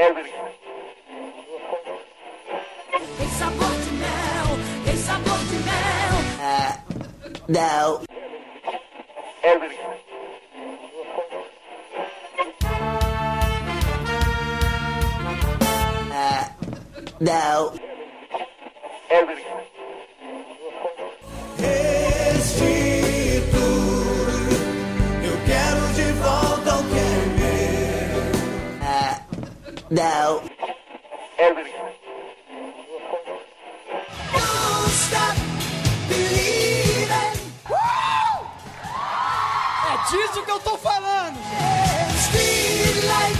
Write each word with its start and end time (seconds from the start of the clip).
Tem 0.00 0.08
sabor 3.28 3.68
de 3.68 3.90
mel, 3.92 4.48
tem 4.86 4.96
sabor 4.96 5.38
de 5.38 5.56
mel. 5.58 6.16
Não. 7.46 8.00
Não. 17.20 17.89
Não. 29.90 30.40
Don't 30.40 30.50
stop 34.92 35.36
believing. 36.06 37.10
É 39.88 39.96
disso 40.08 40.44
que 40.44 40.50
eu 40.50 40.60
tô 40.60 40.76
falando! 40.78 41.36
Street 42.16 43.04
light 43.04 43.36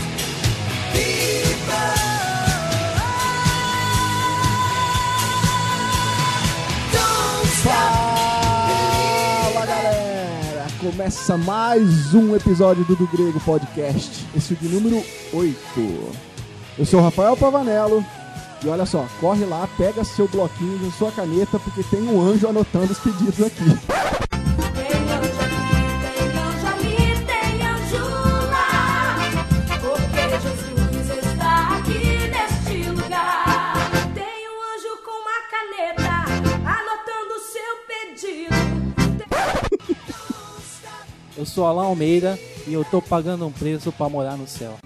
people. 0.93 1.71
Don't 6.91 7.47
stop. 7.59 7.93
Fala 9.53 9.67
galera! 9.67 10.67
Começa 10.81 11.37
mais 11.37 12.13
um 12.13 12.35
episódio 12.35 12.85
do 12.87 12.97
Do 12.97 13.07
Grego 13.07 13.39
Podcast, 13.39 14.27
esse 14.35 14.55
é 14.55 14.57
de 14.57 14.69
número 14.69 15.01
8. 15.33 16.30
Eu 16.79 16.87
sou 16.87 17.01
o 17.01 17.03
Rafael 17.03 17.37
Pavanello 17.37 18.05
e 18.65 18.69
olha 18.69 18.87
só, 18.87 19.07
corre 19.21 19.45
lá, 19.45 19.69
pega 19.77 20.05
seu 20.05 20.29
bloquinho 20.29 20.87
e 20.87 20.93
sua 20.93 21.11
caneta 21.11 21.59
porque 21.59 21.83
tem 21.83 22.03
um 22.03 22.21
anjo 22.21 22.49
anotando 22.49 22.93
os 22.93 22.99
pedidos 22.99 23.43
aqui. 23.43 23.65
Eu 41.37 41.47
sou 41.47 41.67
Alain 41.67 41.87
Almeida 41.87 42.39
e 42.67 42.75
eu 42.75 42.85
tô 42.85 43.01
pagando 43.01 43.47
um 43.47 43.51
preço 43.51 43.91
pra 43.91 44.11
morar 44.11 44.37
no 44.37 44.47
céu. 44.47 44.77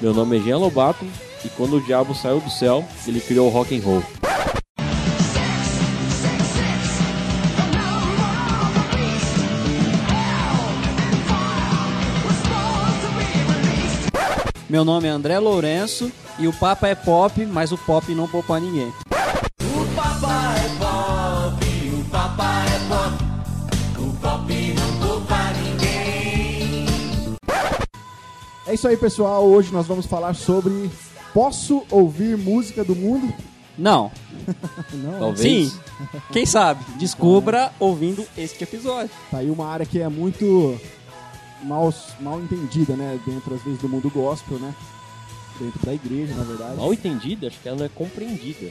Meu 0.00 0.14
nome 0.14 0.38
é 0.38 0.40
Jean 0.40 0.56
Lobato 0.56 1.04
e 1.44 1.48
quando 1.50 1.76
o 1.76 1.80
diabo 1.80 2.14
saiu 2.14 2.40
do 2.40 2.48
céu, 2.48 2.82
ele 3.06 3.20
criou 3.20 3.48
o 3.48 3.50
rock 3.50 3.76
and 3.76 3.82
roll. 3.82 4.02
Meu 14.70 14.84
nome 14.84 15.06
é 15.06 15.10
André 15.10 15.38
Lourenço 15.38 16.10
e 16.38 16.48
o 16.48 16.52
Papa 16.52 16.88
é 16.88 16.94
pop, 16.94 17.44
mas 17.44 17.70
o 17.70 17.76
pop 17.76 18.14
não 18.14 18.26
poupa 18.26 18.58
ninguém. 18.58 18.90
É 28.70 28.74
isso 28.74 28.86
aí 28.86 28.96
pessoal, 28.96 29.44
hoje 29.44 29.72
nós 29.72 29.84
vamos 29.84 30.06
falar 30.06 30.32
sobre 30.32 30.88
Posso 31.34 31.84
ouvir 31.90 32.36
música 32.36 32.84
do 32.84 32.94
mundo? 32.94 33.34
Não. 33.76 34.12
Não, 34.94 35.18
Talvez. 35.18 35.72
Sim. 35.72 35.80
Quem 36.32 36.46
sabe? 36.46 36.84
Descubra 36.96 37.72
ouvindo 37.80 38.24
este 38.38 38.62
episódio. 38.62 39.10
Tá 39.28 39.38
aí 39.38 39.50
uma 39.50 39.66
área 39.66 39.84
que 39.84 39.98
é 39.98 40.08
muito 40.08 40.80
mal, 41.64 41.92
mal 42.20 42.38
entendida, 42.40 42.94
né? 42.94 43.18
Dentro, 43.26 43.56
às 43.56 43.62
vezes, 43.62 43.80
do 43.80 43.88
mundo 43.88 44.08
gospel, 44.08 44.60
né? 44.60 44.72
Dentro 45.58 45.84
da 45.84 45.92
igreja, 45.92 46.32
na 46.36 46.44
verdade. 46.44 46.76
Mal 46.76 46.94
entendida, 46.94 47.48
acho 47.48 47.58
que 47.58 47.68
ela 47.68 47.84
é 47.84 47.88
compreendida. 47.88 48.70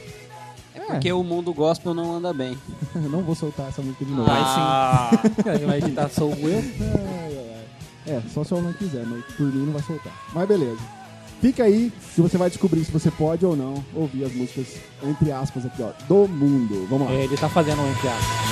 É, 0.74 0.80
Porque 0.80 1.12
o 1.12 1.22
mundo 1.22 1.52
gospel 1.52 1.92
não 1.92 2.16
anda 2.16 2.32
bem. 2.32 2.56
não 2.96 3.20
vou 3.20 3.34
soltar 3.34 3.68
essa 3.68 3.82
música 3.82 4.02
de 4.02 4.12
novo. 4.12 4.30
Vai 4.30 5.50
sim. 5.58 5.66
Vai 5.66 5.78
editar 5.78 6.08
sou 6.08 6.32
eu. 6.32 7.09
É, 8.10 8.20
só 8.34 8.42
se 8.42 8.50
eu 8.50 8.60
não 8.60 8.72
quiser, 8.72 9.06
mas 9.06 9.24
por 9.36 9.46
mim 9.46 9.66
não 9.66 9.72
vai 9.72 9.82
soltar. 9.82 10.12
Mas 10.34 10.48
beleza. 10.48 10.80
Fica 11.40 11.62
aí 11.62 11.92
que 12.12 12.20
você 12.20 12.36
vai 12.36 12.50
descobrir 12.50 12.84
se 12.84 12.90
você 12.90 13.08
pode 13.08 13.46
ou 13.46 13.56
não 13.56 13.84
ouvir 13.94 14.24
as 14.24 14.32
músicas, 14.32 14.78
entre 15.04 15.30
aspas, 15.30 15.64
aqui, 15.64 15.80
ó, 15.80 15.92
do 16.08 16.26
mundo. 16.26 16.88
Vamos 16.90 17.06
lá. 17.06 17.14
Ele 17.14 17.36
tá 17.36 17.48
fazendo 17.48 17.80
um 17.80 17.90
entre 17.92 18.08
aspas. 18.08 18.50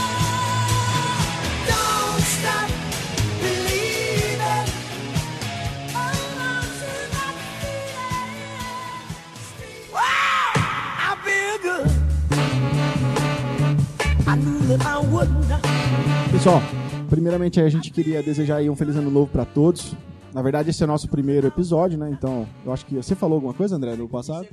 Pessoal, 16.30 16.62
primeiramente 17.08 17.60
a 17.60 17.69
gente 17.69 17.91
queria 17.91 18.22
desejar 18.22 18.56
aí 18.56 18.70
um 18.70 18.76
feliz 18.76 18.96
ano 18.96 19.10
novo 19.10 19.30
pra 19.30 19.44
todos. 19.44 19.94
Na 20.32 20.42
verdade, 20.42 20.70
esse 20.70 20.82
é 20.82 20.84
o 20.84 20.88
nosso 20.88 21.08
primeiro 21.08 21.46
episódio, 21.46 21.98
né? 21.98 22.10
Então, 22.10 22.46
eu 22.64 22.72
acho 22.72 22.84
que 22.84 22.96
você 22.96 23.14
falou 23.14 23.36
alguma 23.36 23.54
coisa, 23.54 23.76
André, 23.76 23.96
no 23.96 24.08
passado? 24.08 24.46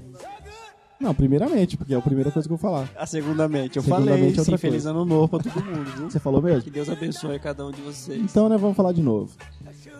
Não, 0.99 1.13
primeiramente, 1.13 1.75
porque 1.75 1.93
é 1.93 1.97
a 1.97 2.01
primeira 2.01 2.31
coisa 2.31 2.47
que 2.47 2.53
eu 2.53 2.57
vou 2.57 2.71
falar. 2.71 2.89
A 2.97 3.05
segundamente, 3.05 3.75
eu 3.75 3.83
Segundamente, 3.83 4.35
falei, 4.35 4.45
sim, 4.45 4.57
feliz 4.57 4.85
ano 4.85 5.03
novo 5.03 5.27
pra 5.27 5.39
todo 5.39 5.63
mundo, 5.63 5.91
viu? 5.97 6.09
Você 6.09 6.19
falou 6.19 6.41
mesmo? 6.41 6.61
Que 6.61 6.71
Deus 6.71 6.87
abençoe 6.87 7.37
cada 7.39 7.65
um 7.67 7.71
de 7.71 7.81
vocês. 7.81 8.19
Então, 8.19 8.47
né, 8.47 8.57
vamos 8.57 8.77
falar 8.77 8.93
de 8.93 9.01
novo. 9.01 9.33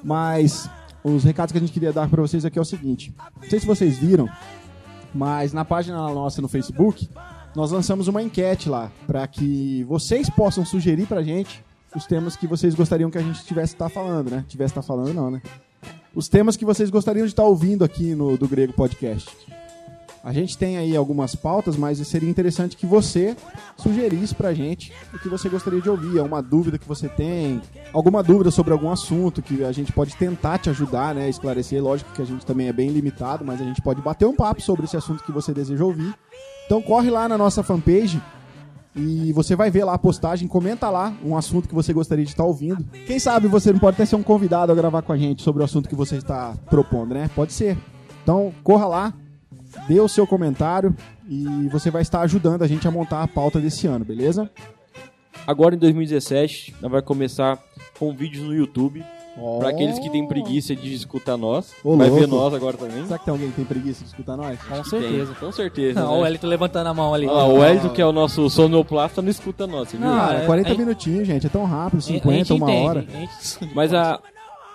Mas 0.02 0.70
os 1.04 1.26
recados 1.26 1.52
que 1.52 1.58
a 1.58 1.62
gente 1.62 1.74
queria 1.74 1.92
dar 1.92 2.10
pra 2.10 2.22
vocês 2.22 2.46
aqui 2.46 2.58
é 2.58 2.62
o 2.62 2.66
seguinte. 2.66 3.14
Não 3.42 3.50
sei 3.50 3.60
se 3.60 3.68
vocês 3.68 3.98
viram, 3.98 4.30
mas 5.14 5.52
na 5.52 5.66
página 5.66 5.98
nossa 5.98 6.42
no 6.42 6.48
Facebook, 6.48 7.10
nós 7.54 7.72
lançamos 7.72 8.08
uma 8.08 8.24
enquete 8.24 8.70
lá 8.70 8.90
pra 9.06 9.28
que 9.28 9.84
vocês 9.84 10.30
possam 10.30 10.64
sugerir 10.64 11.06
pra 11.06 11.22
gente 11.22 11.65
os 11.96 12.06
temas 12.06 12.36
que 12.36 12.46
vocês 12.46 12.76
gostariam 12.76 13.10
que 13.10 13.18
a 13.18 13.22
gente 13.22 13.44
tivesse 13.46 13.74
estar 13.74 13.90
falando, 13.90 14.30
né? 14.30 14.46
Tivesse 14.48 14.72
estar 14.72 14.82
falando 14.82 15.14
não, 15.14 15.32
né? 15.32 15.42
Os 16.14 16.28
temas 16.28 16.56
que 16.56 16.66
vocês 16.66 16.90
gostariam 16.90 17.26
de 17.26 17.32
estar 17.32 17.44
ouvindo 17.44 17.84
aqui 17.84 18.16
no 18.16 18.38
do 18.38 18.48
Grego 18.48 18.74
Podcast. 18.74 19.30
A 20.24 20.34
gente 20.34 20.58
tem 20.58 20.76
aí 20.76 20.96
algumas 20.96 21.36
pautas, 21.36 21.78
mas 21.78 22.00
seria 22.08 22.28
interessante 22.28 22.76
que 22.76 22.88
você 22.88 23.36
sugerisse 23.78 24.34
pra 24.34 24.56
gente 24.56 24.92
o 25.14 25.20
que 25.20 25.30
você 25.30 25.48
gostaria 25.48 25.80
de 25.80 25.88
ouvir, 25.88 26.18
é 26.18 26.22
uma 26.24 26.42
dúvida 26.42 26.80
que 26.80 26.88
você 26.88 27.08
tem, 27.08 27.62
alguma 27.94 28.24
dúvida 28.24 28.50
sobre 28.50 28.74
algum 28.74 28.90
assunto 28.90 29.44
que 29.44 29.64
a 29.64 29.72
gente 29.72 29.92
pode 29.92 30.16
tentar 30.16 30.58
te 30.58 30.68
ajudar, 30.72 31.14
né, 31.14 31.30
esclarecer. 31.30 31.84
Lógico 31.84 32.12
que 32.12 32.24
a 32.24 32.26
gente 32.26 32.44
também 32.44 32.68
é 32.70 32.74
bem 32.74 32.90
limitado, 32.90 33.46
mas 33.46 33.62
a 33.62 33.64
gente 33.64 33.84
pode 33.84 34.02
bater 34.02 34.26
um 34.26 34.36
papo 34.36 34.64
sobre 34.64 34.86
esse 34.86 34.98
assunto 34.98 35.24
que 35.24 35.32
você 35.32 35.54
deseja 35.54 35.86
ouvir. 35.86 36.12
Então 36.66 36.82
corre 36.82 37.12
lá 37.12 37.30
na 37.30 37.38
nossa 37.38 37.62
fanpage 37.62 38.20
e 38.96 39.34
você 39.34 39.56
vai 39.56 39.70
ver 39.70 39.84
lá 39.84 39.94
a 39.94 39.98
postagem, 39.98 40.48
comenta 40.48 40.90
lá 40.90 41.14
um 41.24 41.36
assunto 41.36 41.68
que 41.68 41.76
você 41.76 41.92
gostaria 41.92 42.24
de 42.24 42.32
estar 42.32 42.46
ouvindo. 42.46 42.84
Quem 43.06 43.20
sabe 43.20 43.48
você 43.48 43.74
não 43.74 43.80
pode 43.80 43.96
até 43.96 44.06
ser 44.06 44.16
um 44.16 44.24
convidado 44.24 44.72
a 44.72 44.76
gravar 44.76 45.02
com 45.02 45.12
a 45.12 45.18
gente 45.18 45.42
sobre 45.42 45.62
o 45.62 45.66
assunto 45.66 45.90
que 45.90 45.96
você 45.96 46.16
está 46.16 46.54
propondo, 46.70 47.14
né? 47.14 47.30
Pode 47.36 47.52
ser. 47.52 47.78
Então, 48.24 48.54
corra 48.64 48.88
lá, 48.88 49.14
dê 49.88 50.00
o 50.00 50.08
seu 50.08 50.26
comentário 50.26 50.96
e 51.28 51.68
você 51.70 51.92
vai 51.92 52.02
estar 52.02 52.22
ajudando 52.22 52.62
a 52.62 52.68
gente 52.68 52.88
a 52.88 52.92
montar 52.92 53.22
a 53.22 53.28
pauta 53.28 53.60
desse 53.60 53.86
ano, 53.86 54.06
beleza? 54.06 54.50
Agora 55.46 55.76
em 55.76 55.78
2017, 55.78 56.76
nós 56.82 56.92
vai 56.92 57.02
começar 57.02 57.62
com 58.00 58.16
vídeos 58.16 58.46
no 58.46 58.56
YouTube. 58.56 59.04
Pra 59.60 59.70
aqueles 59.70 60.00
que 60.00 60.10
têm 60.10 60.26
preguiça 60.28 60.74
de 60.76 60.94
escutar 60.94 61.36
nós. 61.36 61.74
Ô, 61.84 61.98
vai 61.98 62.10
ver 62.10 62.22
louco. 62.26 62.36
nós 62.36 62.54
agora 62.54 62.78
também. 62.78 63.04
Será 63.06 63.20
que 63.20 63.26
tem 63.26 63.32
alguém 63.34 63.50
que 63.50 63.56
tem 63.58 63.66
preguiça 63.66 64.02
de 64.04 64.10
escutar 64.10 64.38
nós? 64.38 64.58
Com 64.64 64.84
certeza. 64.84 65.26
Tem, 65.34 65.36
com 65.48 65.52
certeza. 65.52 66.00
Não, 66.00 66.20
o 66.20 66.24
né? 66.24 66.30
Elito 66.30 66.48
levantando 66.48 66.88
a 66.88 66.94
mão 66.94 67.14
ali. 67.14 67.28
Ah, 67.28 67.46
o 67.46 67.64
Elton, 67.64 67.90
que 67.90 68.02
é 68.02 68.06
o 68.06 68.12
nosso 68.14 68.50
sonoplasta, 68.50 69.22
não 69.22 69.30
escuta 69.30 69.68
nós, 69.68 69.90
você 69.90 69.98
viu? 69.98 70.08
Não, 70.08 70.16
Cara, 70.18 70.40
é, 70.44 70.46
40 70.46 70.70
é- 70.72 70.78
minutinhos, 70.78 71.28
gente, 71.28 71.46
é 71.46 71.50
tão 71.50 71.66
rápido, 71.66 72.00
A 72.00 72.02
gente 72.02 72.22
50, 72.22 72.54
uma 72.54 72.72
entende, 72.72 72.88
hora. 72.88 73.02
gente- 73.02 73.76
Mas 73.76 73.94
a, 73.94 74.20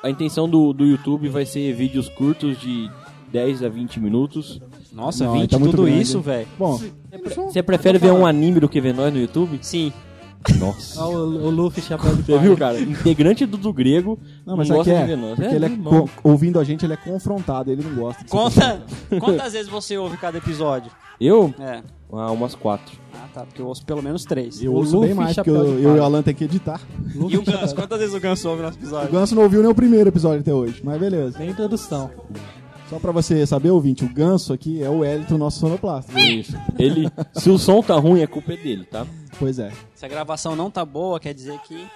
a 0.02 0.10
intenção 0.10 0.48
do, 0.48 0.72
do 0.74 0.84
YouTube 0.84 1.28
vai 1.28 1.46
ser 1.46 1.72
vídeos 1.72 2.08
curtos 2.10 2.60
de 2.60 2.90
10 3.32 3.62
a 3.62 3.68
20 3.68 3.98
minutos. 3.98 4.60
Nossa, 4.92 5.24
Não, 5.24 5.32
20, 5.34 5.50
tá 5.50 5.58
muito 5.58 5.70
tudo 5.70 5.84
grande, 5.84 6.02
isso, 6.02 6.20
velho. 6.20 6.46
Bom, 6.58 6.78
Você 7.48 7.62
prefere 7.62 7.96
ver 7.96 8.10
um 8.12 8.26
anime 8.26 8.60
do 8.60 8.68
que 8.68 8.80
ver 8.80 8.92
nós 8.92 9.12
no 9.12 9.20
YouTube? 9.20 9.58
Sim. 9.62 9.92
Nossa. 10.58 11.02
Olha 11.04 11.16
o, 11.18 11.46
o 11.46 11.50
Luffy 11.50 11.82
chapéu 11.82 12.14
de 12.16 12.22
Você 12.22 12.38
viu, 12.38 12.56
cara? 12.56 12.80
Integrante 12.80 13.44
do, 13.44 13.56
do 13.58 13.72
grego. 13.72 14.18
Não, 14.46 14.56
mas 14.56 14.68
não 14.68 14.80
é 14.80 14.84
que 14.84 14.90
é, 14.90 15.16
porque 15.36 15.54
ele 15.54 15.64
é 15.66 15.68
irmão. 15.68 16.06
co- 16.06 16.30
ouvindo 16.30 16.58
a 16.58 16.64
gente, 16.64 16.84
ele 16.86 16.94
é 16.94 16.96
confrontado, 16.96 17.70
ele 17.70 17.82
não 17.82 17.94
gosta. 17.94 18.24
de 18.24 18.30
ser 18.30 18.36
Conta, 18.36 18.82
quantas 19.20 19.52
vezes 19.52 19.68
você 19.68 19.98
ouve 19.98 20.16
cada 20.16 20.38
episódio? 20.38 20.90
Eu? 21.20 21.54
É. 21.60 21.82
Ah, 22.12 22.32
umas 22.32 22.54
quatro. 22.54 22.98
Ah, 23.14 23.28
tá, 23.34 23.44
porque 23.44 23.60
eu 23.60 23.66
ouço 23.66 23.84
pelo 23.84 24.02
menos 24.02 24.24
três. 24.24 24.62
Eu 24.62 24.72
O 24.72 24.76
ouço 24.76 24.92
bem 24.92 25.00
Luffy 25.10 25.14
mais, 25.14 25.36
porque 25.36 25.50
chapéu 25.50 25.64
eu, 25.66 25.76
de 25.76 25.82
eu 25.82 25.82
e 25.82 25.86
o 25.86 25.88
palha. 25.90 26.02
Alan 26.04 26.22
tem 26.22 26.34
que 26.34 26.44
editar. 26.44 26.80
E 27.28 27.36
o 27.36 27.42
Ganso? 27.42 27.74
Quantas 27.74 27.98
vezes 27.98 28.14
o 28.14 28.18
Ganso 28.20 28.48
ouve 28.48 28.62
nosso 28.62 28.78
O 28.78 28.80
episódio? 28.80 29.12
Ganso 29.12 29.34
não 29.34 29.42
ouviu 29.42 29.60
nem 29.62 29.70
o 29.70 29.74
primeiro 29.74 30.08
episódio 30.08 30.40
até 30.40 30.52
hoje, 30.54 30.80
mas 30.82 30.98
beleza. 30.98 31.38
Nem 31.38 31.50
introdução. 31.50 32.10
Só 32.90 32.98
pra 32.98 33.12
você 33.12 33.46
saber, 33.46 33.70
ouvinte, 33.70 34.04
o 34.04 34.08
Ganso 34.12 34.52
aqui 34.52 34.82
é 34.82 34.88
o 34.90 34.98
Wellington, 34.98 35.38
nosso 35.38 35.60
sonoplasta. 35.60 36.18
Isso. 36.20 36.56
Ele, 36.76 37.08
se 37.34 37.48
o 37.48 37.56
som 37.56 37.80
tá 37.82 37.94
ruim, 37.94 38.20
a 38.22 38.26
culpa 38.26 38.52
é 38.52 38.56
dele, 38.56 38.84
tá? 38.84 39.06
Pois 39.38 39.60
é. 39.60 39.70
Se 39.94 40.04
a 40.04 40.08
gravação 40.08 40.56
não 40.56 40.68
tá 40.70 40.84
boa, 40.84 41.20
quer 41.20 41.32
dizer 41.32 41.58
que... 41.60 41.86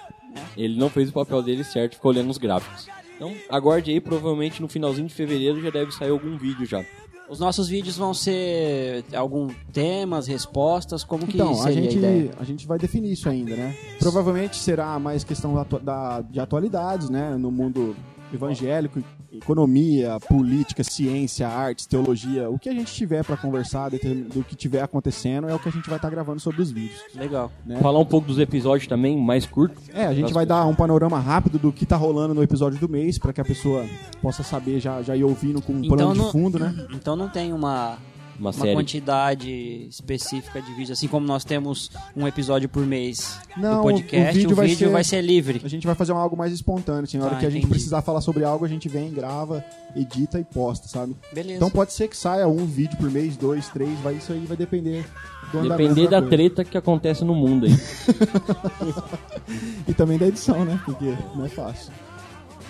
Ele 0.55 0.77
não 0.79 0.89
fez 0.89 1.09
o 1.09 1.13
papel 1.13 1.41
dele 1.43 1.63
certo, 1.65 1.95
ficou 1.95 2.11
olhando 2.11 2.29
os 2.29 2.37
gráficos. 2.37 2.87
Então, 3.15 3.33
aguarde 3.49 3.91
aí, 3.91 3.99
provavelmente 3.99 4.61
no 4.61 4.67
finalzinho 4.69 5.07
de 5.07 5.13
fevereiro 5.13 5.61
já 5.61 5.69
deve 5.69 5.91
sair 5.91 6.09
algum 6.11 6.37
vídeo 6.37 6.65
já. 6.65 6.83
Os 7.29 7.39
nossos 7.39 7.67
vídeos 7.67 7.97
vão 7.97 8.13
ser 8.13 9.03
algum 9.13 9.47
temas, 9.73 10.27
respostas, 10.27 11.03
como 11.03 11.25
que 11.27 11.35
Então, 11.37 11.51
a 11.51 11.55
seria 11.55 11.79
a, 11.79 11.83
gente, 11.83 11.97
ideia? 11.97 12.31
a 12.39 12.43
gente 12.43 12.67
vai 12.67 12.77
definir 12.77 13.11
isso 13.11 13.27
ainda, 13.27 13.55
né? 13.55 13.75
Provavelmente 13.99 14.57
será 14.57 14.97
mais 14.99 15.23
questão 15.23 15.53
da, 15.55 15.63
da- 15.79 16.21
de 16.21 16.39
atualidades, 16.39 17.09
né? 17.09 17.35
No 17.37 17.49
mundo 17.51 17.95
evangélico, 18.35 19.01
economia, 19.31 20.17
política, 20.27 20.83
ciência, 20.83 21.47
artes, 21.47 21.85
teologia, 21.85 22.49
o 22.49 22.57
que 22.57 22.69
a 22.69 22.73
gente 22.73 22.93
tiver 22.93 23.23
pra 23.23 23.37
conversar 23.37 23.89
do 23.89 24.43
que 24.43 24.55
tiver 24.55 24.81
acontecendo 24.81 25.47
é 25.49 25.53
o 25.55 25.59
que 25.59 25.69
a 25.69 25.71
gente 25.71 25.87
vai 25.89 25.97
estar 25.97 26.09
gravando 26.09 26.39
sobre 26.39 26.61
os 26.61 26.71
vídeos. 26.71 26.99
Legal. 27.15 27.51
né? 27.65 27.77
Falar 27.81 27.99
um 27.99 28.05
pouco 28.05 28.27
dos 28.27 28.39
episódios 28.39 28.87
também, 28.87 29.17
mais 29.21 29.45
curto. 29.45 29.79
É, 29.93 30.05
a 30.05 30.13
gente 30.13 30.33
vai 30.33 30.45
dar 30.45 30.65
um 30.65 30.75
panorama 30.75 31.19
rápido 31.19 31.59
do 31.59 31.71
que 31.71 31.85
tá 31.85 31.95
rolando 31.95 32.33
no 32.33 32.43
episódio 32.43 32.79
do 32.79 32.89
mês 32.89 33.17
pra 33.17 33.31
que 33.33 33.41
a 33.41 33.45
pessoa 33.45 33.85
possa 34.21 34.43
saber 34.43 34.79
já, 34.79 35.01
já 35.01 35.15
ir 35.15 35.23
ouvindo 35.23 35.61
com 35.61 35.73
um 35.73 35.83
Então 35.83 35.97
plano 35.97 36.15
não- 36.15 36.25
de 36.25 36.31
fundo, 36.31 36.59
né? 36.59 36.73
Então 36.93 37.15
não 37.15 37.29
tem 37.29 37.53
uma, 37.53 37.97
Uma 38.37 38.51
uma 38.51 38.73
quantidade 38.73 39.87
específica 39.89 40.61
de 40.61 40.69
vídeos, 40.71 40.91
assim 40.91 41.07
como 41.07 41.25
nós 41.25 41.45
temos 41.45 41.89
um 42.15 42.27
episódio 42.27 42.67
por 42.67 42.85
mês 42.85 43.39
Não, 43.55 43.77
do 43.77 43.81
podcast, 43.83 44.29
o 44.29 44.33
vídeo 44.33 44.51
o 44.51 44.55
vai 44.55 44.67
vídeo 44.67 44.87
ser- 44.87 44.91
vai 44.91 45.03
ser 45.05 45.21
livre. 45.21 45.61
A 45.63 45.67
gente 45.69 45.87
vai 45.87 45.95
fazer 45.95 46.11
um 46.11 46.17
algo 46.17 46.35
mais 46.35 46.51
espontâneo, 46.51 47.05
assim, 47.05 47.17
na 47.17 47.25
hora 47.25 47.37
Ah, 47.37 47.39
que 47.39 47.45
a 47.45 47.49
gente 47.49 47.59
entendi. 47.61 47.71
precisar 47.73 48.01
falar 48.01 48.19
sobre 48.19 48.43
algo, 48.43 48.65
a 48.65 48.67
gente 48.67 48.89
vem, 48.89 49.09
grava, 49.09 49.63
edita 49.95 50.37
e 50.37 50.43
posta, 50.43 50.85
sabe? 50.89 51.15
Beleza. 51.33 51.55
Então 51.55 51.69
pode 51.69 51.93
ser 51.93 52.09
que 52.09 52.17
saia 52.17 52.45
um 52.45 52.65
vídeo 52.65 52.97
por 52.97 53.09
mês, 53.09 53.37
dois, 53.37 53.69
três, 53.69 53.97
vai, 54.01 54.15
isso 54.15 54.33
aí 54.33 54.45
vai 54.45 54.57
depender 54.57 55.05
Depender 55.53 56.09
da 56.09 56.19
coisa. 56.19 56.29
treta 56.35 56.65
que 56.65 56.77
acontece 56.77 57.23
no 57.23 57.33
mundo 57.35 57.67
aí. 57.67 57.71
E 59.87 59.93
também 59.93 60.17
da 60.17 60.27
edição, 60.27 60.65
né? 60.65 60.79
Porque 60.83 61.15
não 61.35 61.45
é 61.45 61.49
fácil. 61.49 61.91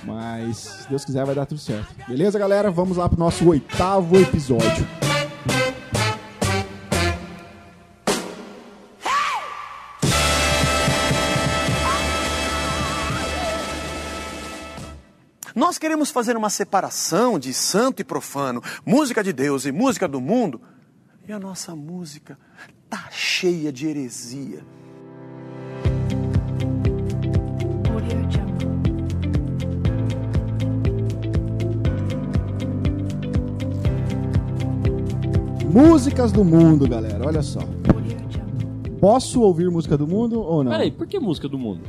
Mas, 0.04 0.58
se 0.58 0.90
Deus 0.90 1.04
quiser, 1.06 1.26
vai 1.26 1.34
dar 1.34 1.46
tudo 1.46 1.60
certo. 1.60 1.88
Beleza, 2.08 2.38
galera? 2.38 2.70
Vamos 2.70 2.98
lá 2.98 3.08
pro 3.10 3.18
nosso 3.18 3.48
oitavo 3.48 4.18
episódio. 4.20 4.86
Nós 15.56 15.78
queremos 15.78 16.12
fazer 16.12 16.36
uma 16.36 16.50
separação 16.50 17.40
de 17.40 17.54
santo 17.54 18.02
e 18.02 18.04
profano, 18.04 18.62
música 18.86 19.24
de 19.24 19.32
Deus 19.32 19.66
e 19.66 19.72
música 19.72 20.06
do 20.06 20.20
mundo. 20.20 20.62
E 21.26 21.32
a 21.32 21.40
nossa 21.40 21.74
música 21.74 22.38
tá 22.90 23.08
cheia 23.10 23.72
de 23.72 23.88
heresia. 23.88 24.66
Audio 27.92 28.45
Músicas 35.76 36.32
do 36.32 36.46
mundo, 36.46 36.88
galera. 36.88 37.28
Olha 37.28 37.42
só. 37.42 37.60
Posso 39.02 39.42
ouvir 39.42 39.70
música 39.70 39.98
do 39.98 40.08
mundo 40.08 40.40
ou 40.40 40.64
não? 40.64 40.72
Peraí, 40.72 40.90
por 40.90 41.06
que 41.06 41.20
música 41.20 41.50
do 41.50 41.60
mundo? 41.60 41.82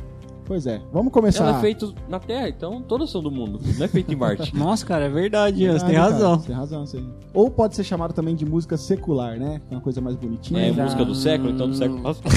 Pois 0.43 0.67
é. 0.67 0.81
Vamos 0.91 1.13
começar. 1.13 1.47
Ela 1.47 1.57
é 1.59 1.61
feita 1.61 1.93
na 2.09 2.19
Terra, 2.19 2.49
então 2.49 2.81
todas 2.81 3.09
são 3.09 3.23
do 3.23 3.31
mundo. 3.31 3.61
Não 3.77 3.85
é 3.85 3.87
feita 3.87 4.11
em 4.11 4.15
Marte. 4.17 4.51
Nossa, 4.59 4.85
cara, 4.85 5.05
é 5.05 5.09
verdade, 5.09 5.65
você 5.65 5.85
tem 5.85 5.95
cara, 5.95 6.11
razão. 6.11 6.37
Você 6.37 6.47
tem 6.47 6.55
razão, 6.57 6.85
sim. 6.85 7.09
Ou 7.33 7.49
pode 7.49 7.77
ser 7.77 7.85
chamado 7.85 8.13
também 8.13 8.35
de 8.35 8.45
música 8.45 8.75
secular, 8.75 9.39
né? 9.39 9.61
Que 9.65 9.73
é 9.73 9.77
uma 9.77 9.81
coisa 9.81 10.01
mais 10.01 10.17
bonitinha. 10.17 10.63
É 10.63 10.73
Já. 10.73 10.83
música 10.83 11.05
do 11.05 11.15
século, 11.15 11.51
então 11.51 11.69
do 11.69 11.75
século 11.75 12.01
passado. 12.01 12.29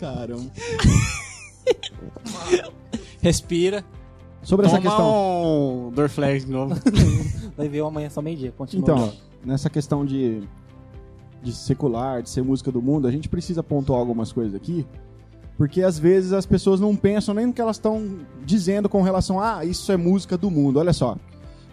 Caramba. 0.00 0.50
Respira. 3.20 3.84
Sobre 4.44 4.66
essa 4.66 4.76
Toma 4.76 4.88
questão. 4.88 5.88
um 5.88 5.90
Dorflex 5.90 6.44
de 6.44 6.52
novo. 6.52 6.74
Vai 7.56 7.68
ver 7.68 7.80
amanhã 7.82 8.10
só 8.10 8.20
meio-dia. 8.20 8.52
Continua. 8.56 8.82
Então, 8.82 9.12
nessa 9.44 9.70
questão 9.70 10.04
de, 10.04 10.42
de 11.42 11.52
secular, 11.52 12.22
de 12.22 12.30
ser 12.30 12.42
música 12.42 12.70
do 12.70 12.82
mundo, 12.82 13.06
a 13.08 13.10
gente 13.10 13.28
precisa 13.28 13.62
pontuar 13.62 13.98
algumas 13.98 14.32
coisas 14.32 14.54
aqui, 14.54 14.86
porque 15.56 15.82
às 15.82 15.98
vezes 15.98 16.32
as 16.32 16.46
pessoas 16.46 16.80
não 16.80 16.94
pensam 16.94 17.34
nem 17.34 17.46
no 17.46 17.52
que 17.52 17.60
elas 17.60 17.76
estão 17.76 18.18
dizendo 18.44 18.88
com 18.88 19.02
relação 19.02 19.40
a 19.40 19.58
ah, 19.58 19.64
isso 19.64 19.90
é 19.90 19.96
música 19.96 20.36
do 20.36 20.50
mundo. 20.50 20.78
Olha 20.78 20.92
só. 20.92 21.16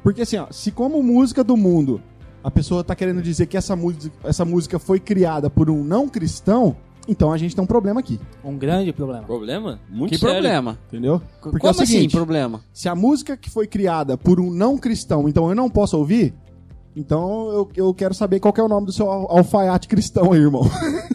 Porque 0.03 0.21
assim, 0.21 0.37
ó, 0.37 0.47
se 0.51 0.71
como 0.71 1.01
música 1.03 1.43
do 1.43 1.55
mundo 1.57 2.01
a 2.43 2.49
pessoa 2.49 2.83
tá 2.83 2.95
querendo 2.95 3.21
dizer 3.21 3.45
que 3.45 3.55
essa, 3.55 3.75
música- 3.75 4.15
essa 4.23 4.43
música 4.43 4.79
foi 4.79 4.99
criada 4.99 5.49
por 5.49 5.69
um 5.69 5.83
não 5.83 6.09
cristão, 6.09 6.75
então 7.07 7.31
a 7.31 7.37
gente 7.37 7.55
tem 7.55 7.63
um 7.63 7.67
problema 7.67 7.99
aqui, 7.99 8.19
Um 8.43 8.57
grande 8.57 8.93
problema. 8.93 9.23
Problema? 9.23 9.79
Muito 9.89 10.11
que 10.11 10.17
sério. 10.17 10.35
problema? 10.35 10.77
entendeu? 10.87 11.21
Porque 11.41 11.57
Como 11.59 11.67
é 11.67 11.67
o 11.67 11.81
assim, 11.81 11.85
seguinte, 11.93 12.11
problema? 12.15 12.61
se 12.73 12.87
a 12.87 12.95
música 12.95 13.35
que 13.35 13.49
foi 13.49 13.67
criada 13.67 14.17
por 14.17 14.39
um 14.39 14.51
não 14.51 14.77
cristão, 14.77 15.27
então 15.27 15.49
eu 15.49 15.55
não 15.55 15.69
posso 15.69 15.97
ouvir, 15.97 16.33
então 16.95 17.49
eu, 17.51 17.69
eu 17.75 17.93
quero 17.93 18.13
saber 18.13 18.39
qual 18.39 18.53
que 18.53 18.59
é 18.59 18.63
o 18.63 18.67
nome 18.67 18.85
do 18.85 18.91
seu 18.91 19.09
al- 19.09 19.37
alfaiate 19.37 19.87
cristão 19.87 20.31
aí, 20.33 20.39
irmão. 20.39 20.63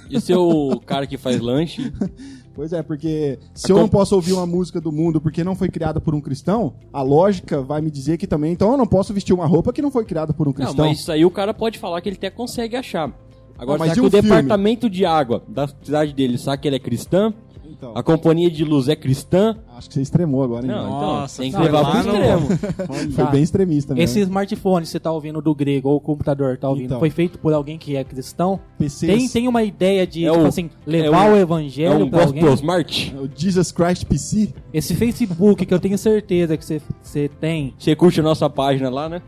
E 0.08 0.20
seu 0.20 0.80
cara 0.86 1.04
que 1.04 1.18
faz 1.18 1.40
lanche? 1.40 1.92
pois 2.54 2.72
é, 2.72 2.80
porque 2.80 3.40
se 3.52 3.72
eu 3.72 3.76
não 3.76 3.88
posso 3.88 4.14
ouvir 4.14 4.34
uma 4.34 4.46
música 4.46 4.80
do 4.80 4.92
mundo 4.92 5.20
porque 5.20 5.42
não 5.42 5.56
foi 5.56 5.68
criada 5.68 6.00
por 6.00 6.14
um 6.14 6.20
cristão, 6.20 6.74
a 6.92 7.02
lógica 7.02 7.60
vai 7.60 7.80
me 7.80 7.90
dizer 7.90 8.16
que 8.16 8.24
também, 8.24 8.52
então 8.52 8.70
eu 8.70 8.76
não 8.76 8.86
posso 8.86 9.12
vestir 9.12 9.32
uma 9.32 9.46
roupa 9.46 9.72
que 9.72 9.82
não 9.82 9.90
foi 9.90 10.04
criada 10.04 10.32
por 10.32 10.46
um 10.46 10.50
Não, 10.50 10.54
cristão. 10.54 10.86
mas 10.86 11.00
isso 11.00 11.10
aí 11.10 11.24
o 11.24 11.30
cara 11.30 11.52
pode 11.52 11.76
falar 11.80 12.00
que 12.00 12.08
ele 12.08 12.14
até 12.16 12.30
consegue 12.30 12.76
achar. 12.76 13.12
Agora, 13.58 13.76
Ah, 13.76 13.78
mas 13.78 13.88
será 13.88 13.92
e 13.92 13.94
que 13.94 14.06
o 14.06 14.10
filme? 14.10 14.28
departamento 14.28 14.90
de 14.90 15.04
água 15.04 15.42
da 15.48 15.66
cidade 15.68 16.12
dele 16.12 16.36
sabe 16.38 16.62
que 16.62 16.68
ele 16.68 16.76
é 16.76 16.80
cristã? 16.80 17.32
Então, 17.78 17.92
A 17.94 18.02
companhia 18.02 18.50
de 18.50 18.64
luz 18.64 18.88
é 18.88 18.96
cristã? 18.96 19.54
acho 19.76 19.88
que 19.88 19.94
você 19.94 20.00
extremou 20.00 20.42
agora, 20.42 20.64
hein? 20.64 20.70
Não, 20.72 20.78
velho? 20.84 20.90
Nossa, 20.94 21.44
então, 21.44 21.60
tem 21.60 21.68
que 21.68 21.72
não, 21.72 21.78
levar 21.82 21.94
lá 21.94 22.02
pro 22.02 22.48
extremo. 22.48 23.12
Foi 23.12 23.26
bem 23.26 23.42
extremista 23.42 23.94
mesmo. 23.94 24.02
Esse 24.04 24.20
smartphone 24.20 24.86
que 24.86 24.88
você 24.90 24.98
tá 24.98 25.12
ouvindo 25.12 25.42
do 25.42 25.54
grego 25.54 25.90
ou 25.90 25.96
o 25.96 26.00
computador 26.00 26.56
tá 26.56 26.70
ouvindo, 26.70 26.86
Então. 26.86 26.98
foi 26.98 27.10
feito 27.10 27.38
por 27.38 27.52
alguém 27.52 27.76
que 27.76 27.94
é 27.94 28.02
cristão? 28.02 28.58
PCs, 28.78 29.06
Tem, 29.14 29.28
tem 29.28 29.48
uma 29.48 29.62
ideia 29.62 30.06
de, 30.06 30.24
É 30.24 30.30
tipo 30.30 30.44
o- 30.44 30.46
assim, 30.46 30.70
levar 30.86 31.26
é 31.26 31.30
o- 31.30 31.34
o 31.34 31.36
É 31.36 31.40
evangelho 31.40 32.06
um 32.06 32.08
pra 32.08 32.22
alguém? 32.24 32.40
gospel 32.42 32.54
smart? 32.54 33.14
o 33.20 33.28
Jesus 33.36 33.70
Christ 33.72 34.04
PC. 34.06 34.54
Esse 34.72 34.94
Facebook 34.94 35.66
que 35.66 35.74
eu 35.74 35.80
tenho 35.80 35.98
certeza 35.98 36.56
que 36.56 36.64
você, 36.64 36.80
você 37.02 37.28
tem, 37.28 37.74
Você 37.78 37.94
curte 37.94 38.20
a 38.20 38.22
nossa 38.22 38.48
página 38.48 38.88
lá, 38.88 39.06
né? 39.10 39.20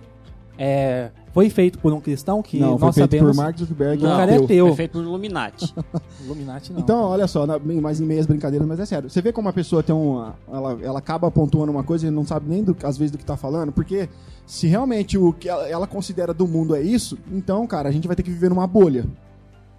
é, 0.56 1.10
foi 1.38 1.48
feito 1.50 1.78
por 1.78 1.92
um 1.92 2.00
cristão 2.00 2.42
que 2.42 2.58
não, 2.58 2.76
foi 2.76 2.86
nós 2.86 2.94
feito 2.96 3.10
sabemos... 3.12 3.36
por 3.36 3.42
Mark 3.44 3.56
Zuckerberg. 3.56 4.04
o 4.04 4.08
um 4.08 4.10
cara 4.10 4.34
é 4.34 4.40
teu. 4.44 4.66
Foi 4.66 4.74
feito 4.74 4.90
por 4.90 5.04
Illuminati. 5.04 5.72
Illuminati 6.24 6.72
não. 6.72 6.80
Então, 6.80 7.00
olha 7.02 7.28
só, 7.28 7.46
na, 7.46 7.60
mais 7.60 8.00
em 8.00 8.04
meias 8.04 8.26
brincadeiras, 8.26 8.66
mas 8.66 8.80
é 8.80 8.86
sério. 8.86 9.08
Você 9.08 9.22
vê 9.22 9.32
como 9.32 9.48
a 9.48 9.52
pessoa 9.52 9.80
tem 9.80 9.94
uma. 9.94 10.34
Ela, 10.52 10.78
ela 10.82 10.98
acaba 10.98 11.30
pontuando 11.30 11.70
uma 11.70 11.84
coisa 11.84 12.08
e 12.08 12.10
não 12.10 12.26
sabe 12.26 12.50
nem, 12.50 12.64
do, 12.64 12.76
às 12.82 12.98
vezes, 12.98 13.12
do 13.12 13.18
que 13.18 13.24
tá 13.24 13.36
falando, 13.36 13.70
porque 13.70 14.08
se 14.46 14.66
realmente 14.66 15.16
o 15.16 15.32
que 15.32 15.48
ela, 15.48 15.68
ela 15.68 15.86
considera 15.86 16.34
do 16.34 16.48
mundo 16.48 16.74
é 16.74 16.82
isso, 16.82 17.16
então, 17.30 17.64
cara, 17.68 17.88
a 17.88 17.92
gente 17.92 18.08
vai 18.08 18.16
ter 18.16 18.24
que 18.24 18.30
viver 18.30 18.48
numa 18.48 18.66
bolha. 18.66 19.06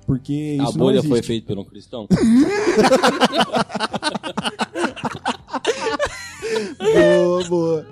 Porque 0.07 0.57
a 0.61 0.63
isso 0.63 0.77
não 0.77 0.85
bolha 0.85 1.03
foi 1.03 1.21
feita 1.21 1.47
por 1.47 1.59
um 1.59 1.65
cristão? 1.65 2.07
Boa, 6.79 7.43
boa. 7.49 7.85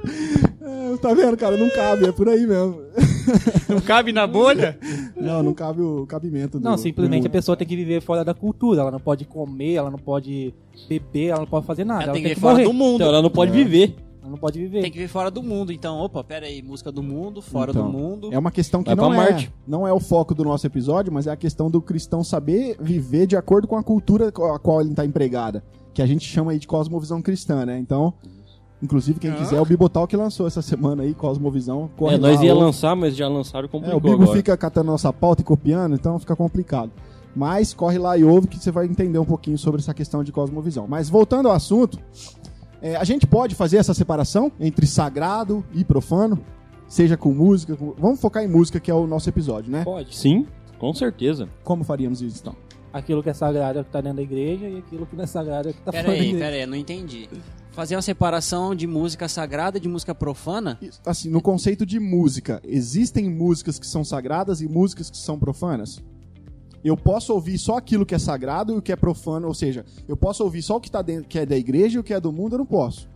É, 0.67 0.97
tá 0.97 1.13
vendo, 1.13 1.37
cara? 1.37 1.55
Não 1.57 1.69
cabe, 1.69 2.05
é 2.07 2.11
por 2.11 2.27
aí 2.27 2.45
mesmo. 2.45 2.81
Não 3.69 3.81
cabe 3.81 4.11
na 4.11 4.25
bolha? 4.25 4.77
Não, 5.15 5.43
não 5.43 5.53
cabe 5.53 5.81
o 5.81 6.05
cabimento 6.07 6.57
do. 6.59 6.63
Não, 6.63 6.77
simplesmente 6.77 7.23
do 7.23 7.27
a 7.27 7.29
pessoa 7.29 7.55
tem 7.57 7.67
que 7.67 7.75
viver 7.75 8.01
fora 8.01 8.23
da 8.23 8.33
cultura. 8.33 8.81
Ela 8.81 8.89
não 8.91 8.99
pode 9.01 9.25
comer, 9.25 9.73
ela 9.73 9.91
não 9.91 9.99
pode 9.99 10.53
beber, 10.87 11.27
ela 11.27 11.39
não 11.41 11.45
pode 11.47 11.65
fazer 11.65 11.83
nada. 11.83 12.03
Ela 12.03 12.11
Ela, 12.11 12.13
tem 12.13 12.23
que 12.23 12.35
que 12.35 12.39
fora 12.39 12.53
morrer. 12.53 12.63
do 12.65 12.73
mundo. 12.73 12.95
Então 12.95 13.07
ela 13.09 13.21
não 13.21 13.29
pode 13.29 13.51
viver. 13.51 13.95
Ela 14.21 14.31
não 14.31 14.37
pode 14.37 14.57
viver. 14.59 14.81
Tem 14.81 14.91
que 14.91 14.97
vir 14.97 15.09
fora 15.09 15.29
do 15.29 15.43
mundo. 15.43 15.71
Então, 15.73 15.97
opa, 15.99 16.23
pera 16.23 16.45
aí, 16.47 16.61
música 16.61 16.91
do 16.91 17.03
mundo, 17.03 17.41
fora 17.41 17.71
Então, 17.71 17.91
do 17.91 17.97
mundo. 17.97 18.29
É 18.31 18.39
uma 18.39 18.49
questão 18.51 18.81
que 18.81 18.95
Vai 18.95 18.95
não 18.95 19.13
é, 19.13 19.17
Marte. 19.17 19.53
não 19.67 19.87
é 19.87 19.91
o 19.91 19.99
foco 19.99 20.33
do 20.33 20.43
nosso 20.45 20.65
episódio, 20.65 21.11
mas 21.11 21.27
é 21.27 21.31
a 21.31 21.35
questão 21.37 21.69
do 21.69 21.81
cristão 21.81 22.23
saber 22.23 22.77
viver 22.79 23.27
de 23.27 23.35
acordo 23.35 23.67
com 23.67 23.75
a 23.77 23.83
cultura 23.83 24.31
com 24.31 24.45
a 24.53 24.57
qual 24.57 24.79
ele 24.81 24.91
está 24.91 25.05
empregada. 25.05 25.63
Que 25.93 26.01
a 26.01 26.05
gente 26.05 26.25
chama 26.25 26.51
aí 26.53 26.59
de 26.59 26.67
cosmovisão 26.67 27.21
cristã, 27.21 27.65
né? 27.65 27.77
Então, 27.77 28.13
inclusive, 28.81 29.19
quem 29.19 29.33
quiser, 29.33 29.59
o 29.61 29.65
Bibotal 29.65 30.07
que 30.07 30.15
lançou 30.15 30.47
essa 30.47 30.61
semana 30.61 31.03
aí, 31.03 31.13
Cosmovisão. 31.13 31.89
Corre 31.97 32.15
É, 32.15 32.17
nós 32.17 32.37
lá, 32.39 32.45
ia 32.45 32.53
ou- 32.53 32.59
lançar, 32.61 32.95
mas 32.95 33.15
já 33.15 33.27
lançaram 33.27 33.67
e 33.71 33.77
É, 33.89 33.95
o 33.95 33.99
Bibo 33.99 34.13
agora. 34.23 34.31
fica 34.37 34.55
catando 34.57 34.91
nossa 34.91 35.11
pauta 35.11 35.41
e 35.41 35.45
copiando, 35.45 35.95
então 35.95 36.17
fica 36.19 36.35
complicado. 36.35 36.91
Mas 37.35 37.73
corre 37.73 37.97
lá 37.99 38.17
e 38.17 38.23
ouve 38.23 38.47
que 38.47 38.57
você 38.57 38.71
vai 38.71 38.85
entender 38.85 39.19
um 39.19 39.25
pouquinho 39.25 39.57
sobre 39.57 39.79
essa 39.81 39.93
questão 39.93 40.23
de 40.23 40.31
cosmovisão. 40.31 40.87
Mas 40.87 41.07
voltando 41.09 41.47
ao 41.49 41.53
assunto, 41.55 41.99
é, 42.81 42.95
a 42.95 43.03
gente 43.03 43.27
pode 43.27 43.53
fazer 43.53 43.77
essa 43.77 43.93
separação 43.93 44.51
entre 44.59 44.87
sagrado 44.87 45.63
e 45.73 45.83
profano? 45.83 46.39
Seja 46.87 47.15
com 47.17 47.31
música. 47.33 47.75
com- 47.75 47.93
Vamos 47.97 48.19
focar 48.19 48.43
em 48.43 48.47
música, 48.47 48.79
que 48.79 48.89
é 48.89 48.93
o 48.93 49.05
nosso 49.05 49.27
episódio, 49.29 49.71
né? 49.71 49.83
Pode. 49.83 50.15
Sim, 50.15 50.47
com 50.79 50.93
certeza. 50.93 51.47
Como 51.63 51.83
faríamos 51.83 52.21
isso 52.21 52.39
então? 52.41 52.55
Aquilo 52.93 53.21
que 53.21 53.29
é 53.29 53.33
sagrado 53.33 53.77
é 53.77 53.81
o 53.81 53.85
que 53.85 53.91
tá 53.91 53.99
dentro 54.01 54.17
da 54.17 54.23
igreja 54.23 54.67
e 54.67 54.77
aquilo 54.77 55.05
que 55.05 55.15
não 55.15 55.23
é 55.25 55.27
sagrado 55.27 55.67
é 55.67 55.71
o 55.71 55.73
que 55.75 55.81
tá 55.81 55.91
Pera 55.91 56.05
fora 56.05 56.15
da 56.17 56.23
aí, 56.23 56.29
igreja. 56.29 56.45
pera 56.45 56.55
aí, 56.55 56.65
não 56.65 56.77
entendi. 56.77 57.29
Fazer 57.77 57.95
uma 57.95 58.01
separação 58.01 58.73
de 58.73 58.87
música 58.87 59.27
sagrada 59.27 59.79
de 59.79 59.87
música 59.87 60.15
profana? 60.15 60.79
Assim, 61.05 61.29
no 61.29 61.39
conceito 61.39 61.85
de 61.85 61.99
música, 61.99 62.59
existem 62.65 63.29
músicas 63.29 63.77
que 63.77 63.85
são 63.85 64.03
sagradas 64.03 64.61
e 64.61 64.67
músicas 64.67 65.11
que 65.11 65.17
são 65.17 65.37
profanas? 65.37 66.03
Eu 66.83 66.97
posso 66.97 67.31
ouvir 67.31 67.59
só 67.59 67.77
aquilo 67.77 68.03
que 68.03 68.15
é 68.15 68.17
sagrado 68.17 68.73
e 68.73 68.77
o 68.79 68.81
que 68.81 68.91
é 68.91 68.95
profano, 68.95 69.47
ou 69.47 69.53
seja, 69.53 69.85
eu 70.07 70.17
posso 70.17 70.43
ouvir 70.43 70.63
só 70.63 70.77
o 70.77 70.81
que, 70.81 70.89
tá 70.89 71.03
dentro, 71.03 71.29
que 71.29 71.37
é 71.37 71.45
da 71.45 71.55
igreja 71.55 71.97
e 71.97 71.99
o 71.99 72.03
que 72.03 72.15
é 72.15 72.19
do 72.19 72.31
mundo, 72.31 72.55
eu 72.55 72.57
não 72.57 72.65
posso. 72.65 73.07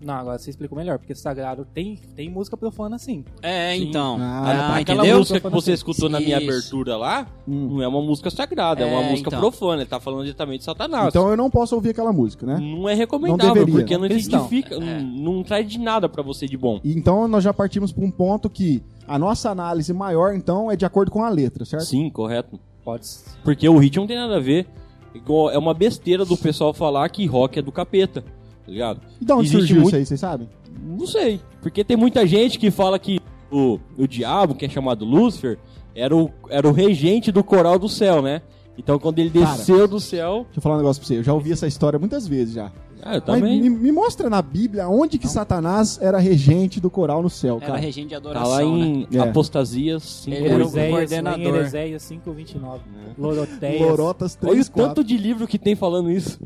Não, 0.00 0.14
agora 0.14 0.38
você 0.38 0.50
explicou 0.50 0.76
melhor, 0.76 0.98
porque 0.98 1.14
sagrado 1.14 1.64
tem, 1.72 1.96
tem 2.14 2.28
música 2.30 2.56
profana 2.56 2.98
sim. 2.98 3.24
É, 3.42 3.74
Sim. 3.76 3.88
então. 3.88 4.18
Ah, 4.20 4.42
Ah, 4.74 4.76
Aquela 4.76 5.00
entendeu? 5.00 5.18
música 5.18 5.40
que 5.40 5.48
você 5.48 5.72
escutou 5.72 6.08
na 6.08 6.20
minha 6.20 6.38
Isso. 6.38 6.48
abertura 6.50 6.96
lá, 6.96 7.26
Hum. 7.48 7.68
não 7.76 7.82
é 7.82 7.88
uma 7.88 8.02
música 8.02 8.30
sagrada, 8.30 8.82
é, 8.82 8.86
uma 8.86 9.02
É, 9.02 9.10
música 9.10 9.28
então. 9.30 9.40
profana. 9.40 9.82
Ele 9.82 9.88
tá 9.88 9.98
falando 9.98 10.22
diretamente 10.24 10.58
de 10.58 10.64
Satanás. 10.64 11.08
Então 11.08 11.28
eu 11.30 11.36
não 11.36 11.48
posso 11.50 11.74
ouvir 11.74 11.90
aquela 11.90 12.12
música, 12.12 12.44
né? 12.44 12.58
Não 12.60 12.88
é 12.88 12.94
recomendável, 12.94 13.46
Não 13.46 13.54
deveria. 13.54 13.74
porque 13.80 13.96
não 13.98 14.06
identifica, 14.06 14.74
É. 14.74 14.78
não, 15.00 15.34
não 15.36 15.42
traz 15.42 15.66
de 15.68 15.78
nada 15.78 16.08
pra 16.08 16.22
você 16.22 16.46
de 16.46 16.56
bom. 16.56 16.78
Então 16.84 17.26
nós 17.26 17.42
já 17.42 17.54
partimos 17.54 17.90
para 17.90 18.04
um 18.04 18.10
ponto 18.10 18.50
que 18.50 18.82
a 19.08 19.18
nossa 19.18 19.50
análise 19.50 19.92
maior, 19.92 20.34
então, 20.34 20.70
é 20.70 20.76
de 20.76 20.84
acordo 20.84 21.10
com 21.10 21.22
a 21.24 21.28
letra, 21.28 21.64
certo? 21.64 21.84
Sim, 21.86 22.10
correto. 22.10 22.58
Pode 22.84 23.06
ser. 23.06 23.30
Porque 23.42 23.68
o 23.68 23.78
ritmo 23.78 24.02
não 24.02 24.08
tem 24.08 24.16
nada 24.16 24.36
a 24.36 24.40
ver. 24.40 24.66
Igual, 25.14 25.50
é 25.50 25.56
uma 25.56 25.72
besteira 25.72 26.24
do 26.26 26.36
pessoal 26.36 26.74
falar 26.74 27.08
que 27.08 27.24
rock 27.24 27.58
é 27.58 27.62
do 27.62 27.72
capeta, 27.72 28.22
tá 28.66 28.72
ligado? 28.72 29.00
E 29.20 29.24
de 29.24 29.32
onde 29.32 29.42
Existe 29.42 29.58
surgiu 29.58 29.76
muito- 29.76 29.86
isso 29.88 29.96
aí, 29.96 30.06
vocês 30.06 30.20
sabem? 30.20 30.48
Não 30.84 31.06
sei. 31.06 31.40
Porque 31.62 31.82
tem 31.84 31.96
muita 31.96 32.26
gente 32.26 32.58
que 32.58 32.70
fala 32.70 32.98
que 32.98 33.20
o, 33.50 33.78
o 33.96 34.06
diabo, 34.06 34.54
que 34.54 34.66
é 34.66 34.68
chamado 34.68 35.04
Lúcifer, 35.04 35.58
era 35.94 36.14
o, 36.14 36.30
era 36.50 36.68
o 36.68 36.72
regente 36.72 37.32
do 37.32 37.42
coral 37.42 37.78
do 37.78 37.88
céu, 37.88 38.20
né? 38.20 38.42
Então 38.78 38.98
quando 38.98 39.18
ele 39.18 39.30
Cara. 39.30 39.46
desceu 39.56 39.88
do 39.88 39.98
céu. 39.98 40.42
Deixa 40.44 40.58
eu 40.58 40.62
falar 40.62 40.74
um 40.74 40.78
negócio 40.78 41.00
pra 41.00 41.06
você. 41.08 41.18
Eu 41.18 41.22
já 41.22 41.32
ouvi 41.32 41.52
essa 41.52 41.66
história 41.66 41.98
muitas 41.98 42.26
vezes 42.28 42.54
já. 42.54 42.70
Ah, 43.02 43.16
eu 43.16 43.22
Mas 43.26 43.40
também. 43.40 43.60
me, 43.62 43.70
me 43.70 43.92
mostra 43.92 44.28
na 44.28 44.42
Bíblia 44.42 44.88
onde 44.88 45.18
que 45.18 45.28
Satanás 45.28 45.98
era 46.02 46.18
regente 46.18 46.80
do 46.80 46.90
coral 46.90 47.22
no 47.22 47.30
céu, 47.30 47.56
Era 47.58 47.66
cara. 47.66 47.78
regente 47.78 48.08
de 48.08 48.10
Tá 48.10 48.16
adoração, 48.16 48.50
lá 48.50 48.58
né? 48.78 48.86
em 49.10 49.16
É. 49.16 49.18
Apostasias 49.20 50.02
5. 50.02 50.36
Ele 50.36 50.48
era 50.48 50.62
o 50.64 50.66
Oséias, 50.66 50.90
coordenador. 50.90 51.52
Lá 51.62 51.70
529. 51.70 52.80
Lorotas 53.18 54.34
3, 54.34 54.52
Olha 54.52 54.62
o 54.62 54.70
4. 54.70 54.72
tanto 54.72 55.04
de 55.04 55.16
livro 55.16 55.46
que 55.46 55.58
tem 55.58 55.76
falando 55.76 56.10
isso. 56.10 56.38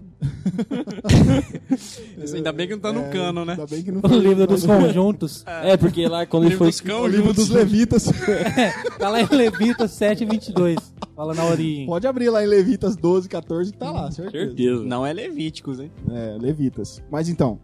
Ainda 2.35 2.52
bem 2.52 2.66
que 2.69 2.75
não 2.75 2.80
tá 2.80 2.92
no 2.92 3.04
cano, 3.11 3.45
né? 3.45 3.52
Ainda 3.52 3.66
bem 3.66 3.83
que 3.83 3.90
não 3.92 4.00
O 4.02 4.09
foi- 4.09 4.19
livro 4.19 4.47
dos 4.47 4.64
conjuntos. 4.66 5.45
É, 5.62 5.76
porque 5.76 6.07
lá 6.09 6.25
quando 6.26 6.47
ele 6.47 6.57
foi. 6.57 6.71
O 7.00 7.07
livro 7.07 7.33
dos 7.33 7.49
levitas. 7.49 8.11
Tá 8.99 9.09
lá 9.09 9.21
em 9.23 9.26
Levitas 9.30 9.90
7, 9.92 10.25
22. 10.25 10.76
Fala 11.21 11.35
na 11.35 11.45
origem. 11.45 11.85
Pode 11.85 12.07
abrir 12.07 12.31
lá 12.31 12.43
em 12.43 12.47
Levitas 12.47 12.97
12, 12.97 13.29
14 13.29 13.73
que 13.73 13.77
tá 13.77 13.91
lá, 13.91 14.11
certeza. 14.11 14.47
Certeza. 14.47 14.85
Não 14.85 15.05
é 15.05 15.12
Levíticos, 15.12 15.79
hein? 15.79 15.93
É, 16.11 16.39
levitas. 16.41 17.03
Mas 17.11 17.29
então, 17.29 17.61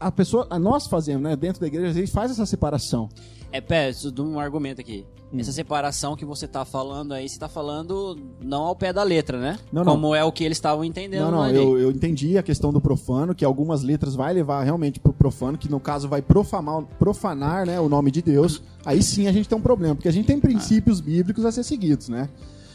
a 0.00 0.10
pessoa, 0.10 0.46
a 0.48 0.58
nós 0.58 0.86
fazemos, 0.86 1.22
né, 1.22 1.36
dentro 1.36 1.60
da 1.60 1.66
igreja, 1.66 1.88
a 1.88 1.92
gente 1.92 2.10
faz 2.10 2.30
essa 2.30 2.46
separação. 2.46 3.10
É, 3.52 3.60
pera, 3.60 3.90
isso 3.90 4.10
de 4.10 4.22
um 4.22 4.40
argumento 4.40 4.80
aqui. 4.80 5.04
Hum. 5.30 5.40
Essa 5.40 5.52
separação 5.52 6.16
que 6.16 6.24
você 6.24 6.48
tá 6.48 6.64
falando 6.64 7.12
aí, 7.12 7.28
você 7.28 7.38
tá 7.38 7.50
falando 7.50 8.18
não 8.42 8.62
ao 8.62 8.74
pé 8.74 8.94
da 8.94 9.02
letra, 9.02 9.38
né? 9.38 9.58
Não, 9.70 9.84
não. 9.84 9.92
Como 9.92 10.14
é 10.14 10.24
o 10.24 10.32
que 10.32 10.42
eles 10.42 10.56
estavam 10.56 10.86
entendendo 10.86 11.24
Não, 11.24 11.32
não, 11.32 11.42
ali. 11.42 11.58
eu, 11.58 11.78
eu 11.78 11.90
entendi 11.90 12.38
a 12.38 12.42
questão 12.42 12.72
do 12.72 12.80
profano, 12.80 13.34
que 13.34 13.44
algumas 13.44 13.82
letras 13.82 14.14
vai 14.14 14.32
levar 14.32 14.64
realmente 14.64 14.98
pro 14.98 15.12
profano, 15.12 15.58
que 15.58 15.70
no 15.70 15.78
caso 15.78 16.08
vai 16.08 16.22
profanar, 16.22 16.82
profanar 16.98 17.66
né, 17.66 17.78
o 17.78 17.90
nome 17.90 18.10
de 18.10 18.22
Deus. 18.22 18.62
Aí 18.86 19.02
sim 19.02 19.26
a 19.26 19.32
gente 19.32 19.50
tem 19.50 19.58
um 19.58 19.60
problema, 19.60 19.94
porque 19.94 20.08
a 20.08 20.12
gente 20.12 20.24
tem 20.24 20.40
princípios 20.40 20.98
bíblicos 20.98 21.44
a 21.44 21.52
ser 21.52 21.62
seguidos, 21.62 22.08
né? 22.08 22.30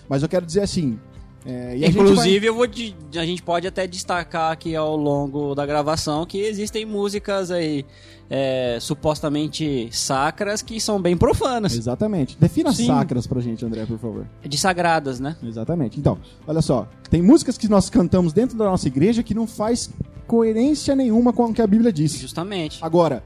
Mas 0.09 0.23
eu 0.23 0.27
quero 0.29 0.45
dizer 0.45 0.61
assim. 0.61 0.99
é, 1.45 1.77
e 1.77 1.85
gente 1.85 1.93
vai- 1.95 2.03
Inclusive, 2.05 2.45
eu 2.47 2.53
vou 2.55 2.67
de- 2.67 2.93
a 3.15 3.25
gente 3.25 3.41
pode 3.41 3.65
até 3.65 3.87
destacar 3.87 4.51
aqui 4.51 4.75
ao 4.75 4.97
longo 4.97 5.55
da 5.55 5.65
gravação 5.65 6.25
que 6.25 6.37
existem 6.39 6.85
músicas 6.85 7.49
aí 7.51 7.85
é, 8.29 8.77
supostamente 8.79 9.89
sacras 9.91 10.61
que 10.61 10.79
são 10.79 11.01
bem 11.01 11.17
profanas. 11.17 11.73
Exatamente. 11.75 12.37
Defina 12.39 12.71
Sim. 12.71 12.85
sacras 12.87 13.25
pra 13.25 13.41
gente, 13.41 13.65
André, 13.65 13.85
por 13.85 13.97
favor. 13.97 14.25
De 14.43 14.57
sagradas, 14.57 15.19
né? 15.19 15.35
Exatamente. 15.43 15.99
Então, 15.99 16.17
olha 16.47 16.61
só. 16.61 16.87
Tem 17.09 17.21
músicas 17.21 17.57
que 17.57 17.67
nós 17.67 17.89
cantamos 17.89 18.31
dentro 18.33 18.57
da 18.57 18.65
nossa 18.65 18.87
igreja 18.87 19.23
que 19.23 19.33
não 19.33 19.47
faz 19.47 19.89
coerência 20.27 20.95
nenhuma 20.95 21.33
com 21.33 21.45
o 21.45 21.53
que 21.53 21.59
a 21.61 21.65
Bíblia 21.65 21.91
diz. 21.91 22.11
Justamente. 22.19 22.77
Agora, 22.83 23.23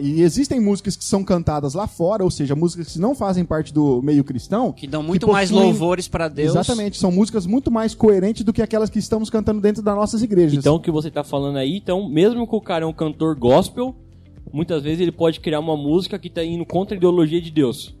e 0.00 0.20
existem 0.20 0.58
músicas 0.58 0.96
que 0.96 1.04
são 1.04 1.22
cantadas 1.22 1.74
lá 1.74 1.86
fora, 1.86 2.24
ou 2.24 2.30
seja, 2.30 2.56
músicas 2.56 2.92
que 2.92 2.98
não 2.98 3.14
fazem 3.14 3.44
parte 3.44 3.72
do 3.72 4.02
meio 4.02 4.24
cristão. 4.24 4.72
Que 4.72 4.88
dão 4.88 5.00
muito 5.00 5.26
que 5.26 5.32
mais 5.32 5.48
possuem- 5.48 5.68
louvores 5.68 6.08
pra 6.08 6.26
Deus. 6.26 6.50
Exatamente, 6.50 6.98
são 6.98 7.12
músicas 7.12 7.46
muito 7.46 7.70
mais 7.70 7.94
coerentes 7.94 8.42
do 8.42 8.52
que 8.52 8.60
aquelas 8.62 8.90
que 8.90 8.98
estamos 8.98 9.30
cantando 9.30 9.60
dentro 9.60 9.80
das 9.80 9.94
nossas 9.94 10.22
igrejas. 10.24 10.58
Então 10.58 10.74
o 10.74 10.80
que 10.80 10.90
você 10.90 11.08
tá 11.08 11.22
falando 11.22 11.56
aí, 11.56 11.76
então, 11.76 12.08
mesmo 12.08 12.44
que 12.48 12.56
o 12.56 12.60
cara 12.60 12.84
é 12.84 12.88
um 12.88 12.92
cantor 12.92 13.36
gospel, 13.36 13.94
muitas 14.52 14.82
vezes 14.82 15.00
ele 15.00 15.12
pode 15.12 15.40
criar 15.40 15.60
uma 15.60 15.76
música 15.76 16.18
que 16.18 16.28
tá 16.30 16.44
indo 16.44 16.64
contra 16.64 16.94
a 16.94 16.98
ideologia 16.98 17.40
de 17.40 17.50
Deus. 17.50 17.94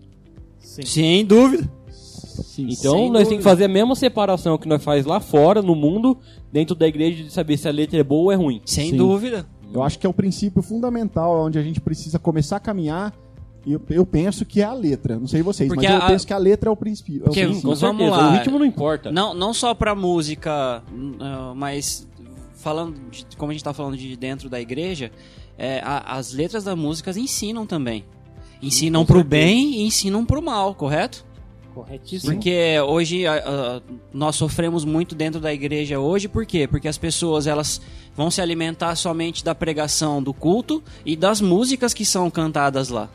Sim. 0.58 0.82
Sem 0.84 1.24
dúvida. 1.24 1.68
Sim, 1.90 2.68
Então 2.70 2.94
Sem 2.94 3.10
nós 3.10 3.28
temos 3.28 3.38
que 3.44 3.48
fazer 3.50 3.64
a 3.64 3.68
mesma 3.68 3.94
separação 3.94 4.56
que 4.58 4.68
nós 4.68 4.82
faz 4.82 5.04
lá 5.04 5.20
fora, 5.20 5.60
no 5.62 5.74
mundo, 5.74 6.18
dentro 6.52 6.74
da 6.74 6.86
igreja, 6.86 7.22
de 7.24 7.30
saber 7.32 7.56
se 7.56 7.68
a 7.68 7.72
letra 7.72 7.98
é 7.98 8.02
boa 8.02 8.22
ou 8.24 8.32
é 8.32 8.34
ruim. 8.34 8.60
Sem 8.64 8.90
Sim. 8.90 8.96
dúvida. 8.96 9.46
Eu 9.72 9.82
acho 9.82 9.98
que 9.98 10.06
é 10.06 10.10
o 10.10 10.12
princípio 10.12 10.62
fundamental 10.62 11.44
onde 11.46 11.58
a 11.58 11.62
gente 11.62 11.80
precisa 11.80 12.18
começar 12.18 12.56
a 12.56 12.60
caminhar. 12.60 13.14
E 13.64 13.72
eu, 13.72 13.80
eu 13.90 14.06
penso 14.06 14.44
que 14.44 14.60
é 14.62 14.64
a 14.64 14.72
letra. 14.72 15.18
Não 15.18 15.26
sei 15.28 15.42
vocês, 15.42 15.68
Porque 15.68 15.86
mas 15.86 15.94
eu 15.96 16.02
a- 16.02 16.06
penso 16.08 16.26
que 16.26 16.32
a 16.32 16.38
letra 16.38 16.70
é 16.70 16.72
o 16.72 16.76
princípio. 16.76 17.16
é 17.16 17.20
o 17.20 17.24
Porque- 17.24 17.44
princípio. 17.44 17.68
Com 17.70 17.76
Vamos 17.76 18.10
lá. 18.10 18.28
o 18.28 18.32
ritmo 18.32 18.58
não 18.58 18.64
importa. 18.66 19.12
Não, 19.12 19.34
não 19.34 19.52
só 19.54 19.74
pra 19.74 19.94
música, 19.94 20.82
ah, 21.20 21.52
mas 21.54 22.08
falando 22.56 22.94
de, 23.10 23.24
como 23.36 23.50
a 23.50 23.54
gente 23.54 23.62
tá 23.64 23.72
falando 23.72 23.96
de 23.96 24.16
dentro 24.16 24.48
da 24.48 24.60
igreja, 24.60 25.10
é, 25.60 25.80
a- 25.84 26.16
as 26.16 26.32
letras 26.32 26.64
das 26.64 26.74
músicas 26.76 27.16
ensinam 27.18 27.66
também. 27.66 28.04
Ensinam 28.62 29.04
pro 29.04 29.22
bem 29.22 29.74
e 29.80 29.82
ensinam 29.86 30.24
pro 30.24 30.40
mal, 30.42 30.74
correto? 30.74 31.24
Corretíssimo. 31.74 32.32
Porque 32.32 32.78
hoje 32.80 33.26
a- 33.26 33.34
a- 33.36 33.80
nós 34.12 34.36
sofremos 34.36 34.84
muito 34.84 35.14
dentro 35.14 35.40
da 35.40 35.52
igreja 35.52 36.00
hoje, 36.00 36.26
por 36.28 36.44
quê? 36.44 36.66
Porque 36.66 36.88
as 36.88 36.98
pessoas 36.98 37.46
elas 37.46 37.80
vão 38.16 38.30
se 38.30 38.40
alimentar 38.40 38.96
somente 38.96 39.44
da 39.44 39.54
pregação 39.54 40.22
do 40.22 40.34
culto 40.34 40.82
e 41.06 41.14
das 41.14 41.40
músicas 41.40 41.94
que 41.94 42.04
são 42.04 42.28
cantadas 42.30 42.88
lá. 42.88 43.08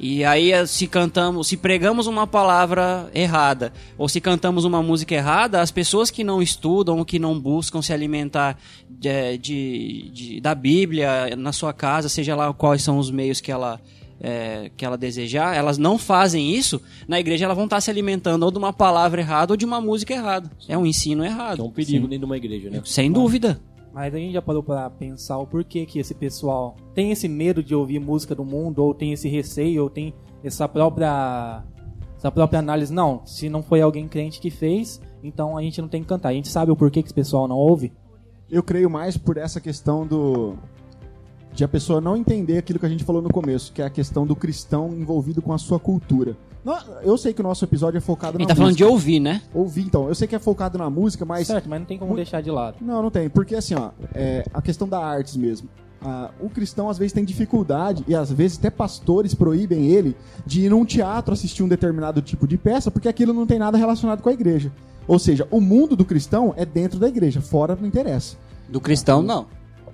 E 0.00 0.24
aí 0.24 0.52
eh, 0.52 0.64
se 0.64 0.86
cantamos, 0.86 1.48
se 1.48 1.56
pregamos 1.56 2.06
uma 2.06 2.24
palavra 2.24 3.10
errada 3.12 3.72
ou 3.98 4.08
se 4.08 4.20
cantamos 4.20 4.64
uma 4.64 4.80
música 4.80 5.12
errada, 5.12 5.60
as 5.60 5.72
pessoas 5.72 6.08
que 6.08 6.22
não 6.22 6.40
estudam, 6.40 7.04
que 7.04 7.18
não 7.18 7.38
buscam 7.38 7.82
se 7.82 7.92
alimentar 7.92 8.56
de, 8.98 9.38
de- 9.38 10.10
de- 10.12 10.40
da 10.40 10.54
Bíblia 10.54 11.34
na 11.36 11.52
sua 11.52 11.72
casa, 11.72 12.08
seja 12.08 12.34
lá 12.34 12.52
quais 12.52 12.82
são 12.82 12.98
os 12.98 13.10
meios 13.10 13.40
que 13.40 13.50
ela 13.52 13.80
eh, 14.20 14.70
que 14.76 14.84
ela 14.84 14.98
desejar, 14.98 15.54
elas 15.56 15.78
não 15.78 15.96
fazem 15.96 16.50
isso, 16.52 16.82
na 17.06 17.20
igreja 17.20 17.44
elas 17.44 17.56
vão 17.56 17.66
estar 17.66 17.80
se 17.80 17.88
alimentando 17.88 18.42
ou 18.44 18.50
de 18.50 18.58
uma 18.58 18.72
palavra 18.72 19.20
errada 19.20 19.52
ou 19.52 19.56
de 19.56 19.64
uma 19.64 19.80
música 19.80 20.12
errada. 20.12 20.50
É 20.66 20.76
um 20.76 20.84
ensino 20.84 21.22
É 21.22 21.28
errado. 21.28 21.64
um 21.64 21.70
perigo 21.70 22.08
dentro 22.08 22.18
de 22.20 22.24
uma 22.24 22.36
igreja, 22.36 22.68
né? 22.68 22.82
Sem 22.84 23.12
dúvida. 23.12 23.60
Mas 23.94 24.12
a 24.14 24.18
gente 24.18 24.32
já 24.32 24.42
parou 24.42 24.62
pra 24.62 24.90
pensar 24.90 25.38
o 25.38 25.46
porquê 25.46 25.86
que 25.86 25.98
esse 26.00 26.14
pessoal 26.14 26.76
tem 26.94 27.10
esse 27.12 27.28
medo 27.28 27.62
de 27.62 27.74
ouvir 27.74 27.98
música 28.00 28.34
do 28.34 28.44
mundo, 28.44 28.80
ou 28.82 28.92
tem 28.92 29.12
esse 29.12 29.28
receio, 29.28 29.84
ou 29.84 29.88
tem 29.90 30.12
essa 30.42 30.68
própria 30.68 31.62
essa 32.16 32.30
própria 32.30 32.58
análise. 32.58 32.92
Não, 32.92 33.22
se 33.24 33.48
não 33.48 33.62
foi 33.62 33.80
alguém 33.80 34.08
crente 34.08 34.40
que 34.40 34.50
fez, 34.50 35.00
então 35.22 35.56
a 35.56 35.62
gente 35.62 35.80
não 35.80 35.88
tem 35.88 36.02
que 36.02 36.08
cantar. 36.08 36.30
A 36.30 36.32
gente 36.32 36.48
sabe 36.48 36.72
o 36.72 36.76
porquê 36.76 37.02
que 37.02 37.06
esse 37.08 37.14
pessoal 37.14 37.46
não 37.46 37.56
ouve. 37.56 37.92
Eu 38.50 38.62
creio 38.62 38.88
mais 38.88 39.16
por 39.16 39.36
essa 39.36 39.60
questão 39.60 40.06
do. 40.06 40.54
de 41.52 41.64
a 41.64 41.68
pessoa 41.68 42.00
não 42.00 42.16
entender 42.16 42.58
aquilo 42.58 42.78
que 42.78 42.86
a 42.86 42.88
gente 42.88 43.04
falou 43.04 43.20
no 43.20 43.28
começo, 43.28 43.72
que 43.72 43.82
é 43.82 43.84
a 43.84 43.90
questão 43.90 44.26
do 44.26 44.34
cristão 44.34 44.88
envolvido 44.94 45.42
com 45.42 45.52
a 45.52 45.58
sua 45.58 45.78
cultura. 45.78 46.36
Eu 47.02 47.16
sei 47.16 47.32
que 47.32 47.40
o 47.40 47.44
nosso 47.44 47.64
episódio 47.64 47.96
é 47.96 48.00
focado 48.00 48.36
A 48.36 48.38
na 48.38 48.40
gente 48.40 48.48
tá 48.48 48.54
falando 48.54 48.76
de 48.76 48.82
música. 48.82 48.92
ouvir, 48.92 49.20
né? 49.20 49.40
Ouvir, 49.54 49.82
então. 49.82 50.06
Eu 50.08 50.14
sei 50.14 50.28
que 50.28 50.34
é 50.34 50.38
focado 50.38 50.76
na 50.76 50.90
música, 50.90 51.24
mas. 51.24 51.46
Certo, 51.46 51.68
mas 51.68 51.78
não 51.80 51.86
tem 51.86 51.98
como 51.98 52.14
deixar 52.14 52.42
de 52.42 52.50
lado. 52.50 52.76
Não, 52.80 53.02
não 53.02 53.10
tem. 53.10 53.28
Porque 53.30 53.54
assim, 53.54 53.74
ó, 53.74 53.90
é 54.14 54.44
a 54.52 54.60
questão 54.60 54.86
da 54.88 54.98
artes 54.98 55.36
mesmo. 55.36 55.68
Ah, 56.00 56.30
o 56.40 56.48
cristão 56.48 56.88
às 56.88 56.96
vezes 56.96 57.12
tem 57.12 57.24
dificuldade, 57.24 58.04
e 58.06 58.14
às 58.14 58.30
vezes 58.30 58.58
até 58.58 58.70
pastores 58.70 59.34
proíbem 59.34 59.86
ele 59.86 60.16
de 60.46 60.62
ir 60.66 60.70
num 60.70 60.84
teatro 60.84 61.34
assistir 61.34 61.62
um 61.62 61.68
determinado 61.68 62.22
tipo 62.22 62.46
de 62.46 62.56
peça, 62.56 62.90
porque 62.90 63.08
aquilo 63.08 63.32
não 63.32 63.46
tem 63.46 63.58
nada 63.58 63.76
relacionado 63.76 64.22
com 64.22 64.28
a 64.28 64.32
igreja. 64.32 64.70
Ou 65.06 65.18
seja, 65.18 65.48
o 65.50 65.60
mundo 65.60 65.96
do 65.96 66.04
cristão 66.04 66.54
é 66.56 66.64
dentro 66.64 66.98
da 66.98 67.08
igreja, 67.08 67.40
fora 67.40 67.74
não 67.74 67.86
interessa. 67.88 68.36
Do 68.68 68.80
cristão, 68.80 69.22
não. 69.22 69.46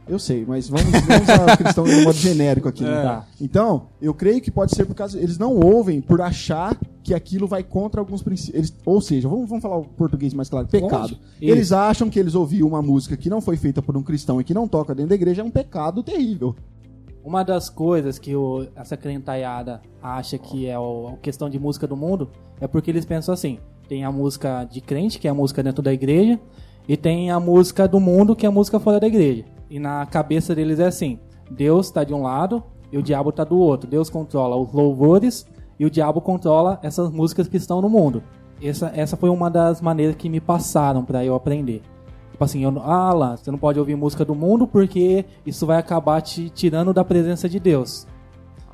Eu 0.06 0.18
sei, 0.18 0.44
mas 0.46 0.68
vamos, 0.68 0.90
vamos 0.90 1.23
usar 1.23 1.54
o 1.54 1.56
cristão 1.56 1.84
de 1.84 1.94
um 1.94 2.02
modo 2.04 2.18
genérico 2.18 2.68
aqui. 2.68 2.82
né? 2.84 2.90
Tá. 3.02 3.25
Então, 3.40 3.87
eu 4.02 4.12
creio 4.12 4.40
que 4.40 4.50
pode 4.50 4.75
ser 4.75 4.84
por 4.84 4.94
causa. 4.94 5.18
Eles 5.18 5.38
não 5.38 5.54
ouvem 5.56 6.00
por 6.00 6.20
achar 6.20 6.76
que 7.04 7.12
aquilo 7.14 7.46
vai 7.46 7.62
contra 7.62 8.00
alguns 8.00 8.23
princípios. 8.23 8.73
Ou 8.84 8.99
seja, 9.00 9.28
vamos, 9.28 9.46
vamos 9.49 9.62
falar 9.62 9.76
o 9.76 9.84
português 9.84 10.32
mais 10.34 10.49
claro: 10.49 10.66
pecado. 10.66 11.16
Eles 11.40 11.70
acham 11.70 12.08
que 12.08 12.18
eles 12.18 12.34
ouviram 12.34 12.66
uma 12.66 12.80
música 12.82 13.14
que 13.16 13.28
não 13.30 13.40
foi 13.42 13.56
feita 13.58 13.82
por 13.82 13.94
um 13.96 14.02
cristão 14.02 14.40
e 14.40 14.44
que 14.44 14.54
não 14.54 14.66
toca 14.66 14.94
dentro 14.94 15.11
da 15.11 15.14
igreja 15.14 15.42
é 15.42 15.44
um 15.44 15.50
pecado 15.50 16.02
terrível. 16.02 16.56
Uma 17.23 17.42
das 17.42 17.68
coisas 17.70 18.18
que 18.18 18.34
o- 18.34 18.66
essa 18.75 18.96
crentaiada 18.96 19.80
acha 20.02 20.37
que 20.38 20.66
é 20.66 20.75
a 20.75 21.16
questão 21.23 21.49
de 21.49 21.58
música 21.58 21.87
do 21.87 21.96
mundo 21.96 22.28
é 22.61 22.66
porque 22.66 22.90
eles 22.90 23.04
pensam 23.04 23.32
assim: 23.34 23.58
tem 23.87 24.02
a 24.02 24.11
música 24.11 24.64
de 24.64 24.80
crente, 24.80 25.18
que 25.18 25.28
é 25.28 25.30
a 25.30 25.34
música 25.34 25.62
dentro 25.62 25.82
da 25.82 25.92
igreja, 25.92 26.40
e 26.88 26.96
tem 26.96 27.30
a 27.30 27.38
música 27.38 27.87
do 27.87 28.00
mundo, 28.00 28.34
que 28.34 28.46
é 28.46 28.49
a 28.49 28.52
música 28.52 28.80
fora 28.80 28.99
da 28.99 29.06
igreja. 29.06 29.44
E 29.70 29.78
na 29.78 30.06
cabeça 30.06 30.54
deles 30.54 30.78
é 30.80 30.87
assim: 30.87 31.18
Deus 31.50 31.87
está 31.87 32.02
de 32.02 32.14
um 32.14 32.23
lado 32.23 32.62
e 32.92 32.96
o 32.99 33.02
diabo 33.02 33.28
está 33.30 33.44
do 33.44 33.58
outro. 33.58 33.88
Deus 33.88 34.08
controla 34.11 34.56
os 34.56 34.73
louvores 34.73 35.46
e 35.78 35.85
o 35.85 35.90
diabo 35.90 36.21
controla 36.21 36.78
essas 36.83 37.11
músicas 37.11 37.49
que 37.49 37.57
estão 37.57 37.81
no 37.81 37.88
mundo. 37.88 38.23
Essa, 38.62 38.93
essa 38.95 39.16
foi 39.16 39.28
uma 39.28 39.50
das 39.50 39.81
maneiras 39.81 40.16
que 40.16 40.28
me 40.28 40.40
passaram 40.40 41.04
para 41.04 41.25
eu 41.25 41.35
aprender. 41.35 41.83
Tipo 42.31 42.45
assim, 42.45 42.64
eu, 42.64 42.83
ah 42.83 43.12
lá, 43.12 43.37
você 43.37 43.50
não 43.50 43.59
pode 43.59 43.78
ouvir 43.78 43.95
música 43.95 44.25
do 44.25 44.35
mundo 44.35 44.66
porque 44.66 45.25
isso 45.47 45.66
vai 45.66 45.78
acabar 45.78 46.21
te 46.21 46.50
tirando 46.50 46.93
da 46.93 47.04
presença 47.04 47.49
de 47.49 47.61
Deus. 47.61 48.07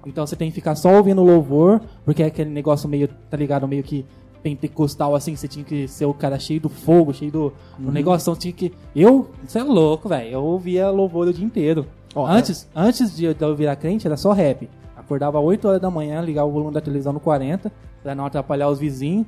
Então 0.06 0.26
você 0.26 0.34
tem 0.34 0.48
que 0.48 0.54
ficar 0.54 0.74
só 0.74 0.96
ouvindo 0.96 1.22
louvor, 1.22 1.80
porque 2.04 2.22
é 2.22 2.26
aquele 2.26 2.50
negócio 2.50 2.88
meio, 2.88 3.08
tá 3.28 3.36
ligado, 3.36 3.68
meio 3.68 3.82
que 3.82 4.06
pentecostal 4.42 5.14
assim, 5.14 5.36
você 5.36 5.46
tinha 5.46 5.64
que 5.64 5.86
ser 5.86 6.06
o 6.06 6.14
cara 6.14 6.38
cheio 6.38 6.60
do 6.60 6.70
fogo, 6.70 7.12
cheio 7.12 7.30
do, 7.30 7.52
do 7.78 7.92
negócio, 7.92 8.24
então 8.30 8.40
tinha 8.40 8.52
que... 8.52 8.72
Eu, 8.96 9.30
você 9.46 9.58
é 9.58 9.62
louco, 9.62 10.08
velho, 10.08 10.30
eu 10.30 10.42
ouvia 10.42 10.88
louvor 10.88 11.28
o 11.28 11.32
dia 11.32 11.44
inteiro. 11.44 11.86
Ó, 12.14 12.26
antes, 12.26 12.68
antes 12.74 13.14
de 13.14 13.26
eu 13.26 13.54
virar 13.54 13.76
crente, 13.76 14.06
era 14.06 14.16
só 14.16 14.32
rap. 14.32 14.68
Acordava 15.10 15.40
8 15.40 15.66
horas 15.66 15.80
da 15.80 15.90
manhã, 15.90 16.20
ligava 16.20 16.46
o 16.46 16.52
volume 16.52 16.72
da 16.72 16.80
televisão 16.80 17.12
no 17.12 17.18
40, 17.18 17.72
pra 18.00 18.14
não 18.14 18.24
atrapalhar 18.26 18.68
os 18.68 18.78
vizinhos. 18.78 19.26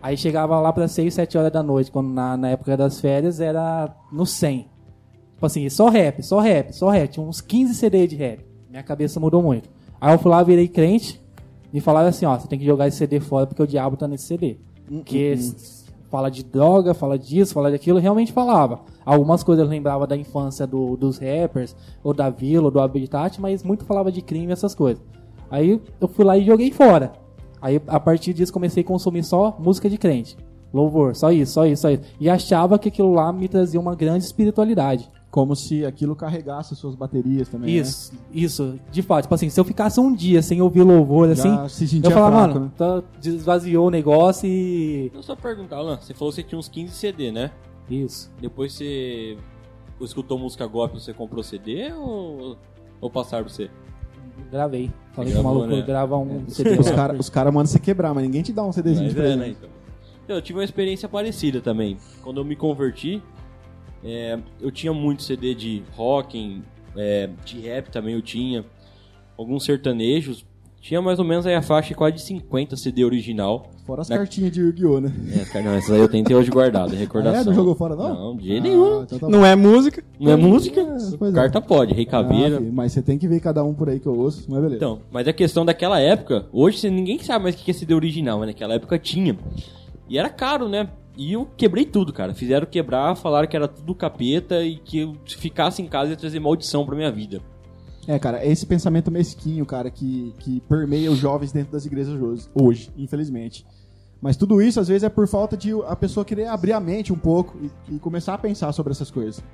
Aí 0.00 0.16
chegava 0.16 0.60
lá 0.60 0.72
pra 0.72 0.86
6, 0.86 1.12
7 1.12 1.36
horas 1.36 1.50
da 1.50 1.60
noite, 1.60 1.90
quando 1.90 2.08
na, 2.08 2.36
na 2.36 2.50
época 2.50 2.76
das 2.76 3.00
férias 3.00 3.40
era 3.40 3.92
no 4.12 4.24
100. 4.24 4.68
Tipo 5.34 5.44
assim, 5.46 5.68
só 5.68 5.88
rap, 5.88 6.22
só 6.22 6.38
rap, 6.38 6.72
só 6.72 6.88
rap. 6.88 7.10
Tinha 7.10 7.26
uns 7.26 7.40
15 7.40 7.74
CD 7.74 8.06
de 8.06 8.14
rap. 8.14 8.46
Minha 8.70 8.84
cabeça 8.84 9.18
mudou 9.18 9.42
muito. 9.42 9.68
Aí 10.00 10.14
eu 10.14 10.20
fui 10.20 10.30
lá, 10.30 10.40
virei 10.44 10.68
crente 10.68 11.20
e 11.72 11.80
falaram 11.80 12.10
assim, 12.10 12.26
ó, 12.26 12.38
você 12.38 12.46
tem 12.46 12.56
que 12.58 12.64
jogar 12.64 12.86
esse 12.86 12.98
CD 12.98 13.18
fora 13.18 13.44
porque 13.44 13.62
o 13.62 13.66
diabo 13.66 13.96
tá 13.96 14.06
nesse 14.06 14.26
CD. 14.28 14.58
Porque 14.88 15.32
s- 15.32 15.84
fala 16.12 16.30
de 16.30 16.44
droga, 16.44 16.94
fala 16.94 17.18
disso, 17.18 17.52
fala 17.54 17.72
daquilo, 17.72 17.98
realmente 17.98 18.32
falava. 18.32 18.82
Algumas 19.04 19.42
coisas 19.42 19.64
eu 19.64 19.68
lembrava 19.68 20.06
da 20.06 20.16
infância 20.16 20.64
do- 20.64 20.96
dos 20.96 21.18
rappers, 21.18 21.74
ou 22.04 22.14
da 22.14 22.30
Vila, 22.30 22.66
ou 22.66 22.70
do 22.70 22.78
Habitat, 22.80 23.40
mas 23.40 23.64
muito 23.64 23.84
falava 23.84 24.12
de 24.12 24.22
crime 24.22 24.46
e 24.46 24.52
essas 24.52 24.76
coisas. 24.76 25.02
Aí 25.50 25.80
eu 26.00 26.08
fui 26.08 26.24
lá 26.24 26.36
e 26.36 26.44
joguei 26.44 26.70
fora. 26.70 27.12
Aí 27.60 27.80
a 27.86 27.98
partir 27.98 28.34
disso 28.34 28.52
comecei 28.52 28.82
a 28.82 28.86
consumir 28.86 29.24
só 29.24 29.56
música 29.58 29.88
de 29.88 29.96
crente. 29.96 30.36
Louvor, 30.72 31.14
só 31.14 31.30
isso, 31.30 31.52
só 31.52 31.64
isso, 31.64 31.82
só 31.82 31.90
isso. 31.90 32.02
E 32.18 32.28
achava 32.28 32.78
que 32.78 32.88
aquilo 32.88 33.12
lá 33.14 33.32
me 33.32 33.48
trazia 33.48 33.78
uma 33.78 33.94
grande 33.94 34.24
espiritualidade. 34.24 35.08
Como 35.30 35.54
se 35.54 35.84
aquilo 35.84 36.14
carregasse 36.14 36.74
suas 36.76 36.94
baterias 36.94 37.48
também. 37.48 37.76
Isso, 37.76 38.12
isso, 38.32 38.78
de 38.90 39.00
fato. 39.00 39.22
Tipo 39.22 39.34
assim, 39.34 39.48
se 39.48 39.58
eu 39.58 39.64
ficasse 39.64 39.98
um 40.00 40.12
dia 40.12 40.42
sem 40.42 40.60
ouvir 40.60 40.82
louvor, 40.82 41.30
assim, 41.30 41.48
Já 41.48 41.68
se 41.68 41.88
sentia 41.88 42.08
eu 42.08 42.14
falava, 42.14 42.36
fraco, 42.36 42.54
mano, 42.54 42.66
né? 42.66 42.72
tá, 42.76 43.02
esvaziou 43.24 43.86
o 43.86 43.90
negócio 43.90 44.48
e. 44.48 45.10
Eu 45.14 45.22
só 45.22 45.34
perguntar, 45.34 45.76
Alan, 45.76 45.98
você 46.00 46.12
falou 46.12 46.32
que 46.32 46.36
você 46.36 46.42
tinha 46.42 46.58
uns 46.58 46.68
15 46.68 46.92
CD, 46.92 47.32
né? 47.32 47.50
Isso. 47.88 48.30
Depois 48.40 48.72
você 48.72 49.36
escutou 50.00 50.38
música 50.38 50.66
gospel, 50.66 51.00
você 51.00 51.12
comprou 51.12 51.42
CD 51.42 51.92
ou, 51.92 52.56
ou 53.00 53.10
passaram 53.10 53.44
pra 53.44 53.52
você? 53.52 53.70
Gravei. 54.50 54.90
Falei 55.12 55.32
Gravou, 55.32 55.52
pro 55.52 55.60
maluco 55.60 55.76
né? 55.80 55.86
grava 55.86 56.16
um 56.16 56.44
CD. 56.50 56.78
Os 56.78 56.90
caras 56.90 57.18
os 57.18 57.28
cara 57.30 57.50
mandam 57.50 57.66
você 57.66 57.78
quebrar, 57.78 58.14
mas 58.14 58.24
ninguém 58.24 58.42
te 58.42 58.52
dá 58.52 58.64
um 58.64 58.72
CDzinho 58.72 59.10
de 59.10 59.16
Mas 59.16 59.30
é, 59.30 59.36
né, 59.36 59.48
então. 59.48 59.68
Eu 60.26 60.40
tive 60.40 60.58
uma 60.58 60.64
experiência 60.64 61.08
parecida 61.08 61.60
também. 61.60 61.98
Quando 62.22 62.40
eu 62.40 62.44
me 62.44 62.56
converti, 62.56 63.22
é, 64.02 64.38
eu 64.60 64.70
tinha 64.70 64.92
muito 64.92 65.22
CD 65.22 65.54
de 65.54 65.82
rock, 65.92 66.62
é, 66.96 67.28
de 67.44 67.60
rap 67.60 67.90
também 67.90 68.14
eu 68.14 68.22
tinha, 68.22 68.64
alguns 69.36 69.64
sertanejos. 69.64 70.44
Tinha 70.80 71.00
mais 71.00 71.18
ou 71.18 71.24
menos 71.24 71.46
aí 71.46 71.54
a 71.54 71.62
faixa 71.62 71.94
quase 71.94 72.16
de 72.16 72.22
50 72.22 72.76
CD 72.76 73.04
original. 73.04 73.70
Fora 73.86 74.00
as 74.00 74.08
Na- 74.08 74.16
cartinhas 74.16 74.50
de 74.50 74.60
Yu-Gi-Oh, 74.60 74.98
né? 75.00 75.12
É, 75.38 75.44
cara, 75.44 75.64
não, 75.66 75.72
essas 75.72 75.90
aí 75.90 76.00
eu 76.00 76.08
tenho 76.08 76.24
até 76.24 76.34
hoje 76.34 76.50
guardado, 76.50 76.94
recordação. 76.94 77.38
Ah, 77.38 77.42
é? 77.42 77.44
Não 77.44 77.52
jogou 77.52 77.74
fora, 77.74 77.94
não? 77.94 78.14
Não, 78.14 78.36
de 78.36 78.46
jeito 78.48 78.62
nenhum. 78.62 79.00
Ah, 79.00 79.02
então 79.04 79.18
tá. 79.18 79.28
Não 79.28 79.44
é 79.44 79.54
música? 79.54 80.02
Não 80.18 80.32
é 80.32 80.36
música? 80.36 80.80
É, 80.80 81.28
é. 81.28 81.32
Carta 81.32 81.60
pode, 81.60 81.92
Rei 81.92 82.06
Caveira. 82.06 82.56
Ah, 82.56 82.58
filho, 82.60 82.72
mas 82.72 82.92
você 82.92 83.02
tem 83.02 83.18
que 83.18 83.28
ver 83.28 83.40
cada 83.40 83.62
um 83.62 83.74
por 83.74 83.90
aí 83.90 84.00
que 84.00 84.06
eu 84.06 84.18
ouço, 84.18 84.44
mas 84.48 84.58
beleza. 84.58 84.76
Então, 84.76 85.00
mas 85.10 85.28
a 85.28 85.32
questão 85.34 85.66
daquela 85.66 86.00
época, 86.00 86.46
hoje 86.50 86.88
ninguém 86.88 87.18
sabe 87.18 87.42
mais 87.42 87.54
o 87.54 87.58
que 87.58 87.70
é 87.70 87.74
CD 87.74 87.92
original, 87.94 88.38
mas 88.38 88.48
naquela 88.48 88.72
época 88.74 88.98
tinha. 88.98 89.36
E 90.08 90.16
era 90.16 90.30
caro, 90.30 90.66
né? 90.66 90.88
E 91.16 91.34
eu 91.34 91.46
quebrei 91.56 91.84
tudo, 91.84 92.10
cara. 92.12 92.34
Fizeram 92.34 92.66
quebrar, 92.66 93.14
falaram 93.16 93.46
que 93.46 93.54
era 93.54 93.68
tudo 93.68 93.94
capeta 93.94 94.64
e 94.64 94.76
que 94.76 95.00
eu 95.00 95.14
se 95.26 95.36
ficasse 95.36 95.82
em 95.82 95.86
casa 95.86 96.10
ia 96.10 96.16
trazer 96.16 96.40
maldição 96.40 96.86
pra 96.86 96.96
minha 96.96 97.12
vida. 97.12 97.40
É, 98.06 98.18
cara, 98.18 98.44
é 98.44 98.50
esse 98.50 98.66
pensamento 98.66 99.10
mesquinho, 99.10 99.64
cara, 99.64 99.90
que, 99.90 100.34
que 100.40 100.60
permeia 100.68 101.10
os 101.10 101.16
jovens 101.18 101.52
dentro 101.52 101.72
das 101.72 101.86
igrejas 101.86 102.20
hoje, 102.20 102.46
hoje, 102.54 102.90
infelizmente. 102.98 103.64
Mas 104.24 104.38
tudo 104.38 104.62
isso, 104.62 104.80
às 104.80 104.88
vezes, 104.88 105.02
é 105.02 105.10
por 105.10 105.28
falta 105.28 105.54
de 105.54 105.70
a 105.86 105.94
pessoa 105.94 106.24
querer 106.24 106.46
abrir 106.46 106.72
a 106.72 106.80
mente 106.80 107.12
um 107.12 107.18
pouco 107.18 107.58
e, 107.60 107.96
e 107.96 107.98
começar 107.98 108.32
a 108.32 108.38
pensar 108.38 108.72
sobre 108.72 108.90
essas 108.90 109.10
coisas. 109.10 109.44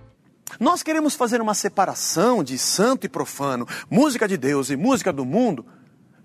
Nós 0.60 0.80
queremos 0.80 1.16
fazer 1.16 1.40
uma 1.40 1.54
separação 1.54 2.44
de 2.44 2.56
santo 2.56 3.04
e 3.04 3.08
profano, 3.08 3.66
música 3.90 4.28
de 4.28 4.36
Deus 4.36 4.70
e 4.70 4.76
música 4.76 5.12
do 5.12 5.24
mundo, 5.24 5.66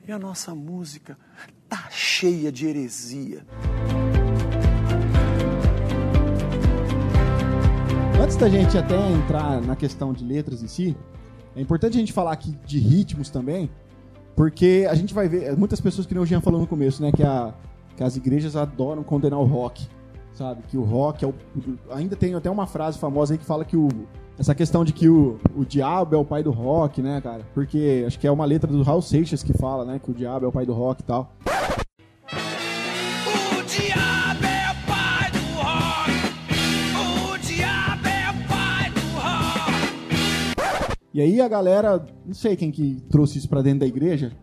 e 0.07 0.11
a 0.11 0.19
nossa 0.19 0.53
música 0.53 1.17
tá 1.67 1.87
cheia 1.89 2.51
de 2.51 2.67
heresia. 2.67 3.43
Antes 8.21 8.35
da 8.35 8.47
gente 8.47 8.77
até 8.77 9.11
entrar 9.11 9.59
na 9.59 9.75
questão 9.75 10.13
de 10.13 10.23
letras 10.23 10.61
em 10.61 10.67
si, 10.67 10.95
é 11.55 11.61
importante 11.61 11.97
a 11.97 11.99
gente 11.99 12.13
falar 12.13 12.33
aqui 12.33 12.55
de 12.63 12.77
ritmos 12.77 13.31
também, 13.31 13.71
porque 14.35 14.85
a 14.87 14.93
gente 14.93 15.15
vai 15.15 15.27
ver, 15.27 15.57
muitas 15.57 15.81
pessoas 15.81 16.05
que 16.05 16.13
nem 16.13 16.21
o 16.21 16.27
Jean 16.27 16.41
falou 16.41 16.61
no 16.61 16.67
começo, 16.67 17.01
né, 17.01 17.11
que, 17.11 17.23
a, 17.23 17.51
que 17.95 18.03
as 18.03 18.17
igrejas 18.17 18.55
adoram 18.55 19.03
condenar 19.03 19.39
o 19.39 19.45
rock, 19.45 19.87
sabe? 20.33 20.61
Que 20.67 20.77
o 20.77 20.83
rock 20.83 21.23
é 21.23 21.27
o. 21.27 21.33
Ainda 21.91 22.15
tem 22.15 22.33
até 22.33 22.49
uma 22.49 22.67
frase 22.67 22.99
famosa 22.99 23.33
aí 23.33 23.37
que 23.37 23.45
fala 23.45 23.63
que 23.63 23.77
o. 23.77 23.87
Essa 24.37 24.53
questão 24.53 24.83
de 24.83 24.91
que 24.91 25.07
o, 25.07 25.39
o 25.55 25.63
diabo 25.63 26.13
é 26.13 26.17
o 26.17 26.25
pai 26.25 26.43
do 26.43 26.51
rock, 26.51 27.01
né, 27.01 27.21
cara? 27.21 27.47
Porque 27.53 28.03
acho 28.05 28.19
que 28.19 28.27
é 28.27 28.31
uma 28.31 28.43
letra 28.43 28.69
do 28.69 28.83
Raul 28.83 29.01
Seixas 29.01 29.41
que 29.41 29.53
fala, 29.53 29.85
né, 29.85 29.97
que 29.97 30.11
o 30.11 30.13
diabo 30.13 30.45
é 30.45 30.49
o 30.49 30.51
pai 30.51 30.65
do 30.65 30.73
rock 30.73 31.01
e 31.01 31.05
tal. 31.05 31.33
O 33.23 33.63
diabo 33.63 34.45
é 34.45 34.71
o 34.71 34.75
pai 34.85 35.31
do 35.31 35.39
rock. 35.55 36.11
O 37.33 37.37
diabo 37.37 38.07
é 38.07 38.29
o 38.29 38.47
pai 38.49 38.91
do 38.91 38.99
rock. 39.17 40.97
E 41.13 41.21
aí 41.21 41.39
a 41.39 41.47
galera, 41.47 42.05
não 42.25 42.33
sei 42.33 42.57
quem 42.57 42.71
que 42.71 43.01
trouxe 43.09 43.37
isso 43.37 43.47
pra 43.47 43.61
dentro 43.61 43.79
da 43.79 43.87
igreja 43.87 44.33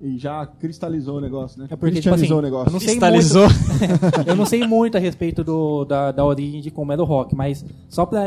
e 0.00 0.18
já 0.18 0.46
cristalizou 0.46 1.18
o 1.18 1.20
negócio, 1.20 1.58
né? 1.58 1.66
É 1.70 1.76
porque, 1.76 2.00
tipo 2.00 2.14
Cristianizou 2.14 2.38
assim, 2.38 2.46
o 2.46 2.50
negócio. 2.50 2.68
eu 2.68 2.72
não 2.72 2.80
sei 2.80 2.88
Cristalizou. 2.88 3.46
eu 4.26 4.36
não 4.36 4.46
sei 4.46 4.66
muito 4.66 4.96
a 4.96 5.00
respeito 5.00 5.42
do, 5.42 5.84
da, 5.84 6.12
da 6.12 6.24
origem 6.24 6.60
de 6.60 6.70
como 6.70 6.92
era 6.92 7.02
o 7.02 7.04
rock, 7.04 7.34
mas 7.34 7.64
só 7.88 8.04
pra, 8.04 8.24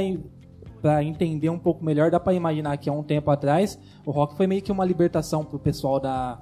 pra 0.81 1.03
entender 1.03 1.49
um 1.49 1.59
pouco 1.59 1.83
melhor, 1.83 2.09
dá 2.09 2.19
pra 2.19 2.33
imaginar 2.33 2.77
que 2.77 2.89
há 2.89 2.93
um 2.93 3.03
tempo 3.03 3.29
atrás 3.29 3.79
o 4.05 4.11
rock 4.11 4.35
foi 4.35 4.47
meio 4.47 4.61
que 4.61 4.71
uma 4.71 4.85
libertação 4.85 5.43
pro 5.43 5.59
pessoal 5.59 5.99
da, 5.99 6.39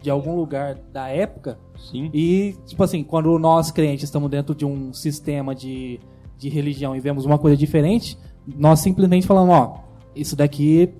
de 0.00 0.10
algum 0.10 0.36
lugar 0.36 0.76
da 0.92 1.08
época. 1.08 1.58
Sim. 1.76 2.10
E, 2.12 2.54
tipo 2.66 2.82
assim, 2.82 3.02
quando 3.02 3.36
nós 3.38 3.70
crentes 3.70 4.04
estamos 4.04 4.30
dentro 4.30 4.54
de 4.54 4.64
um 4.64 4.92
sistema 4.92 5.54
de, 5.54 6.00
de 6.36 6.48
religião 6.48 6.94
e 6.94 7.00
vemos 7.00 7.24
uma 7.24 7.38
coisa 7.38 7.56
diferente, 7.56 8.16
nós 8.46 8.80
simplesmente 8.80 9.26
falamos, 9.26 9.54
ó, 9.54 9.84
isso 10.14 10.36
daqui, 10.36 10.94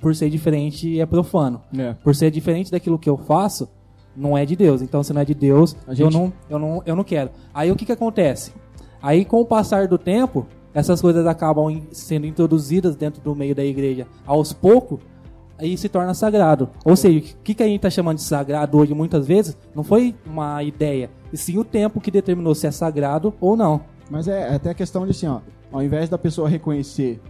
por 0.00 0.14
ser 0.14 0.30
diferente, 0.30 1.00
é 1.00 1.06
profano. 1.06 1.60
É. 1.76 1.94
Por 2.02 2.14
ser 2.14 2.30
diferente 2.30 2.70
daquilo 2.70 2.98
que 2.98 3.08
eu 3.08 3.16
faço, 3.16 3.68
não 4.16 4.36
é 4.36 4.44
de 4.44 4.56
Deus. 4.56 4.82
Então, 4.82 5.02
se 5.02 5.12
não 5.12 5.20
é 5.20 5.24
de 5.24 5.34
Deus, 5.34 5.76
A 5.86 5.92
eu, 5.92 5.96
gente- 5.96 6.12
não, 6.14 6.32
eu, 6.48 6.58
não, 6.58 6.82
eu 6.86 6.96
não 6.96 7.04
quero. 7.04 7.30
Aí 7.52 7.70
o 7.70 7.76
que, 7.76 7.84
que 7.84 7.92
acontece? 7.92 8.52
Aí, 9.02 9.24
com 9.24 9.40
o 9.40 9.44
passar 9.44 9.86
do 9.86 9.96
tempo, 9.98 10.46
essas 10.74 11.00
coisas 11.00 11.26
acabam 11.26 11.80
sendo 11.92 12.26
introduzidas 12.26 12.96
dentro 12.96 13.20
do 13.22 13.34
meio 13.34 13.54
da 13.54 13.64
igreja 13.64 14.06
aos 14.26 14.52
poucos, 14.52 14.98
aí 15.56 15.76
se 15.76 15.88
torna 15.88 16.14
sagrado. 16.14 16.68
Ou 16.84 16.96
seja, 16.96 17.18
o 17.18 17.22
que, 17.42 17.54
que 17.54 17.62
a 17.62 17.66
gente 17.66 17.76
está 17.76 17.90
chamando 17.90 18.16
de 18.16 18.22
sagrado 18.24 18.76
hoje, 18.78 18.94
muitas 18.94 19.26
vezes, 19.26 19.56
não 19.74 19.82
foi 19.84 20.14
uma 20.26 20.62
ideia, 20.62 21.10
e 21.32 21.36
sim 21.36 21.58
o 21.58 21.64
tempo 21.64 22.00
que 22.00 22.10
determinou 22.10 22.54
se 22.54 22.66
é 22.66 22.70
sagrado 22.70 23.32
ou 23.40 23.56
não. 23.56 23.80
Mas 24.10 24.26
é 24.28 24.54
até 24.54 24.70
a 24.70 24.74
questão 24.74 25.04
de 25.04 25.10
assim, 25.10 25.26
ó, 25.26 25.40
ao 25.72 25.82
invés 25.82 26.08
da 26.08 26.16
pessoa 26.18 26.48
reconhecer 26.48 27.20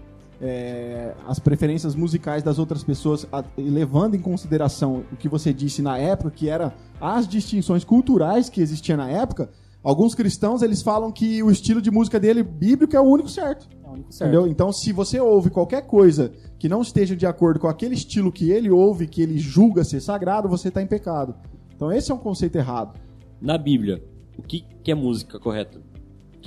é, 0.40 1.14
as 1.26 1.38
preferências 1.38 1.94
musicais 1.94 2.42
das 2.42 2.58
outras 2.58 2.82
pessoas, 2.84 3.26
a- 3.32 3.44
levando 3.56 4.14
em 4.14 4.20
consideração 4.20 5.04
o 5.12 5.16
que 5.16 5.28
você 5.28 5.52
disse 5.52 5.82
na 5.82 5.98
época, 5.98 6.30
que 6.30 6.48
era 6.48 6.74
as 7.00 7.26
distinções 7.26 7.84
culturais 7.84 8.48
que 8.48 8.60
existiam 8.60 8.96
na 8.96 9.08
época, 9.08 9.50
alguns 9.82 10.14
cristãos 10.14 10.62
eles 10.62 10.82
falam 10.82 11.10
que 11.10 11.42
o 11.42 11.50
estilo 11.50 11.80
de 11.82 11.90
música 11.90 12.20
dele 12.20 12.42
bíblico 12.42 12.94
é 12.96 13.00
o 13.00 13.04
único 13.04 13.28
certo. 13.28 13.68
É 13.84 13.88
o 13.88 13.92
único 13.92 14.12
certo. 14.12 14.30
Entendeu? 14.30 14.46
Então, 14.50 14.72
se 14.72 14.92
você 14.92 15.18
ouve 15.20 15.50
qualquer 15.50 15.82
coisa 15.86 16.32
que 16.58 16.68
não 16.68 16.82
esteja 16.82 17.16
de 17.16 17.26
acordo 17.26 17.58
com 17.60 17.68
aquele 17.68 17.94
estilo 17.94 18.30
que 18.32 18.50
ele 18.50 18.70
ouve, 18.70 19.06
que 19.06 19.22
ele 19.22 19.38
julga 19.38 19.82
ser 19.84 20.00
sagrado, 20.00 20.48
você 20.48 20.68
está 20.68 20.82
em 20.82 20.86
pecado. 20.86 21.34
Então, 21.74 21.90
esse 21.92 22.10
é 22.10 22.14
um 22.14 22.18
conceito 22.18 22.56
errado. 22.56 22.98
na 23.40 23.56
Bíblia, 23.56 24.02
o 24.36 24.42
que, 24.42 24.64
que 24.82 24.90
é 24.90 24.94
música 24.94 25.38
correta? 25.38 25.80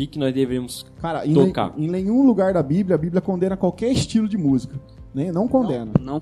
Que, 0.02 0.08
que 0.08 0.20
nós 0.20 0.34
devemos 0.34 0.84
Cara, 1.00 1.28
em, 1.28 1.34
tocar? 1.34 1.74
em 1.78 1.88
nenhum 1.88 2.26
lugar 2.26 2.54
da 2.54 2.64
Bíblia, 2.64 2.96
a 2.96 2.98
Bíblia 2.98 3.22
condena 3.22 3.56
qualquer 3.56 3.92
estilo 3.92 4.28
de 4.28 4.36
música. 4.38 4.80
Nem, 5.14 5.32
não 5.32 5.48
condena. 5.48 5.92
Não. 6.00 6.06
Não 6.06 6.14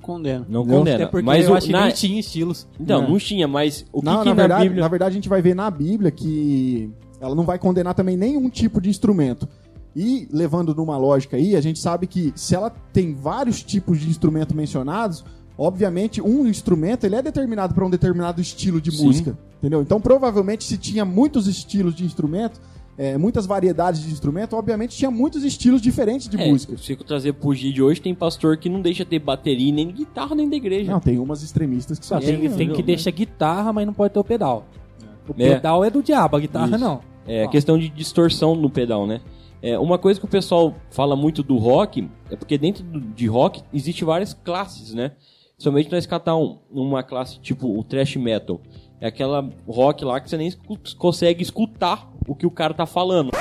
Não, 0.49 0.65
condena. 0.65 0.95
Até 0.95 1.05
porque 1.05 1.25
mas 1.25 1.45
eu 1.45 1.51
o- 1.51 1.55
acho 1.55 1.67
que 1.67 1.71
na- 1.71 1.85
nem 1.85 1.93
tinha 1.93 2.19
estilos. 2.19 2.67
Então, 2.79 3.03
Não. 3.03 3.11
não 3.11 3.17
tinha, 3.17 3.47
mas 3.47 3.85
o 3.93 3.99
que, 4.01 4.05
Não, 4.05 4.19
que 4.19 4.25
na, 4.25 4.25
na, 4.25 4.33
verdade, 4.33 4.63
Bíblia... 4.63 4.81
na 4.81 4.87
verdade, 4.89 5.11
a 5.11 5.15
gente 5.15 5.29
vai 5.29 5.41
ver 5.41 5.55
na 5.55 5.69
Bíblia 5.71 6.11
que 6.11 6.91
ela 7.21 7.33
não 7.35 7.43
vai 7.45 7.57
condenar 7.59 7.93
também 7.93 8.17
nenhum 8.17 8.49
tipo 8.49 8.81
de 8.81 8.89
instrumento. 8.89 9.47
E, 9.95 10.27
levando 10.31 10.73
numa 10.75 10.97
lógica 10.97 11.37
aí, 11.37 11.55
a 11.55 11.61
gente 11.61 11.79
sabe 11.79 12.05
que 12.07 12.33
se 12.35 12.55
ela 12.55 12.69
tem 12.91 13.13
vários 13.13 13.63
tipos 13.63 13.99
de 13.99 14.09
instrumento 14.09 14.53
mencionados, 14.55 15.23
obviamente 15.57 16.21
um 16.21 16.45
instrumento 16.47 17.05
ele 17.05 17.15
é 17.15 17.21
determinado 17.21 17.73
para 17.73 17.85
um 17.85 17.89
determinado 17.89 18.41
estilo 18.41 18.81
de 18.81 18.91
Sim. 18.91 19.05
música. 19.05 19.37
Entendeu? 19.59 19.81
Então, 19.81 19.99
provavelmente, 20.01 20.63
se 20.63 20.77
tinha 20.77 21.05
muitos 21.05 21.47
estilos 21.47 21.93
de 21.95 22.03
instrumento, 22.05 22.59
é, 23.01 23.17
muitas 23.17 23.45
variedades 23.45 24.01
de 24.03 24.11
instrumento, 24.11 24.57
obviamente 24.57 24.93
tinha 24.97 25.09
muitos 25.09 25.45
estilos 25.45 25.81
diferentes 25.81 26.27
de 26.27 26.35
É, 26.39 26.45
música. 26.51 26.77
Se 26.77 26.91
eu 26.91 26.97
trazer 26.97 27.31
pro 27.31 27.53
Gil 27.53 27.71
de 27.71 27.81
hoje, 27.81 28.01
tem 28.01 28.13
pastor 28.13 28.57
que 28.57 28.67
não 28.67 28.81
deixa 28.81 29.05
ter 29.05 29.19
bateria, 29.19 29.71
nem 29.71 29.87
guitarra, 29.89 30.35
nem 30.35 30.49
da 30.49 30.57
igreja. 30.57 30.91
Não, 30.91 30.99
tem 30.99 31.17
umas 31.17 31.41
extremistas 31.41 31.97
que 31.97 32.05
só 32.05 32.19
tem, 32.19 32.37
tem- 32.37 32.51
tem 32.51 32.73
que 32.73 32.83
deixar 32.83 33.11
guitarra, 33.11 33.71
mas 33.71 33.85
não 33.85 33.93
pode 33.93 34.13
ter 34.13 34.19
o 34.19 34.23
pedal. 34.23 34.65
O 35.27 35.31
É. 35.31 35.55
pedal 35.55 35.85
é 35.85 35.89
do 35.89 36.03
diabo, 36.03 36.35
a 36.35 36.39
guitarra 36.41 36.75
Isso. 36.75 36.77
não. 36.77 36.99
É 37.25 37.45
Ó. 37.45 37.49
questão 37.49 37.77
de 37.77 37.87
distorção 37.87 38.53
no 38.53 38.69
pedal, 38.69 39.07
né? 39.07 39.21
É, 39.61 39.79
uma 39.79 39.97
coisa 39.97 40.19
que 40.19 40.25
o 40.25 40.29
pessoal 40.29 40.73
fala 40.91 41.15
muito 41.15 41.41
do 41.41 41.57
rock 41.57 42.09
é 42.29 42.35
porque 42.35 42.57
dentro 42.57 42.83
do- 42.83 42.99
de 42.99 43.27
rock 43.27 43.61
existe 43.73 44.03
várias 44.03 44.33
classes, 44.33 44.93
né? 44.93 45.11
Somente 45.57 45.91
nós 45.91 46.05
catar 46.05 46.35
um- 46.37 46.57
uma 46.71 47.03
classe 47.03 47.39
tipo 47.39 47.67
o 47.77 47.83
thrash 47.83 48.15
metal. 48.17 48.59
É 49.01 49.07
aquela 49.07 49.49
rock 49.67 50.03
lá 50.03 50.19
que 50.19 50.29
você 50.29 50.37
nem 50.37 50.51
consegue 50.97 51.41
escutar 51.41 52.11
o 52.27 52.35
que 52.35 52.45
o 52.45 52.51
cara 52.51 52.73
tá 52.73 52.85
falando. 52.85 53.31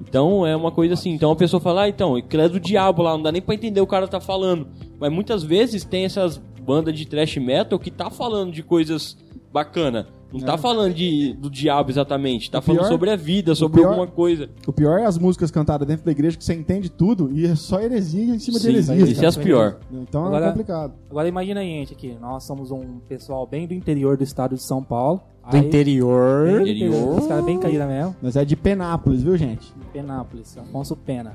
Então 0.00 0.46
é 0.46 0.54
uma 0.54 0.70
coisa 0.70 0.94
assim. 0.94 1.10
Então 1.10 1.32
a 1.32 1.36
pessoa 1.36 1.60
fala, 1.60 1.82
ah, 1.82 1.88
então, 1.88 2.16
é 2.16 2.48
do 2.48 2.60
diabo 2.60 3.02
lá, 3.02 3.12
não 3.12 3.22
dá 3.22 3.32
nem 3.32 3.42
pra 3.42 3.54
entender 3.54 3.80
o 3.80 3.86
cara 3.86 4.06
tá 4.06 4.20
falando. 4.20 4.68
Mas 4.98 5.12
muitas 5.12 5.42
vezes 5.42 5.84
tem 5.84 6.04
essas 6.04 6.38
bandas 6.38 6.96
de 6.96 7.06
thrash 7.06 7.36
metal 7.36 7.78
que 7.78 7.90
tá 7.90 8.08
falando 8.08 8.52
de 8.52 8.62
coisas 8.62 9.18
bacana. 9.52 10.06
Não 10.32 10.40
tá 10.40 10.58
falando 10.58 10.92
de, 10.92 11.32
do 11.34 11.48
diabo 11.48 11.90
exatamente, 11.90 12.50
tá 12.50 12.58
O 12.58 12.62
falando 12.62 12.80
pior- 12.80 12.88
sobre 12.90 13.10
a 13.10 13.16
vida, 13.16 13.54
sobre 13.54 13.80
pior- 13.80 13.90
alguma 13.90 14.06
coisa. 14.06 14.50
O 14.66 14.72
pior 14.72 14.98
é 14.98 15.06
as 15.06 15.16
músicas 15.18 15.50
cantadas 15.50 15.86
dentro 15.86 16.04
da 16.04 16.10
igreja 16.12 16.36
que 16.36 16.44
você 16.44 16.52
entende 16.54 16.90
tudo 16.90 17.30
e 17.32 17.46
é 17.46 17.54
só 17.54 17.80
heresia 17.80 18.34
em 18.34 18.38
cima 18.38 18.58
de 18.58 18.64
Sim, 18.64 18.70
heresia. 18.70 18.96
isso 18.96 19.24
é 19.24 19.26
as 19.28 19.36
pior. 19.36 19.78
Então 19.92 20.26
Agora- 20.26 20.46
é 20.46 20.48
complicado. 20.50 20.92
Agora 21.10 21.28
imagina 21.28 21.60
a 21.60 21.64
gente 21.64 21.92
aqui, 21.94 22.16
nós 22.20 22.44
somos 22.44 22.70
um 22.70 22.98
pessoal 23.08 23.46
bem 23.46 23.66
do 23.66 23.72
interior 23.74 24.16
do 24.16 24.24
estado 24.24 24.54
de 24.56 24.62
São 24.62 24.82
Paulo. 24.82 25.20
Do 25.50 25.56
Aí- 25.56 25.64
interior. 25.64 26.46
Bem 26.46 26.54
do 26.56 26.60
Interior. 26.68 27.18
Os 27.20 27.26
caras 27.28 27.44
bem 27.44 27.58
caídos 27.60 27.86
mesmo. 27.86 28.16
Mas 28.20 28.34
é 28.34 28.44
de 28.44 28.56
Penápolis, 28.56 29.22
viu, 29.22 29.36
gente? 29.36 29.72
Penápolis, 29.92 30.58
Afonso 30.58 30.96
Pena. 30.96 31.34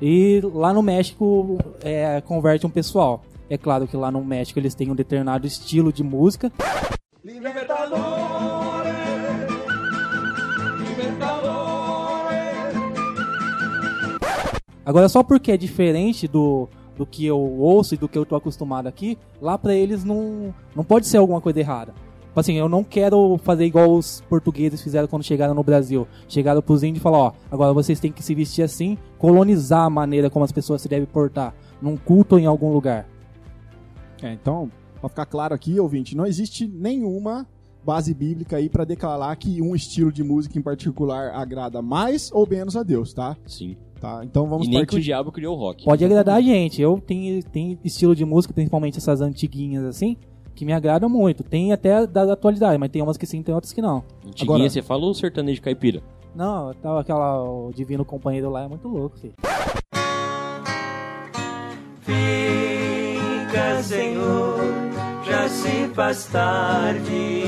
E 0.00 0.40
lá 0.54 0.72
no 0.72 0.82
México 0.82 1.58
é, 1.82 2.20
converte 2.20 2.64
um 2.64 2.70
pessoal. 2.70 3.22
É 3.50 3.58
claro 3.58 3.88
que 3.88 3.96
lá 3.96 4.10
no 4.12 4.24
México 4.24 4.58
eles 4.58 4.72
têm 4.74 4.88
um 4.90 4.94
determinado 4.94 5.46
estilo 5.48 5.92
de 5.92 6.04
música. 6.04 6.52
Agora, 14.84 15.08
só 15.08 15.22
porque 15.22 15.52
é 15.52 15.56
diferente 15.56 16.26
do, 16.26 16.68
do 16.96 17.06
que 17.06 17.24
eu 17.24 17.38
ouço 17.38 17.94
e 17.94 17.96
do 17.96 18.08
que 18.08 18.18
eu 18.18 18.26
tô 18.26 18.34
acostumado 18.34 18.86
aqui, 18.88 19.16
lá 19.40 19.56
pra 19.56 19.74
eles 19.74 20.04
não, 20.04 20.54
não 20.74 20.82
pode 20.82 21.06
ser 21.06 21.18
alguma 21.18 21.40
coisa 21.40 21.60
errada. 21.60 21.94
Tipo 22.26 22.40
assim, 22.40 22.54
eu 22.54 22.68
não 22.68 22.84
quero 22.84 23.38
fazer 23.42 23.64
igual 23.64 23.92
os 23.92 24.20
portugueses 24.28 24.80
fizeram 24.82 25.08
quando 25.08 25.24
chegaram 25.24 25.54
no 25.54 25.64
Brasil. 25.64 26.06
Chegaram 26.28 26.62
pros 26.62 26.82
índios 26.82 26.98
e 26.98 27.02
falaram, 27.02 27.24
ó, 27.24 27.32
agora 27.50 27.72
vocês 27.72 27.98
têm 27.98 28.12
que 28.12 28.22
se 28.22 28.34
vestir 28.34 28.62
assim, 28.62 28.96
colonizar 29.18 29.84
a 29.84 29.90
maneira 29.90 30.30
como 30.30 30.44
as 30.44 30.52
pessoas 30.52 30.82
se 30.82 30.88
devem 30.88 31.06
portar, 31.06 31.54
num 31.82 31.96
culto 31.96 32.38
em 32.38 32.46
algum 32.46 32.72
lugar. 32.72 33.06
É, 34.22 34.32
então, 34.32 34.70
pra 35.00 35.08
ficar 35.08 35.26
claro 35.26 35.54
aqui, 35.54 35.78
ouvinte, 35.80 36.16
não 36.16 36.26
existe 36.26 36.66
nenhuma 36.68 37.46
base 37.84 38.12
bíblica 38.12 38.56
aí 38.58 38.68
pra 38.68 38.84
declarar 38.84 39.34
que 39.36 39.62
um 39.62 39.74
estilo 39.74 40.12
de 40.12 40.22
música 40.22 40.58
em 40.58 40.62
particular 40.62 41.30
agrada 41.34 41.80
mais 41.80 42.30
ou 42.32 42.46
menos 42.46 42.76
a 42.76 42.82
Deus, 42.82 43.12
tá? 43.14 43.36
Sim. 43.46 43.76
tá? 43.98 44.20
Então 44.22 44.46
vamos 44.46 44.66
e 44.66 44.70
nem 44.70 44.84
que 44.84 44.96
o 44.96 45.00
diabo 45.00 45.32
criou 45.32 45.56
o 45.56 45.58
rock. 45.58 45.84
Pode 45.84 46.04
agradar 46.04 46.36
a 46.36 46.40
gente. 46.42 46.80
Eu 46.82 47.00
tenho, 47.00 47.42
tenho 47.42 47.78
estilo 47.82 48.14
de 48.14 48.24
música, 48.24 48.52
principalmente 48.52 48.98
essas 48.98 49.20
antiguinhas 49.22 49.84
assim, 49.84 50.16
que 50.54 50.64
me 50.66 50.74
agradam 50.74 51.08
muito. 51.08 51.42
Tem 51.42 51.72
até 51.72 52.06
da 52.06 52.30
atualidade, 52.32 52.76
mas 52.78 52.90
tem 52.90 53.00
umas 53.00 53.16
que 53.16 53.26
sim, 53.26 53.42
tem 53.42 53.54
outras 53.54 53.72
que 53.72 53.80
não. 53.80 54.04
Antiguinha, 54.26 54.42
Agora- 54.56 54.68
você 54.70 54.82
fala 54.82 55.06
o 55.06 55.14
sertanejo 55.14 55.62
caipira. 55.62 56.02
Não, 56.34 56.72
tava 56.74 57.00
aquela 57.00 57.42
o 57.42 57.72
Divino 57.74 58.04
Companheiro 58.04 58.50
lá 58.50 58.62
é 58.64 58.68
muito 58.68 58.86
louco, 58.86 59.18
filho. 59.18 59.34
Fica, 62.02 63.82
Senhor, 63.82 64.59
se 65.70 65.88
faz 65.94 66.24
tarde. 66.26 67.42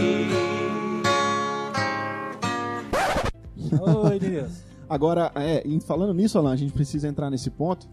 Oi, 4.04 4.18
Deus. 4.18 4.62
Agora, 4.88 5.32
é, 5.35 5.66
em- 5.66 5.80
falando 5.80 6.14
nisso, 6.14 6.38
Alan, 6.38 6.52
a 6.52 6.56
gente 6.56 6.72
precisa 6.72 7.08
entrar 7.08 7.30
nesse 7.30 7.50
ponto, 7.50 7.88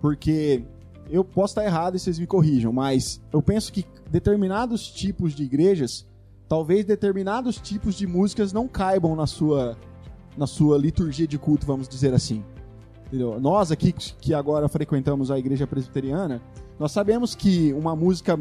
porque 0.00 0.64
eu 1.10 1.24
posso 1.24 1.52
estar 1.52 1.64
errado 1.64 1.96
e 1.96 1.98
vocês 1.98 2.18
me 2.18 2.26
corrijam, 2.26 2.72
mas 2.72 3.20
eu 3.32 3.42
penso 3.42 3.72
que 3.72 3.84
determinados 4.10 4.86
tipos 4.90 5.34
de 5.34 5.42
igrejas, 5.42 6.06
talvez 6.48 6.84
determinados 6.84 7.56
tipos 7.56 7.94
de 7.96 8.06
músicas 8.06 8.52
não 8.52 8.68
caibam 8.68 9.16
na 9.16 9.26
sua, 9.26 9.76
na 10.36 10.46
sua 10.46 10.78
liturgia 10.78 11.26
de 11.26 11.38
culto, 11.38 11.66
vamos 11.66 11.88
dizer 11.88 12.14
assim. 12.14 12.42
Entendeu? 13.06 13.38
Nós 13.40 13.70
aqui 13.70 13.92
que 13.92 14.32
agora 14.32 14.68
frequentamos 14.68 15.30
a 15.30 15.38
igreja 15.38 15.66
presbiteriana, 15.66 16.40
nós 16.78 16.92
sabemos 16.92 17.34
que 17.34 17.72
uma 17.72 17.94
música 17.94 18.38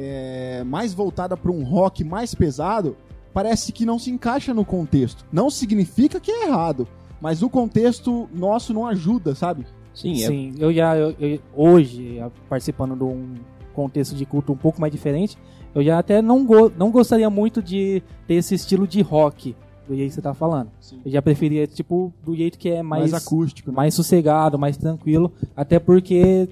é, 0.00 0.62
mais 0.64 0.94
voltada 0.94 1.36
para 1.36 1.50
um 1.50 1.64
rock 1.64 2.04
mais 2.04 2.32
pesado 2.34 2.96
parece 3.34 3.72
que 3.72 3.84
não 3.84 3.98
se 3.98 4.10
encaixa 4.10 4.54
no 4.54 4.64
contexto. 4.64 5.24
Não 5.32 5.50
significa 5.50 6.20
que 6.20 6.30
é 6.30 6.46
errado, 6.46 6.86
mas 7.20 7.42
o 7.42 7.50
contexto 7.50 8.28
nosso 8.32 8.72
não 8.72 8.86
ajuda, 8.86 9.34
sabe? 9.34 9.66
Sim, 9.92 10.22
é. 10.22 10.26
Sim, 10.28 10.54
eu 10.58 10.72
já 10.72 10.96
eu- 10.96 11.14
eu- 11.18 11.40
hoje 11.54 12.22
participando 12.48 12.94
de 12.96 13.02
um 13.02 13.34
contexto 13.74 14.14
de 14.14 14.24
culto 14.24 14.52
um 14.52 14.56
pouco 14.56 14.80
mais 14.80 14.92
diferente, 14.92 15.36
eu 15.74 15.82
já 15.82 15.98
até 15.98 16.22
não, 16.22 16.44
go- 16.46 16.70
não 16.78 16.90
gostaria 16.92 17.28
muito 17.28 17.60
de 17.60 18.02
ter 18.26 18.34
esse 18.34 18.54
estilo 18.54 18.86
de 18.86 19.00
rock 19.02 19.54
do 19.88 19.94
jeito 19.96 20.10
que 20.10 20.14
você 20.14 20.22
tá 20.22 20.34
falando. 20.34 20.70
Eu 21.04 21.10
já 21.10 21.20
preferia 21.22 21.66
tipo 21.66 22.12
do 22.24 22.34
jeito 22.36 22.58
que 22.58 22.68
é 22.68 22.82
Mais, 22.82 23.10
mais 23.10 23.24
acústico, 23.26 23.70
né? 23.70 23.76
mais 23.76 23.94
sossegado, 23.94 24.58
mais 24.58 24.76
tranquilo, 24.76 25.32
até 25.56 25.78
porque 25.78 26.48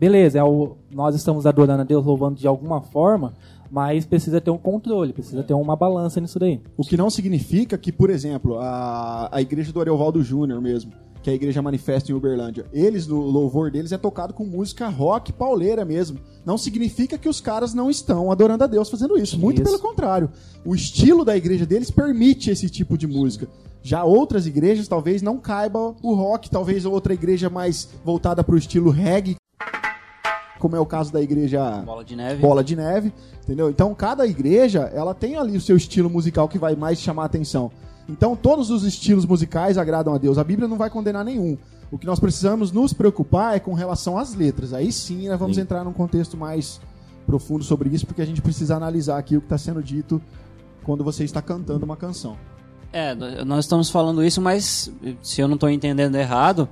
beleza, 0.00 0.38
é 0.38 0.42
o- 0.42 0.76
nós 0.90 1.14
estamos 1.14 1.44
adorando 1.46 1.82
a 1.82 1.84
Deus, 1.84 2.04
louvando 2.06 2.36
de 2.40 2.46
alguma 2.46 2.80
forma, 2.80 3.34
mas 3.70 4.06
precisa 4.06 4.40
ter 4.40 4.50
um 4.50 4.56
controle, 4.58 5.12
precisa 5.12 5.42
ter 5.42 5.52
uma 5.54 5.76
balança 5.76 6.20
nisso 6.20 6.38
daí. 6.38 6.60
O 6.76 6.82
que 6.82 6.96
não 6.96 7.10
significa 7.10 7.76
que, 7.76 7.92
por 7.92 8.08
exemplo, 8.08 8.58
a, 8.58 9.28
a 9.30 9.42
igreja 9.42 9.70
do 9.72 9.78
Ariovaldo 9.80 10.22
Júnior 10.24 10.60
mesmo, 10.60 10.90
que 11.22 11.28
é 11.28 11.34
a 11.34 11.36
igreja 11.36 11.60
manifesta 11.60 12.10
em 12.10 12.14
Uberlândia, 12.14 12.64
eles, 12.72 13.06
no 13.06 13.20
louvor 13.20 13.70
deles, 13.70 13.92
é 13.92 13.98
tocado 13.98 14.32
com 14.32 14.42
música 14.42 14.88
rock 14.88 15.34
pauleira 15.34 15.84
mesmo. 15.84 16.18
Não 16.46 16.56
significa 16.56 17.18
que 17.18 17.28
os 17.28 17.42
caras 17.42 17.74
não 17.74 17.90
estão 17.90 18.32
adorando 18.32 18.64
a 18.64 18.66
Deus 18.66 18.88
fazendo 18.88 19.18
isso. 19.18 19.38
Muito 19.38 19.60
Isso. 19.60 19.70
pelo 19.70 19.78
contrário. 19.82 20.30
O 20.64 20.74
estilo 20.74 21.22
da 21.26 21.36
igreja 21.36 21.66
deles 21.66 21.90
permite 21.90 22.50
esse 22.50 22.70
tipo 22.70 22.96
de 22.96 23.06
música. 23.06 23.46
Já 23.82 24.02
outras 24.02 24.46
igrejas 24.46 24.88
talvez 24.88 25.20
não 25.20 25.36
caiba 25.36 25.94
o 26.02 26.14
rock, 26.14 26.48
talvez 26.48 26.86
outra 26.86 27.12
igreja 27.12 27.50
mais 27.50 27.88
voltada 28.02 28.42
para 28.42 28.54
o 28.54 28.58
estilo 28.58 28.90
reggae, 28.90 29.36
como 30.60 30.76
é 30.76 30.80
o 30.80 30.86
caso 30.86 31.12
da 31.12 31.20
igreja 31.20 31.82
Bola 31.84 32.04
de 32.04 32.14
neve. 32.14 32.40
bola 32.40 32.62
de 32.62 32.76
neve, 32.76 33.12
entendeu? 33.42 33.68
Então 33.68 33.92
cada 33.94 34.24
igreja, 34.26 34.90
ela 34.94 35.12
tem 35.14 35.36
ali 35.36 35.56
o 35.56 35.60
seu 35.60 35.76
estilo 35.76 36.08
musical 36.08 36.48
que 36.48 36.58
vai 36.58 36.76
mais 36.76 37.00
chamar 37.00 37.24
a 37.24 37.26
atenção. 37.26 37.72
Então 38.08 38.36
todos 38.36 38.70
os 38.70 38.84
estilos 38.84 39.24
musicais 39.26 39.76
agradam 39.76 40.14
a 40.14 40.18
Deus. 40.18 40.38
A 40.38 40.44
Bíblia 40.44 40.68
não 40.68 40.76
vai 40.76 40.90
condenar 40.90 41.24
nenhum. 41.24 41.58
O 41.90 41.98
que 41.98 42.06
nós 42.06 42.20
precisamos 42.20 42.70
nos 42.70 42.92
preocupar 42.92 43.56
é 43.56 43.58
com 43.58 43.74
relação 43.74 44.16
às 44.16 44.34
letras. 44.34 44.72
Aí 44.72 44.92
sim 44.92 45.28
nós 45.28 45.38
vamos 45.40 45.56
Sim. 45.56 45.62
entrar 45.62 45.82
num 45.82 45.92
contexto 45.92 46.36
mais 46.36 46.80
profundo 47.26 47.64
sobre 47.64 47.88
isso, 47.90 48.06
porque 48.06 48.22
a 48.22 48.26
gente 48.26 48.40
precisa 48.40 48.76
analisar 48.76 49.18
aqui 49.18 49.36
o 49.36 49.40
que 49.40 49.46
está 49.46 49.58
sendo 49.58 49.82
dito 49.82 50.20
quando 50.84 51.02
você 51.02 51.24
está 51.24 51.40
cantando 51.42 51.84
uma 51.84 51.96
canção. 51.96 52.36
É, 52.92 53.14
nós 53.44 53.64
estamos 53.64 53.88
falando 53.88 54.24
isso, 54.24 54.40
mas 54.40 54.90
se 55.22 55.40
eu 55.40 55.46
não 55.46 55.54
estou 55.54 55.70
entendendo 55.70 56.16
errado, 56.16 56.68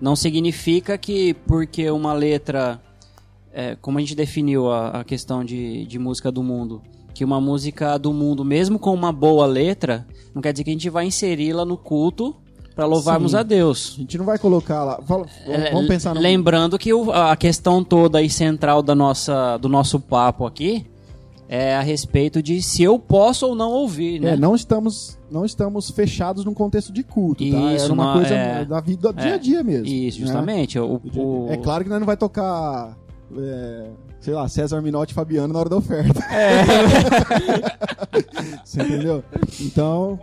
não 0.00 0.14
significa 0.14 0.96
que 0.96 1.34
porque 1.46 1.90
uma 1.90 2.12
letra, 2.12 2.80
é, 3.58 3.74
como 3.80 3.96
a 3.96 4.00
gente 4.02 4.14
definiu 4.14 4.70
a, 4.70 5.00
a 5.00 5.04
questão 5.04 5.42
de, 5.42 5.86
de 5.86 5.98
música 5.98 6.30
do 6.30 6.42
mundo, 6.42 6.82
que 7.14 7.24
uma 7.24 7.40
música 7.40 7.96
do 7.98 8.12
mundo, 8.12 8.44
mesmo 8.44 8.78
com 8.78 8.92
uma 8.92 9.10
boa 9.10 9.46
letra, 9.46 10.06
não 10.34 10.42
quer 10.42 10.52
dizer 10.52 10.64
que 10.64 10.70
a 10.70 10.72
gente 10.74 10.90
vai 10.90 11.06
inseri-la 11.06 11.64
no 11.64 11.78
culto 11.78 12.36
para 12.74 12.84
louvarmos 12.84 13.30
Sim. 13.30 13.38
a 13.38 13.42
Deus. 13.42 13.94
A 13.96 14.00
gente 14.02 14.18
não 14.18 14.26
vai 14.26 14.38
colocar 14.38 14.84
lá. 14.84 15.00
Fala- 15.00 15.24
É, 15.46 15.70
vamos 15.72 15.88
pensar 15.88 16.14
no. 16.14 16.20
Lembrando 16.20 16.78
que 16.78 16.92
o- 16.92 17.10
a 17.10 17.34
questão 17.34 17.82
toda 17.82 18.20
e 18.20 18.28
central 18.28 18.82
da 18.82 18.94
nossa, 18.94 19.56
do 19.56 19.66
nosso 19.70 19.98
papo 19.98 20.44
aqui 20.44 20.84
é 21.48 21.74
a 21.76 21.80
respeito 21.80 22.42
de 22.42 22.60
se 22.60 22.82
eu 22.82 22.98
posso 22.98 23.46
ou 23.46 23.54
não 23.54 23.70
ouvir, 23.70 24.20
né? 24.20 24.32
É, 24.32 24.36
não 24.36 24.54
estamos, 24.54 25.16
não 25.30 25.42
estamos 25.46 25.88
fechados 25.90 26.44
num 26.44 26.52
contexto 26.52 26.92
de 26.92 27.02
culto, 27.02 27.42
tá? 27.50 27.72
Isso, 27.72 27.84
Era 27.86 27.94
uma 27.94 28.04
não- 28.08 28.12
coisa 28.14 28.34
é. 28.34 28.64
da 28.66 28.80
vida 28.82 29.10
do 29.10 29.18
dia 29.22 29.32
a 29.32 29.36
É. 29.36 29.38
dia 29.38 29.62
mesmo. 29.62 29.86
Isso, 29.86 30.20
né? 30.20 30.26
justamente. 30.26 30.78
O, 30.78 31.00
o- 31.16 31.46
É 31.48 31.56
claro 31.56 31.82
que 31.82 31.88
nós 31.88 31.98
não 31.98 32.06
vai 32.06 32.16
tocar, 32.18 32.94
é, 33.38 33.86
sei 34.20 34.34
lá, 34.34 34.48
César 34.48 34.80
Minotti 34.82 35.12
e 35.12 35.14
Fabiano 35.14 35.52
na 35.52 35.60
hora 35.60 35.68
da 35.68 35.76
oferta. 35.76 36.20
É. 36.32 36.64
Você 38.64 38.82
entendeu? 38.82 39.22
Então, 39.60 40.18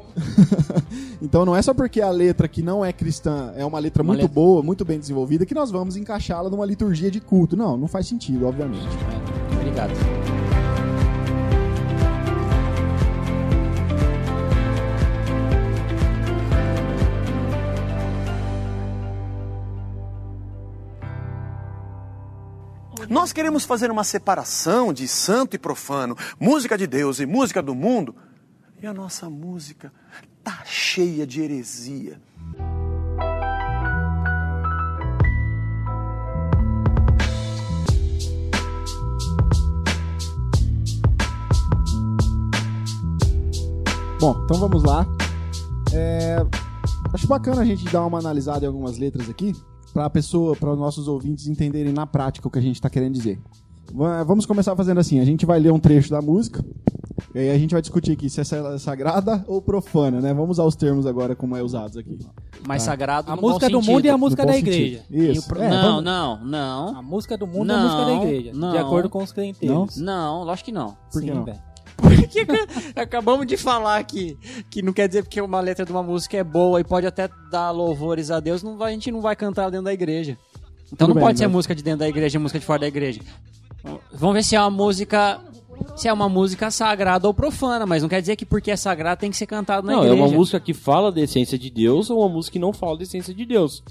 então 1.22 1.46
não 1.46 1.56
é 1.56 1.62
só 1.62 1.74
porque 1.74 2.02
a 2.02 2.10
letra 2.10 2.48
que 2.48 2.62
não 2.62 2.84
é 2.84 2.92
cristã 2.94 3.54
é 3.56 3.66
uma 3.66 3.80
letra 3.80 4.04
Uma 4.04 4.10
muito 4.14 4.22
letra- 4.22 4.34
boa, 4.36 4.62
muito 4.62 4.86
bem 4.86 5.00
desenvolvida, 5.00 5.46
que 5.46 5.56
nós 5.56 5.72
vamos 5.72 5.96
encaixá-la 5.96 6.50
numa 6.50 6.66
liturgia 6.66 7.10
de 7.10 7.20
culto. 7.20 7.56
Não, 7.56 7.78
não 7.78 7.88
faz 7.88 8.08
sentido, 8.08 8.48
obviamente. 8.48 8.88
Obrigado. 9.56 9.92
Nós 23.14 23.32
queremos 23.32 23.64
fazer 23.64 23.92
uma 23.92 24.04
separação 24.04 24.92
de 24.92 25.08
santo 25.08 25.56
e 25.56 25.60
profano, 25.60 26.18
música 26.40 26.76
de 26.76 26.88
Deus 26.88 27.20
e 27.20 27.28
música 27.28 27.62
do 27.62 27.76
mundo. 27.76 28.16
E 28.82 28.88
a 28.88 28.92
nossa 28.92 29.30
música 29.30 29.94
tá 30.44 30.64
cheia 30.66 31.28
de 31.28 31.40
heresia. 31.40 32.20
Bom, 44.20 44.42
então 44.44 44.58
vamos 44.58 44.84
lá. 44.84 45.06
É, 45.94 46.38
acho 47.14 47.28
bacana 47.28 47.62
a 47.62 47.66
gente 47.66 47.86
dar 47.86 48.08
uma 48.08 48.18
analisada 48.18 48.66
em 48.66 48.68
algumas 48.68 48.98
letras 48.98 49.30
aqui, 49.30 49.54
para 49.94 50.06
a 50.06 50.10
pessoa, 50.10 50.56
para 50.56 50.72
os 50.72 50.80
nossos 50.80 51.08
ouvintes 51.08 51.48
entenderem 51.48 51.94
na 51.94 52.06
prática 52.08 52.48
o 52.48 52.52
que 52.52 52.60
a 52.60 52.62
gente 52.62 52.76
está 52.76 52.90
querendo 52.90 53.14
dizer. 53.14 53.40
Va- 53.94 54.24
Vamos 54.24 54.46
começar 54.46 54.76
fazendo 54.76 55.00
assim: 55.00 55.20
a 55.20 55.26
gente 55.26 55.46
vai 55.46 55.60
ler 55.60 55.72
um 55.72 55.80
trecho 55.80 56.10
da 56.10 56.22
música, 56.22 56.64
e 57.36 57.40
aí 57.40 57.52
a 57.52 57.58
gente 57.58 57.72
vai 57.74 57.82
discutir 57.82 58.14
aqui 58.14 58.30
se 58.30 58.42
é 58.42 58.44
sa- 58.44 58.80
sagrada 58.80 59.44
ou 59.48 59.62
profana, 59.62 60.20
né? 60.20 60.34
Vamos 60.34 60.52
usar 60.58 60.64
os 60.64 60.76
termos 60.76 61.06
agora 61.06 61.36
como 61.36 61.56
é 61.56 61.62
usados 61.62 61.96
aqui. 61.98 62.18
Mais 62.68 62.82
sagrado 62.82 63.30
A 63.32 63.36
música 63.36 63.70
do 63.70 63.76
sentido. 63.78 63.92
mundo 63.94 64.06
e 64.06 64.10
a 64.10 64.18
música 64.18 64.46
da 64.46 64.54
sentido. 64.54 64.70
igreja. 64.74 65.04
Isso. 65.12 65.48
Pro- 65.48 65.62
É, 65.62 65.70
não, 65.70 65.82
vamos- 65.82 66.04
não, 66.04 66.46
não. 66.46 66.98
A 66.98 67.02
música 67.02 67.38
do 67.38 67.46
mundo 67.46 67.72
é 67.72 67.76
a 67.76 67.84
música 67.84 68.02
da 68.06 68.08
Não, 68.08 68.24
igreja. 68.24 68.52
De 68.52 68.58
não. 68.58 68.78
acordo 68.80 69.10
com 69.10 69.22
os 69.22 69.32
crenteiros. 69.32 69.98
Não, 69.98 70.44
lógico 70.44 70.66
que 70.68 70.72
não. 70.72 70.96
Por 71.12 71.22
que 71.22 71.28
Sim, 71.28 71.34
não? 71.34 71.46
Porque 71.98 72.46
acabamos 73.00 73.46
de 73.48 73.58
falar 73.58 73.98
aqui 73.98 74.38
que 74.70 74.82
não 74.82 74.94
quer 74.94 75.08
dizer 75.08 75.24
porque 75.24 75.40
uma 75.42 75.60
letra 75.60 75.86
de 75.86 75.92
uma 75.92 76.04
música 76.04 76.38
é 76.38 76.44
boa 76.44 76.80
e 76.80 76.84
pode 76.84 77.06
até 77.08 77.30
dar 77.52 77.72
louvores 77.72 78.32
a 78.32 78.40
Deus, 78.40 78.62
não 78.64 78.78
vai, 78.78 78.92
a 78.92 78.94
gente 78.94 79.12
não 79.12 79.22
vai 79.22 79.36
cantar 79.36 79.70
dentro 79.70 79.86
da 79.86 79.94
igreja. 79.94 80.38
Então 80.88 81.08
Tudo 81.08 81.10
não 81.10 81.16
bem, 81.16 81.24
pode 81.24 81.38
ser 81.40 81.46
mas- 81.48 81.54
música 81.54 81.74
de 81.76 81.84
dentro 81.84 82.00
da 82.00 82.10
igreja 82.10 82.38
e 82.38 82.42
música 82.42 82.60
de 82.60 82.66
fora 82.66 82.80
da 82.82 82.88
igreja. 82.88 83.22
Vamos 84.14 84.36
ver 84.36 84.44
se 84.44 84.56
é 84.56 84.62
uma 84.62 84.70
música. 84.70 85.40
Se 85.96 86.08
é 86.08 86.14
uma 86.14 86.30
música 86.30 86.70
sagrada 86.72 87.28
ou 87.28 87.34
profana, 87.34 87.86
mas 87.86 88.02
não 88.04 88.08
quer 88.10 88.22
dizer 88.22 88.36
que 88.36 88.46
porque 88.46 88.70
é 88.72 88.76
sagrada 88.76 89.18
tem 89.18 89.30
que 89.32 89.36
ser 89.38 89.48
cantado 89.48 89.86
na 89.86 89.94
Não, 89.94 90.04
é 90.04 90.06
igreja. 90.06 90.24
uma 90.24 90.32
música 90.32 90.60
que 90.60 90.74
fala 90.74 91.12
da 91.12 91.20
essência 91.20 91.58
de 91.58 91.70
Deus 91.70 92.10
ou 92.10 92.20
uma 92.20 92.30
música 92.30 92.54
que 92.54 92.60
não 92.60 92.72
fala 92.72 92.96
da 92.98 93.04
essência 93.04 93.34
de 93.34 93.44
Deus. 93.44 93.84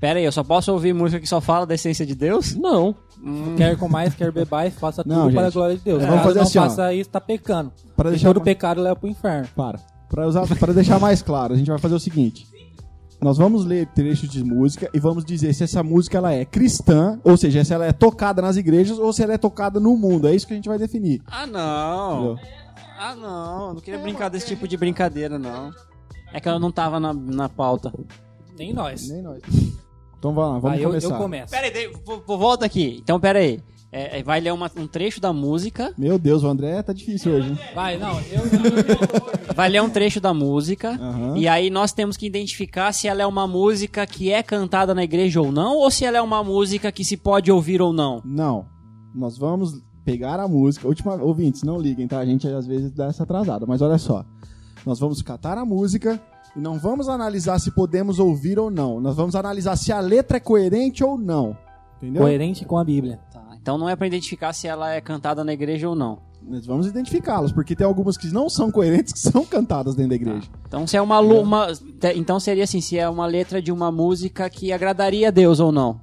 Pera 0.00 0.18
aí, 0.18 0.24
eu 0.24 0.32
só 0.32 0.42
posso 0.42 0.72
ouvir 0.72 0.92
música 0.92 1.20
que 1.20 1.28
só 1.28 1.40
fala 1.40 1.64
da 1.66 1.74
essência 1.74 2.04
de 2.04 2.14
Deus? 2.14 2.54
Não. 2.56 2.94
Quer 3.56 3.76
com 3.76 3.88
mais, 3.88 4.14
quer 4.14 4.32
bebais, 4.32 4.74
faça 4.74 5.02
tudo 5.02 5.14
Não, 5.14 5.32
para 5.32 5.46
a 5.48 5.50
glória 5.50 5.76
de 5.76 5.82
Deus. 5.82 6.00
Vamos 6.02 6.16
Caso 6.16 6.24
fazer 6.28 6.38
não 6.38 6.46
assim, 6.46 6.58
ó. 6.58 6.62
faça 6.62 6.94
isso, 6.94 7.10
tá 7.10 7.20
pecando. 7.20 7.72
Para 7.96 8.08
E 8.08 8.12
deixar 8.12 8.28
todo 8.28 8.40
pecado 8.40 8.80
leva 8.80 8.96
pro 8.96 9.08
inferno. 9.08 9.48
Para. 9.54 9.78
Para 10.08 10.26
usar, 10.26 10.46
para 10.56 10.72
deixar 10.72 10.98
mais 10.98 11.22
claro, 11.22 11.54
a 11.54 11.56
gente 11.56 11.68
vai 11.68 11.78
fazer 11.78 11.94
o 11.94 12.00
seguinte. 12.00 12.46
Nós 13.20 13.36
vamos 13.36 13.66
ler 13.66 13.86
trechos 13.88 14.30
de 14.30 14.42
música 14.42 14.88
e 14.94 14.98
vamos 14.98 15.24
dizer 15.26 15.52
se 15.52 15.62
essa 15.62 15.82
música 15.82 16.16
ela 16.16 16.32
é 16.32 16.44
cristã, 16.44 17.20
ou 17.22 17.36
seja, 17.36 17.62
se 17.62 17.74
ela 17.74 17.84
é 17.84 17.92
tocada 17.92 18.40
nas 18.40 18.56
igrejas 18.56 18.98
ou 18.98 19.12
se 19.12 19.22
ela 19.22 19.34
é 19.34 19.38
tocada 19.38 19.78
no 19.78 19.94
mundo. 19.96 20.26
É 20.26 20.34
isso 20.34 20.46
que 20.46 20.54
a 20.54 20.56
gente 20.56 20.68
vai 20.70 20.78
definir. 20.78 21.20
Ah, 21.26 21.46
não. 21.46 22.32
Entendeu? 22.32 22.38
Ah, 22.98 23.14
não. 23.14 23.74
Não 23.74 23.80
queria 23.80 24.00
brincar 24.00 24.30
desse 24.30 24.46
tipo 24.46 24.66
de 24.66 24.76
brincadeira, 24.76 25.38
não. 25.38 25.70
É 26.32 26.40
que 26.40 26.48
eu 26.48 26.58
não 26.58 26.72
tava 26.72 26.98
na, 26.98 27.12
na 27.12 27.48
pauta. 27.48 27.92
Nem 28.58 28.72
nós. 28.72 29.08
Nem 29.08 29.20
nós. 29.22 29.42
Então 30.20 30.32
vamos 30.34 30.52
lá, 30.52 30.58
vamos 30.60 30.78
eu, 30.80 30.88
começar. 30.88 31.14
eu 31.14 31.18
começo. 31.18 31.50
Pera 31.50 31.66
aí, 31.66 31.90
volta 32.26 32.66
aqui. 32.66 33.00
Então, 33.02 33.18
pera 33.18 33.38
aí. 33.40 33.58
É, 33.92 34.20
é, 34.20 34.22
vai 34.22 34.38
ler 34.38 34.52
uma- 34.52 34.70
um 34.76 34.86
trecho 34.86 35.20
da 35.20 35.32
música. 35.32 35.92
Meu 35.98 36.16
Deus, 36.16 36.44
o 36.44 36.46
André 36.46 36.80
tá 36.80 36.92
difícil 36.92 37.32
hoje, 37.32 37.48
hein? 37.48 37.58
Vai, 37.74 37.96
não. 37.98 38.20
Eu, 38.20 38.42
eu- 38.44 39.54
Vai 39.54 39.68
ler 39.68 39.82
um 39.82 39.90
trecho 39.90 40.20
da 40.20 40.32
música. 40.32 40.90
Aham. 40.90 41.36
E 41.36 41.48
aí 41.48 41.70
nós 41.70 41.90
temos 41.92 42.16
que 42.16 42.24
identificar 42.24 42.92
se 42.92 43.08
ela 43.08 43.22
é 43.22 43.26
uma 43.26 43.48
música 43.48 44.06
que 44.06 44.30
é 44.30 44.42
cantada 44.44 44.94
na 44.94 45.02
igreja 45.02 45.40
ou 45.40 45.50
não, 45.50 45.74
ou 45.76 45.90
se 45.90 46.04
ela 46.04 46.18
é 46.18 46.22
uma 46.22 46.44
música 46.44 46.92
que 46.92 47.04
se 47.04 47.16
pode 47.16 47.50
ouvir 47.50 47.82
ou 47.82 47.92
não. 47.92 48.22
Não. 48.24 48.66
Nós 49.12 49.36
vamos 49.36 49.82
pegar 50.04 50.38
a 50.38 50.46
música. 50.46 50.86
Última, 50.86 51.14
ouvintes, 51.16 51.64
não 51.64 51.76
liguem, 51.80 52.06
tá? 52.06 52.20
A 52.20 52.24
gente 52.26 52.46
às 52.46 52.66
vezes 52.66 52.92
dá 52.92 53.06
essa 53.06 53.24
atrasada, 53.24 53.66
mas 53.66 53.82
olha 53.82 53.98
só. 53.98 54.24
Nós 54.86 55.00
vamos 55.00 55.20
catar 55.20 55.58
a 55.58 55.64
música 55.64 56.20
e 56.56 56.60
não 56.60 56.78
vamos 56.78 57.08
analisar 57.08 57.58
se 57.58 57.70
podemos 57.70 58.18
ouvir 58.18 58.58
ou 58.58 58.70
não. 58.70 59.00
Nós 59.00 59.16
vamos 59.16 59.34
analisar 59.36 59.76
se 59.76 59.92
a 59.92 60.00
letra 60.00 60.36
é 60.36 60.40
coerente 60.40 61.04
ou 61.04 61.16
não. 61.18 61.56
Entendeu? 61.98 62.22
coerente 62.22 62.64
com 62.64 62.78
a 62.78 62.84
Bíblia. 62.84 63.20
Tá, 63.30 63.42
Então 63.60 63.76
não 63.76 63.88
é 63.88 63.94
pra 63.94 64.06
identificar 64.06 64.52
se 64.54 64.66
ela 64.66 64.90
é 64.92 65.00
cantada 65.00 65.44
na 65.44 65.52
igreja 65.52 65.88
ou 65.88 65.94
não. 65.94 66.18
Nós 66.42 66.64
vamos 66.64 66.86
identificá-las, 66.86 67.52
porque 67.52 67.76
tem 67.76 67.86
algumas 67.86 68.16
que 68.16 68.26
não 68.28 68.48
são 68.48 68.70
coerentes 68.70 69.12
que 69.12 69.18
são 69.18 69.44
cantadas 69.44 69.94
dentro 69.94 70.10
da 70.10 70.16
igreja. 70.16 70.48
Então 70.66 70.86
se 70.86 70.96
é 70.96 71.02
uma, 71.02 71.20
uma 71.20 71.68
então 72.14 72.40
seria 72.40 72.64
assim, 72.64 72.80
se 72.80 72.98
é 72.98 73.06
uma 73.08 73.26
letra 73.26 73.60
de 73.60 73.70
uma 73.70 73.92
música 73.92 74.48
que 74.48 74.72
agradaria 74.72 75.28
a 75.28 75.30
Deus 75.30 75.60
ou 75.60 75.70
não. 75.70 76.00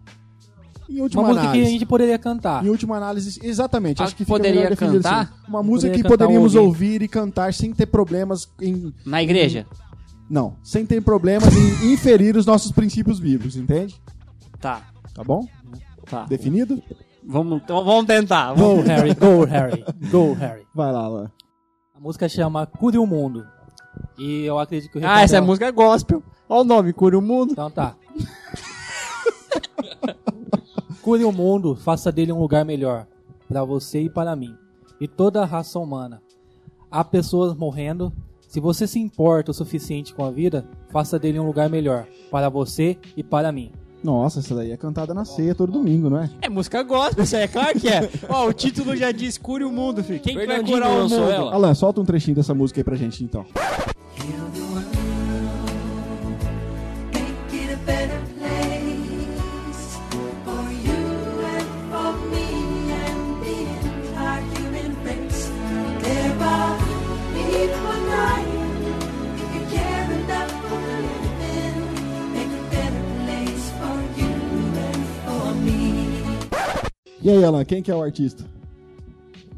Em 0.89 1.01
última 1.01 1.21
Uma 1.23 1.29
música 1.29 1.41
que 1.41 1.47
a 1.49 1.51
análise. 1.53 1.71
gente 1.71 1.85
poderia 1.85 2.17
cantar. 2.17 2.63
Em 2.65 2.69
última 2.69 2.95
análise, 2.95 3.39
exatamente. 3.43 4.01
Acho 4.01 4.15
que 4.15 4.23
fica 4.23 4.37
poderia 4.37 4.69
definido 4.69 4.97
cantar? 5.03 5.21
assim. 5.23 5.33
Uma 5.47 5.61
música 5.61 5.91
Poderia 5.91 6.03
que 6.03 6.07
poderíamos 6.09 6.55
ou 6.55 6.65
ouvir 6.65 7.01
e 7.01 7.07
cantar 7.09 7.53
sem 7.53 7.73
ter 7.73 7.87
problemas 7.87 8.47
em. 8.61 8.93
Na 9.05 9.21
igreja. 9.21 9.65
Não, 10.29 10.57
sem 10.61 10.85
ter 10.85 11.01
problemas 11.01 11.55
em 11.55 11.93
inferir 11.93 12.35
os 12.35 12.45
nossos 12.45 12.71
princípios 12.71 13.19
bíblicos, 13.19 13.55
entende? 13.55 13.99
Tá. 14.59 14.81
Tá 15.13 15.23
bom? 15.23 15.47
Tá. 16.05 16.25
Definido? 16.25 16.81
Vamos, 17.25 17.61
então 17.63 17.83
vamos 17.83 18.05
tentar. 18.05 18.53
Go, 18.53 18.81
Harry. 18.81 19.13
Go, 19.13 19.45
Harry. 19.45 19.85
Go, 20.09 20.33
Harry. 20.39 20.65
Vai 20.73 20.91
lá, 20.91 21.05
Alan. 21.05 21.31
A 21.95 21.99
música 21.99 22.29
chama 22.29 22.65
Cure 22.65 22.97
o 22.97 23.05
Mundo. 23.05 23.45
E 24.17 24.43
eu 24.43 24.59
acredito 24.59 24.91
que 24.91 24.99
o 24.99 25.07
Ah, 25.07 25.21
essa 25.21 25.37
é 25.37 25.41
música 25.41 25.71
gospel. 25.71 26.21
Olha 26.47 26.61
o 26.61 26.63
nome, 26.63 26.93
Cura 26.93 27.17
o 27.17 27.21
Mundo. 27.21 27.51
Então 27.51 27.71
tá. 27.71 27.95
Cure 31.01 31.23
o 31.23 31.31
mundo, 31.31 31.75
faça 31.75 32.11
dele 32.11 32.33
um 32.33 32.39
lugar 32.39 32.65
melhor. 32.65 33.07
Pra 33.47 33.63
você 33.63 34.01
e 34.01 34.09
para 34.09 34.35
mim. 34.35 34.53
E 34.99 35.07
toda 35.07 35.41
a 35.41 35.45
raça 35.45 35.79
humana. 35.79 36.21
Há 36.91 37.03
pessoas 37.03 37.55
morrendo. 37.55 38.11
Se 38.47 38.61
você 38.61 38.87
se 38.87 38.97
importa 38.97 39.51
o 39.51 39.53
suficiente 39.53 40.13
com 40.13 40.23
a 40.23 40.31
vida, 40.31 40.65
faça 40.89 41.19
dele 41.19 41.37
um 41.37 41.45
lugar 41.45 41.69
melhor. 41.69 42.07
Para 42.31 42.47
você 42.47 42.97
e 43.15 43.21
para 43.21 43.51
mim. 43.51 43.71
Nossa, 44.01 44.39
essa 44.39 44.55
daí 44.55 44.71
é 44.71 44.77
cantada 44.77 45.13
na 45.13 45.25
ceia 45.25 45.53
todo 45.53 45.71
domingo, 45.71 46.09
não 46.09 46.19
é? 46.19 46.29
É 46.41 46.47
música 46.47 46.81
gospel, 46.81 47.25
isso 47.25 47.35
aí 47.35 47.43
é 47.43 47.47
claro 47.47 47.77
que 47.77 47.89
é. 47.89 48.09
Ó, 48.29 48.47
o 48.47 48.53
título 48.53 48.95
já 48.95 49.11
diz 49.11 49.37
Cure 49.37 49.65
o 49.65 49.71
Mundo, 49.71 50.01
filho. 50.01 50.21
Quem 50.21 50.37
que 50.37 50.47
vai 50.47 50.63
curar 50.63 50.89
o 50.89 51.09
mundo? 51.09 51.49
Alan, 51.49 51.73
solta 51.73 51.99
um 51.99 52.05
trechinho 52.05 52.35
dessa 52.35 52.53
música 52.53 52.79
aí 52.79 52.83
pra 52.85 52.95
gente, 52.95 53.21
então. 53.21 53.45
E 77.27 77.29
aí, 77.29 77.43
Alan, 77.43 77.65
quem 77.65 77.83
que 77.83 77.91
é 77.91 77.95
o 77.95 78.01
artista? 78.01 78.45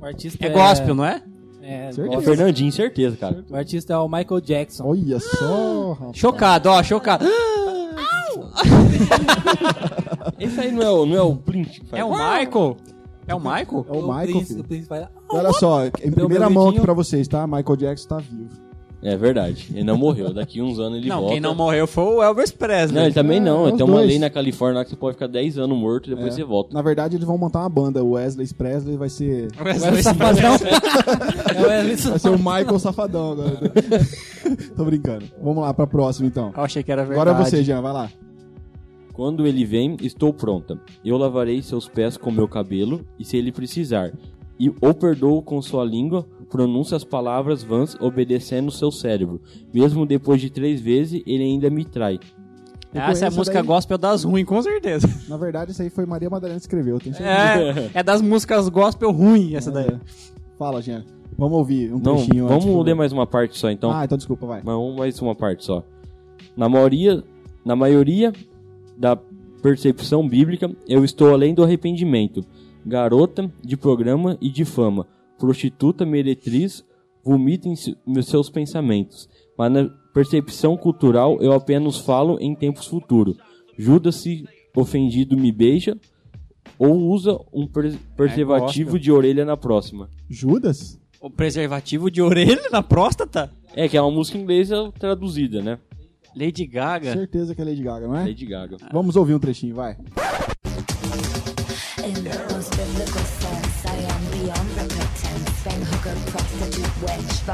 O 0.01 0.05
artista 0.05 0.43
É 0.43 0.49
gospel, 0.49 0.95
não 0.95 1.05
é? 1.05 1.21
É, 1.62 1.91
Certeza. 1.91 2.08
Gospel. 2.15 2.36
Fernandinho, 2.36 2.71
certeza, 2.71 3.15
cara. 3.15 3.45
O 3.47 3.55
artista 3.55 3.93
é 3.93 3.97
o 3.97 4.08
Michael 4.10 4.41
Jackson. 4.41 4.88
Olha 4.88 5.19
só, 5.19 5.91
rapaz. 5.93 6.17
Chocado, 6.17 6.69
ó, 6.69 6.82
chocado. 6.82 7.25
Esse 10.39 10.60
aí 10.62 10.71
não 10.71 10.82
é 10.82 10.89
o, 10.89 11.05
não 11.05 11.15
é 11.15 11.21
o 11.21 11.36
Plint 11.36 11.82
que 11.82 11.86
faz. 11.86 12.01
É 12.01 12.05
o 12.05 12.10
Michael? 12.10 12.77
É 13.27 13.36
o 13.36 13.39
Michael? 13.39 13.86
É 13.88 13.91
o 13.91 14.01
Michael, 14.01 14.21
príncipe, 14.23 14.45
filho. 14.47 14.62
o 14.62 14.63
príncipe 14.63 14.89
vai- 14.89 15.08
Olha 15.29 15.53
só, 15.53 15.86
em 15.86 15.91
Deu 15.91 16.12
primeira 16.13 16.49
mão 16.49 16.69
aqui 16.69 16.79
pra 16.79 16.93
vocês, 16.93 17.27
tá? 17.27 17.45
Michael 17.45 17.75
Jackson 17.75 18.08
tá 18.08 18.17
vivo. 18.17 18.49
É 19.01 19.15
verdade. 19.15 19.69
Ele 19.73 19.83
não 19.85 19.97
morreu. 19.97 20.33
Daqui 20.33 20.62
uns 20.62 20.77
anos 20.77 20.97
ele 20.97 21.07
não, 21.07 21.19
volta. 21.19 21.31
quem 21.31 21.39
não 21.39 21.55
morreu 21.55 21.88
foi 21.88 22.03
o 22.03 22.21
Elvis 22.21 22.51
Presley. 22.51 22.95
Não, 22.99 23.05
ele 23.05 23.13
também 23.13 23.39
não. 23.39 23.67
É, 23.67 23.71
Tem 23.71 23.85
uma 23.85 23.95
dois. 23.95 24.07
lei 24.07 24.19
na 24.19 24.29
Califórnia 24.29 24.79
lá 24.79 24.83
que 24.83 24.89
você 24.89 24.97
pode 24.97 25.13
ficar 25.15 25.27
10 25.27 25.57
anos 25.57 25.77
morto 25.77 26.07
e 26.07 26.09
depois 26.15 26.33
É. 26.33 26.35
você 26.38 26.43
volta. 26.43 26.73
Na 26.73 26.81
verdade, 26.81 27.15
eles 27.15 27.25
vão 27.25 27.38
montar 27.38 27.59
uma 27.59 27.69
banda. 27.69 28.03
O 28.03 28.12
Wesley 28.12 28.47
Presley 28.53 28.97
vai 28.97 29.07
ser. 29.07 29.47
Wesley 29.63 30.03
Safadão. 30.03 30.51
é 31.55 31.62
o 31.62 31.67
Wesley 31.67 31.95
Vai 32.09 32.19
ser 32.19 32.29
o 32.29 32.38
Michael 32.38 32.79
Safadão 32.79 33.31
agora. 33.31 33.59
Tô 34.75 34.83
brincando. 34.83 35.25
Vamos 35.41 35.63
lá 35.63 35.73
pra 35.73 35.88
próxima 35.88 36.27
então. 36.27 36.51
Eu 36.55 36.63
achei 36.63 36.83
que 36.83 36.91
era 36.91 37.03
verdade. 37.05 37.29
Agora 37.29 37.41
é 37.41 37.45
você, 37.45 37.63
Jean, 37.63 37.81
vai 37.81 37.93
lá. 37.93 38.09
Quando 39.13 39.45
ele 39.45 39.65
vem, 39.65 39.97
estou 40.01 40.33
pronta. 40.33 40.79
Eu 41.03 41.17
lavarei 41.17 41.62
seus 41.62 41.88
pés 41.88 42.15
com 42.17 42.31
meu 42.31 42.47
cabelo, 42.47 43.05
e 43.17 43.25
se 43.25 43.38
ele 43.38 43.51
precisar. 43.51 44.12
E 44.59 44.69
ou 44.81 44.93
perdoo 44.93 45.41
com 45.41 45.62
sua 45.62 45.83
língua, 45.85 46.25
pronuncia 46.49 46.97
as 46.97 47.03
palavras 47.03 47.63
vãs, 47.63 47.95
obedecendo 47.99 48.71
seu 48.71 48.91
cérebro. 48.91 49.41
Mesmo 49.73 50.05
depois 50.05 50.41
de 50.41 50.49
três 50.49 50.81
vezes, 50.81 51.21
ele 51.25 51.43
ainda 51.43 51.69
me 51.69 51.85
trai. 51.85 52.19
Eu 52.93 53.01
Essa 53.01 53.25
é 53.25 53.27
a 53.27 53.31
música 53.31 53.59
daí. 53.59 53.67
gospel 53.67 53.97
das 53.97 54.23
ruins, 54.23 54.45
com 54.45 54.59
certeza. 54.62 55.07
Na 55.27 55.38
verdade, 55.38 55.71
isso 55.71 55.81
aí 55.81 55.89
foi 55.91 56.05
Maria 56.07 56.29
Madalena 56.29 56.59
que 56.59 56.63
escreveu. 56.65 56.97
É, 57.19 57.99
é 57.99 58.03
das 58.03 58.21
músicas 58.21 58.67
gospel 58.67 59.12
ruim, 59.12 59.55
essa 59.55 59.71
daí. 59.71 59.88
É. 59.88 59.99
Fala, 60.57 60.81
Jean. 60.81 61.05
Vamos 61.38 61.57
ouvir 61.57 61.93
um 61.93 61.99
Não, 61.99 62.15
trechinho 62.15 62.47
vamos 62.47 62.85
ler 62.85 62.95
mais 62.95 63.13
uma 63.13 63.25
parte 63.25 63.57
só 63.57 63.69
então. 63.69 63.91
Ah, 63.91 64.03
então 64.03 64.17
desculpa, 64.17 64.45
vai. 64.45 64.62
Mas 64.63 64.75
vamos 64.75 64.97
mais 64.97 65.21
uma 65.21 65.35
parte 65.35 65.63
só. 65.63 65.83
Na 66.57 66.67
maioria, 66.67 67.23
na 67.63 67.75
maioria 67.75 68.33
da 68.97 69.15
percepção 69.62 70.27
bíblica, 70.27 70.69
eu 70.88 71.05
estou 71.05 71.31
além 71.31 71.53
do 71.53 71.63
arrependimento. 71.63 72.43
Garota 72.85 73.49
de 73.63 73.77
programa 73.77 74.38
e 74.41 74.49
de 74.49 74.65
fama, 74.65 75.05
prostituta 75.39 76.06
meretriz, 76.06 76.84
vomita 77.23 77.67
em 77.67 78.21
seus 78.21 78.49
pensamentos. 78.49 79.28
Mas 79.58 79.71
na 79.71 79.89
percepção 80.13 80.78
cultural, 80.78 81.38
eu 81.41 81.54
apenas 81.54 81.97
falo 81.97 82.38
em 82.39 82.54
tempos 82.56 82.86
futuros. 82.88 83.38
Judas 83.78 84.15
se 84.15 84.45
ofendido 84.75 85.36
me 85.36 85.52
beija 85.52 85.97
ou 86.78 86.95
usa 87.10 87.38
um 87.54 87.67
pre- 87.67 87.97
preservativo 88.15 88.91
gospel. 88.91 88.99
de 89.02 89.12
orelha 89.12 89.43
na 89.45 89.58
próxima. 89.58 90.10
Judas? 90.30 90.99
O 91.21 91.30
preservativo 91.30 92.10
de 92.10 92.21
orelha 92.21 92.69
na 92.71 92.82
próstata? 92.82 93.52
É 93.75 93.89
que 93.89 93.97
é 93.97 94.02
uma 94.02 94.12
música 94.12 94.38
inglesa 94.38 94.91
traduzida, 94.97 95.62
né? 95.62 95.78
Lady 96.36 96.65
Gaga. 96.65 97.12
Certeza 97.12 97.54
que 97.54 97.62
é 97.62 97.65
Lady 97.65 97.84
Gaga, 97.84 98.08
não 98.08 98.15
é? 98.15 98.23
Lady 98.23 98.45
Gaga. 98.45 98.78
Vamos 98.93 99.15
ouvir 99.17 99.34
um 99.34 99.39
trechinho, 99.39 99.75
vai. 99.75 99.97
In 101.99 102.23
Fame 105.63 105.86
hooker, 105.91 106.15
prostitute, 106.32 106.93
wench. 107.04 107.45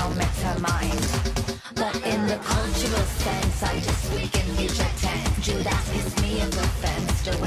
But 1.76 1.96
in 2.06 2.28
the 2.28 2.38
cultural 2.38 3.06
sense, 3.24 3.63
I 3.63 3.80
just 3.80 4.13
weaken 4.13 4.48
future 4.56 4.91
tense. 5.02 5.46
Judas 5.46 5.86
is 5.96 6.22
me 6.22 6.39
to. 6.52 7.46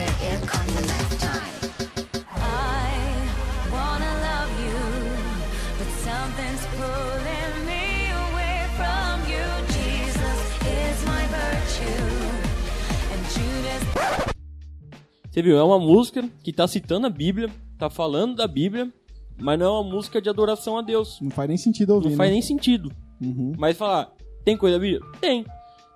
Você 15.38 15.42
viu? 15.42 15.56
É 15.56 15.62
uma 15.62 15.78
música 15.78 16.28
que 16.42 16.52
tá 16.52 16.66
citando 16.66 17.06
a 17.06 17.10
Bíblia, 17.10 17.48
tá 17.78 17.88
falando 17.88 18.34
da 18.34 18.48
Bíblia, 18.48 18.92
mas 19.40 19.58
não 19.58 19.66
é 19.66 19.80
uma 19.80 19.90
música 19.90 20.20
de 20.20 20.28
adoração 20.28 20.76
a 20.78 20.82
Deus. 20.82 21.18
Não 21.20 21.30
faz 21.30 21.48
nem 21.48 21.56
sentido 21.58 21.94
ouvir, 21.94 22.10
Não 22.10 22.16
faz 22.16 22.28
né? 22.30 22.34
nem 22.34 22.42
sentido. 22.42 22.90
Uhum. 23.20 23.52
Mas 23.58 23.76
falar, 23.76 24.12
tem 24.44 24.56
coisa 24.56 24.76
da 24.76 24.80
Bíblia? 24.82 25.00
Tem. 25.20 25.44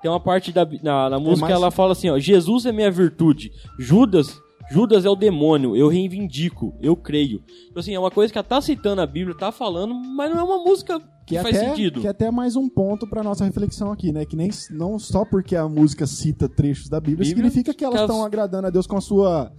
Tem 0.01 0.11
uma 0.11 0.19
parte 0.21 0.51
da, 0.53 0.67
na, 0.83 1.11
na 1.11 1.21
música 1.21 1.43
mais- 1.49 1.55
ela 1.55 1.71
fala 1.71 1.93
assim, 1.93 2.11
ó, 2.11 2.19
Jesus 2.19 2.67
é 2.67 2.73
minha 2.73 2.91
virtude. 2.91 3.53
Judas, 3.79 4.41
Judas 4.71 5.05
é 5.05 5.09
o 5.11 5.15
demônio, 5.15 5.77
eu 5.77 5.87
reivindico, 5.89 6.75
eu 6.81 6.97
creio. 6.97 7.43
Então, 7.71 7.81
assim, 7.81 7.95
é 7.95 7.99
uma 7.99 8.11
coisa 8.11 8.33
que 8.33 8.39
ela 8.39 8.45
tá 8.45 8.61
citando 8.61 9.01
a 9.01 9.07
Bíblia, 9.07 9.37
tá 9.37 9.53
falando, 9.53 9.95
mas 9.95 10.31
não 10.31 10.41
é 10.41 10.43
uma 10.43 10.59
música 10.65 10.99
que, 10.99 11.07
Que 11.27 11.37
é, 11.37 11.43
faz 11.43 11.57
até, 11.57 11.69
sentido. 11.69 12.01
que 12.01 12.07
é 12.07 12.11
até 12.11 12.31
mais 12.33 12.57
um 12.57 12.69
ponto 12.69 13.07
pra 13.07 13.23
nossa 13.23 13.45
reflexão 13.45 13.93
aqui, 13.93 14.11
né? 14.11 14.25
Que 14.25 14.35
nem 14.35 14.51
não 14.71 14.99
só 14.99 15.25
porque 15.25 15.55
a 15.55 15.69
música 15.69 16.05
cita 16.07 16.49
trechos 16.49 16.89
da 16.89 16.99
Bíblia, 16.99 17.19
Bíblia, 17.29 17.49
significa 17.51 17.73
que 17.73 17.85
elas- 17.85 18.01
estão 18.01 18.25
agradando 18.25 18.67
a 18.67 18.71
Deus 18.71 18.87
com 18.89 18.97
a 18.97 19.01
sua 19.01 19.53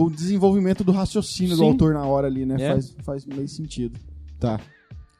com 0.00 0.06
o 0.06 0.10
desenvolvimento 0.10 0.82
do 0.82 0.92
raciocínio 0.92 1.56
do 1.56 1.62
Sim. 1.62 1.68
autor 1.68 1.92
na 1.92 2.06
hora 2.06 2.26
ali, 2.26 2.46
né? 2.46 2.56
É. 2.58 2.70
Faz, 2.72 2.96
faz 3.02 3.26
meio 3.26 3.46
sentido. 3.48 4.00
Tá. 4.38 4.58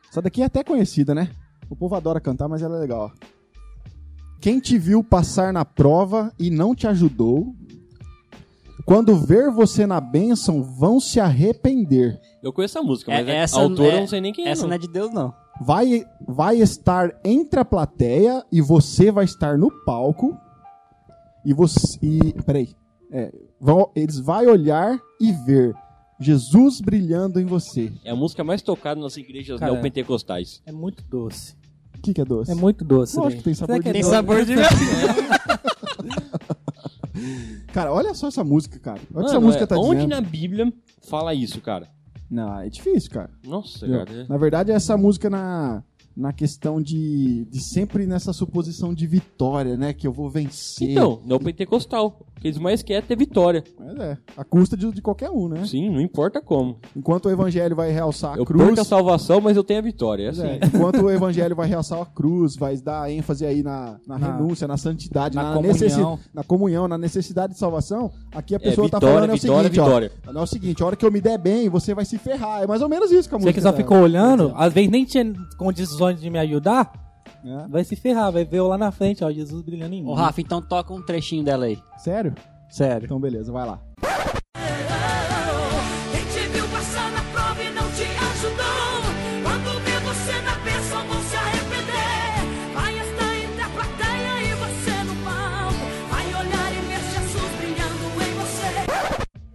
Essa 0.09 0.23
daqui 0.23 0.41
é 0.41 0.47
até 0.47 0.65
conhecida, 0.65 1.15
né? 1.15 1.29
O 1.69 1.77
povo 1.77 1.95
adora 1.95 2.19
cantar, 2.19 2.49
mas 2.49 2.63
ela 2.63 2.79
é 2.79 2.81
legal. 2.81 3.13
ó. 3.15 3.27
Quem 4.41 4.59
te 4.59 4.79
viu 4.79 5.05
passar 5.05 5.53
na 5.53 5.67
prova 5.67 6.33
e 6.39 6.49
não 6.49 6.75
te 6.75 6.87
ajudou, 6.87 7.55
quando 8.87 9.15
ver 9.19 9.51
você 9.51 9.87
na 9.87 10.01
bênção, 10.01 10.63
vão 10.63 10.99
se 10.99 11.21
arrepender. 11.21 12.19
Eu 12.43 12.51
conheço 12.51 12.79
a 12.79 12.83
música, 12.83 13.13
mas 13.13 13.29
É, 13.29 13.33
a 13.33 13.35
essa 13.35 13.61
autora 13.61 13.93
é- 13.93 13.97
eu 13.97 14.01
não 14.01 14.09
sei 14.09 14.21
nem 14.23 14.33
quem 14.33 14.47
é. 14.47 14.51
Essa 14.51 14.63
não. 14.63 14.71
não 14.71 14.77
é 14.77 14.79
de 14.79 14.89
Deus, 14.89 15.13
não. 15.13 15.35
vai, 15.61 16.07
vai 16.27 16.57
estar 16.57 17.11
entre 17.23 17.61
a 17.61 17.65
plateia 17.67 18.43
e 18.51 18.63
você 18.63 19.13
vai 19.13 19.27
estar 19.27 19.59
no 19.59 19.71
palco 19.85 20.35
e 21.45 21.53
você 21.53 21.99
e 22.03 22.33
peraí 22.45 22.71
é, 23.13 23.33
vão, 23.61 23.91
eles 23.95 24.19
vai 24.19 24.47
olhar 24.47 24.99
e 25.21 25.33
ver 25.33 25.75
Jesus 26.21 26.81
brilhando 26.81 27.41
em 27.41 27.45
você 27.47 27.91
É 28.05 28.11
a 28.11 28.17
música 28.17 28.45
mais 28.45 28.61
tocada 28.63 29.01
nas 29.01 29.17
igrejas 29.17 29.59
Cara, 29.59 29.73
neopentecostais. 29.73 30.61
É 30.67 30.73
muito 30.73 31.03
doce. 31.05 31.55
o 31.97 32.01
que, 32.03 32.13
que 32.15 32.21
é 32.21 32.25
doce 32.25 32.51
É 32.51 32.55
muito 32.55 32.85
doce. 32.85 33.17
Lógico 33.17 33.31
daí. 33.31 33.39
que 33.39 33.45
tem 33.45 33.55
sabor 33.55 33.83
Será 33.83 33.93
de 33.93 33.99
é 33.99 34.03
doce. 34.03 34.03
doce? 34.03 34.11
sabor 34.11 34.45
de 34.45 34.55
cara 37.73 37.93
olha 37.93 38.15
só 38.15 38.29
essa 38.29 38.43
música 38.45 38.79
cara 38.79 39.01
olha 39.15 39.21
o 39.21 39.21
que 39.21 39.25
essa 39.27 39.35
Mano, 39.35 39.47
música 39.47 39.65
é- 39.65 39.67
tá 39.67 39.77
onde 39.79 39.95
dizendo 39.97 40.11
na 40.11 40.21
Bíblia 40.21 40.73
fala 41.03 41.35
isso, 41.35 41.61
cara? 41.61 41.89
não 42.31 42.61
é 42.61 42.69
difícil 42.69 43.11
cara 43.11 43.31
Nossa, 43.45 43.79
Entendeu? 43.87 44.05
cara. 44.07 44.21
é- 44.23 44.27
na 44.29 44.37
verdade 44.37 44.71
essa 44.73 44.97
música 44.97 45.29
na 45.31 45.83
na 46.17 46.33
questão 46.33 46.83
de, 46.83 47.45
de 47.47 47.61
sempre 47.63 48.05
nessa 48.05 48.33
suposição 48.33 48.93
de 48.93 49.07
vitória, 49.07 49.77
né? 49.77 49.95
Que 49.95 50.07
eu 50.07 50.13
vou 50.13 50.29
vencer. 50.29 50.91
Então, 50.91 51.23
neopentecostal. 51.25 52.21
O 52.29 52.30
que 52.41 52.49
eles 52.49 52.59
mais 52.59 52.83
querem 52.83 53.03
é 53.03 53.07
ter 53.07 53.17
vitória. 53.17 53.63
Mas 53.79 53.97
é, 53.99 54.19
a 54.37 54.43
custa 54.45 54.77
de, 54.77 54.91
de 54.91 55.03
qualquer 55.03 55.31
um, 55.31 55.49
né? 55.49 55.65
Sim, 55.67 55.91
não 55.91 56.01
importa 56.01 56.41
como. 56.41 56.79
Enquanto 56.97 57.27
o 57.27 57.31
evangelho 57.31 57.77
vai 57.77 57.91
realçar 57.93 58.35
a 58.35 58.37
eu 58.39 58.45
cruz. 58.45 58.65
perco 58.65 58.81
a 58.81 58.85
salvação, 58.85 59.41
mas 59.41 59.57
eu 59.57 59.63
tenho 59.63 59.79
a 59.81 59.83
vitória. 59.83 60.25
É 60.25 60.29
assim. 60.31 60.47
É, 60.47 60.61
enquanto 60.65 61.03
o 61.03 61.11
evangelho 61.13 61.55
vai 61.55 61.69
realçar 61.69 62.01
a 62.01 62.07
cruz, 62.07 62.57
vai 62.57 62.77
dar 62.79 63.11
ênfase 63.11 63.45
aí 63.45 63.63
na, 63.63 63.99
na, 64.07 64.19
Na- 64.19 64.37
renúncia, 64.37 64.67
na 64.67 64.77
santidade, 64.77 65.37
na 65.37 65.43
na, 65.43 65.49
comunhão. 65.55 65.73
necessidade, 65.73 66.21
na 66.35 66.43
comunhão, 66.45 66.89
na 66.89 66.97
necessidade 66.99 67.53
de 67.53 67.59
salvação, 67.59 68.11
aqui 68.35 68.55
a 68.55 68.61
pessoa 68.61 68.89
tá 68.89 68.97
vitória, 68.99 69.15
falando 69.17 69.31
é 69.31 69.35
o 69.35 69.37
vitória, 69.37 69.63
seguinte, 69.71 69.85
vitória. 69.85 70.13
ó. 70.27 70.33
É 70.39 70.43
o 70.43 70.47
seguinte, 70.47 70.83
a 70.83 70.87
hora 70.87 70.97
que 70.97 71.05
eu 71.05 71.11
me 71.13 71.21
der 71.21 71.39
bem, 71.39 71.69
você 71.69 71.95
vai 71.95 72.05
se 72.05 72.17
ferrar. 72.19 72.63
É 72.63 72.67
mais 72.67 72.81
ou 72.81 72.89
menos 72.89 73.11
isso 73.11 73.29
que 73.29 73.35
a 73.35 73.39
Você 73.39 73.53
que 73.53 73.61
só 73.61 73.71
tá- 73.71 73.77
ficou 73.77 73.99
olhando, 73.99 74.53
às 74.57 74.73
vezes 74.73 74.91
nem 74.91 75.05
tinha 75.05 75.31
condições 75.59 76.21
de 76.21 76.31
me 76.31 76.39
ajudar, 76.39 76.91
É. 77.45 77.69
vai 77.69 77.85
se 77.85 77.97
ferrar, 77.97 78.31
vai 78.31 78.45
ver 78.45 78.59
eu 78.59 78.69
lá 78.69 78.77
na 78.77 78.91
frente, 78.91 79.25
ó, 79.25 79.31
Jesus 79.31 79.63
brilhando 79.63 79.95
em 79.95 80.03
mim. 80.03 80.09
Ô, 80.09 80.15
Rafa, 80.15 80.41
então 80.41 80.61
toca 80.61 80.93
um 80.93 81.03
trechinho 81.03 81.45
dela 81.45 81.65
aí. 81.65 81.79
Sério? 81.99 82.35
Sério. 82.69 83.05
Então 83.07 83.19
beleza, 83.19 83.51
vai 83.51 83.67
lá. 83.67 83.81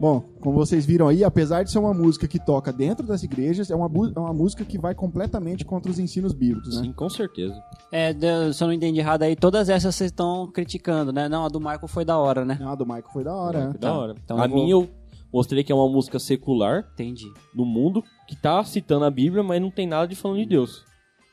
Bom, 0.06 0.22
como 0.40 0.56
vocês 0.56 0.86
viram 0.86 1.08
aí, 1.08 1.24
apesar 1.24 1.64
de 1.64 1.72
ser 1.72 1.80
uma 1.80 1.92
música 1.92 2.28
que 2.28 2.38
toca 2.38 2.72
dentro 2.72 3.08
das 3.08 3.24
igrejas, 3.24 3.72
é 3.72 3.76
uma, 3.76 3.88
é 4.16 4.20
uma 4.20 4.34
música 4.36 4.64
que 4.64 4.78
vai 4.78 4.94
completamente 4.94 5.66
contra 5.66 5.90
os 5.92 5.98
ensinos 5.98 6.32
bíblicos, 6.32 6.76
né? 6.76 6.84
Sim, 6.84 6.94
com 6.94 7.10
certeza. 7.10 7.60
É, 7.92 8.14
de- 8.14 8.54
se 8.54 8.64
eu 8.64 8.68
não 8.68 8.74
entendi 8.76 9.00
errado 9.00 9.24
aí, 9.24 9.36
todas 9.36 9.68
essas 9.68 9.96
vocês 9.96 10.12
estão 10.12 10.46
criticando, 10.52 11.12
né? 11.12 11.28
Não, 11.28 11.44
a 11.44 11.50
do 11.50 11.60
Michael 11.60 11.88
foi 11.88 12.06
da 12.06 12.20
hora, 12.20 12.46
né? 12.46 12.60
Ah, 12.62 12.74
a 12.74 12.76
do 12.76 12.86
Michael 12.86 13.10
foi 13.12 13.24
da 13.24 13.34
hora, 13.34 13.70
né? 13.70 13.74
Da 13.80 13.94
hora. 13.98 14.16
então 14.24 14.38
a 14.40 14.46
vou- 14.46 14.56
minha 14.60 14.74
eu 14.74 14.88
mostrei 15.34 15.64
que 15.64 15.72
é 15.72 15.76
uma 15.76 15.90
música 15.90 16.20
secular 16.20 16.86
Entendi. 16.94 17.26
no 17.56 17.66
mundo 17.66 18.04
que 18.28 18.36
tá 18.36 18.64
citando 18.64 19.06
a 19.06 19.10
Bíblia, 19.10 19.42
mas 19.42 19.60
não 19.60 19.72
tem 19.72 19.88
nada 19.88 20.08
de 20.08 20.16
falando 20.16 20.38
de 20.38 20.46
Deus. 20.46 20.84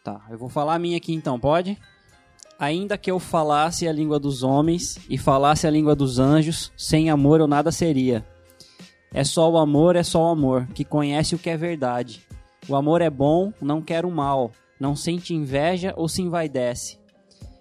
Tá, 0.03 0.19
eu 0.31 0.39
vou 0.39 0.49
falar 0.49 0.77
a 0.77 0.79
minha 0.79 0.97
aqui 0.97 1.13
então, 1.13 1.39
pode? 1.39 1.77
Ainda 2.59 2.97
que 2.97 3.11
eu 3.11 3.19
falasse 3.19 3.87
a 3.87 3.93
língua 3.93 4.19
dos 4.19 4.43
homens 4.43 4.99
e 5.11 5.19
falasse 5.19 5.67
a 5.67 5.71
língua 5.71 5.95
dos 5.95 6.19
anjos, 6.19 6.73
sem 6.75 7.11
amor 7.11 7.39
eu 7.39 7.47
nada 7.47 7.71
seria. 7.71 8.25
É 9.15 9.25
só 9.25 9.51
o 9.51 9.59
amor, 9.59 9.95
é 9.95 10.03
só 10.03 10.23
o 10.25 10.29
amor, 10.29 10.67
que 10.69 10.85
conhece 10.85 11.35
o 11.35 11.39
que 11.39 11.51
é 11.51 11.57
verdade. 11.57 12.23
O 12.69 12.75
amor 12.75 13.03
é 13.03 13.11
bom, 13.11 13.53
não 13.61 13.83
quer 13.83 14.05
o 14.05 14.11
mal, 14.11 14.53
não 14.81 14.97
sente 14.97 15.35
inveja 15.35 15.93
ou 15.97 16.09
se 16.09 16.23
envaidece. 16.23 16.99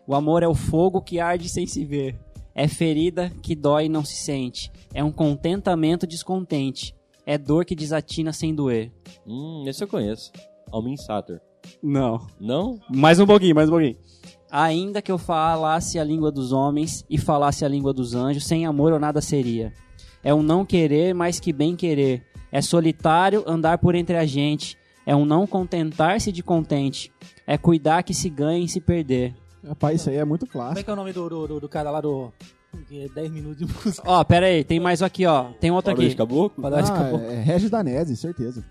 O 0.07 0.15
amor 0.15 0.43
é 0.43 0.47
o 0.47 0.55
fogo 0.55 1.01
que 1.01 1.19
arde 1.19 1.49
sem 1.49 1.67
se 1.67 1.83
ver. 1.83 2.17
É 2.55 2.67
ferida 2.67 3.31
que 3.41 3.55
dói 3.55 3.85
e 3.85 3.89
não 3.89 4.03
se 4.03 4.15
sente. 4.15 4.71
É 4.93 5.03
um 5.03 5.11
contentamento 5.11 6.07
descontente. 6.07 6.95
É 7.25 7.37
dor 7.37 7.65
que 7.65 7.75
desatina 7.75 8.33
sem 8.33 8.53
doer. 8.53 8.91
Hum, 9.25 9.63
esse 9.67 9.83
eu 9.83 9.87
conheço. 9.87 10.31
Almin 10.71 10.97
Sater. 10.97 11.41
Não. 11.81 12.27
Não? 12.39 12.79
Mais 12.89 13.19
um 13.19 13.25
pouquinho, 13.25 13.55
mais 13.55 13.69
um 13.69 13.71
pouquinho. 13.71 13.97
Ainda 14.49 15.01
que 15.01 15.11
eu 15.11 15.17
falasse 15.17 15.97
a 15.97 16.03
língua 16.03 16.31
dos 16.31 16.51
homens 16.51 17.05
e 17.09 17.17
falasse 17.17 17.63
a 17.63 17.67
língua 17.69 17.93
dos 17.93 18.15
anjos, 18.15 18.45
sem 18.45 18.65
amor 18.65 18.91
eu 18.91 18.99
nada 18.99 19.21
seria. 19.21 19.71
É 20.23 20.33
um 20.33 20.43
não 20.43 20.65
querer 20.65 21.13
mais 21.13 21.39
que 21.39 21.51
bem 21.53 21.75
querer. 21.75 22.23
É 22.51 22.61
solitário 22.61 23.43
andar 23.47 23.77
por 23.77 23.95
entre 23.95 24.17
a 24.17 24.25
gente. 24.25 24.77
É 25.05 25.15
um 25.15 25.25
não 25.25 25.47
contentar-se 25.47 26.31
de 26.31 26.43
contente. 26.43 27.11
É 27.47 27.57
cuidar 27.57 28.03
que 28.03 28.13
se 28.13 28.29
ganhe 28.29 28.65
e 28.65 28.69
se 28.69 28.79
perder. 28.79 29.33
Rapaz, 29.67 29.99
isso 30.01 30.09
aí 30.09 30.17
é 30.17 30.25
muito 30.25 30.45
Como 30.47 30.63
é 30.63 30.67
clássico. 30.67 30.83
que 30.85 30.89
é 30.89 30.93
o 30.93 30.95
nome 30.95 31.13
do, 31.13 31.29
do, 31.29 31.47
do- 31.47 31.59
do 31.61 31.69
cara 31.69 31.89
lá 31.91 32.01
do. 32.01 32.31
que 32.87 33.01
é 33.03 33.07
10 33.09 33.31
minutos 33.31 33.57
de 33.57 33.65
música. 33.65 34.03
Ó, 34.05 34.23
pera 34.23 34.45
aí, 34.47 34.63
tem 34.63 34.79
mais 34.79 35.01
aqui, 35.01 35.25
ó. 35.25 35.51
Tem 35.59 35.71
outro 35.71 35.91
Faroeste 35.91 36.13
aqui. 36.13 36.17
Caboclo? 36.17 36.65
Ah, 36.65 36.79
acabou. 36.79 37.19
é 37.31 37.41
Regis 37.41 37.69
Danese, 37.69 38.15
certeza. 38.15 38.63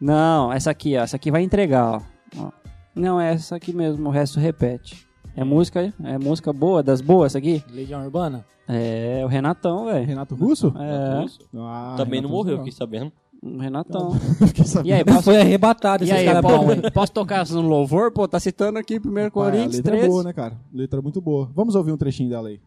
Não, 0.00 0.52
essa 0.52 0.70
aqui, 0.70 0.96
ó. 0.96 1.02
Essa 1.02 1.16
aqui 1.16 1.30
vai 1.30 1.42
entregar, 1.42 1.86
ó. 1.86 2.00
Ó. 2.38 2.50
Não, 2.94 3.20
é 3.20 3.32
essa 3.34 3.56
aqui 3.56 3.72
mesmo, 3.74 4.08
o 4.08 4.12
resto 4.12 4.38
repete. 4.38 5.03
É 5.36 5.42
música, 5.42 5.92
é 6.04 6.18
música 6.18 6.52
boa, 6.52 6.82
das 6.82 7.00
boas 7.00 7.32
essa 7.32 7.38
aqui? 7.38 7.62
Legião 7.72 8.02
Urbana? 8.04 8.44
É, 8.68 9.20
o 9.24 9.28
Renatão, 9.28 9.86
velho. 9.86 10.06
Renato 10.06 10.34
Russo? 10.34 10.72
É, 10.78 11.26
Ah, 11.56 11.94
Também 11.96 12.20
não 12.20 12.28
Renato 12.28 12.36
morreu, 12.36 12.56
Russo 12.58 12.64
fiquei 12.70 12.72
sabendo. 12.78 13.12
o 13.42 13.58
Renatão. 13.58 14.10
não. 14.56 14.64
Sabendo. 14.64 14.88
E 14.88 14.92
aí, 14.92 15.04
posso, 15.04 15.22
Foi 15.24 15.40
arrebatado 15.40 16.04
e 16.04 16.08
caras 16.08 16.42
bons, 16.42 16.72
hein? 16.72 16.82
posso, 16.94 17.12
tocar 17.12 17.44
no 17.48 17.62
louvor? 17.62 18.12
Pô, 18.12 18.28
tá 18.28 18.38
citando 18.38 18.78
aqui 18.78 18.98
1 18.98 19.00
Pai, 19.12 19.24
a 19.26 19.30
Coríntios 19.30 19.76
letra 19.76 19.92
13. 19.92 20.06
é 20.06 20.08
boa, 20.08 20.22
né, 20.22 20.32
cara? 20.32 20.54
Letra 20.72 21.02
muito 21.02 21.20
boa. 21.20 21.50
Vamos 21.54 21.74
ouvir 21.74 21.90
um 21.92 21.96
trechinho 21.96 22.30
dela 22.30 22.48
aí. 22.48 22.60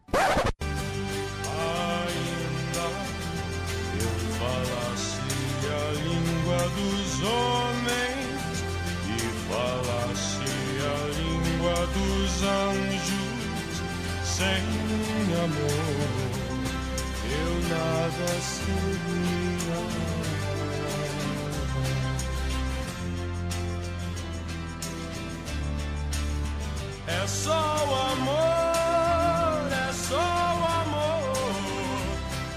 Só 27.28 27.52
o 27.52 27.94
amor, 28.12 29.70
é 29.70 29.92
só 29.92 30.16
o 30.16 30.64
amor 30.82 32.02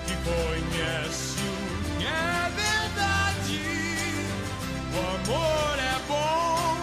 que 0.07 0.15
conhece 0.23 1.39
o 1.41 1.97
que 1.99 2.05
é 2.05 2.49
verdade. 2.55 3.59
O 4.93 4.97
amor 5.15 5.75
é 5.77 5.97
bom, 6.07 6.77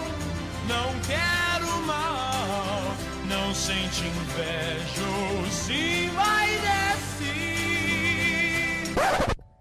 não 0.68 0.89
quer 1.01 1.62
o 1.64 1.86
mal, 1.86 2.95
não 3.26 3.55
sente 3.55 4.05
inveja 4.05 5.09
se 5.51 6.09
vai 6.09 6.49
descer. 6.59 7.28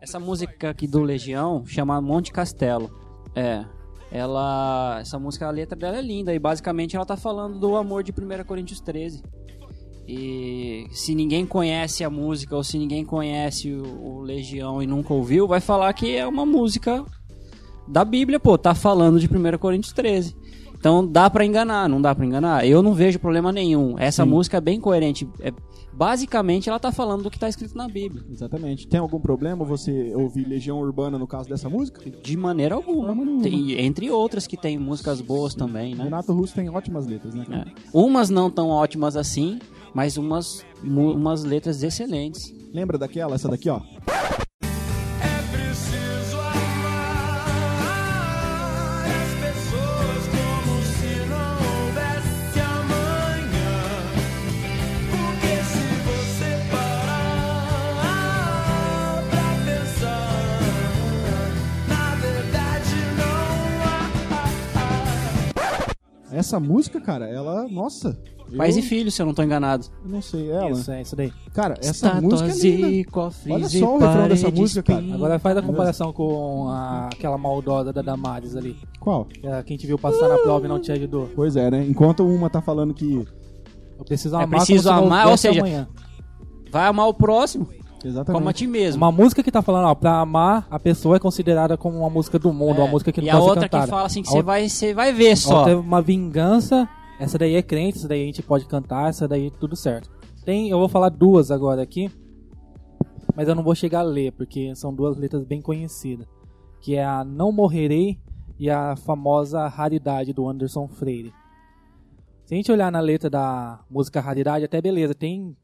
Essa 0.02 0.20
música 0.20 0.70
aqui 0.70 0.86
do 0.88 1.02
Legião 1.02 1.66
chama 1.66 2.02
Monte 2.02 2.32
Castelo. 2.32 2.90
É. 3.36 3.77
Ela. 4.12 5.00
Essa 5.02 5.20
música, 5.20 5.48
a 5.48 5.52
letra 5.52 5.78
dela 5.78 5.98
é 5.98 6.02
linda 6.02 6.34
e 6.34 6.40
basicamente 6.40 6.96
ela 6.96 7.06
tá 7.06 7.18
falando 7.18 7.60
do 7.60 7.76
amor 7.76 8.04
de 8.04 8.12
1 8.12 8.44
Coríntios 8.46 8.80
13. 8.80 9.22
E 10.08 10.88
se 10.92 11.14
ninguém 11.14 11.46
conhece 11.46 12.04
a 12.04 12.10
música 12.10 12.56
ou 12.56 12.64
se 12.64 12.78
ninguém 12.78 13.04
conhece 13.04 13.72
o, 13.72 13.84
o 13.84 14.22
Legião 14.22 14.82
e 14.82 14.88
nunca 14.88 15.14
ouviu, 15.14 15.48
vai 15.48 15.60
falar 15.60 15.92
que 15.94 16.16
é 16.16 16.26
uma 16.26 16.46
música 16.46 17.04
da 17.88 18.06
Bíblia, 18.06 18.40
pô, 18.40 18.58
tá 18.58 18.74
falando 18.74 19.20
de 19.20 19.28
1 19.28 19.58
Coríntios 19.58 19.94
13. 19.94 20.36
Então 20.80 21.06
dá 21.06 21.30
pra 21.30 21.44
enganar, 21.44 21.90
não 21.90 22.02
dá 22.02 22.14
pra 22.14 22.26
enganar? 22.26 22.66
Eu 22.66 22.82
não 22.82 22.94
vejo 22.94 23.20
problema 23.20 23.52
nenhum. 23.52 23.98
Essa 23.98 24.26
música 24.26 24.58
é 24.58 24.62
bem 24.62 24.80
coerente. 24.80 25.28
É- 25.42 25.52
basicamente 25.98 26.70
ela 26.70 26.80
tá 26.80 26.92
falando 26.92 27.24
do 27.24 27.32
que 27.32 27.40
tá 27.40 27.50
escrito 27.50 27.76
na 27.76 27.88
Bíblia. 27.88 28.24
Exatamente. 28.32 28.88
Tem 28.88 29.00
algum 29.00 29.20
problema 29.20 29.66
você 29.66 30.14
ouvir 30.16 30.48
Legião 30.48 30.80
Urbana 30.80 31.18
no 31.18 31.26
caso 31.26 31.50
dessa 31.50 31.68
música? 31.68 32.08
De 32.22 32.38
maneira 32.38 32.76
alguma. 32.76 33.16
Tem- 33.42 33.72
entre 33.82 34.12
outras 34.12 34.46
que 34.46 34.56
tem 34.56 34.78
músicas 34.78 35.20
boas 35.22 35.56
também, 35.56 35.96
né? 35.96 36.04
Renato 36.04 36.32
Russo 36.34 36.54
tem 36.54 36.70
ótimas 36.70 37.08
letras, 37.08 37.34
né? 37.34 37.46
É. 37.52 37.66
Umas 37.92 38.30
não 38.30 38.52
tão 38.52 38.70
ótimas 38.70 39.16
assim, 39.18 39.60
mas 39.94 40.18
umas, 40.18 40.64
umas 40.84 41.44
letras 41.44 41.82
excelentes. 41.82 42.54
Lembra 42.72 42.98
daquela? 42.98 43.34
Essa 43.34 43.48
daqui, 43.50 43.68
ó. 43.70 43.82
Essa 66.48 66.60
música, 66.62 67.02
cara, 67.02 67.28
ela. 67.28 67.68
Nossa. 67.68 68.18
Pais 68.56 68.78
eu 68.78 68.82
e 68.82 68.86
filhos, 68.86 69.14
se 69.14 69.22
eu 69.22 69.26
não 69.26 69.34
tô 69.34 69.44
enganado. 69.44 69.88
Não 70.06 70.22
sei, 70.22 70.50
ela. 70.50 70.70
Isso, 70.72 70.90
é 70.90 71.02
isso 71.02 71.14
daí. 71.18 71.34
Cara, 71.54 71.76
essa 71.82 72.14
música 72.22 72.50
é 72.50 72.54
linda. 72.56 73.12
cofres 73.12 73.54
Olha 73.54 73.68
só 73.68 73.96
o 73.96 74.00
refrão 74.00 74.28
dessa 74.30 74.50
música, 74.50 74.84
cara. 74.84 75.14
Agora 75.14 75.40
faz 75.40 75.58
a 75.58 75.62
comparação 75.62 76.14
com 76.14 76.70
a- 76.70 77.10
aquela 77.12 77.38
maldosa 77.38 77.92
da 77.92 78.02
Damares 78.02 78.56
ali. 78.56 78.78
Qual? 79.02 79.26
Que 79.26 79.46
a- 79.46 79.62
Quem 79.64 79.76
te 79.76 79.86
viu 79.86 80.00
passar 80.00 80.30
na 80.30 80.38
prova 80.38 80.66
e 80.66 80.70
não 80.70 80.80
te 80.80 80.90
ajudou. 80.94 81.30
Pois 81.36 81.58
é, 81.58 81.70
né? 81.70 81.86
Enquanto 81.86 82.26
uma 82.26 82.50
tá 82.50 82.62
falando 82.62 82.94
que. 82.94 83.28
Eu 84.00 84.06
preciso 84.06 84.36
É 84.38 84.44
amar 84.44 84.60
preciso 84.60 84.84
se 84.84 84.90
não 84.90 85.06
amar, 85.08 85.28
ou 85.28 85.36
seja, 85.38 85.60
amanhã. 85.60 85.86
Vai 86.72 86.88
amar 86.88 87.08
o 87.10 87.14
próximo, 87.14 87.68
Exatamente. 88.04 88.38
como 88.40 88.50
a 88.50 88.54
ti 88.54 88.68
mesmo. 88.68 89.04
Uma 89.04 89.12
música 89.12 89.42
que 89.44 89.52
tá 89.52 89.62
falando, 89.62 89.86
ó, 89.86 89.96
pra 89.96 90.20
amar 90.20 90.68
a 90.70 90.80
pessoa 90.80 91.16
é 91.16 91.20
considerada 91.20 91.76
como 91.78 91.98
uma 92.00 92.10
música 92.10 92.38
do 92.38 92.54
mundo, 92.54 92.80
uma 92.80 92.88
música 92.88 93.12
que 93.12 93.22
não 93.22 93.28
É. 93.28 93.32
e 93.32 93.34
pode 93.34 93.42
a 93.42 93.44
ser 93.46 93.50
outra 93.50 93.64
cantada. 93.70 93.84
que 93.86 93.90
fala 93.90 94.06
assim 94.06 94.22
que 94.22 94.30
A 94.30 94.32
você 94.32 94.42
vai, 94.44 94.70
você 94.70 94.94
vai 94.94 95.12
ver 95.14 95.36
só. 95.36 95.64
teve 95.66 95.76
uma 95.82 96.02
vingança, 96.02 96.88
essa 97.20 97.38
daí 97.38 97.56
é 97.56 97.62
crente, 97.62 97.98
essa 97.98 98.08
daí 98.08 98.22
a 98.24 98.26
gente 98.26 98.44
pode 98.44 98.66
cantar, 98.66 99.10
essa 99.10 99.28
daí 99.28 99.50
tudo 99.52 99.76
certo. 99.76 100.10
Tem, 100.46 100.70
eu 100.70 100.78
vou 100.80 100.88
falar 100.88 101.10
duas 101.10 101.52
agora 101.52 101.82
aqui, 101.82 102.10
mas 103.36 103.48
eu 103.48 103.56
não 103.56 103.64
vou 103.64 103.76
chegar 103.76 104.00
a 104.00 104.04
ler, 104.04 104.32
porque 104.32 104.74
são 104.76 104.94
duas 104.94 105.18
letras 105.18 105.44
bem 105.44 105.62
conhecidas. 105.62 106.26
Que 106.80 106.96
é 106.96 107.04
a 107.04 107.24
Não 107.24 107.52
Morrerei 107.52 108.20
e 108.60 108.70
a 108.70 108.96
famosa 108.96 109.68
Raridade 109.68 110.32
do 110.34 110.48
Anderson 110.48 110.88
Freire. 110.88 111.34
Se 112.46 112.54
a 112.54 112.58
gente 112.58 112.72
olhar 112.72 112.92
na 112.92 113.00
letra 113.00 113.30
da 113.30 113.80
música 113.90 114.22
Raridade, 114.22 114.64
até 114.64 114.82
beleza, 114.82 115.14
tem 115.14 115.56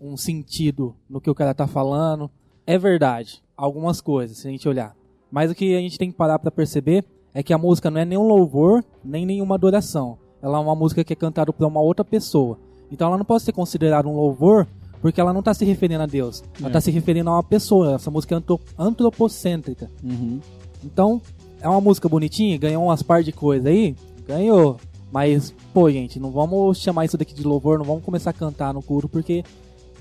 um 0.00 0.16
sentido 0.16 0.94
no 1.08 1.20
que 1.20 1.30
o 1.30 1.34
cara 1.34 1.54
tá 1.54 1.66
falando. 1.66 2.30
É 2.66 2.76
verdade, 2.78 3.42
algumas 3.56 4.00
coisas, 4.00 4.38
se 4.38 4.48
a 4.48 4.50
gente 4.50 4.68
olhar. 4.68 4.94
Mas 5.30 5.50
o 5.50 5.54
que 5.54 5.74
a 5.76 5.80
gente 5.80 5.98
tem 5.98 6.10
que 6.10 6.16
parar 6.16 6.38
pra 6.38 6.50
perceber 6.50 7.04
é 7.34 7.42
que 7.42 7.52
a 7.52 7.58
música 7.58 7.90
não 7.90 8.00
é 8.00 8.04
nenhum 8.04 8.26
louvor, 8.26 8.84
nem 9.04 9.26
nenhuma 9.26 9.54
adoração. 9.56 10.18
Ela 10.42 10.58
é 10.58 10.60
uma 10.60 10.74
música 10.74 11.04
que 11.04 11.12
é 11.12 11.16
cantada 11.16 11.52
por 11.52 11.66
uma 11.66 11.80
outra 11.80 12.04
pessoa. 12.04 12.58
Então 12.90 13.08
ela 13.08 13.18
não 13.18 13.24
pode 13.24 13.42
ser 13.42 13.52
considerada 13.52 14.08
um 14.08 14.14
louvor, 14.16 14.66
porque 15.02 15.20
ela 15.20 15.32
não 15.32 15.40
está 15.40 15.52
se 15.52 15.64
referindo 15.64 16.02
a 16.02 16.06
Deus. 16.06 16.42
Ela 16.58 16.68
está 16.68 16.80
se 16.80 16.90
referindo 16.90 17.28
a 17.30 17.34
uma 17.34 17.42
pessoa. 17.42 17.94
Essa 17.94 18.10
música 18.10 18.34
é 18.34 18.38
antro- 18.38 18.60
antropocêntrica. 18.78 19.90
Uhum. 20.02 20.40
Então, 20.84 21.20
é 21.60 21.68
uma 21.68 21.80
música 21.80 22.08
bonitinha, 22.08 22.58
ganhou 22.58 22.84
umas 22.84 23.02
par 23.02 23.22
de 23.22 23.32
coisas 23.32 23.66
aí, 23.66 23.94
ganhou. 24.26 24.76
Mas, 25.12 25.54
pô, 25.72 25.90
gente, 25.90 26.18
não 26.18 26.30
vamos 26.30 26.78
chamar 26.78 27.04
isso 27.04 27.16
daqui 27.16 27.34
de 27.34 27.42
louvor, 27.42 27.78
não 27.78 27.84
vamos 27.84 28.04
começar 28.04 28.30
a 28.30 28.32
cantar 28.34 28.74
no 28.74 28.82
culto 28.82 29.08
porque 29.08 29.44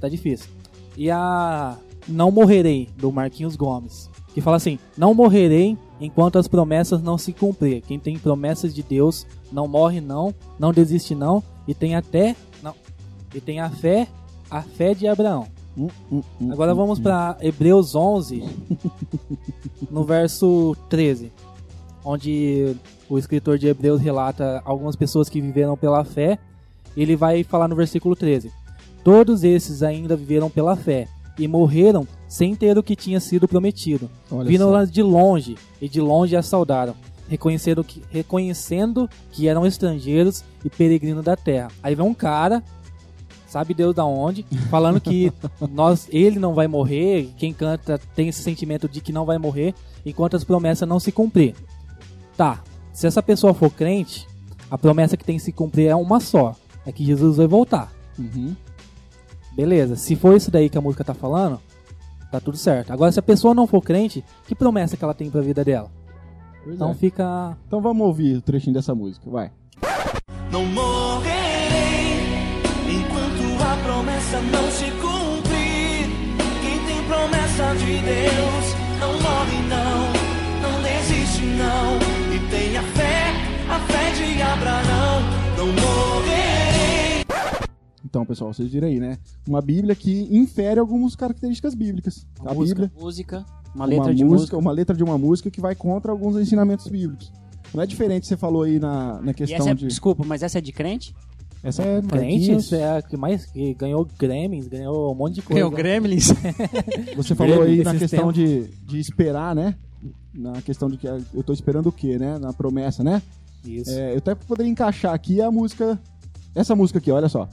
tá 0.05 0.09
difícil. 0.09 0.49
E 0.97 1.09
a 1.11 1.77
Não 2.07 2.31
Morrerei, 2.31 2.89
do 2.97 3.11
Marquinhos 3.11 3.55
Gomes, 3.55 4.09
que 4.33 4.41
fala 4.41 4.57
assim: 4.57 4.77
Não 4.97 5.13
morrerei 5.13 5.77
enquanto 5.99 6.37
as 6.37 6.47
promessas 6.47 7.01
não 7.01 7.17
se 7.17 7.33
cumprir. 7.33 7.81
Quem 7.81 7.99
tem 7.99 8.17
promessas 8.17 8.73
de 8.73 8.83
Deus 8.83 9.25
não 9.51 9.67
morre, 9.67 10.01
não, 10.01 10.33
não 10.59 10.71
desiste, 10.71 11.15
não, 11.15 11.43
e 11.67 11.73
tem 11.73 11.95
até. 11.95 12.35
Não, 12.61 12.73
e 13.33 13.41
tem 13.41 13.59
a 13.59 13.69
fé, 13.69 14.07
a 14.49 14.61
fé 14.61 14.93
de 14.93 15.07
Abraão. 15.07 15.47
Hum, 15.77 15.89
hum, 16.11 16.21
hum, 16.39 16.51
Agora 16.51 16.73
hum, 16.73 16.77
vamos 16.77 16.99
hum. 16.99 17.03
para 17.03 17.37
Hebreus 17.41 17.95
11, 17.95 18.43
no 19.91 20.03
verso 20.03 20.75
13, 20.89 21.31
onde 22.03 22.75
o 23.09 23.17
escritor 23.17 23.57
de 23.57 23.67
Hebreus 23.67 24.01
relata 24.01 24.61
algumas 24.63 24.95
pessoas 24.95 25.29
que 25.29 25.41
viveram 25.41 25.75
pela 25.75 26.03
fé. 26.03 26.39
Ele 26.95 27.15
vai 27.15 27.43
falar 27.43 27.67
no 27.67 27.75
versículo 27.75 28.15
13: 28.15 28.51
Todos 29.05 29.43
esses 29.43 29.83
ainda 29.83 30.15
viveram 30.15 30.49
pela 30.49 30.75
fé 30.75 31.07
e 31.37 31.47
morreram 31.47 32.07
sem 32.27 32.55
ter 32.55 32.75
o 32.75 32.81
que 32.81 32.95
tinha 32.95 33.19
sido 33.19 33.47
prometido. 33.47 34.09
Olha 34.31 34.49
Viram 34.49 34.71
las 34.71 34.91
de 34.91 35.03
longe 35.03 35.55
e 35.79 35.87
de 35.87 36.01
longe 36.01 36.35
as 36.35 36.47
saudaram, 36.47 36.95
reconhecendo 37.29 37.83
que, 37.83 38.01
reconhecendo 38.09 39.07
que 39.31 39.47
eram 39.47 39.63
estrangeiros 39.63 40.43
e 40.63 40.69
peregrinos 40.71 41.23
da 41.23 41.37
terra. 41.37 41.67
Aí 41.83 41.93
vem 41.93 42.03
um 42.03 42.15
cara 42.15 42.63
sabe 43.47 43.75
Deus 43.75 43.95
da 43.95 44.03
onde, 44.03 44.43
falando 44.69 44.99
que 44.99 45.31
nós, 45.71 46.09
ele 46.11 46.39
não 46.39 46.53
vai 46.53 46.67
morrer, 46.67 47.29
quem 47.37 47.53
canta 47.53 47.97
tem 48.13 48.27
esse 48.27 48.41
sentimento 48.41 48.89
de 48.89 48.99
que 48.99 49.13
não 49.13 49.23
vai 49.23 49.37
morrer, 49.37 49.73
enquanto 50.05 50.35
as 50.35 50.43
promessas 50.43 50.89
não 50.89 50.99
se 50.99 51.09
cumprir. 51.09 51.55
Tá, 52.35 52.61
se 52.91 53.07
essa 53.07 53.23
pessoa 53.23 53.53
for 53.53 53.71
crente, 53.71 54.27
A 54.69 54.77
promessa 54.77 55.15
que 55.15 55.23
tem 55.23 55.37
que 55.37 55.43
se 55.43 55.51
cumprir 55.51 55.87
é 55.87 55.95
uma 55.95 56.19
só. 56.19 56.55
É 56.85 56.91
que 56.91 57.05
Jesus 57.05 57.37
vai 57.37 57.47
voltar. 57.47 57.91
Uhum. 58.17 58.55
Beleza, 59.55 59.95
se 59.95 60.15
for 60.15 60.35
isso 60.35 60.51
daí 60.51 60.69
que 60.69 60.77
a 60.77 60.81
música 60.81 61.03
tá 61.03 61.13
falando, 61.13 61.59
tá 62.31 62.39
tudo 62.39 62.57
certo. 62.57 62.91
Agora, 62.91 63.11
se 63.11 63.19
a 63.19 63.23
pessoa 63.23 63.53
não 63.53 63.65
for 63.65 63.81
crente, 63.81 64.23
que 64.47 64.53
promessa 64.53 64.97
que 64.97 65.03
ela 65.03 65.13
tem 65.13 65.29
pra 65.29 65.41
vida 65.41 65.63
dela? 65.63 65.89
Pois 66.63 66.75
Então 66.75 66.91
é. 66.91 66.93
fica. 66.93 67.57
Então 67.67 67.81
vamos 67.81 68.05
ouvir 68.05 68.37
o 68.37 68.41
trechinho 68.41 68.73
dessa 68.73 68.93
música, 68.93 69.29
vai. 69.29 69.51
Não 70.51 70.65
morrerei 70.65 72.61
enquanto 72.89 73.63
a 73.63 73.77
promessa 73.83 74.41
não 74.41 74.71
se 74.71 74.85
cumprir. 74.91 76.09
Quem 76.61 76.79
tem 76.87 77.03
promessa 77.07 77.75
de 77.75 77.99
Deus 77.99 78.75
não 78.99 79.13
morre, 79.21 79.44
Então, 88.15 88.25
pessoal, 88.25 88.53
vocês 88.53 88.71
viram 88.71 88.87
aí, 88.87 88.97
né? 88.97 89.17
Uma 89.45 89.61
Bíblia 89.61 89.93
que 89.93 90.29
infere 90.31 90.79
algumas 90.79 91.17
características 91.17 91.75
bíblicas. 91.75 92.25
Uma 92.39 92.51
a 92.51 92.53
música, 92.53 92.83
Bíblia, 92.83 93.03
música, 93.03 93.45
uma 93.75 93.83
uma, 93.83 93.85
letra 93.85 94.15
de 94.15 94.23
música, 94.23 94.39
música. 94.39 94.57
uma 94.57 94.71
letra 94.71 94.95
de 94.95 95.03
uma 95.03 95.17
música 95.17 95.51
que 95.51 95.59
vai 95.59 95.75
contra 95.75 96.13
alguns 96.13 96.37
ensinamentos 96.37 96.87
bíblicos. 96.87 97.29
Não 97.73 97.83
é 97.83 97.85
diferente, 97.85 98.25
você 98.25 98.37
falou 98.37 98.63
aí 98.63 98.79
na, 98.79 99.21
na 99.21 99.33
questão 99.33 99.67
é, 99.67 99.73
de. 99.73 99.87
Desculpa, 99.87 100.23
mas 100.25 100.43
essa 100.43 100.59
é 100.59 100.61
de 100.61 100.71
crente? 100.71 101.13
Essa 101.61 101.83
é 101.83 102.01
Crente, 102.01 102.15
Marquinhos. 102.15 102.63
isso 102.63 102.75
é 102.75 102.99
a 102.99 103.01
que 103.01 103.17
mais 103.17 103.45
que 103.47 103.73
ganhou 103.73 104.07
Gremlins, 104.17 104.69
ganhou 104.69 105.11
um 105.11 105.15
monte 105.15 105.35
de 105.35 105.41
coisa. 105.41 105.67
O 105.67 105.69
Gremlins. 105.69 106.29
Você 107.17 107.35
falou 107.35 107.63
aí 107.63 107.83
na 107.83 107.95
questão 107.95 108.31
de, 108.31 108.69
de 108.85 108.97
esperar, 108.97 109.53
né? 109.53 109.75
Na 110.33 110.61
questão 110.61 110.89
de 110.89 110.95
que 110.95 111.05
eu 111.05 111.43
tô 111.45 111.51
esperando 111.51 111.87
o 111.87 111.91
quê, 111.91 112.17
né? 112.17 112.39
Na 112.39 112.53
promessa, 112.53 113.03
né? 113.03 113.21
Isso. 113.65 113.91
É, 113.91 114.13
eu 114.13 114.19
até 114.19 114.35
poderia 114.35 114.71
encaixar 114.71 115.13
aqui 115.13 115.41
a 115.41 115.51
música. 115.51 115.99
Essa 116.55 116.73
música 116.75 116.99
aqui, 116.99 117.11
olha 117.11 117.27
só. 117.27 117.41
O 117.41 117.47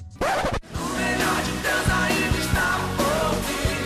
melhor 0.94 1.42
de 1.42 1.52
Deus 1.58 1.90
ainda 1.90 2.38
está 2.38 2.78
por 2.96 3.34
vir. 3.42 3.82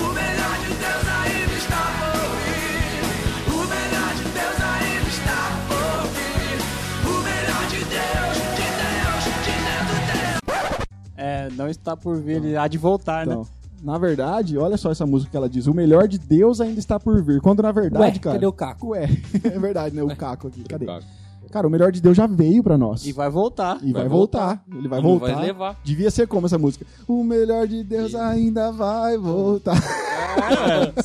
O 0.00 0.08
melhor 0.14 0.56
de 0.58 0.72
Deus 0.80 1.06
ainda 1.20 1.54
está 1.54 1.82
por 2.00 2.32
vir. 2.40 3.52
O 3.52 3.60
melhor 3.68 4.14
de 4.16 4.24
Deus 4.24 4.58
ainda 4.64 5.08
está 5.10 5.40
por 5.68 6.08
vir. 6.08 6.56
O 7.04 7.14
melhor 7.22 7.64
de 7.68 7.80
Deus, 7.84 8.36
de 8.56 8.66
Deus, 8.80 9.22
de 9.24 9.52
Deus, 9.60 9.92
de 10.00 10.48
Deus. 10.48 11.12
É, 11.16 11.50
não 11.50 11.68
está 11.68 11.94
por 11.94 12.16
vir, 12.16 12.36
ele 12.36 12.56
há 12.56 12.66
de 12.66 12.78
voltar, 12.78 13.26
né? 13.26 13.34
Então, 13.34 13.46
na 13.82 13.98
verdade, 13.98 14.56
olha 14.56 14.78
só 14.78 14.90
essa 14.90 15.04
música 15.04 15.30
que 15.30 15.36
ela 15.36 15.48
diz: 15.48 15.66
O 15.66 15.74
melhor 15.74 16.08
de 16.08 16.18
Deus 16.18 16.62
ainda 16.62 16.80
está 16.80 16.98
por 16.98 17.22
vir. 17.22 17.38
Quando 17.42 17.62
na 17.62 17.70
verdade, 17.70 18.16
Ué, 18.16 18.18
cara. 18.18 18.36
cadê 18.36 18.46
o 18.46 18.52
Caco? 18.52 18.88
Ué, 18.92 19.10
é 19.44 19.58
verdade, 19.58 19.94
né? 19.94 20.02
O 20.02 20.16
Caco 20.16 20.48
aqui. 20.48 20.64
Cadê? 20.64 20.86
Caco. 20.86 21.04
Cara, 21.50 21.66
o 21.66 21.70
melhor 21.70 21.92
de 21.92 22.00
Deus 22.00 22.16
já 22.16 22.26
veio 22.26 22.62
pra 22.62 22.76
nós. 22.78 23.06
E 23.06 23.12
vai 23.12 23.28
voltar. 23.30 23.78
E 23.82 23.92
vai, 23.92 24.02
Vai 24.02 24.08
voltar. 24.08 24.64
Ele 24.72 24.88
vai 24.88 24.98
E 25.00 25.02
não 25.02 25.10
voltar. 25.18 25.34
vai 25.34 25.46
levar. 25.46 25.80
Devia 25.84 26.10
ser 26.10 26.26
como 26.26 26.46
essa 26.46 26.58
música? 26.58 26.84
O 27.06 27.22
melhor 27.24 27.66
de 27.68 27.82
Deus 27.84 28.14
ainda 28.14 28.70
vai 28.72 29.16
voltar. 29.18 29.74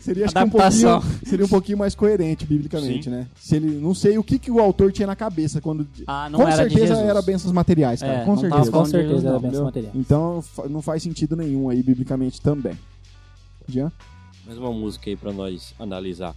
Seria 0.00 0.24
acho 0.26 0.34
que 0.34 0.42
um 0.42 0.48
pouquinho, 0.50 1.02
seria 1.24 1.44
um 1.44 1.48
pouquinho 1.48 1.78
mais 1.78 1.94
coerente 1.94 2.44
biblicamente, 2.44 3.04
Sim. 3.04 3.10
né? 3.10 3.26
Se 3.36 3.56
ele 3.56 3.78
não 3.80 3.94
sei 3.94 4.18
o 4.18 4.24
que, 4.24 4.38
que 4.38 4.50
o 4.50 4.60
autor 4.60 4.90
tinha 4.92 5.06
na 5.06 5.16
cabeça 5.16 5.60
quando 5.60 5.86
Ah, 6.06 6.28
não 6.30 6.40
com 6.40 6.48
era 6.48 6.66
de 6.66 6.74
certeza 6.74 6.94
Jesus. 6.94 7.08
era 7.10 7.22
bênçãos 7.22 7.52
materiais, 7.52 8.00
cara. 8.00 8.12
É, 8.20 8.24
com 8.24 8.34
não 8.34 8.42
tava 8.42 8.48
certeza. 8.50 8.70
Com 8.72 8.84
certeza 8.84 9.28
era 9.28 9.30
não, 9.32 9.38
Entendeu? 9.38 9.64
material. 9.64 9.92
Então 9.94 10.44
não 10.68 10.82
faz 10.82 11.02
sentido 11.02 11.36
nenhum 11.36 11.68
aí 11.68 11.82
biblicamente 11.82 12.40
também. 12.40 12.76
Jean? 13.68 13.90
Mais 14.46 14.58
uma 14.58 14.72
música 14.72 15.10
aí 15.10 15.16
pra 15.16 15.32
nós 15.32 15.74
analisar. 15.78 16.34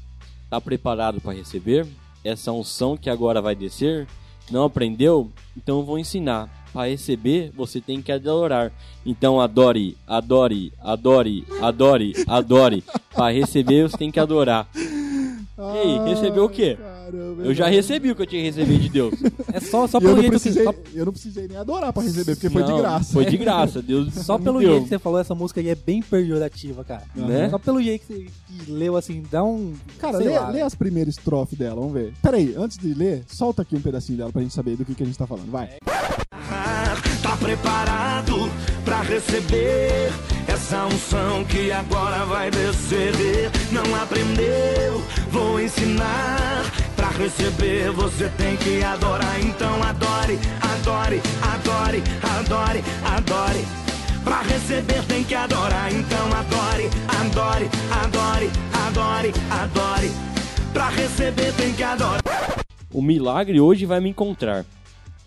Tá 0.50 0.60
preparado 0.60 1.22
pra 1.22 1.32
receber 1.34 1.86
essa 2.24 2.52
unção 2.52 2.98
que 2.98 3.10
agora 3.10 3.42
vai 3.42 3.56
descer? 3.56 4.08
Não 4.52 4.64
aprendeu? 4.64 5.30
Então 5.56 5.80
eu 5.80 5.86
vou 5.86 6.00
ensinar. 6.00 6.50
Para 6.72 6.90
receber, 6.90 7.52
você 7.56 7.82
tem 7.82 8.02
que 8.02 8.12
adorar. 8.12 8.72
Então 9.06 9.42
adore, 9.42 9.98
adore, 10.08 10.72
adore, 10.80 11.46
adore, 11.62 12.14
adore. 12.28 12.84
Para 13.12 13.34
receber, 13.34 13.90
você 13.90 13.98
tem 13.98 14.12
que 14.12 14.20
adorar. 14.20 14.68
Ei, 14.76 16.00
recebeu 16.06 16.46
o 16.46 16.50
quê? 16.50 16.78
Caramba, 17.10 17.44
Eu 17.44 17.54
já 17.54 17.68
recebi 17.68 18.12
o 18.12 18.16
que 18.16 18.22
eu 18.22 18.26
tinha 18.28 18.42
que 18.42 18.48
receber 18.50 18.80
de 18.80 18.90
Deus. 18.90 19.14
É 19.52 19.60
só, 19.60 19.88
só 19.88 19.98
eu 19.98 20.02
pelo 20.02 20.16
jeito 20.18 20.30
precisei, 20.30 20.64
que, 20.66 20.72
só, 20.72 20.76
eu 20.94 21.06
não 21.06 21.12
precisei 21.12 21.48
nem 21.48 21.58
adorar 21.58 21.92
pra 21.92 22.04
receber, 22.04 22.36
porque 22.36 22.50
foi 22.52 22.64
de 22.64 22.78
graça. 22.78 23.14
Foi 23.14 23.26
de 23.26 23.38
graça, 23.38 23.82
Deus 23.82 24.14
só 24.26 24.38
pelo 24.38 24.62
jeito 24.62 24.84
que 24.84 24.90
você 24.90 25.00
falou, 25.00 25.20
essa 25.20 25.34
música 25.34 25.60
aí 25.60 25.70
é 25.70 25.76
bem 25.76 26.04
pejorativa, 26.04 26.84
cara. 26.84 27.04
Né? 27.16 27.50
Só 27.50 27.58
pelo 27.58 27.82
jeito 27.82 28.06
que 28.06 28.14
você 28.14 28.26
que 28.66 28.72
leu 28.72 28.96
assim, 28.96 29.24
dá 29.32 29.44
um. 29.44 29.74
Cara, 29.98 30.20
lê, 30.20 30.38
lá, 30.38 30.50
lê 30.50 30.62
as 30.62 30.76
primeiras 30.76 31.16
estrofes 31.16 31.58
dela, 31.58 31.76
vamos 31.76 31.94
ver. 31.94 32.14
Peraí, 32.22 32.54
antes 32.56 32.78
de 32.78 32.94
ler, 32.94 33.24
solta 33.28 33.64
aqui 33.64 33.76
um 33.76 33.82
pedacinho 33.82 34.18
dela 34.20 34.32
pra 34.32 34.42
gente 34.42 34.54
saber 34.54 34.76
do 34.76 34.86
que, 34.86 34.94
que 34.94 35.04
a 35.04 35.06
gente 35.06 35.18
tá 35.18 35.26
falando. 35.26 35.50
Vai. 35.50 35.70
Tá 37.24 37.38
preparado 37.38 38.36
pra 38.86 39.02
receber 39.02 40.12
essa 40.70 40.86
unção 40.86 41.44
que 41.46 41.72
agora 41.72 42.26
vai 42.26 42.52
descer? 42.52 43.50
Não 43.72 43.96
aprendeu? 43.96 45.02
Vou 45.32 45.60
ensinar. 45.60 46.64
Pra 46.96 47.08
receber 47.10 47.90
você 47.90 48.30
tem 48.38 48.56
que 48.56 48.84
adorar. 48.84 49.42
Então 49.42 49.82
adore, 49.82 50.38
adore, 50.62 51.22
adore, 51.42 52.04
adore, 52.22 52.84
adore. 53.04 53.66
Pra 54.24 54.42
receber 54.44 55.04
tem 55.08 55.24
que 55.24 55.34
adorar. 55.34 55.92
Então 55.92 56.28
adore, 56.28 56.90
adore, 57.20 57.70
adore, 58.04 58.52
adore, 58.88 59.34
adore. 59.50 60.12
Pra 60.72 60.90
receber 60.90 61.52
tem 61.54 61.74
que 61.74 61.82
adorar. 61.82 62.22
O 62.94 63.02
milagre 63.02 63.60
hoje 63.60 63.88
vai 63.88 64.00
me 64.00 64.10
encontrar. 64.10 64.64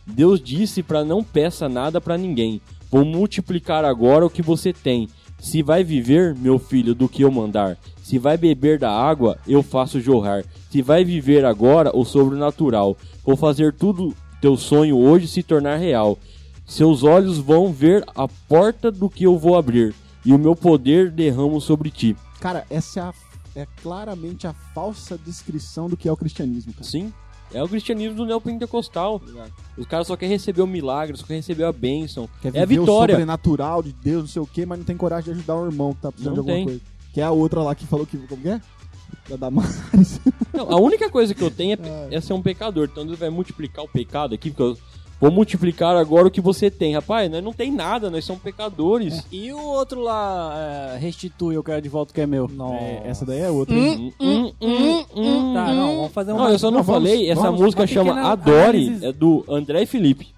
Deus 0.07 0.40
disse 0.40 0.84
para 0.84 1.05
não 1.05 1.24
peça 1.24 1.68
nada 1.68 2.01
para 2.01 2.16
ninguém. 2.16 2.61
Vou 2.88 3.05
multiplicar 3.05 3.84
agora 3.84 4.24
o 4.24 4.30
que 4.30 4.43
você 4.43 4.72
tem. 4.72 5.09
Se 5.43 5.61
vai 5.61 5.82
viver, 5.82 6.36
meu 6.36 6.57
filho, 6.57 6.95
do 6.95 7.09
que 7.09 7.22
eu 7.22 7.30
mandar. 7.30 7.76
Se 8.01 8.16
vai 8.16 8.36
beber 8.36 8.78
da 8.78 8.90
água, 8.93 9.36
eu 9.47 9.61
faço 9.62 10.01
jorrar. 10.01 10.45
Se 10.70 10.80
vai 10.80 11.05
viver 11.05 11.45
agora 11.45 11.90
o 11.95 12.05
sobrenatural. 12.05 12.97
Vou 13.24 13.36
fazer 13.36 13.72
tudo 13.72 14.14
teu 14.40 14.57
sonho 14.57 14.97
hoje 14.97 15.26
se 15.26 15.43
tornar 15.43 15.76
real. 15.78 16.16
Seus 16.64 17.03
olhos 17.03 17.38
vão 17.38 17.72
ver 17.72 18.05
a 18.14 18.28
porta 18.28 18.90
do 18.90 19.11
que 19.11 19.24
eu 19.24 19.36
vou 19.36 19.57
abrir. 19.57 19.93
E 20.24 20.32
o 20.32 20.38
meu 20.38 20.55
poder 20.55 21.11
derramo 21.11 21.61
sobre 21.61 21.90
ti. 21.90 22.16
Cara, 22.40 22.64
essa 22.70 23.01
é, 23.01 23.03
a- 23.03 23.14
é 23.62 23.66
claramente 23.82 24.47
a 24.47 24.53
falsa 24.72 25.18
descrição 25.18 25.88
do 25.88 25.97
que 25.97 26.09
é 26.09 26.12
o 26.12 26.16
cristianismo, 26.16 26.72
cara. 26.72 26.84
Sim, 26.84 27.12
é 27.55 27.63
o 27.63 27.69
cristianismo 27.69 28.17
do 28.17 28.27
neopentecostal. 28.27 29.21
Os 29.77 29.87
caras 29.87 30.07
só 30.07 30.17
querem 30.17 30.33
receber 30.35 30.63
o 30.63 30.67
milagre, 30.67 31.17
só 31.17 31.25
querem 31.25 31.41
receber 31.41 31.65
a 31.65 31.73
bênção. 31.73 32.29
Quer 32.41 32.55
é 32.57 32.63
a 32.63 32.65
viver 32.65 32.81
o 32.81 32.85
vitória. 32.85 33.15
sobrenatural 33.15 33.83
de 33.83 33.93
Deus, 33.93 34.23
não 34.23 34.29
sei 34.29 34.43
o 34.43 34.47
quê, 34.47 34.67
mas 34.67 34.79
não 34.79 34.85
tem 34.85 34.97
coragem 34.97 35.33
de 35.33 35.39
ajudar 35.39 35.57
o 35.57 35.67
irmão 35.67 35.95
que 35.95 36.01
tá 36.03 36.11
precisando 36.13 36.37
Não 36.37 36.45
de 36.45 36.51
alguma 36.51 36.57
tem. 36.57 36.65
coisa. 36.65 36.81
Que 37.13 37.21
é 37.21 37.25
a 37.25 37.31
outra 37.31 37.63
lá 37.63 37.75
que 37.75 37.87
falou 37.87 38.07
que. 38.07 38.17
Como 38.17 38.41
que 38.43 38.49
é? 38.49 38.61
Da 39.29 39.37
Damares. 39.37 40.21
Não, 40.53 40.71
a 40.71 40.81
única 40.81 41.09
coisa 41.11 41.35
que 41.35 41.43
eu 41.43 41.51
tenho 41.51 41.79
é, 41.83 42.09
é 42.17 42.21
ser 42.21 42.33
um 42.33 42.43
pecador. 42.43 42.89
Então 42.91 43.07
Deus 43.07 43.19
vai 43.19 43.31
multiplicar 43.31 43.85
o 43.85 43.89
pecado 43.89 44.35
aqui, 44.35 44.51
porque 44.51 44.63
eu 44.63 44.79
vou 45.23 45.31
multiplicar 45.31 45.97
agora 45.97 46.27
o 46.29 46.31
que 46.31 46.41
você 46.41 46.70
tem. 46.70 46.95
Rapaz, 46.95 47.31
nós 47.31 47.43
não 47.43 47.53
tem 47.53 47.70
nada, 47.70 48.11
nós 48.11 48.25
somos 48.25 48.43
pecadores. 48.43 49.25
E 49.33 49.53
o 49.53 49.59
outro 49.59 50.01
lá, 50.01 50.53
é, 50.95 50.99
restitui, 50.99 51.55
eu 51.55 51.62
quero 51.62 51.81
de 51.81 51.89
volta 51.89 52.11
o 52.11 52.14
que 52.14 52.20
é 52.20 52.27
meu. 52.27 52.51
É, 52.81 53.03
essa 53.09 53.25
daí 53.25 53.41
é 53.41 53.49
outra. 53.51 53.75
Hum, 53.75 54.12
hum, 54.20 54.53
hum, 54.61 55.05
hum. 55.14 55.55
Tá, 55.55 55.73
não, 55.73 55.97
vamos 55.97 56.12
fazer 56.12 56.33
uma. 56.33 56.45
Não, 56.45 56.51
eu 56.51 56.59
só 56.59 56.70
não, 56.70 56.79
Não, 56.79 56.85
vamos- 56.85 57.09
falei, 57.09 57.31
essa 57.31 57.41
vamos- 57.43 57.61
música 57.61 57.87
chama 57.87 58.11
pequena 58.14 58.29
Adore, 58.31 58.59
análise. 58.87 59.07
é 59.07 59.12
do 59.12 59.45
André 59.49 59.83
e 59.83 59.87
Felipe. 59.87 60.29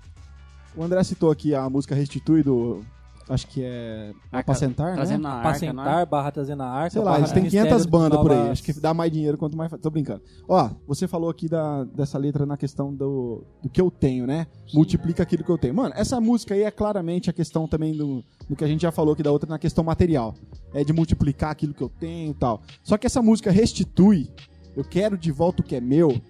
O 0.76 0.82
André 0.82 1.02
citou 1.04 1.30
aqui 1.30 1.54
a 1.54 1.68
música 1.70 1.94
Restitui 1.94 2.42
do. 2.42 2.84
Acho 3.28 3.46
que 3.46 3.62
é. 3.62 4.12
Arca- 4.30 4.52
Apacentar, 4.52 4.94
Trazendo 4.94 5.22
né? 5.22 5.28
na 5.28 5.34
arca, 5.36 5.48
Apacentar, 5.48 6.02
é? 6.02 6.06
barra 6.06 6.30
trazendo 6.30 6.62
a 6.62 6.66
arca. 6.66 6.90
Sei 6.90 7.02
lá, 7.02 7.18
eles 7.18 7.32
têm 7.32 7.42
Ministério 7.42 7.68
500 7.70 7.86
bandas 7.86 8.20
por 8.20 8.32
aí. 8.32 8.50
Acho 8.50 8.62
que 8.62 8.72
dá 8.74 8.92
mais 8.92 9.10
dinheiro 9.10 9.38
quanto 9.38 9.56
mais. 9.56 9.72
Tô 9.80 9.90
brincando. 9.90 10.22
Ó, 10.46 10.70
você 10.86 11.08
falou 11.08 11.30
aqui 11.30 11.48
da, 11.48 11.84
dessa 11.84 12.18
letra 12.18 12.44
na 12.44 12.56
questão 12.56 12.94
do, 12.94 13.42
do 13.62 13.68
que 13.68 13.80
eu 13.80 13.90
tenho, 13.90 14.26
né? 14.26 14.46
Multiplica 14.74 15.22
aquilo 15.22 15.42
que 15.42 15.50
eu 15.50 15.56
tenho. 15.56 15.74
Mano, 15.74 15.94
essa 15.96 16.20
música 16.20 16.54
aí 16.54 16.62
é 16.62 16.70
claramente 16.70 17.30
a 17.30 17.32
questão 17.32 17.66
também 17.66 17.96
do, 17.96 18.22
do 18.48 18.54
que 18.54 18.64
a 18.64 18.68
gente 18.68 18.82
já 18.82 18.92
falou 18.92 19.14
aqui 19.14 19.22
da 19.22 19.32
outra 19.32 19.48
na 19.48 19.58
questão 19.58 19.82
material. 19.82 20.34
É 20.74 20.84
de 20.84 20.92
multiplicar 20.92 21.50
aquilo 21.50 21.72
que 21.72 21.82
eu 21.82 21.88
tenho 21.88 22.32
e 22.32 22.34
tal. 22.34 22.60
Só 22.82 22.98
que 22.98 23.06
essa 23.06 23.22
música 23.22 23.50
restitui. 23.50 24.28
Eu 24.76 24.84
quero 24.84 25.16
de 25.16 25.30
volta 25.30 25.62
o 25.62 25.64
que 25.64 25.76
é 25.76 25.80
meu. 25.80 26.20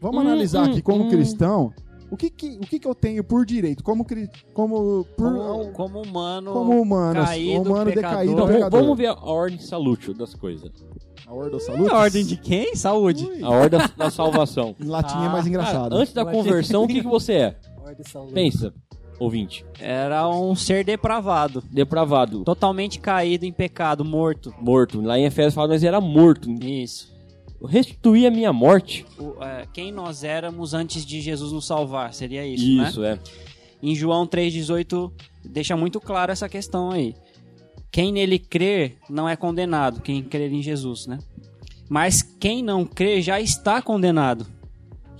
Vamos 0.00 0.16
hum, 0.16 0.20
analisar 0.20 0.64
aqui 0.64 0.80
como 0.80 1.04
hum. 1.04 1.10
cristão. 1.10 1.72
O 2.12 2.16
que 2.16 2.28
que, 2.28 2.46
o 2.58 2.60
que 2.60 2.78
que 2.78 2.86
eu 2.86 2.94
tenho 2.94 3.24
por 3.24 3.46
direito? 3.46 3.82
Como, 3.82 4.04
como, 4.52 5.04
por, 5.16 5.32
Como, 5.34 5.72
como 5.72 6.02
humano, 6.02 6.52
como 6.52 6.82
humano, 6.82 7.24
caído, 7.24 7.62
humano 7.70 7.86
pecador. 7.86 8.10
decaído, 8.10 8.32
Então, 8.32 8.46
pecador. 8.48 8.80
vamos 8.82 8.98
ver 8.98 9.06
a 9.06 9.14
ordem 9.14 9.58
salútil 9.58 10.12
das 10.12 10.34
coisas. 10.34 10.70
a 11.26 11.32
ordem 11.32 11.52
do 11.52 11.60
saluto? 11.60 11.90
A 11.90 11.98
ordem 12.00 12.22
de 12.22 12.36
quem? 12.36 12.76
Saúde. 12.76 13.26
A 13.42 13.48
ordem 13.48 13.80
da, 13.80 13.86
da 13.96 14.10
salvação. 14.10 14.76
Em 14.80 14.84
latim 14.84 15.14
é 15.16 15.28
mais 15.28 15.32
Cara, 15.44 15.48
engraçado. 15.48 15.94
antes 15.96 16.12
da 16.12 16.26
conversão, 16.26 16.84
o 16.84 16.86
que, 16.86 17.00
que 17.00 17.08
você 17.08 17.32
é? 17.32 17.56
Saúde. 18.06 18.34
Pensa, 18.34 18.74
ouvinte. 19.18 19.64
Era 19.80 20.28
um 20.28 20.54
ser 20.54 20.84
depravado. 20.84 21.62
Depravado, 21.70 22.44
Totalmente 22.44 23.00
caído 23.00 23.46
em 23.46 23.52
pecado, 23.52 24.04
morto. 24.04 24.54
morto. 24.60 25.00
Lá 25.00 25.18
em 25.18 25.24
Efésios 25.24 25.54
fala 25.54 25.68
que 25.68 25.72
nós 25.74 25.82
era 25.84 25.98
morto. 25.98 26.50
Isso. 26.62 27.10
Restituir 27.66 28.26
a 28.26 28.30
minha 28.30 28.52
morte. 28.52 29.06
O, 29.18 29.42
é, 29.42 29.66
quem 29.72 29.92
nós 29.92 30.24
éramos 30.24 30.74
antes 30.74 31.04
de 31.04 31.20
Jesus 31.20 31.52
nos 31.52 31.66
salvar, 31.66 32.12
seria 32.12 32.46
isso, 32.46 32.76
né? 32.76 32.88
Isso, 32.88 33.04
é. 33.04 33.18
Em 33.82 33.94
João 33.94 34.26
3,18 34.26 35.10
deixa 35.44 35.76
muito 35.76 36.00
claro 36.00 36.30
essa 36.30 36.48
questão 36.48 36.90
aí. 36.90 37.14
Quem 37.90 38.12
nele 38.12 38.38
crer 38.38 38.96
não 39.10 39.28
é 39.28 39.36
condenado, 39.36 40.00
quem 40.00 40.22
crer 40.22 40.52
em 40.52 40.62
Jesus, 40.62 41.06
né? 41.06 41.18
Mas 41.88 42.22
quem 42.22 42.62
não 42.62 42.86
crê 42.86 43.20
já 43.20 43.40
está 43.40 43.82
condenado, 43.82 44.46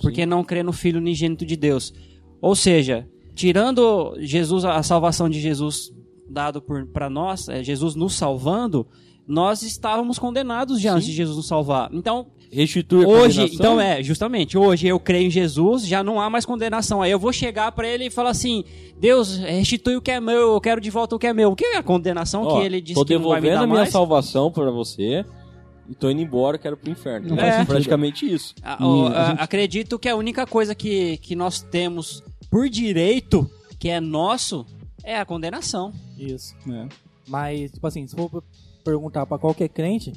porque 0.00 0.24
não 0.24 0.42
crê 0.42 0.62
no 0.62 0.72
Filho 0.72 0.98
unigênito 0.98 1.44
de 1.44 1.56
Deus. 1.56 1.92
Ou 2.40 2.56
seja, 2.56 3.06
tirando 3.34 4.16
Jesus, 4.18 4.64
a 4.64 4.82
salvação 4.82 5.28
de 5.28 5.40
Jesus 5.40 5.92
dado 6.28 6.62
para 6.62 7.10
nós, 7.10 7.48
é, 7.48 7.62
Jesus 7.62 7.94
nos 7.94 8.14
salvando, 8.14 8.86
nós 9.32 9.62
estávamos 9.62 10.18
condenados 10.18 10.78
já 10.78 10.92
antes 10.92 11.06
de 11.06 11.12
Jesus 11.12 11.36
nos 11.38 11.46
salvar. 11.46 11.88
Então, 11.90 12.26
Restituir 12.52 13.06
a 13.06 13.08
Hoje, 13.08 13.50
então 13.50 13.80
é, 13.80 14.02
justamente, 14.02 14.58
hoje 14.58 14.86
eu 14.86 15.00
creio 15.00 15.28
em 15.28 15.30
Jesus, 15.30 15.86
já 15.86 16.04
não 16.04 16.20
há 16.20 16.28
mais 16.28 16.44
condenação. 16.44 17.00
Aí 17.00 17.10
eu 17.10 17.18
vou 17.18 17.32
chegar 17.32 17.72
pra 17.72 17.88
ele 17.88 18.08
e 18.08 18.10
falar 18.10 18.28
assim: 18.28 18.62
Deus, 19.00 19.38
restitui 19.38 19.96
o 19.96 20.02
que 20.02 20.10
é 20.10 20.20
meu, 20.20 20.52
eu 20.52 20.60
quero 20.60 20.82
de 20.82 20.90
volta 20.90 21.16
o 21.16 21.18
que 21.18 21.26
é 21.26 21.32
meu. 21.32 21.52
O 21.52 21.56
que 21.56 21.64
é 21.64 21.76
a 21.78 21.82
condenação 21.82 22.42
Ó, 22.42 22.60
que 22.60 22.66
ele 22.66 22.82
disse 22.82 22.94
tô 22.94 23.06
que 23.06 23.14
não 23.14 23.30
vai 23.30 23.40
me 23.40 23.46
devolvendo 23.46 23.58
dar 23.58 23.64
a 23.64 23.66
minha 23.66 23.78
mais? 23.78 23.90
salvação 23.90 24.52
pra 24.52 24.70
você 24.70 25.24
e 25.88 25.94
tô 25.94 26.10
indo 26.10 26.20
embora, 26.20 26.58
quero 26.58 26.76
pro 26.76 26.90
inferno. 26.90 27.34
Não 27.34 27.42
é 27.42 27.64
praticamente 27.64 28.30
isso. 28.30 28.54
E 28.58 28.62
a 28.62 28.76
ah, 28.76 29.28
gente- 29.30 29.40
Acredito 29.40 29.98
que 29.98 30.10
a 30.10 30.14
única 30.14 30.46
coisa 30.46 30.74
que, 30.74 31.16
que 31.16 31.34
nós 31.34 31.62
temos 31.62 32.22
por 32.50 32.68
direito, 32.68 33.50
que 33.78 33.88
é 33.88 33.98
nosso, 33.98 34.66
é 35.02 35.18
a 35.18 35.24
condenação. 35.24 35.90
Isso. 36.18 36.54
É. 36.70 36.86
Mas, 37.26 37.72
tipo 37.72 37.86
assim, 37.86 38.06
se 38.06 38.14
for 38.14 38.44
perguntar 38.82 39.26
pra 39.26 39.38
qualquer 39.38 39.68
crente, 39.68 40.12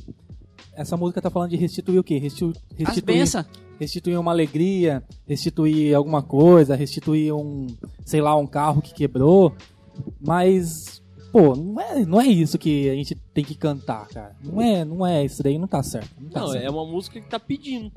essa 0.74 0.98
música 0.98 1.22
tá 1.22 1.30
falando 1.30 1.50
de 1.52 1.56
restituir 1.58 2.00
o 2.00 2.04
quê? 2.04 2.18
Restitu 2.18 2.54
As 2.72 2.78
restituir, 2.96 3.46
restituir 3.80 4.20
uma 4.20 4.32
alegria, 4.32 5.04
restituir 5.28 5.94
alguma 5.96 6.22
coisa, 6.22 6.76
restituir 6.76 7.34
um, 7.34 7.68
sei 8.06 8.22
lá, 8.22 8.36
um 8.36 8.48
carro 8.48 8.82
que 8.82 8.94
quebrou. 8.94 9.54
Mas, 10.20 11.02
pô, 11.32 11.56
não 11.56 11.80
é, 11.82 12.06
não 12.06 12.20
é 12.22 12.28
isso 12.28 12.58
que 12.58 12.90
a 12.90 12.96
gente 12.96 13.16
tem 13.34 13.44
que 13.44 13.56
cantar, 13.56 14.08
cara. 14.10 14.36
Não 14.44 14.62
é, 14.62 14.84
não 14.86 15.06
é 15.06 15.24
isso 15.24 15.42
daí, 15.42 15.58
não 15.58 15.68
tá 15.68 15.82
certo. 15.84 16.10
Não, 16.20 16.30
tá 16.30 16.40
Não, 16.42 16.48
certo. 16.50 16.64
é 16.66 16.70
uma 16.70 16.86
música 16.86 17.20
que 17.22 17.30
tá 17.30 17.40
pedindo. 17.40 17.92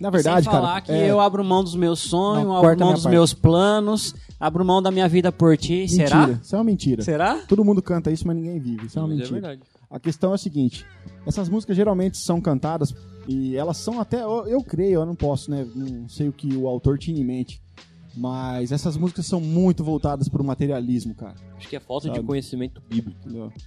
Na 0.00 0.10
verdade, 0.10 0.44
Sem 0.44 0.52
falar 0.52 0.80
cara. 0.80 0.82
que 0.82 0.92
é- 0.92 1.10
eu 1.10 1.20
abro 1.20 1.44
mão 1.44 1.62
dos 1.62 1.76
meus 1.76 2.00
sonhos, 2.00 2.44
Não, 2.44 2.56
abro 2.56 2.78
mão 2.80 2.92
dos 2.94 3.04
parte. 3.04 3.12
meus 3.14 3.32
planos, 3.32 4.14
abro 4.40 4.64
mão 4.64 4.82
da 4.82 4.90
minha 4.90 5.08
vida 5.08 5.30
por 5.30 5.56
ti. 5.56 5.82
Mentira. 5.88 6.08
Será? 6.08 6.30
Isso 6.42 6.54
é 6.54 6.58
uma 6.58 6.64
mentira. 6.64 7.02
Será? 7.02 7.36
Todo 7.46 7.64
mundo 7.64 7.80
canta 7.80 8.10
isso, 8.10 8.26
mas 8.26 8.36
ninguém 8.36 8.58
vive. 8.58 8.86
Isso 8.86 8.98
é 8.98 9.02
uma 9.02 9.08
Mas 9.08 9.18
é 9.18 9.20
mentira. 9.22 9.40
verdade. 9.40 9.62
A 9.94 10.00
questão 10.00 10.32
é 10.32 10.34
a 10.34 10.38
seguinte: 10.38 10.84
essas 11.24 11.48
músicas 11.48 11.76
geralmente 11.76 12.18
são 12.18 12.40
cantadas 12.40 12.92
e 13.28 13.56
elas 13.56 13.76
são 13.76 14.00
até. 14.00 14.22
Eu, 14.22 14.44
eu 14.48 14.60
creio, 14.60 15.00
eu 15.00 15.06
não 15.06 15.14
posso, 15.14 15.48
né? 15.48 15.64
Não 15.72 16.08
sei 16.08 16.28
o 16.28 16.32
que 16.32 16.56
o 16.56 16.66
autor 16.66 16.98
tinha 16.98 17.20
em 17.20 17.24
mente. 17.24 17.62
Mas 18.16 18.70
essas 18.70 18.96
músicas 18.96 19.26
são 19.26 19.40
muito 19.40 19.82
voltadas 19.82 20.28
pro 20.28 20.44
materialismo, 20.44 21.14
cara. 21.14 21.34
Acho 21.56 21.68
que 21.68 21.76
é 21.76 21.80
falta 21.80 22.06
Sabe? 22.06 22.20
de 22.20 22.24
conhecimento 22.24 22.80
bíblico. 22.88 23.18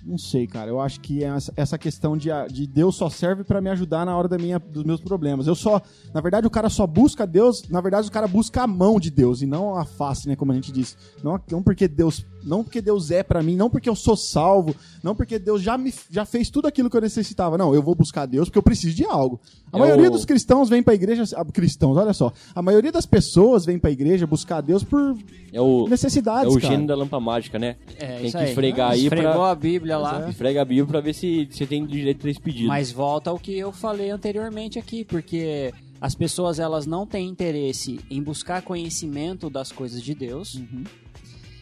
Não 0.06 0.18
sei, 0.18 0.48
cara. 0.48 0.70
Eu 0.70 0.80
acho 0.80 1.02
que 1.02 1.24
essa, 1.24 1.52
essa 1.56 1.78
questão 1.78 2.16
de, 2.16 2.30
de 2.50 2.66
Deus 2.66 2.96
só 2.96 3.10
serve 3.10 3.44
pra 3.44 3.60
me 3.60 3.70
ajudar 3.70 4.06
na 4.06 4.16
hora 4.16 4.28
da 4.28 4.38
minha, 4.38 4.58
dos 4.58 4.84
meus 4.84 5.02
problemas. 5.02 5.48
Eu 5.48 5.56
só. 5.56 5.82
Na 6.14 6.22
verdade, 6.22 6.48
o 6.48 6.50
cara 6.50 6.70
só 6.70 6.88
busca 6.88 7.28
Deus. 7.28 7.68
Na 7.70 7.82
verdade, 7.82 8.08
o 8.08 8.12
cara 8.12 8.28
busca 8.28 8.64
a 8.64 8.68
mão 8.68 9.00
de 9.00 9.12
Deus 9.12 9.42
e 9.42 9.46
não 9.46 9.76
a 9.76 9.84
face, 9.84 10.28
né? 10.28 10.36
Como 10.36 10.52
a 10.52 10.56
gente 10.56 10.72
disse. 10.72 10.96
Não, 11.22 11.40
não 11.52 11.62
porque 11.62 11.88
Deus. 11.88 12.26
Não 12.44 12.64
porque 12.64 12.82
Deus 12.82 13.12
é 13.12 13.24
pra 13.24 13.42
mim, 13.44 13.56
não 13.56 13.70
porque 13.70 13.90
eu 13.90 13.96
sou 13.96 14.16
salvo, 14.16 14.76
não 15.04 15.14
porque 15.16 15.38
Deus 15.38 15.62
já 15.62 15.78
me 15.78 15.94
já 16.10 16.26
fez 16.26 16.50
tudo 16.50 16.68
aquilo 16.68 16.90
que 16.90 16.96
eu 16.96 17.02
necessitava. 17.02 17.58
Não, 17.58 17.74
eu 17.76 17.82
vou 17.82 17.94
buscar 17.96 18.26
Deus 18.26 18.48
porque 18.48 18.58
eu 18.58 18.64
preciso 18.64 18.96
de 18.96 19.04
algo. 19.06 19.40
A 19.72 19.78
É 19.78 19.80
maioria 19.82 20.08
o- 20.08 20.12
dos 20.12 20.24
cristãos 20.24 20.70
vem 20.70 20.82
pra 20.82 20.94
igreja. 20.94 21.24
ah, 21.36 21.44
Cristãos, 21.46 21.98
olha 21.98 22.14
só. 22.14 22.32
A 22.56 22.62
maioria 22.62 22.92
das 22.92 23.06
pessoas 23.06 23.66
vem 23.66 23.78
pra 23.78 23.92
igreja 23.92 24.26
buscar 24.26 24.62
Deus 24.62 24.84
por 24.84 25.18
É 25.52 25.60
o, 25.62 25.86
é 25.88 25.90
necessidades, 25.90 26.54
o 26.56 26.60
cara. 26.60 26.74
gênio 26.74 26.88
da 26.88 26.96
lampa 26.96 27.20
mágica, 27.20 27.60
né? 27.60 27.76
É, 27.98 28.18
tem 28.18 28.26
isso 28.28 28.38
que 28.38 28.44
aí. 28.44 28.50
esfregar 28.50 28.92
aí 28.92 29.04
Esfregou 29.04 29.32
pra... 29.34 29.52
a 29.52 29.56
Bíblia 29.56 29.98
lá. 29.98 30.30
Esfrega 30.30 30.62
a 30.62 30.66
Bíblia 30.66 30.86
pra 30.86 31.02
ver 31.02 31.14
se 31.14 31.48
você 31.52 31.66
tem 31.66 31.86
direito 31.86 32.18
a 32.18 32.22
três 32.22 32.38
pedidos. 32.40 32.68
Mas 32.68 32.92
volta 32.92 33.30
ao 33.30 33.38
que 33.40 33.58
eu 33.58 33.72
falei 33.72 34.10
anteriormente 34.10 34.80
aqui, 34.80 35.04
porque 35.04 35.74
as 36.00 36.14
pessoas 36.16 36.60
elas 36.60 36.86
não 36.86 37.06
têm 37.08 37.28
interesse 37.28 38.00
em 38.10 38.22
buscar 38.22 38.62
conhecimento 38.62 39.50
das 39.50 39.72
coisas 39.72 40.02
de 40.02 40.14
Deus. 40.14 40.62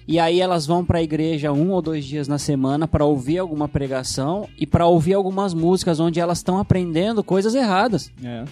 E 0.08 0.20
aí 0.20 0.40
elas 0.40 0.66
vão 0.68 0.86
para 0.86 1.00
a 1.00 1.04
igreja 1.04 1.52
um 1.52 1.72
ou 1.72 1.82
dois 1.82 2.06
dias 2.06 2.28
na 2.28 2.38
semana 2.38 2.88
para 2.88 3.04
ouvir 3.06 3.40
alguma 3.40 3.68
pregação 3.68 4.48
e 4.58 4.66
para 4.68 4.86
ouvir 4.86 5.14
algumas 5.14 5.54
músicas 5.54 6.00
onde 6.00 6.20
elas 6.20 6.40
estão 6.40 6.60
aprendendo 6.60 7.24
coisas 7.24 7.56
erradas. 7.56 8.12
É. 8.24 8.46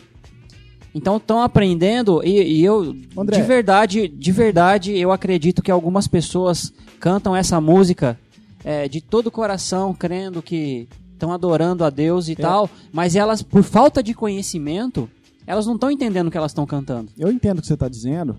Então 0.95 1.18
estão 1.18 1.41
aprendendo 1.41 2.24
e, 2.24 2.60
e 2.60 2.64
eu 2.64 2.95
André. 3.18 3.38
de 3.38 3.43
verdade, 3.43 4.08
de 4.08 4.32
verdade, 4.32 4.97
eu 4.97 5.12
acredito 5.12 5.62
que 5.62 5.72
algumas 5.72 6.08
pessoas 6.08 6.74
cantam 6.99 7.36
essa 7.36 7.60
música 7.60 8.20
é, 8.64 8.88
de 8.88 9.01
todo 9.01 9.28
o 9.28 9.32
coração, 9.32 9.93
crendo 9.93 10.41
que 10.41 10.88
estão 11.12 11.32
adorando 11.32 11.84
a 11.84 11.89
Deus 11.89 12.30
e 12.30 12.36
tal, 12.36 12.70
mas 12.91 13.16
elas 13.16 13.41
por 13.41 13.64
falta 13.64 14.04
de 14.04 14.14
conhecimento, 14.14 15.10
elas 15.47 15.66
não 15.66 15.76
estão 15.76 15.89
entendendo 15.89 16.28
o 16.28 16.32
que 16.32 16.38
elas 16.38 16.51
estão 16.51 16.66
cantando. 16.66 17.12
Eu 17.18 17.32
entendo 17.32 17.60
o 17.60 17.62
que 17.62 17.68
você 17.68 17.74
está 17.74 17.88
dizendo, 17.88 18.38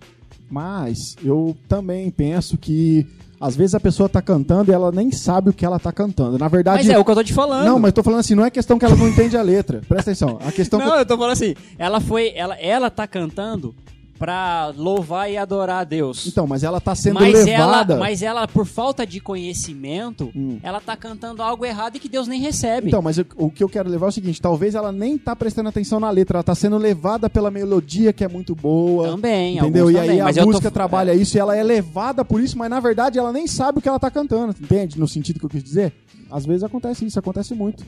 mas 0.50 1.16
eu 1.24 1.56
também 1.68 2.10
penso 2.10 2.56
que 2.56 3.06
às 3.40 3.54
vezes 3.54 3.74
a 3.74 3.80
pessoa 3.80 4.08
tá 4.08 4.22
cantando 4.22 4.70
e 4.70 4.74
ela 4.74 4.90
nem 4.90 5.10
sabe 5.10 5.50
o 5.50 5.52
que 5.52 5.66
ela 5.66 5.78
tá 5.78 5.92
cantando. 5.92 6.38
Na 6.38 6.48
verdade. 6.48 6.78
Mas 6.78 6.88
é 6.88 6.98
o 6.98 7.04
que 7.04 7.10
eu 7.10 7.14
tô 7.14 7.24
te 7.24 7.34
falando. 7.34 7.66
Não, 7.66 7.78
mas 7.78 7.92
tô 7.92 8.02
falando 8.02 8.20
assim, 8.20 8.34
não 8.34 8.44
é 8.44 8.50
questão 8.50 8.78
que 8.78 8.84
ela 8.84 8.96
não 8.96 9.08
entende 9.08 9.36
a 9.36 9.42
letra. 9.42 9.82
Presta 9.86 10.12
atenção. 10.12 10.38
A 10.44 10.50
questão 10.50 10.80
que 10.80 10.86
Não, 10.86 10.96
eu 10.96 11.04
tô 11.04 11.16
falando 11.16 11.32
assim, 11.32 11.54
ela 11.78 12.00
foi, 12.00 12.32
ela, 12.34 12.54
ela 12.56 12.90
tá 12.90 13.06
cantando 13.06 13.74
pra 14.18 14.72
louvar 14.76 15.30
e 15.30 15.36
adorar 15.36 15.80
a 15.80 15.84
Deus. 15.84 16.26
Então, 16.26 16.46
mas 16.46 16.62
ela 16.62 16.80
tá 16.80 16.94
sendo 16.94 17.14
mas 17.20 17.32
levada. 17.44 17.94
ela, 17.94 18.00
mas 18.00 18.22
ela, 18.22 18.46
por 18.48 18.64
falta 18.66 19.06
de 19.06 19.20
conhecimento, 19.20 20.30
Hum. 20.34 20.58
ela 20.62 20.80
tá 20.80 20.96
cantando 20.96 21.42
algo 21.42 21.64
errado 21.64 21.96
e 21.96 22.00
que 22.00 22.08
Deus 22.08 22.26
nem 22.28 22.40
recebe. 22.40 22.88
Então, 22.88 23.02
mas 23.02 23.18
eu- 23.18 23.26
o 23.36 23.50
que 23.50 23.62
eu 23.62 23.68
quero 23.68 23.88
levar 23.88 24.06
é 24.06 24.08
o 24.08 24.12
seguinte: 24.12 24.40
talvez 24.40 24.74
ela 24.74 24.92
nem 24.92 25.18
tá 25.18 25.34
prestando 25.34 25.68
atenção 25.68 25.98
na 26.00 26.10
letra, 26.10 26.36
ela 26.38 26.44
tá 26.44 26.54
sendo 26.54 26.78
levada 26.78 27.28
pela 27.28 27.50
melodia 27.50 28.12
que 28.12 28.24
é 28.24 28.28
muito 28.28 28.54
boa. 28.54 29.08
Também, 29.08 29.58
Entendeu? 29.58 29.90
E 29.90 29.98
aí 29.98 30.06
também, 30.08 30.20
a 30.22 30.30
eu 30.30 30.34
tô- 30.34 30.46
música 30.46 30.70
trabalha 30.70 31.14
isso 31.14 31.36
e 31.36 31.40
ela 31.40 31.56
é 31.56 31.62
levada 31.62 32.24
por 32.24 32.40
isso, 32.40 32.56
mas 32.56 32.70
na 32.70 32.80
verdade 32.80 33.18
ela 33.18 33.32
nem 33.32 33.46
sabe 33.46 33.78
o 33.78 33.82
que 33.82 33.88
ela 33.88 33.98
tá 33.98 34.10
cantando, 34.10 34.54
entende? 34.60 34.98
No 34.98 35.08
sentido 35.08 35.38
que 35.38 35.44
eu 35.46 35.50
quis 35.50 35.62
dizer? 35.62 35.92
Às 36.30 36.46
vezes 36.46 36.62
acontece 36.62 37.04
isso, 37.04 37.18
acontece 37.18 37.54
muito. 37.54 37.84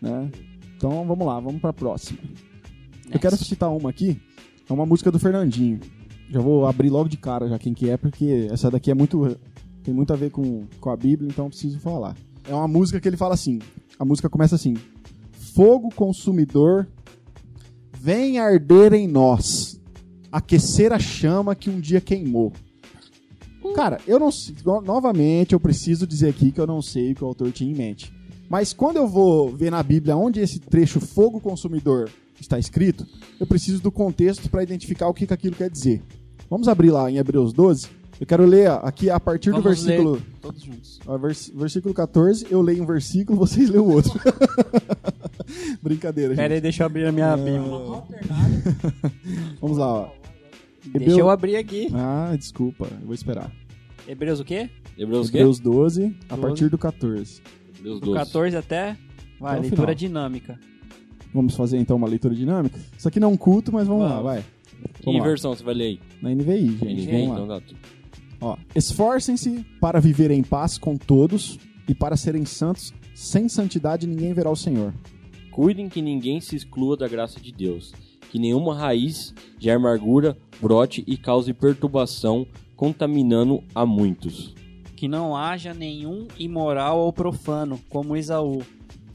Né? 0.00 0.28
Então 0.76 1.04
vamos 1.06 1.26
lá, 1.26 1.38
vamos 1.40 1.60
pra 1.60 1.72
próxima. 1.72 2.18
Eu 3.12 3.18
quero 3.18 3.36
citar 3.36 3.70
uma 3.70 3.90
aqui, 3.90 4.20
é 4.70 4.72
uma 4.72 4.86
música 4.86 5.10
do 5.10 5.18
Fernandinho. 5.18 5.80
Já 6.30 6.40
vou 6.40 6.66
abrir 6.66 6.88
logo 6.90 7.08
de 7.08 7.16
cara 7.16 7.48
já 7.48 7.58
quem 7.58 7.74
que 7.74 7.90
é, 7.90 7.96
porque 7.96 8.48
essa 8.50 8.70
daqui 8.70 8.90
é 8.90 8.94
muito. 8.94 9.36
tem 9.82 9.92
muito 9.92 10.12
a 10.12 10.16
ver 10.16 10.30
com, 10.30 10.64
com 10.80 10.90
a 10.90 10.96
Bíblia, 10.96 11.28
então 11.28 11.48
preciso 11.48 11.78
falar. 11.80 12.16
É 12.48 12.54
uma 12.54 12.68
música 12.68 13.00
que 13.00 13.08
ele 13.08 13.16
fala 13.16 13.34
assim: 13.34 13.58
a 13.98 14.04
música 14.04 14.28
começa 14.28 14.54
assim: 14.54 14.74
Fogo 15.54 15.88
consumidor, 15.94 16.86
vem 17.98 18.38
arder 18.38 18.92
em 18.94 19.08
nós, 19.08 19.80
aquecer 20.30 20.92
a 20.92 20.98
chama 20.98 21.54
que 21.54 21.68
um 21.68 21.80
dia 21.80 22.00
queimou. 22.00 22.52
Cara, 23.74 24.00
eu 24.06 24.18
não 24.18 24.30
sei. 24.30 24.54
no- 24.64 24.80
Novamente, 24.80 25.52
eu 25.52 25.60
preciso 25.60 26.06
dizer 26.06 26.28
aqui 26.30 26.50
que 26.50 26.60
eu 26.60 26.66
não 26.66 26.80
sei 26.80 27.12
o 27.12 27.14
que 27.14 27.24
o 27.24 27.26
autor 27.26 27.52
tinha 27.52 27.70
em 27.70 27.74
mente. 27.74 28.12
Mas 28.48 28.72
quando 28.72 28.96
eu 28.96 29.06
vou 29.06 29.48
ver 29.50 29.70
na 29.70 29.82
Bíblia 29.82 30.16
onde 30.16 30.40
esse 30.40 30.58
trecho 30.58 30.98
fogo 31.00 31.40
consumidor 31.40 32.10
está 32.42 32.58
escrito, 32.58 33.06
eu 33.38 33.46
preciso 33.46 33.82
do 33.82 33.90
contexto 33.92 34.48
para 34.50 34.62
identificar 34.62 35.08
o 35.08 35.14
que, 35.14 35.26
que 35.26 35.34
aquilo 35.34 35.56
quer 35.56 35.70
dizer. 35.70 36.02
Vamos 36.48 36.68
abrir 36.68 36.90
lá 36.90 37.10
em 37.10 37.16
Hebreus 37.18 37.52
12. 37.52 37.88
Eu 38.20 38.26
quero 38.26 38.44
ler 38.44 38.70
aqui 38.82 39.08
a 39.08 39.18
partir 39.18 39.50
do 39.50 39.62
Vamos 39.62 39.82
versículo. 39.82 40.14
ler 40.14 40.22
todos 40.42 40.62
juntos. 40.62 41.00
Versículo 41.54 41.94
14, 41.94 42.46
eu 42.50 42.60
leio 42.60 42.82
um 42.82 42.86
versículo, 42.86 43.38
vocês 43.38 43.70
leem 43.70 43.82
o 43.82 43.88
outro. 43.90 44.12
Brincadeira, 45.82 46.34
gente. 46.34 46.42
Pera 46.42 46.54
aí, 46.54 46.60
deixa 46.60 46.82
eu 46.82 46.86
abrir 46.86 47.06
a 47.06 47.12
minha 47.12 47.34
Bíblia. 47.36 47.62
Vamos 49.60 49.78
lá, 49.78 49.86
ó. 49.86 50.08
Deixa 50.92 51.20
eu 51.20 51.30
abrir 51.30 51.56
aqui. 51.56 51.88
Ah, 51.94 52.34
desculpa, 52.36 52.88
eu 53.00 53.06
vou 53.06 53.14
esperar. 53.14 53.50
Hebreus 54.06 54.40
o 54.40 54.44
quê? 54.44 54.68
Hebreus 54.98 55.30
quê? 55.30 55.38
Hebreus 55.38 55.60
12, 55.60 56.16
a 56.28 56.36
12. 56.36 56.42
partir 56.42 56.68
do 56.68 56.78
14. 56.78 57.40
Hebreus 57.78 58.00
Do 58.00 58.06
12. 58.06 58.18
14 58.18 58.56
até. 58.56 58.96
Vai, 59.38 59.52
Até 59.52 59.60
leitura 59.62 59.82
final. 59.82 59.94
dinâmica. 59.94 60.58
Vamos 61.32 61.54
fazer 61.54 61.78
então 61.78 61.96
uma 61.96 62.08
leitura 62.08 62.34
dinâmica? 62.34 62.78
Isso 62.96 63.06
aqui 63.08 63.20
não 63.20 63.30
é 63.30 63.32
um 63.32 63.36
culto, 63.36 63.72
mas 63.72 63.86
vamos, 63.86 64.02
lá, 64.04 64.08
Vamos. 64.10 64.24
vai. 64.24 64.44
Que 64.94 65.04
Vamos 65.04 65.20
lá. 65.20 65.26
versão 65.26 65.54
você 65.54 65.62
vai 65.62 65.74
ler 65.74 65.84
aí? 65.84 66.00
Na 66.20 66.30
NVI, 66.30 66.66
gente. 66.78 66.84
NVI? 66.84 67.06
Vamos 67.06 67.28
lá. 67.28 67.34
Então 67.34 67.46
dá 67.48 67.60
tudo. 67.60 67.78
Ó, 68.40 68.56
esforcem-se 68.74 69.64
para 69.80 70.00
viver 70.00 70.30
em 70.30 70.42
paz 70.42 70.78
com 70.78 70.96
todos 70.96 71.58
e 71.88 71.94
para 71.94 72.16
serem 72.16 72.44
santos. 72.44 72.92
Sem 73.14 73.48
santidade 73.48 74.06
ninguém 74.06 74.32
verá 74.32 74.50
o 74.50 74.56
Senhor. 74.56 74.94
Cuidem 75.50 75.88
que 75.88 76.00
ninguém 76.00 76.40
se 76.40 76.56
exclua 76.56 76.96
da 76.96 77.06
graça 77.06 77.38
de 77.38 77.52
Deus, 77.52 77.92
que 78.30 78.38
nenhuma 78.38 78.74
raiz 78.74 79.34
de 79.58 79.70
amargura 79.70 80.36
brote 80.60 81.04
e 81.06 81.16
cause 81.18 81.52
perturbação, 81.52 82.46
contaminando 82.76 83.62
a 83.74 83.84
muitos. 83.84 84.54
Que 84.96 85.06
não 85.06 85.36
haja 85.36 85.74
nenhum 85.74 86.26
imoral 86.38 86.98
ou 86.98 87.12
profano, 87.12 87.78
como 87.88 88.16
Esaú, 88.16 88.62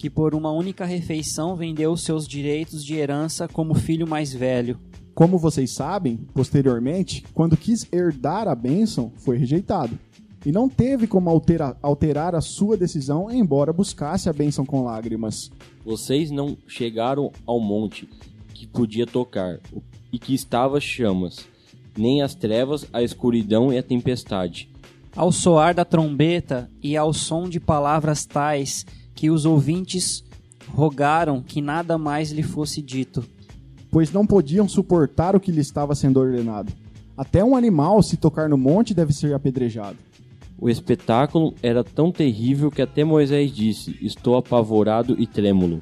que 0.05 0.09
por 0.11 0.35
uma 0.35 0.51
única 0.51 0.85
refeição 0.85 1.55
vendeu 1.55 1.91
os 1.91 2.03
seus 2.03 2.27
direitos 2.27 2.85
de 2.85 2.93
herança 2.93 3.47
como 3.47 3.73
filho 3.73 4.07
mais 4.07 4.31
velho. 4.31 4.77
Como 5.15 5.39
vocês 5.39 5.71
sabem, 5.71 6.17
posteriormente, 6.31 7.25
quando 7.33 7.57
quis 7.57 7.91
herdar 7.91 8.47
a 8.47 8.53
bênção, 8.53 9.11
foi 9.15 9.35
rejeitado. 9.35 9.97
E 10.45 10.51
não 10.51 10.69
teve 10.69 11.07
como 11.07 11.27
altera- 11.27 11.75
alterar 11.81 12.35
a 12.35 12.41
sua 12.41 12.77
decisão, 12.77 13.31
embora 13.31 13.73
buscasse 13.73 14.29
a 14.29 14.33
bênção 14.33 14.63
com 14.63 14.83
lágrimas. 14.83 15.49
Vocês 15.83 16.29
não 16.29 16.55
chegaram 16.67 17.31
ao 17.43 17.59
monte 17.59 18.07
que 18.53 18.67
podia 18.67 19.07
tocar 19.07 19.57
e 20.13 20.19
que 20.19 20.35
estava 20.35 20.79
chamas, 20.79 21.47
nem 21.97 22.21
as 22.21 22.35
trevas, 22.35 22.85
a 22.93 23.01
escuridão 23.01 23.73
e 23.73 23.79
a 23.79 23.81
tempestade. 23.81 24.69
Ao 25.15 25.31
soar 25.31 25.73
da 25.73 25.83
trombeta 25.83 26.69
e 26.83 26.95
ao 26.95 27.11
som 27.11 27.49
de 27.49 27.59
palavras 27.59 28.23
tais 28.23 28.85
que 29.15 29.29
os 29.29 29.45
ouvintes 29.45 30.23
rogaram 30.67 31.41
que 31.41 31.61
nada 31.61 31.97
mais 31.97 32.31
lhe 32.31 32.43
fosse 32.43 32.81
dito. 32.81 33.23
pois 33.89 34.11
não 34.11 34.27
podiam 34.27 34.67
suportar 34.67 35.37
o 35.37 35.39
que 35.39 35.53
lhe 35.53 35.61
estava 35.61 35.95
sendo 35.95 36.19
ordenado. 36.19 36.73
Até 37.15 37.41
um 37.41 37.55
animal, 37.55 38.03
se 38.03 38.17
tocar 38.17 38.49
no 38.49 38.57
monte, 38.57 38.93
deve 38.93 39.13
ser 39.13 39.33
apedrejado. 39.33 39.97
O 40.59 40.69
espetáculo 40.69 41.53
era 41.63 41.81
tão 41.81 42.11
terrível 42.11 42.69
que 42.69 42.81
até 42.81 43.05
Moisés 43.05 43.51
disse: 43.55 43.97
Estou 44.01 44.35
apavorado 44.35 45.15
e 45.17 45.25
trêmulo. 45.25 45.81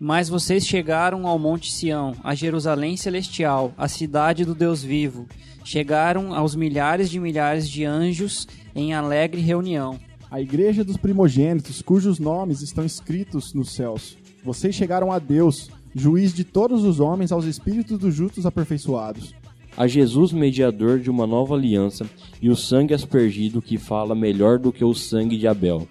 Mas 0.00 0.28
vocês 0.28 0.66
chegaram 0.66 1.26
ao 1.26 1.38
Monte 1.38 1.70
Sião, 1.70 2.16
a 2.24 2.34
Jerusalém 2.34 2.96
celestial, 2.96 3.72
a 3.78 3.86
cidade 3.86 4.44
do 4.44 4.54
Deus 4.54 4.82
vivo. 4.82 5.26
Chegaram 5.64 6.34
aos 6.34 6.56
milhares 6.56 7.10
de 7.10 7.20
milhares 7.20 7.68
de 7.68 7.84
anjos 7.84 8.48
em 8.74 8.92
alegre 8.92 9.40
reunião. 9.40 10.00
A 10.30 10.40
igreja 10.40 10.84
dos 10.84 10.96
primogênitos, 10.96 11.82
cujos 11.82 12.20
nomes 12.20 12.62
estão 12.62 12.84
escritos 12.84 13.52
nos 13.52 13.72
céus. 13.72 14.16
Vocês 14.44 14.76
chegaram 14.76 15.10
a 15.10 15.18
Deus, 15.18 15.72
juiz 15.92 16.32
de 16.32 16.44
todos 16.44 16.84
os 16.84 17.00
homens, 17.00 17.32
aos 17.32 17.44
espíritos 17.46 17.98
dos 17.98 18.14
justos 18.14 18.46
aperfeiçoados. 18.46 19.34
A 19.76 19.88
Jesus, 19.88 20.32
mediador 20.32 21.00
de 21.00 21.10
uma 21.10 21.26
nova 21.26 21.56
aliança, 21.56 22.08
e 22.40 22.48
o 22.48 22.54
sangue 22.54 22.94
aspergido 22.94 23.60
que 23.60 23.76
fala 23.76 24.14
melhor 24.14 24.60
do 24.60 24.72
que 24.72 24.84
o 24.84 24.94
sangue 24.94 25.36
de 25.36 25.48
Abel. 25.48 25.88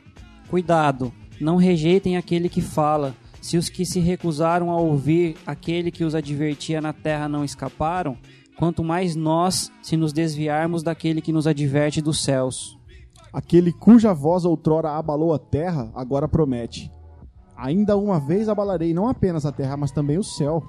Cuidado, 0.47 1.11
não 1.37 1.57
rejeitem 1.57 2.15
aquele 2.15 2.47
que 2.47 2.61
fala. 2.61 3.13
Se 3.41 3.57
os 3.57 3.67
que 3.67 3.85
se 3.85 3.99
recusaram 3.99 4.71
a 4.71 4.77
ouvir 4.77 5.35
aquele 5.45 5.91
que 5.91 6.05
os 6.05 6.15
advertia 6.15 6.79
na 6.79 6.93
terra 6.93 7.27
não 7.27 7.43
escaparam, 7.43 8.17
quanto 8.55 8.85
mais 8.85 9.17
nós, 9.17 9.69
se 9.81 9.97
nos 9.97 10.13
desviarmos 10.13 10.81
daquele 10.81 11.19
que 11.19 11.33
nos 11.33 11.45
adverte 11.45 12.01
dos 12.01 12.23
céus. 12.23 12.78
Aquele 13.31 13.71
cuja 13.71 14.13
voz 14.13 14.45
outrora 14.45 14.91
abalou 14.91 15.33
a 15.33 15.39
terra, 15.39 15.91
agora 15.93 16.27
promete: 16.27 16.91
Ainda 17.55 17.97
uma 17.97 18.19
vez 18.19 18.49
abalarei 18.49 18.93
não 18.93 19.07
apenas 19.07 19.45
a 19.45 19.51
terra, 19.51 19.77
mas 19.77 19.91
também 19.91 20.17
o 20.17 20.23
céu. 20.23 20.63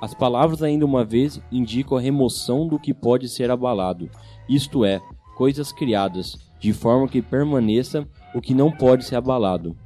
As 0.00 0.12
palavras, 0.12 0.62
ainda 0.62 0.84
uma 0.84 1.04
vez, 1.04 1.40
indicam 1.50 1.96
a 1.96 2.00
remoção 2.00 2.66
do 2.66 2.78
que 2.78 2.92
pode 2.92 3.28
ser 3.28 3.50
abalado, 3.50 4.10
isto 4.48 4.84
é, 4.84 5.00
coisas 5.36 5.72
criadas, 5.72 6.36
de 6.58 6.72
forma 6.72 7.06
que 7.06 7.22
permaneça 7.22 8.06
o 8.34 8.40
que 8.40 8.52
não 8.52 8.70
pode 8.70 9.04
ser 9.04 9.16
abalado. 9.16 9.76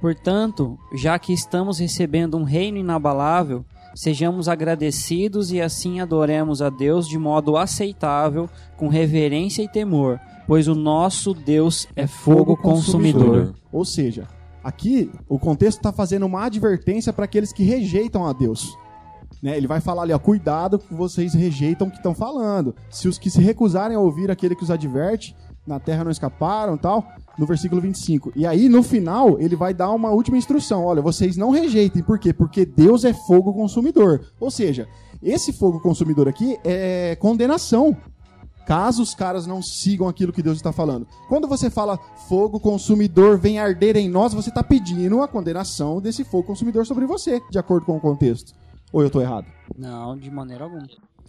Portanto, 0.00 0.78
já 0.94 1.18
que 1.18 1.32
estamos 1.32 1.78
recebendo 1.78 2.36
um 2.36 2.42
reino 2.42 2.78
inabalável, 2.78 3.64
sejamos 3.94 4.48
agradecidos 4.48 5.52
e 5.52 5.60
assim 5.60 6.00
adoremos 6.00 6.60
a 6.60 6.70
Deus 6.70 7.08
de 7.08 7.18
modo 7.18 7.56
aceitável, 7.56 8.48
com 8.76 8.88
reverência 8.88 9.62
e 9.62 9.68
temor, 9.68 10.20
pois 10.46 10.68
o 10.68 10.74
nosso 10.74 11.34
Deus 11.34 11.88
é 11.96 12.06
fogo 12.06 12.56
consumidor. 12.56 13.54
Ou 13.72 13.84
seja, 13.84 14.26
aqui 14.62 15.10
o 15.28 15.38
contexto 15.38 15.78
está 15.78 15.92
fazendo 15.92 16.26
uma 16.26 16.44
advertência 16.44 17.12
para 17.12 17.24
aqueles 17.24 17.52
que 17.52 17.64
rejeitam 17.64 18.26
a 18.26 18.32
Deus. 18.32 18.76
Né? 19.42 19.56
Ele 19.56 19.66
vai 19.66 19.80
falar 19.80 20.02
ali, 20.02 20.12
ó, 20.12 20.18
cuidado 20.18 20.78
que 20.78 20.94
vocês 20.94 21.34
rejeitam 21.34 21.88
o 21.88 21.90
que 21.90 21.96
estão 21.96 22.14
falando. 22.14 22.74
Se 22.90 23.08
os 23.08 23.18
que 23.18 23.30
se 23.30 23.40
recusarem 23.40 23.96
a 23.96 24.00
ouvir 24.00 24.30
aquele 24.30 24.54
que 24.54 24.62
os 24.62 24.70
adverte, 24.70 25.36
na 25.66 25.80
terra 25.80 26.04
não 26.04 26.10
escaparam 26.10 26.76
tal, 26.76 27.04
no 27.36 27.44
versículo 27.44 27.80
25. 27.80 28.32
E 28.36 28.46
aí, 28.46 28.68
no 28.68 28.82
final, 28.82 29.38
ele 29.40 29.56
vai 29.56 29.74
dar 29.74 29.90
uma 29.90 30.10
última 30.10 30.38
instrução. 30.38 30.84
Olha, 30.84 31.02
vocês 31.02 31.36
não 31.36 31.50
rejeitem. 31.50 32.02
Por 32.02 32.18
quê? 32.18 32.32
Porque 32.32 32.64
Deus 32.64 33.04
é 33.04 33.12
fogo 33.12 33.52
consumidor. 33.52 34.26
Ou 34.38 34.50
seja, 34.50 34.88
esse 35.22 35.52
fogo 35.52 35.80
consumidor 35.80 36.28
aqui 36.28 36.56
é 36.64 37.16
condenação. 37.16 37.96
Caso 38.66 39.00
os 39.02 39.14
caras 39.14 39.46
não 39.46 39.62
sigam 39.62 40.08
aquilo 40.08 40.32
que 40.32 40.42
Deus 40.42 40.56
está 40.56 40.72
falando. 40.72 41.06
Quando 41.28 41.46
você 41.46 41.70
fala 41.70 41.96
fogo 42.28 42.58
consumidor 42.58 43.38
vem 43.38 43.60
arder 43.60 43.96
em 43.96 44.08
nós, 44.08 44.34
você 44.34 44.48
está 44.48 44.62
pedindo 44.62 45.22
a 45.22 45.28
condenação 45.28 46.00
desse 46.00 46.24
fogo 46.24 46.42
consumidor 46.48 46.84
sobre 46.84 47.06
você, 47.06 47.40
de 47.48 47.58
acordo 47.58 47.86
com 47.86 47.96
o 47.96 48.00
contexto. 48.00 48.52
Ou 48.92 49.02
eu 49.02 49.10
tô 49.10 49.20
errado? 49.20 49.46
Não, 49.78 50.16
de 50.16 50.30
maneira 50.30 50.64
alguma. 50.64 50.86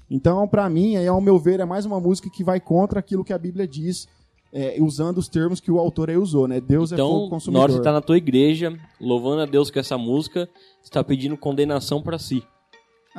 Então, 0.10 0.48
pra 0.48 0.68
mim, 0.70 0.96
aí, 0.96 1.06
ao 1.08 1.22
meu 1.22 1.38
ver, 1.38 1.60
é 1.60 1.66
mais 1.66 1.86
uma 1.86 2.00
música 2.00 2.30
que 2.30 2.44
vai 2.44 2.60
contra 2.60 3.00
aquilo 3.00 3.24
que 3.24 3.34
a 3.34 3.38
Bíblia 3.38 3.68
diz, 3.68 4.08
é, 4.54 4.78
usando 4.80 5.18
os 5.18 5.28
termos 5.28 5.60
que 5.60 5.70
o 5.70 5.78
autor 5.78 6.10
aí 6.10 6.18
usou, 6.18 6.48
né? 6.48 6.60
Deus 6.62 6.92
é 6.92 6.98
fogo 6.98 7.10
Então, 7.10 7.24
na 7.26 7.30
consumidor. 7.30 7.62
hora 7.64 7.72
de 7.74 7.78
estar 7.80 7.92
na 7.92 8.02
tua 8.02 8.18
igreja, 8.18 8.76
louvando 9.00 9.42
a 9.42 9.46
Deus 9.46 9.70
com 9.70 9.80
essa 9.80 9.98
música, 9.98 10.50
está 10.84 11.04
pedindo 11.04 11.38
condenação 11.38 12.02
para 12.02 12.18
si. 12.18 12.42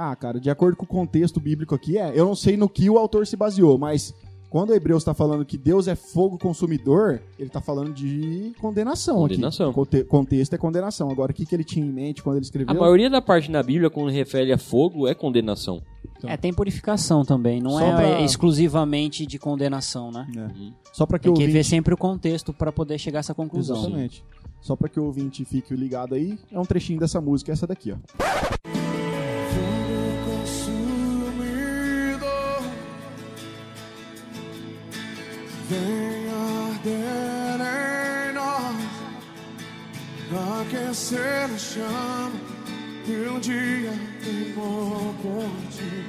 Ah, 0.00 0.14
cara, 0.14 0.38
de 0.38 0.48
acordo 0.48 0.76
com 0.76 0.84
o 0.84 0.88
contexto 0.88 1.40
bíblico 1.40 1.74
aqui, 1.74 1.98
é. 1.98 2.12
Eu 2.14 2.24
não 2.24 2.36
sei 2.36 2.56
no 2.56 2.68
que 2.68 2.88
o 2.88 2.96
autor 2.96 3.26
se 3.26 3.36
baseou, 3.36 3.76
mas 3.76 4.14
quando 4.48 4.70
o 4.70 4.74
Hebreus 4.74 5.02
está 5.02 5.12
falando 5.12 5.44
que 5.44 5.58
Deus 5.58 5.88
é 5.88 5.96
fogo 5.96 6.38
consumidor, 6.38 7.20
ele 7.36 7.48
está 7.48 7.60
falando 7.60 7.92
de 7.92 8.52
condenação, 8.60 9.16
Condenação. 9.16 9.72
Conte- 9.72 10.04
contexto 10.04 10.54
é 10.54 10.56
condenação. 10.56 11.10
Agora, 11.10 11.32
o 11.32 11.34
que, 11.34 11.44
que 11.44 11.52
ele 11.52 11.64
tinha 11.64 11.84
em 11.84 11.90
mente 11.92 12.22
quando 12.22 12.36
ele 12.36 12.44
escreveu? 12.44 12.70
A 12.76 12.78
maioria 12.78 13.10
da 13.10 13.20
parte 13.20 13.50
na 13.50 13.60
Bíblia, 13.60 13.90
quando 13.90 14.08
refere 14.10 14.52
a 14.52 14.56
fogo, 14.56 15.08
é 15.08 15.14
condenação. 15.14 15.82
Então. 16.16 16.30
É, 16.30 16.36
tem 16.36 16.52
purificação 16.54 17.24
também, 17.24 17.60
não 17.60 17.72
Só 17.72 17.80
é 17.80 17.94
pra- 17.96 18.20
exclusivamente 18.22 19.26
de 19.26 19.36
condenação, 19.36 20.12
né? 20.12 20.26
É. 20.36 20.72
Só 20.92 21.06
para 21.06 21.18
que 21.18 21.24
Tem 21.24 21.32
o 21.32 21.36
que 21.36 21.46
ver 21.48 21.64
sempre 21.64 21.92
o 21.92 21.96
contexto 21.96 22.52
para 22.52 22.70
poder 22.70 22.98
chegar 22.98 23.18
a 23.18 23.20
essa 23.20 23.34
conclusão. 23.34 23.76
Exatamente. 23.78 24.24
Só 24.60 24.76
para 24.76 24.88
que 24.88 24.98
o 24.98 25.04
ouvinte 25.04 25.44
fique 25.44 25.74
ligado 25.74 26.14
aí, 26.14 26.38
é 26.52 26.58
um 26.58 26.64
trechinho 26.64 26.98
dessa 27.00 27.20
música, 27.20 27.50
essa 27.52 27.66
daqui, 27.66 27.92
ó. 27.92 28.87
Aquecer 40.60 41.44
a 41.44 41.56
chama 41.56 42.32
que 43.04 43.12
um 43.28 43.38
dia 43.38 43.92
queimou 44.22 45.14
por 45.22 45.48
ti 45.70 46.04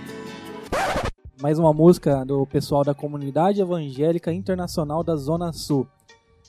Mais 1.39 1.59
uma 1.59 1.71
música 1.71 2.25
do 2.25 2.47
pessoal 2.47 2.83
da 2.83 2.95
Comunidade 2.95 3.61
Evangélica 3.61 4.33
Internacional 4.33 5.03
da 5.03 5.15
Zona 5.15 5.53
Sul. 5.53 5.87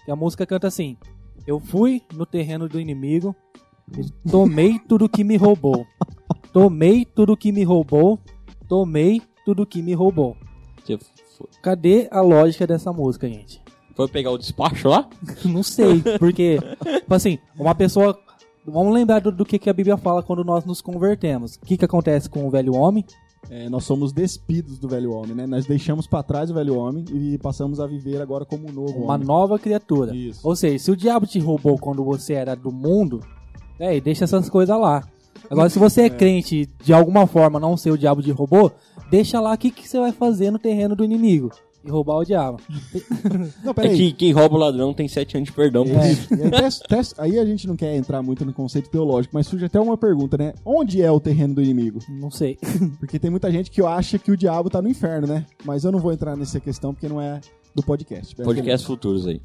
E 0.09 0.11
a 0.11 0.17
música 0.17 0.47
canta 0.47 0.67
assim: 0.67 0.97
Eu 1.47 1.61
fui 1.61 2.03
no 2.15 2.25
terreno 2.25 2.69
do 2.69 2.81
inimigo 2.81 3.37
e 3.97 4.11
tomei 4.31 4.79
tudo 4.79 5.09
que 5.09 5.23
me 5.23 5.37
roubou. 5.37 5.87
Tomei 6.53 7.05
tudo 7.05 7.37
que 7.37 7.53
me 7.53 7.65
roubou. 7.65 8.19
Tomei 8.67 9.21
tudo 9.45 9.67
que 9.67 9.83
me 9.83 9.93
roubou. 9.95 10.37
Cadê 11.63 12.09
a 12.11 12.21
lógica 12.21 12.67
dessa 12.67 12.93
música, 12.93 13.29
gente? 13.29 13.63
Foi 14.01 14.09
pegar 14.09 14.31
o 14.31 14.39
despacho 14.39 14.89
lá? 14.89 15.09
Não 15.45 15.63
sei, 15.63 16.03
porque, 16.19 16.59
tipo 17.01 17.15
assim, 17.15 17.39
uma 17.59 17.75
pessoa. 17.75 18.19
Vamos 18.67 18.93
lembrar 18.93 19.21
do, 19.21 19.33
do 19.33 19.45
que, 19.45 19.59
que 19.59 19.71
a 19.71 19.73
Bíblia 19.73 19.97
fala 19.97 20.23
quando 20.23 20.45
nós 20.45 20.65
nos 20.65 20.81
convertemos. 20.83 21.57
O 21.57 21.67
que, 21.67 21.77
que 21.77 21.85
acontece 21.85 22.29
com 22.29 22.47
o 22.47 22.51
velho 22.51 22.75
homem? 22.75 23.05
É, 23.51 23.69
nós 23.71 23.85
somos 23.85 24.13
despidos 24.13 24.79
do 24.79 24.87
velho 24.87 25.13
homem, 25.13 25.35
né? 25.35 25.47
Nós 25.47 25.65
deixamos 25.67 26.07
para 26.07 26.23
trás 26.23 26.51
o 26.51 26.55
velho 26.55 26.77
homem 26.77 27.05
e 27.11 27.39
passamos 27.39 27.81
a 27.81 27.87
viver 27.87 28.21
agora 28.21 28.45
como 28.45 28.69
um 28.69 28.73
novo 28.73 28.99
Uma 28.99 29.15
homem. 29.15 29.27
nova 29.27 29.59
criatura. 29.59 30.15
Isso. 30.15 30.47
Ou 30.47 30.55
seja, 30.55 30.79
se 30.79 30.91
o 30.91 30.97
diabo 30.97 31.27
te 31.27 31.39
roubou 31.41 31.79
quando 31.79 32.05
você 32.05 32.35
era 32.35 32.55
do 32.55 32.71
mundo, 32.71 33.21
é, 33.79 33.99
deixa 33.99 34.25
essas 34.25 34.49
coisas 34.51 34.79
lá. 34.79 35.03
Agora, 35.49 35.71
se 35.71 35.79
você 35.79 36.03
é, 36.03 36.11
crente 36.11 36.69
de 36.85 36.93
alguma 36.93 37.27
forma, 37.27 37.59
não 37.59 37.77
ser 37.77 37.91
o 37.91 37.99
diabo 37.99 38.23
te 38.23 38.31
roubou, 38.31 38.71
deixa 39.11 39.41
lá 39.41 39.55
o 39.55 39.59
que, 39.59 39.71
que 39.71 39.89
você 39.89 39.99
vai 39.99 40.13
fazer 40.13 40.51
no 40.51 40.59
terreno 40.59 40.95
do 40.95 41.03
inimigo. 41.05 41.51
E 41.85 41.91
roubar 41.91 42.17
o 42.19 42.25
diabo. 42.25 42.59
Não, 43.65 43.71
É 43.71 43.75
peraí. 43.75 43.97
que 43.97 44.13
quem 44.13 44.33
rouba 44.33 44.55
o 44.57 44.59
ladrão 44.59 44.93
tem 44.93 45.09
sete 45.09 45.37
anos 45.37 45.49
de 45.49 45.55
perdão. 45.55 45.85
por 45.85 45.97
É, 45.97 46.13
isso. 46.13 46.35
e 46.35 46.43
aí, 46.43 46.51
teste- 46.51 46.89
teste- 46.89 47.15
aí 47.19 47.39
a 47.39 47.45
gente 47.47 47.67
não 47.67 47.75
quer 47.77 47.97
entrar 47.97 48.23
muito 48.23 48.45
no 48.45 48.53
conceito 48.53 48.91
teológico, 48.91 49.35
mas 49.35 49.47
surge 49.47 49.65
até 49.65 49.81
uma 49.81 49.97
pergunta, 49.97 50.37
né? 50.37 50.53
Onde 50.65 51.01
é 51.01 51.11
o 51.11 51.19
terreno 51.19 51.55
do 51.55 51.63
inimigo? 51.63 51.99
Não 52.09 52.31
sei. 52.31 52.59
Porque 53.01 53.19
tem 53.19 53.31
muita 53.31 53.51
gente 53.51 53.71
que 53.71 53.83
acha 53.83 54.19
que 54.19 54.31
o 54.31 54.37
diabo 54.37 54.69
tá 54.69 54.83
no 54.83 54.89
inferno, 54.89 55.27
né? 55.27 55.47
Mas 55.65 55.85
eu 55.85 55.91
não 55.93 55.99
vou 56.01 56.13
entrar 56.13 56.37
nessa 56.37 56.61
questão 56.61 56.93
porque 56.93 57.09
não 57.09 57.21
é 57.21 57.41
do 57.75 57.83
podcast. 57.83 58.35
Podcast 58.37 58.87
futuros 58.87 59.27
aí. 59.27 59.41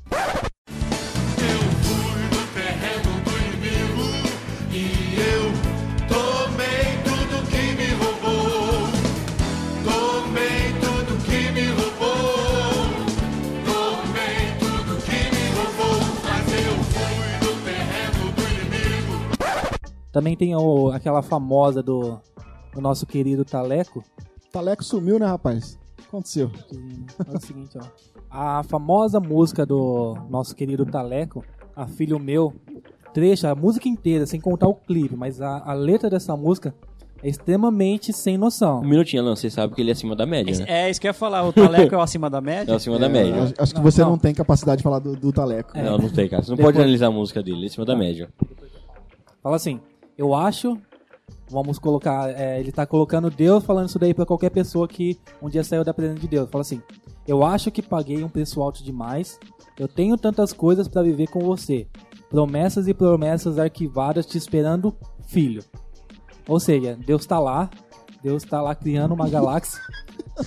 Também 20.16 20.34
tem 20.38 20.55
o- 20.55 20.91
aquela 20.91 21.22
famosa 21.22 21.84
do, 21.84 22.18
do 22.74 22.80
nosso 22.80 23.05
querido 23.05 23.43
Taleco. 23.43 24.01
Taleco 24.49 24.82
sumiu, 24.82 25.20
né, 25.20 25.26
rapaz? 25.26 25.78
O 25.97 26.01
que 26.03 26.07
aconteceu? 26.07 26.49
É 27.30 27.36
o 27.36 27.41
seguinte, 27.41 27.78
ó. 27.78 27.84
A 28.30 28.63
famosa 28.63 29.20
música 29.20 29.66
do 29.66 30.16
nosso 30.30 30.55
querido 30.55 30.86
Taleco, 30.86 31.43
A 31.76 31.86
Filho 31.86 32.18
Meu, 32.18 32.53
trecho, 33.13 33.45
a 33.45 33.53
música 33.53 33.89
inteira, 33.89 34.26
sem 34.26 34.39
contar 34.39 34.70
o 34.70 34.74
clipe, 34.76 35.18
mas 35.18 35.41
a, 35.41 35.61
a 35.70 35.74
letra 35.74 36.09
dessa 36.09 36.34
música 36.38 36.74
é 37.22 37.28
extremamente 37.28 38.13
sem 38.13 38.38
noção. 38.38 38.80
Um 38.80 38.88
minutinho, 38.88 39.22
Alan, 39.22 39.36
você 39.36 39.49
sabe 39.49 39.76
que 39.76 39.82
ele 39.82 39.89
é 39.89 39.93
acima 39.93 40.16
da 40.16 40.26
média, 40.26 40.57
né? 40.59 40.66
É 40.66 40.89
isso 40.89 41.01
que 41.01 41.07
eu 41.07 41.09
ia 41.09 41.13
falar, 41.13 41.43
o 41.45 41.51
Taleco 41.51 41.93
é 41.93 42.01
acima 42.01 42.30
da 42.30 42.38
É 42.38 42.41
média? 42.41 42.74
acima 42.74 42.97
da 42.97 43.09
média. 43.09 43.43
Acho, 43.43 43.53
acho 43.57 43.76
que 43.76 43.82
você 43.82 44.01
não, 44.01 44.11
Não. 44.11 44.18
tem 44.18 44.34
capacidade 44.34 44.78
de 44.78 44.84
falar 44.84 44.99
do, 44.99 45.13
do 45.18 45.34
Taleco. 45.34 45.78
Não, 45.78 45.97
não 45.97 46.07
tem, 46.09 46.30
cara. 46.30 46.41
Você 46.41 46.51
não 46.51 46.55
Depois- 46.55 46.74
pode 46.74 46.82
analisar 46.84 47.07
a 47.07 47.11
música 47.11 47.43
dele, 47.43 47.57
ele 47.57 47.66
é 47.66 47.68
acima 47.68 47.86
da 47.86 47.97
média. 47.97 48.30
Fala 49.43 49.57
assim, 49.57 49.80
eu 50.18 50.34
acho, 50.34 50.78
vamos 51.49 51.78
colocar, 51.78 52.30
é, 52.30 52.59
ele 52.59 52.72
tá 52.72 52.86
colocando 52.86 53.30
Deus 53.30 53.63
falando 53.63 53.89
isso 53.89 53.99
daí 53.99 54.13
pra 54.13 54.26
qualquer 54.26 54.49
pessoa 54.49 54.88
que 54.88 55.20
um 55.41 55.49
dia 55.49 55.63
saiu 55.63 55.84
da 55.84 55.93
presença 55.93 56.20
de 56.20 56.28
Deus. 56.28 56.49
Fala 56.49 56.61
assim, 56.61 56.82
eu 57.28 57.43
acho 57.43 57.72
que 57.72 57.82
paguei 57.82 58.24
um 58.24 58.30
preço 58.30 58.61
alto 58.61 58.84
demais, 58.84 59.39
eu 59.78 59.88
tenho 59.88 60.18
tantas 60.18 60.53
coisas 60.53 60.88
pra 60.88 61.03
viver 61.03 61.28
com 61.28 61.39
você. 61.39 61.88
Promessas 62.30 62.88
e 62.88 62.93
promessas 62.93 63.59
arquivadas 63.59 64.26
te 64.26 64.38
esperando, 64.38 64.95
filho. 65.28 65.63
Ou 66.47 66.59
seja, 66.59 66.97
Deus 67.05 67.26
tá 67.26 67.39
lá, 67.39 67.70
Deus 68.22 68.43
tá 68.43 68.61
lá 68.61 68.74
criando 68.76 69.13
uma 69.13 69.30
galáxia. 69.30 69.80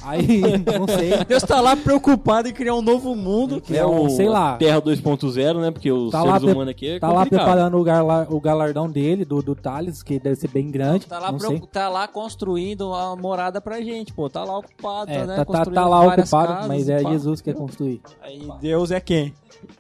Aí, 0.03 0.43
não 0.79 0.87
sei, 0.87 1.25
Deus 1.27 1.43
tá 1.43 1.61
lá 1.61 1.77
preocupado 1.77 2.49
em 2.49 2.53
criar 2.53 2.75
um 2.75 2.83
novo 2.83 3.15
mundo. 3.15 3.63
é 3.71 3.87
um, 3.87 4.09
sei 4.11 4.29
lá, 4.29 4.57
Terra 4.57 4.81
2.0, 4.83 5.61
né? 5.61 5.71
Porque 5.71 5.91
os 5.91 6.11
tá 6.11 6.23
lá, 6.23 6.39
seres 6.39 6.55
humanos 6.55 6.71
aqui 6.73 6.89
é 6.91 6.99
tá 6.99 7.13
lá 7.13 7.25
preparando 7.27 7.77
o, 7.79 7.83
gala- 7.85 8.27
o 8.31 8.41
galardão 8.41 8.89
dele, 8.89 9.25
do, 9.25 9.43
do 9.43 9.55
Thales, 9.55 10.03
que 10.03 10.19
deve 10.19 10.37
ser 10.37 10.49
bem 10.49 10.71
grande. 10.71 11.07
Tá 11.07 11.19
lá, 11.19 11.33
não 11.33 11.39
pro- 11.39 11.67
tá 11.67 11.89
lá 11.89 12.07
construindo 12.07 12.89
uma 12.89 13.17
morada 13.17 13.61
pra 13.61 13.81
gente, 13.81 14.13
pô. 14.13 14.29
Tá 14.29 14.45
lá 14.45 14.59
ocupado, 14.59 15.11
É, 15.11 15.19
né? 15.27 15.37
tá, 15.37 15.37
tá, 15.37 15.45
Construindo 15.45 15.75
tá 15.75 15.87
lá 15.87 16.01
ocupado, 16.01 16.53
casas, 16.55 16.67
mas 16.69 16.89
é 16.89 17.03
pá. 17.03 17.11
Jesus 17.11 17.41
que 17.41 17.53
quer 17.53 17.59
construir. 17.59 18.01
Aí 18.21 18.47
Deus 18.61 18.91
é 18.91 19.01
quem? 19.01 19.33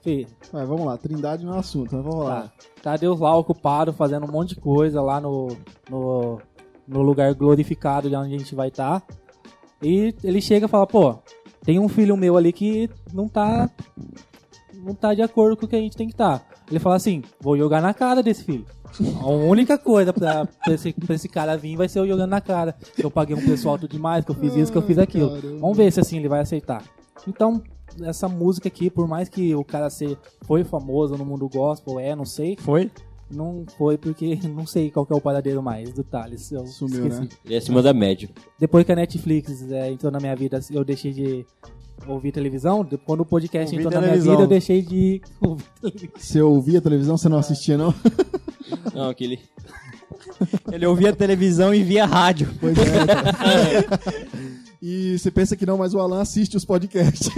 Fê, 0.02 0.26
Vai, 0.52 0.64
vamos 0.64 0.86
lá, 0.86 0.96
Trindade 0.96 1.44
no 1.44 1.54
assunto, 1.56 1.94
mas 1.94 2.04
vamos 2.04 2.24
lá. 2.24 2.42
tá, 2.42 2.50
tá 2.82 2.96
Deus 2.96 3.20
lá 3.20 3.36
ocupado, 3.36 3.92
fazendo 3.92 4.26
um 4.26 4.32
monte 4.32 4.50
de 4.50 4.56
coisa 4.56 5.00
lá 5.00 5.20
no, 5.20 5.48
no, 5.88 6.38
no 6.86 7.02
lugar 7.02 7.32
glorificado 7.34 8.08
de 8.08 8.16
onde 8.16 8.34
a 8.34 8.38
gente 8.38 8.54
vai 8.54 8.68
estar. 8.68 9.02
E 9.82 10.14
ele 10.24 10.40
chega 10.40 10.66
e 10.66 10.68
fala, 10.68 10.86
pô, 10.86 11.16
tem 11.64 11.78
um 11.78 11.88
filho 11.88 12.16
meu 12.16 12.36
ali 12.36 12.52
que 12.52 12.90
não 13.12 13.28
tá. 13.28 13.70
Não 14.74 14.94
tá 14.94 15.12
de 15.14 15.22
acordo 15.22 15.56
com 15.56 15.66
o 15.66 15.68
que 15.68 15.76
a 15.76 15.80
gente 15.80 15.96
tem 15.96 16.06
que 16.06 16.14
estar. 16.14 16.46
Ele 16.70 16.78
fala 16.78 16.96
assim, 16.96 17.22
vou 17.40 17.56
jogar 17.56 17.80
na 17.80 17.92
cara 17.92 18.22
desse 18.22 18.44
filho. 18.44 18.64
A 19.20 19.26
única 19.26 19.76
coisa 19.76 20.12
pra, 20.12 20.46
pra, 20.46 20.72
esse, 20.72 20.92
pra 20.92 21.14
esse 21.14 21.28
cara 21.28 21.56
vir 21.56 21.76
vai 21.76 21.88
ser 21.88 21.98
eu 21.98 22.06
jogando 22.06 22.30
na 22.30 22.40
cara. 22.40 22.74
Que 22.94 23.04
eu 23.04 23.10
paguei 23.10 23.36
um 23.36 23.44
preço 23.44 23.68
alto 23.68 23.86
demais, 23.88 24.24
que 24.24 24.30
eu 24.30 24.34
fiz 24.34 24.54
isso, 24.54 24.72
que 24.72 24.78
eu 24.78 24.82
fiz 24.82 24.98
aquilo. 24.98 25.30
caramba. 25.30 25.58
Vamos 25.58 25.76
ver 25.76 25.92
se 25.92 26.00
assim 26.00 26.18
ele 26.18 26.28
vai 26.28 26.40
aceitar. 26.40 26.82
Então, 27.26 27.62
essa 28.02 28.28
música 28.28 28.68
aqui, 28.68 28.88
por 28.88 29.06
mais 29.06 29.28
que 29.28 29.54
o 29.54 29.64
cara 29.64 29.90
ser, 29.90 30.16
foi 30.42 30.64
famoso 30.64 31.16
no 31.16 31.24
mundo 31.24 31.48
gospel, 31.48 31.98
é, 32.00 32.14
não 32.14 32.24
sei, 32.24 32.56
Foi? 32.56 32.90
Não 33.30 33.64
foi 33.76 33.96
porque 33.98 34.38
não 34.48 34.66
sei 34.66 34.90
qual 34.90 35.04
que 35.06 35.12
é 35.12 35.16
o 35.16 35.20
paradeiro 35.20 35.62
mais 35.62 35.92
do 35.92 36.02
Thales. 36.04 36.50
Eu 36.52 36.66
Sumiu, 36.66 37.06
esqueci. 37.06 37.20
né? 37.22 37.28
Ele 37.44 37.54
é 37.54 37.58
acima 37.58 37.82
da 37.82 37.92
média. 37.92 38.28
Depois 38.58 38.84
que 38.84 38.92
a 38.92 38.96
Netflix 38.96 39.62
é, 39.70 39.90
entrou 39.90 40.10
na 40.12 40.18
minha 40.20 40.34
vida, 40.36 40.60
eu 40.70 40.84
deixei 40.84 41.12
de 41.12 41.46
ouvir 42.06 42.32
televisão. 42.32 42.86
Quando 43.04 43.20
o 43.20 43.24
podcast 43.26 43.74
Ouvir 43.74 43.86
entrou 43.86 44.00
na 44.00 44.06
minha 44.06 44.10
televisão. 44.12 44.32
vida, 44.32 44.42
eu 44.44 44.48
deixei 44.48 44.82
de 44.82 45.20
ouvir 45.40 45.64
televisão. 45.80 46.10
Você 46.16 46.40
ouvia 46.42 46.80
televisão, 46.80 47.16
você 47.16 47.28
não 47.28 47.38
assistia, 47.38 47.76
não? 47.76 47.94
Não, 48.94 49.08
aquele. 49.08 49.40
Ele 50.70 50.84
ouvia 50.86 51.10
televisão 51.14 51.74
e 51.74 51.82
via 51.82 52.04
rádio. 52.04 52.48
Pois 52.60 52.76
é. 52.76 53.82
cara. 53.82 53.98
E 54.82 55.18
você 55.18 55.30
pensa 55.30 55.56
que 55.56 55.64
não, 55.64 55.78
mas 55.78 55.94
o 55.94 55.98
Alan 55.98 56.20
assiste 56.20 56.56
os 56.56 56.64
podcasts. 56.66 57.30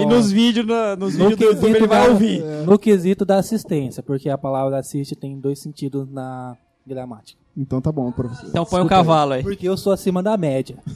E 0.00 0.06
nos 0.06 0.30
vídeos, 0.30 0.66
no- 0.66 0.96
nos 0.96 1.16
no 1.16 1.28
vídeos 1.28 1.38
do 1.38 1.44
YouTube 1.44 1.60
quesito, 1.60 1.76
ele 1.76 1.86
vai 1.86 2.06
da, 2.06 2.12
ouvir. 2.12 2.42
no 2.66 2.78
quesito 2.78 3.24
da 3.24 3.36
assistência, 3.38 4.02
porque 4.02 4.28
a 4.28 4.36
palavra 4.38 4.78
assiste 4.78 5.14
tem 5.16 5.38
dois 5.38 5.58
sentidos 5.58 6.08
na 6.10 6.56
gramática. 6.86 7.40
Então 7.56 7.80
tá 7.80 7.90
bom, 7.92 8.10
professor. 8.12 8.48
Então 8.48 8.64
põe 8.64 8.82
aí. 8.82 8.88
cavalo 8.88 9.32
aí. 9.34 9.42
Porque 9.42 9.66
eu 9.68 9.76
sou 9.76 9.92
acima 9.92 10.22
da 10.22 10.36
média. 10.36 10.76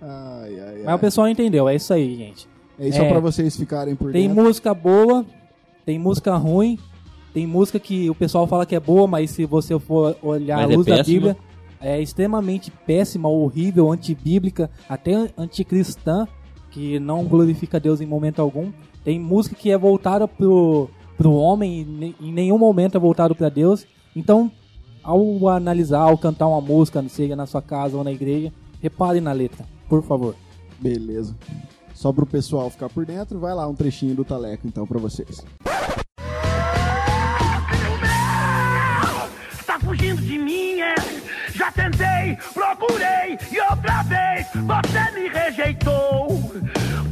Ai, 0.00 0.60
ai, 0.60 0.74
Mas 0.78 0.86
ai. 0.88 0.94
o 0.94 0.98
pessoal 0.98 1.28
entendeu, 1.28 1.68
é 1.68 1.74
isso 1.74 1.92
aí, 1.92 2.16
gente. 2.16 2.48
É 2.78 2.92
só 2.92 3.02
É. 3.02 3.08
pra 3.08 3.18
vocês 3.20 3.56
ficarem 3.56 3.96
por 3.96 4.12
Tem 4.12 4.28
dentro. 4.28 4.44
música 4.44 4.74
boa, 4.74 5.24
tem 5.84 5.98
música 5.98 6.36
ruim, 6.36 6.78
tem 7.32 7.46
música 7.46 7.78
que 7.80 8.08
o 8.10 8.14
pessoal 8.14 8.46
fala 8.46 8.66
que 8.66 8.74
é 8.76 8.80
boa, 8.80 9.06
mas 9.06 9.30
se 9.30 9.46
você 9.46 9.78
for 9.78 10.16
olhar 10.22 10.58
Mas 10.58 10.68
a 10.68 10.72
é 10.72 10.76
luz 10.76 10.86
da 10.86 10.96
péssima. 10.98 11.14
Bíblia, 11.14 11.36
é 11.80 12.00
extremamente 12.00 12.70
péssima, 12.70 13.28
horrível, 13.28 13.90
antibíblica, 13.90 14.70
até 14.88 15.30
anticristã, 15.36 16.28
que 16.76 17.00
não 17.00 17.24
glorifica 17.24 17.80
Deus 17.80 18.02
em 18.02 18.06
momento 18.06 18.42
algum. 18.42 18.70
Tem 19.02 19.18
música 19.18 19.56
que 19.56 19.70
é 19.70 19.78
voltada 19.78 20.28
pro, 20.28 20.90
pro 21.16 21.32
homem 21.32 22.14
e 22.20 22.28
em 22.28 22.30
nenhum 22.30 22.58
momento 22.58 22.98
é 22.98 23.00
voltado 23.00 23.34
para 23.34 23.48
Deus. 23.48 23.86
Então, 24.14 24.52
ao 25.02 25.48
analisar, 25.48 26.00
ao 26.00 26.18
cantar 26.18 26.46
uma 26.46 26.60
música, 26.60 27.02
seja 27.08 27.34
na 27.34 27.46
sua 27.46 27.62
casa 27.62 27.96
ou 27.96 28.04
na 28.04 28.12
igreja, 28.12 28.52
repare 28.82 29.22
na 29.22 29.32
letra, 29.32 29.64
por 29.88 30.02
favor. 30.02 30.36
Beleza. 30.78 31.34
Só 31.94 32.12
pro 32.12 32.26
pessoal 32.26 32.68
ficar 32.68 32.90
por 32.90 33.06
dentro, 33.06 33.38
vai 33.38 33.54
lá 33.54 33.66
um 33.66 33.74
trechinho 33.74 34.14
do 34.14 34.22
Taleco 34.22 34.68
então 34.68 34.86
pra 34.86 34.98
vocês. 34.98 35.42
Procurei 42.52 43.38
e 43.50 43.60
outra 43.60 44.02
vez 44.02 44.46
você 44.52 45.10
me 45.12 45.28
rejeitou. 45.28 46.28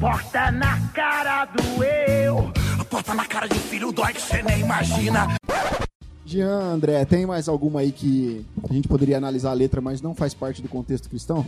Porta 0.00 0.50
na 0.50 0.78
cara 0.88 1.46
do 1.46 1.84
eu. 1.84 2.52
Porta 2.90 3.14
na 3.14 3.24
cara 3.24 3.48
de 3.48 3.58
filho 3.58 3.92
dói 3.92 4.12
que 4.12 4.20
você 4.20 4.42
nem 4.42 4.60
imagina. 4.60 5.28
Jean, 6.26 6.74
André, 6.74 7.04
tem 7.04 7.26
mais 7.26 7.48
alguma 7.48 7.80
aí 7.80 7.92
que 7.92 8.44
a 8.68 8.72
gente 8.72 8.88
poderia 8.88 9.18
analisar 9.18 9.50
a 9.50 9.54
letra, 9.54 9.80
mas 9.80 10.00
não 10.00 10.14
faz 10.14 10.32
parte 10.34 10.62
do 10.62 10.68
contexto 10.68 11.08
cristão? 11.08 11.44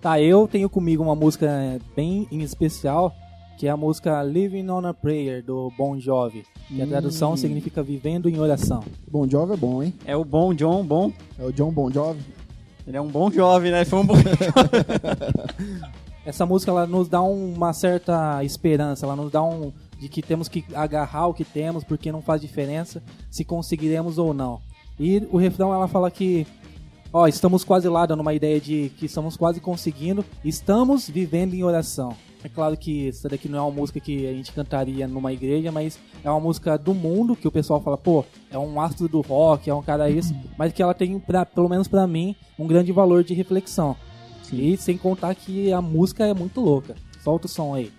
Tá, 0.00 0.20
eu 0.20 0.48
tenho 0.48 0.68
comigo 0.68 1.02
uma 1.02 1.14
música 1.14 1.78
bem 1.94 2.26
em 2.30 2.42
especial, 2.42 3.14
que 3.56 3.66
é 3.66 3.70
a 3.70 3.76
música 3.76 4.22
Living 4.22 4.68
on 4.68 4.86
a 4.86 4.92
Prayer, 4.92 5.42
do 5.42 5.72
Bon 5.78 5.98
Jovi. 5.98 6.44
Que 6.68 6.82
a 6.82 6.86
tradução 6.86 7.36
significa 7.36 7.82
Vivendo 7.82 8.28
em 8.28 8.38
Oração. 8.38 8.82
Bon 9.10 9.28
Jovi 9.28 9.52
é 9.54 9.56
bom, 9.56 9.82
hein? 9.82 9.94
É 10.04 10.16
o 10.16 10.24
bom 10.24 10.52
John, 10.52 10.84
bom. 10.84 11.12
É 11.38 11.44
o 11.44 11.52
John 11.52 11.70
Bon 11.70 11.90
Jovi. 11.90 12.20
Ele 12.86 12.96
é 12.96 13.00
um 13.00 13.08
bom 13.08 13.30
jovem, 13.30 13.70
né? 13.70 13.84
Foi 13.84 14.00
um 14.00 14.06
bom 14.06 14.14
Essa 16.24 16.46
música 16.46 16.70
ela 16.70 16.86
nos 16.86 17.08
dá 17.08 17.20
uma 17.20 17.72
certa 17.72 18.42
esperança, 18.44 19.04
ela 19.04 19.16
nos 19.16 19.30
dá 19.30 19.42
um 19.42 19.72
de 19.98 20.08
que 20.08 20.22
temos 20.22 20.48
que 20.48 20.64
agarrar 20.74 21.26
o 21.26 21.34
que 21.34 21.44
temos 21.44 21.84
porque 21.84 22.12
não 22.12 22.22
faz 22.22 22.40
diferença 22.40 23.02
se 23.30 23.44
conseguiremos 23.44 24.18
ou 24.18 24.32
não. 24.32 24.60
E 24.98 25.26
o 25.30 25.36
refrão 25.36 25.72
ela 25.74 25.88
fala 25.88 26.10
que 26.10 26.46
ó, 27.12 27.26
estamos 27.26 27.64
quase 27.64 27.88
lá 27.88 28.06
dando 28.06 28.20
uma 28.20 28.34
ideia 28.34 28.60
de 28.60 28.90
que 28.96 29.06
estamos 29.06 29.36
quase 29.36 29.60
conseguindo, 29.60 30.24
estamos 30.44 31.08
vivendo 31.08 31.54
em 31.54 31.62
oração. 31.62 32.16
É 32.44 32.48
claro 32.48 32.76
que 32.76 33.08
essa 33.08 33.28
daqui 33.28 33.48
não 33.48 33.58
é 33.58 33.62
uma 33.62 33.70
música 33.70 34.00
que 34.00 34.26
a 34.26 34.32
gente 34.32 34.52
cantaria 34.52 35.06
numa 35.06 35.32
igreja, 35.32 35.70
mas 35.70 35.98
é 36.24 36.30
uma 36.30 36.40
música 36.40 36.76
do 36.76 36.92
mundo 36.92 37.36
que 37.36 37.46
o 37.46 37.52
pessoal 37.52 37.80
fala, 37.80 37.96
pô, 37.96 38.24
é 38.50 38.58
um 38.58 38.80
astro 38.80 39.08
do 39.08 39.20
rock, 39.20 39.70
é 39.70 39.74
um 39.74 39.82
cara 39.82 40.10
isso, 40.10 40.34
mas 40.58 40.72
que 40.72 40.82
ela 40.82 40.94
tem, 40.94 41.18
pra, 41.18 41.46
pelo 41.46 41.68
menos 41.68 41.86
pra 41.86 42.06
mim, 42.06 42.34
um 42.58 42.66
grande 42.66 42.90
valor 42.90 43.22
de 43.22 43.34
reflexão. 43.34 43.96
E 44.52 44.76
sem 44.76 44.98
contar 44.98 45.34
que 45.34 45.72
a 45.72 45.80
música 45.80 46.26
é 46.26 46.34
muito 46.34 46.60
louca. 46.60 46.94
Solta 47.22 47.46
o 47.46 47.48
som 47.48 47.74
aí. 47.74 47.90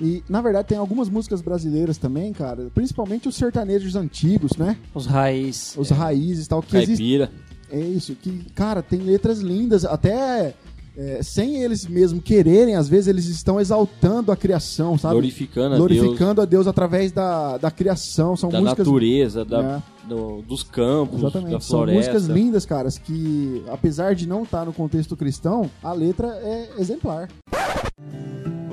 E, 0.00 0.22
na 0.28 0.40
verdade, 0.42 0.68
tem 0.68 0.78
algumas 0.78 1.08
músicas 1.08 1.40
brasileiras 1.40 1.96
também, 1.98 2.32
cara. 2.32 2.68
Principalmente 2.74 3.28
os 3.28 3.34
sertanejos 3.36 3.96
antigos, 3.96 4.52
né? 4.58 4.76
Os 4.94 5.06
raiz. 5.06 5.74
Os 5.78 5.90
raízes 5.90 6.46
e 6.46 6.48
tal. 6.48 6.62
Que 6.62 6.76
existe, 6.76 6.96
Caipira. 7.02 7.30
É 7.70 7.80
isso, 7.80 8.14
que, 8.14 8.44
cara, 8.54 8.82
tem 8.82 9.00
letras 9.00 9.40
lindas. 9.40 9.84
Até 9.84 10.54
é, 10.96 11.20
sem 11.22 11.62
eles 11.62 11.86
mesmo 11.86 12.20
quererem, 12.22 12.76
às 12.76 12.88
vezes 12.88 13.08
eles 13.08 13.26
estão 13.26 13.58
exaltando 13.60 14.30
a 14.30 14.36
criação, 14.36 14.96
sabe? 14.96 15.14
Glorificando 15.14 15.74
a 15.74 15.78
Glorificando 15.78 16.40
a 16.40 16.44
Deus 16.44 16.66
através 16.66 17.10
da, 17.10 17.56
da 17.58 17.70
criação. 17.70 18.36
São 18.36 18.50
Da 18.50 18.60
músicas 18.60 18.86
natureza, 18.86 19.44
da, 19.44 19.82
É. 20.06 20.08
do- 20.08 20.42
dos 20.42 20.62
campos, 20.62 21.20
da 21.22 21.28
Exatamente. 21.28 21.64
São 21.64 21.78
floresta. 21.78 22.12
músicas 22.12 22.26
lindas, 22.36 22.64
caras, 22.66 22.98
que 22.98 23.62
apesar 23.68 24.14
de 24.14 24.28
não 24.28 24.42
estar 24.44 24.64
no 24.64 24.72
contexto 24.72 25.16
cristão, 25.16 25.70
a 25.82 25.92
letra 25.92 26.28
é 26.42 26.68
exemplar. 26.78 27.28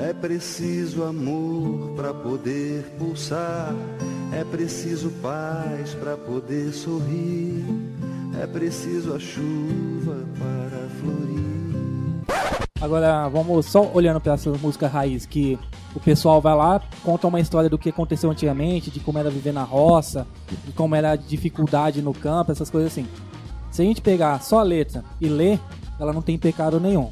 É 0.00 0.12
preciso 0.12 1.02
amor 1.02 1.90
para 1.96 2.14
poder 2.14 2.84
pulsar, 2.98 3.74
é 4.32 4.44
preciso 4.44 5.10
paz 5.20 5.92
para 5.94 6.16
poder 6.16 6.72
sorrir, 6.72 7.64
é 8.40 8.46
preciso 8.46 9.12
a 9.14 9.18
chuva 9.18 10.24
para 10.38 10.88
florir. 11.00 11.48
Agora, 12.80 13.28
vamos 13.28 13.66
só 13.66 13.90
olhando 13.92 14.20
para 14.20 14.34
essa 14.34 14.50
música 14.50 14.86
raiz, 14.86 15.26
que 15.26 15.58
o 15.92 15.98
pessoal 15.98 16.40
vai 16.40 16.54
lá, 16.54 16.80
conta 17.02 17.26
uma 17.26 17.40
história 17.40 17.68
do 17.68 17.76
que 17.76 17.88
aconteceu 17.88 18.30
antigamente, 18.30 18.92
de 18.92 19.00
como 19.00 19.18
era 19.18 19.28
viver 19.28 19.52
na 19.52 19.64
roça, 19.64 20.28
de 20.64 20.72
como 20.72 20.94
era 20.94 21.10
a 21.10 21.16
dificuldade 21.16 22.00
no 22.00 22.14
campo, 22.14 22.52
essas 22.52 22.70
coisas 22.70 22.92
assim. 22.92 23.06
Se 23.72 23.82
a 23.82 23.84
gente 23.84 24.00
pegar 24.00 24.40
só 24.42 24.60
a 24.60 24.62
letra 24.62 25.02
e 25.20 25.28
ler, 25.28 25.58
ela 25.98 26.12
não 26.12 26.22
tem 26.22 26.38
pecado 26.38 26.78
nenhum. 26.78 27.10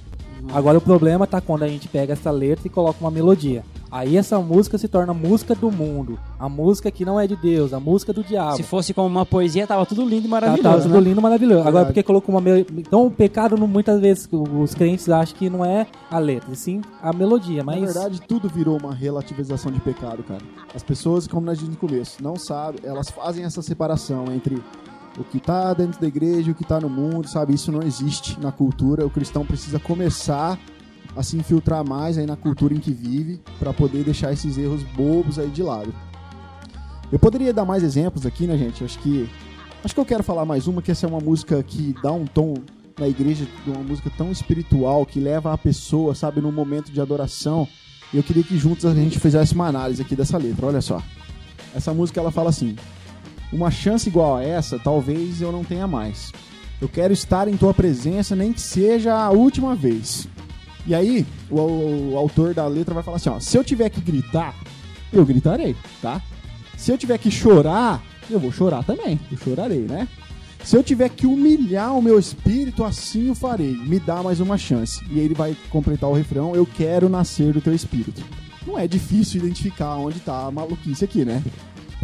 Agora 0.53 0.79
o 0.79 0.81
problema 0.81 1.27
tá 1.27 1.41
quando 1.41 1.65
a 1.65 1.69
gente 1.69 1.89
pega 1.89 2.13
essa 2.13 2.31
letra 2.31 2.67
e 2.67 2.71
coloca 2.71 2.99
uma 3.01 3.11
melodia. 3.11 3.65
Aí 3.91 4.17
essa 4.17 4.39
música 4.41 4.77
se 4.79 4.89
torna 4.89 5.15
música 5.15 5.55
do 5.55 5.71
mundo. 5.71 6.19
A 6.39 6.49
música 6.49 6.91
que 6.91 7.05
não 7.05 7.21
é 7.21 7.27
de 7.27 7.37
Deus, 7.37 7.73
a 7.73 7.81
música 7.81 8.13
do 8.13 8.23
diabo. 8.23 8.57
Se 8.57 8.63
fosse 8.63 8.93
como 8.93 9.07
uma 9.07 9.25
poesia, 9.25 9.67
tava 9.67 9.87
tudo 9.87 10.03
lindo 10.05 10.27
e 10.27 10.29
Tá, 10.29 10.29
maravilhoso. 10.29 10.63
tá 10.77 10.83
tudo 10.83 10.95
né? 10.95 11.01
lindo, 11.01 11.23
maravilhoso. 11.23 11.61
Agora, 11.61 11.73
Verdade. 11.73 11.87
porque 11.89 12.03
colocou 12.03 12.35
uma 12.35 12.41
melodia. 12.41 12.67
Então, 12.79 13.07
o 13.07 13.11
pecado, 13.11 13.57
muitas 13.67 14.01
vezes, 14.01 14.29
os 14.31 14.75
crentes 14.75 15.09
acham 15.09 15.37
que 15.37 15.49
não 15.49 15.65
é 15.65 15.87
a 16.11 16.19
letra, 16.19 16.53
e 16.53 16.57
sim 16.57 16.81
a 17.01 17.13
melodia. 17.13 17.63
Mas 17.63 17.81
Na 17.81 17.87
verdade, 17.87 18.21
tudo 18.23 18.49
virou 18.49 18.77
uma 18.79 18.93
relativização 18.93 19.71
de 19.71 19.81
pecado, 19.81 20.23
cara. 20.25 20.43
As 20.75 20.83
pessoas, 20.83 21.27
como 21.27 21.47
nós 21.47 21.59
disse 21.59 21.71
no 21.71 21.77
começo, 21.77 22.23
não 22.23 22.37
sabem, 22.37 22.81
elas 22.85 23.09
fazem 23.09 23.45
essa 23.45 23.63
separação 23.63 24.25
entre 24.35 24.61
o 25.19 25.25
que 25.25 25.41
tá 25.41 25.73
dentro 25.73 26.01
da 26.01 26.07
igreja 26.07 26.51
o 26.51 26.55
que 26.55 26.65
tá 26.65 26.81
no 26.81 26.89
mundo, 26.89 27.29
sabe? 27.29 27.55
Isso 27.55 27.73
não 27.73 27.83
existe 27.83 28.39
na 28.41 28.53
cultura. 28.53 29.07
O 29.07 29.11
cristão 29.11 29.45
precisa 29.45 29.79
começar 29.79 30.59
a 31.17 31.23
se 31.23 31.37
infiltrar 31.37 31.87
mais 31.87 32.19
aí 32.19 32.27
na 32.27 32.37
cultura 32.37 32.75
em 32.75 32.79
que 32.79 32.93
vive 32.93 33.41
para 33.59 33.73
poder 33.73 34.05
deixar 34.05 34.33
esses 34.33 34.59
erros 34.59 34.83
bobos 34.83 35.39
aí 35.39 35.49
de 35.49 35.63
lado. 35.63 35.93
Eu 37.11 37.19
poderia 37.19 37.53
dar 37.53 37.65
mais 37.65 37.83
exemplos 37.83 38.27
aqui, 38.27 38.47
né, 38.47 38.57
gente? 38.59 38.85
Acho 38.85 38.99
que 38.99 39.29
acho 39.83 39.95
que 39.95 40.01
eu 40.01 40.05
quero 40.05 40.23
falar 40.23 40.45
mais 40.45 40.67
uma 40.67 40.83
que 40.83 40.91
essa 40.91 41.07
é 41.07 41.09
uma 41.09 41.21
música 41.21 41.63
que 41.63 41.95
dá 42.03 42.13
um 42.13 42.27
tom 42.27 42.55
na 42.99 43.09
igreja, 43.09 43.47
uma 43.67 43.83
música 43.83 44.11
tão 44.17 44.33
espiritual 44.33 45.07
que 45.07 45.21
leva 45.21 45.53
a 45.53 45.59
pessoa, 45.59 46.15
sabe, 46.15 46.41
num 46.41 46.53
momento 46.53 46.91
de 46.91 47.01
adoração. 47.01 47.69
E 48.13 48.17
eu 48.17 48.23
queria 48.23 48.43
que 48.43 48.59
juntos 48.59 48.85
a 48.85 48.95
gente 48.95 49.19
fizesse 49.19 49.55
uma 49.55 49.67
análise 49.67 50.03
aqui 50.03 50.17
dessa 50.17 50.37
letra. 50.37 50.67
Olha 50.67 50.81
só. 50.81 51.03
Essa 51.75 51.95
música 51.95 52.21
ela 52.21 52.31
fala 52.31 52.51
assim: 52.51 52.77
Uma 53.53 53.71
chance 53.71 54.09
igual 54.09 54.37
a 54.37 54.43
essa, 54.43 54.79
talvez 54.79 55.41
eu 55.41 55.53
não 55.53 55.65
tenha 55.65 55.87
mais. 55.87 56.33
Eu 56.81 56.89
quero 56.89 57.13
estar 57.13 57.49
em 57.49 57.57
tua 57.57 57.73
presença, 57.73 58.37
nem 58.37 58.53
que 58.53 58.61
seja 58.61 59.15
a 59.15 59.31
última 59.31 59.75
vez. 59.75 60.29
E 60.87 60.95
aí, 60.95 61.27
o, 61.51 61.59
o- 61.61 62.13
o 62.13 62.17
autor 62.19 62.53
da 62.55 62.67
letra 62.67 62.93
vai 62.95 63.03
falar 63.03 63.17
assim: 63.17 63.31
ó, 63.31 63.41
se 63.41 63.57
eu 63.57 63.65
tiver 63.65 63.89
que 63.89 64.01
gritar, 64.01 64.55
eu 65.13 65.25
gritarei, 65.25 65.75
tá? 66.03 66.21
Se 66.77 66.91
eu 66.93 66.99
tiver 66.99 67.17
que 67.19 67.31
chorar, 67.31 68.03
eu 68.29 68.39
vou 68.39 68.53
chorar 68.53 68.85
também. 68.85 69.19
Eu 69.33 69.39
chorarei, 69.39 69.81
né? 69.81 70.07
Se 70.63 70.77
eu 70.77 70.83
tiver 70.83 71.09
que 71.09 71.27
humilhar 71.27 71.97
o 71.97 72.03
meu 72.03 72.19
espírito, 72.19 72.83
assim 72.85 73.31
o 73.31 73.35
farei. 73.35 73.73
Me 73.77 73.99
dá 74.01 74.23
mais 74.23 74.41
uma 74.41 74.59
chance. 74.59 75.01
E 75.11 75.19
ele 75.21 75.33
vai 75.35 75.57
completar 75.71 76.11
o 76.11 76.13
refrão: 76.15 76.55
Eu 76.55 76.67
quero 76.67 77.09
nascer 77.09 77.53
do 77.53 77.61
teu 77.61 77.73
espírito. 77.75 78.23
Não 78.67 78.77
é 78.79 78.87
difícil 78.89 79.41
identificar 79.41 79.95
onde 79.97 80.19
tá 80.21 80.47
a 80.47 80.51
maluquice 80.51 81.05
aqui, 81.05 81.25
né? 81.25 81.43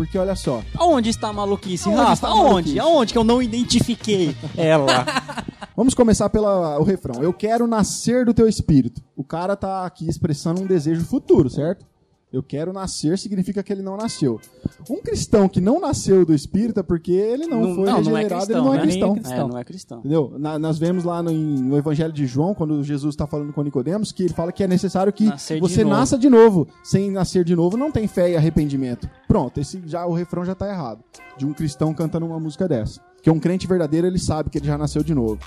Porque 0.02 0.18
olha 0.18 0.34
só, 0.34 0.62
Aonde 0.76 1.10
está 1.10 1.28
a 1.28 1.32
maluquice, 1.32 1.88
Aonde 1.88 2.00
Rafa? 2.00 2.12
está 2.14 2.26
a 2.26 2.30
Aonde? 2.32 2.44
maluquice? 2.50 2.78
Aonde 2.80 3.12
que 3.12 3.18
eu 3.18 3.22
não 3.24 3.40
identifiquei 3.40 4.34
ela? 4.56 5.06
Vamos 5.76 5.94
começar 5.94 6.28
pelo 6.28 6.82
refrão. 6.82 7.22
Eu 7.22 7.32
quero 7.32 7.68
nascer 7.68 8.24
do 8.26 8.34
teu 8.34 8.48
espírito. 8.48 9.00
O 9.16 9.22
cara 9.22 9.54
tá 9.56 9.86
aqui 9.86 10.08
expressando 10.08 10.60
um 10.60 10.66
desejo 10.66 11.04
futuro, 11.04 11.48
certo? 11.48 11.86
Eu 12.32 12.42
quero 12.42 12.72
nascer 12.72 13.18
significa 13.18 13.62
que 13.62 13.70
ele 13.70 13.82
não 13.82 13.94
nasceu. 13.96 14.40
Um 14.88 15.02
cristão 15.02 15.48
que 15.48 15.60
não 15.60 15.78
nasceu 15.78 16.24
do 16.24 16.32
espírito 16.32 16.80
é 16.80 16.82
porque 16.82 17.12
ele 17.12 17.46
não, 17.46 17.74
foi 17.74 17.92
regenerado, 17.92 18.50
ele 18.52 18.60
não 18.60 18.72
é 18.72 18.76
né? 18.78 18.82
cristão. 18.82 19.16
É, 19.30 19.38
não 19.38 19.58
é 19.58 19.64
cristão. 19.64 19.98
Entendeu? 19.98 20.34
Na- 20.38 20.58
nós 20.58 20.78
vemos 20.78 21.04
lá 21.04 21.22
no, 21.22 21.30
no 21.30 21.76
Evangelho 21.76 22.12
de 22.12 22.26
João, 22.26 22.54
quando 22.54 22.82
Jesus 22.82 23.12
está 23.12 23.26
falando 23.26 23.52
com 23.52 23.62
Nicodemos, 23.62 24.12
que 24.12 24.24
ele 24.24 24.32
fala 24.32 24.50
que 24.50 24.64
é 24.64 24.66
necessário 24.66 25.12
que 25.12 25.26
Nascer 25.26 25.56
de 25.56 25.60
você 25.60 25.84
novo. 25.84 25.94
nasça 25.96 26.16
de 26.18 26.30
novo. 26.30 26.66
Sem 26.82 27.10
nascer 27.10 27.44
de 27.44 27.54
novo, 27.54 27.76
não 27.76 27.92
tem 27.92 28.08
fé 28.08 28.30
e 28.30 28.36
arrependimento. 28.36 29.08
Pronto, 29.28 29.60
esse 29.60 29.82
já 29.84 30.06
o 30.06 30.14
refrão 30.14 30.42
já 30.44 30.54
tá 30.54 30.66
errado. 30.68 31.04
De 31.36 31.44
um 31.44 31.52
cristão 31.52 31.92
cantando 31.92 32.24
uma 32.24 32.40
música 32.40 32.66
dessa. 32.66 33.00
Porque 33.16 33.30
um 33.30 33.38
crente 33.38 33.66
verdadeiro, 33.66 34.06
ele 34.06 34.18
sabe 34.18 34.48
que 34.48 34.56
ele 34.56 34.66
já 34.66 34.78
nasceu 34.78 35.02
de 35.02 35.14
novo. 35.14 35.38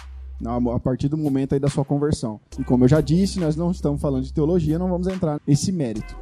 A 0.74 0.80
partir 0.80 1.08
do 1.08 1.18
momento 1.18 1.54
aí 1.54 1.60
da 1.60 1.70
sua 1.70 1.84
conversão. 1.86 2.40
E 2.60 2.64
como 2.64 2.84
eu 2.84 2.88
já 2.88 3.02
disse, 3.02 3.40
nós 3.40 3.56
não 3.56 3.72
estamos 3.72 4.02
falando 4.02 4.24
de 4.24 4.34
teologia, 4.34 4.78
não 4.78 4.90
vamos 4.90 5.08
entrar 5.08 5.40
nesse 5.48 5.72
mérito. 5.72 6.16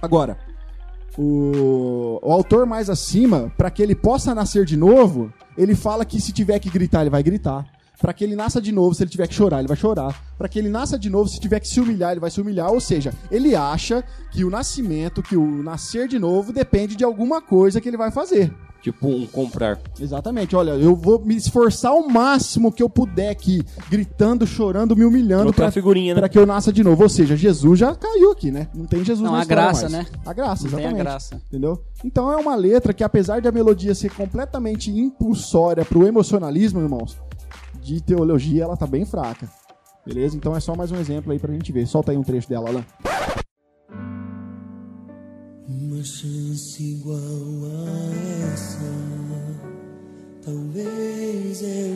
Agora, 0.00 0.38
o, 1.18 2.18
o 2.22 2.32
autor 2.32 2.66
mais 2.66 2.90
acima, 2.90 3.52
para 3.56 3.70
que 3.70 3.82
ele 3.82 3.94
possa 3.94 4.34
nascer 4.34 4.64
de 4.64 4.76
novo, 4.76 5.32
ele 5.56 5.74
fala 5.74 6.04
que 6.04 6.20
se 6.20 6.32
tiver 6.32 6.58
que 6.58 6.70
gritar, 6.70 7.02
ele 7.02 7.10
vai 7.10 7.22
gritar. 7.22 7.66
Para 7.98 8.12
que 8.12 8.22
ele 8.22 8.36
nasça 8.36 8.60
de 8.60 8.72
novo, 8.72 8.94
se 8.94 9.02
ele 9.02 9.10
tiver 9.10 9.26
que 9.26 9.34
chorar, 9.34 9.60
ele 9.60 9.68
vai 9.68 9.76
chorar. 9.76 10.14
Para 10.36 10.48
que 10.48 10.58
ele 10.58 10.68
nasça 10.68 10.98
de 10.98 11.08
novo, 11.08 11.30
se 11.30 11.40
tiver 11.40 11.60
que 11.60 11.68
se 11.68 11.80
humilhar, 11.80 12.10
ele 12.10 12.20
vai 12.20 12.30
se 12.30 12.38
humilhar. 12.40 12.70
Ou 12.70 12.78
seja, 12.78 13.12
ele 13.30 13.56
acha 13.56 14.04
que 14.30 14.44
o 14.44 14.50
nascimento, 14.50 15.22
que 15.22 15.34
o 15.34 15.62
nascer 15.62 16.06
de 16.06 16.18
novo, 16.18 16.52
depende 16.52 16.94
de 16.94 17.04
alguma 17.04 17.40
coisa 17.40 17.80
que 17.80 17.88
ele 17.88 17.96
vai 17.96 18.10
fazer. 18.10 18.52
Tipo 18.86 19.08
um 19.08 19.26
comprar. 19.26 19.80
Exatamente. 19.98 20.54
Olha, 20.54 20.70
eu 20.70 20.94
vou 20.94 21.18
me 21.18 21.34
esforçar 21.34 21.92
o 21.92 22.08
máximo 22.08 22.70
que 22.70 22.80
eu 22.80 22.88
puder 22.88 23.30
aqui, 23.30 23.60
gritando, 23.90 24.46
chorando, 24.46 24.94
me 24.94 25.04
humilhando 25.04 25.52
para 25.52 25.72
figurinha, 25.72 26.14
né? 26.14 26.20
para 26.20 26.28
que 26.28 26.38
eu 26.38 26.46
nasça 26.46 26.72
de 26.72 26.84
novo. 26.84 27.02
Ou 27.02 27.08
seja, 27.08 27.36
Jesus 27.36 27.80
já 27.80 27.96
caiu 27.96 28.30
aqui, 28.30 28.52
né? 28.52 28.68
Não 28.72 28.86
tem 28.86 29.04
Jesus 29.04 29.24
Não, 29.24 29.32
na 29.32 29.42
a 29.42 29.44
graça, 29.44 29.88
mais. 29.88 29.92
né? 29.92 30.06
A 30.24 30.32
graça, 30.32 30.62
Não 30.68 30.70
tem 30.70 30.78
a 30.78 30.82
exatamente. 30.82 31.02
graça. 31.04 31.42
Entendeu? 31.48 31.82
Então 32.04 32.30
é 32.32 32.36
uma 32.36 32.54
letra 32.54 32.94
que, 32.94 33.02
apesar 33.02 33.40
de 33.40 33.48
a 33.48 33.52
melodia 33.52 33.92
ser 33.92 34.12
completamente 34.14 34.88
impulsória 34.88 35.84
pro 35.84 36.06
emocionalismo, 36.06 36.78
irmãos, 36.80 37.16
de 37.82 38.00
teologia 38.00 38.62
ela 38.62 38.76
tá 38.76 38.86
bem 38.86 39.04
fraca. 39.04 39.50
Beleza? 40.06 40.36
Então 40.36 40.54
é 40.54 40.60
só 40.60 40.76
mais 40.76 40.92
um 40.92 40.96
exemplo 40.96 41.32
aí 41.32 41.40
pra 41.40 41.52
gente 41.52 41.72
ver. 41.72 41.88
Solta 41.88 42.12
aí 42.12 42.16
um 42.16 42.22
trecho 42.22 42.48
dela, 42.48 42.68
Alan. 42.68 42.84
Uma 45.68 46.04
chance 46.04 46.80
igual 46.80 47.18
a 47.18 48.25
talvez 50.76 51.95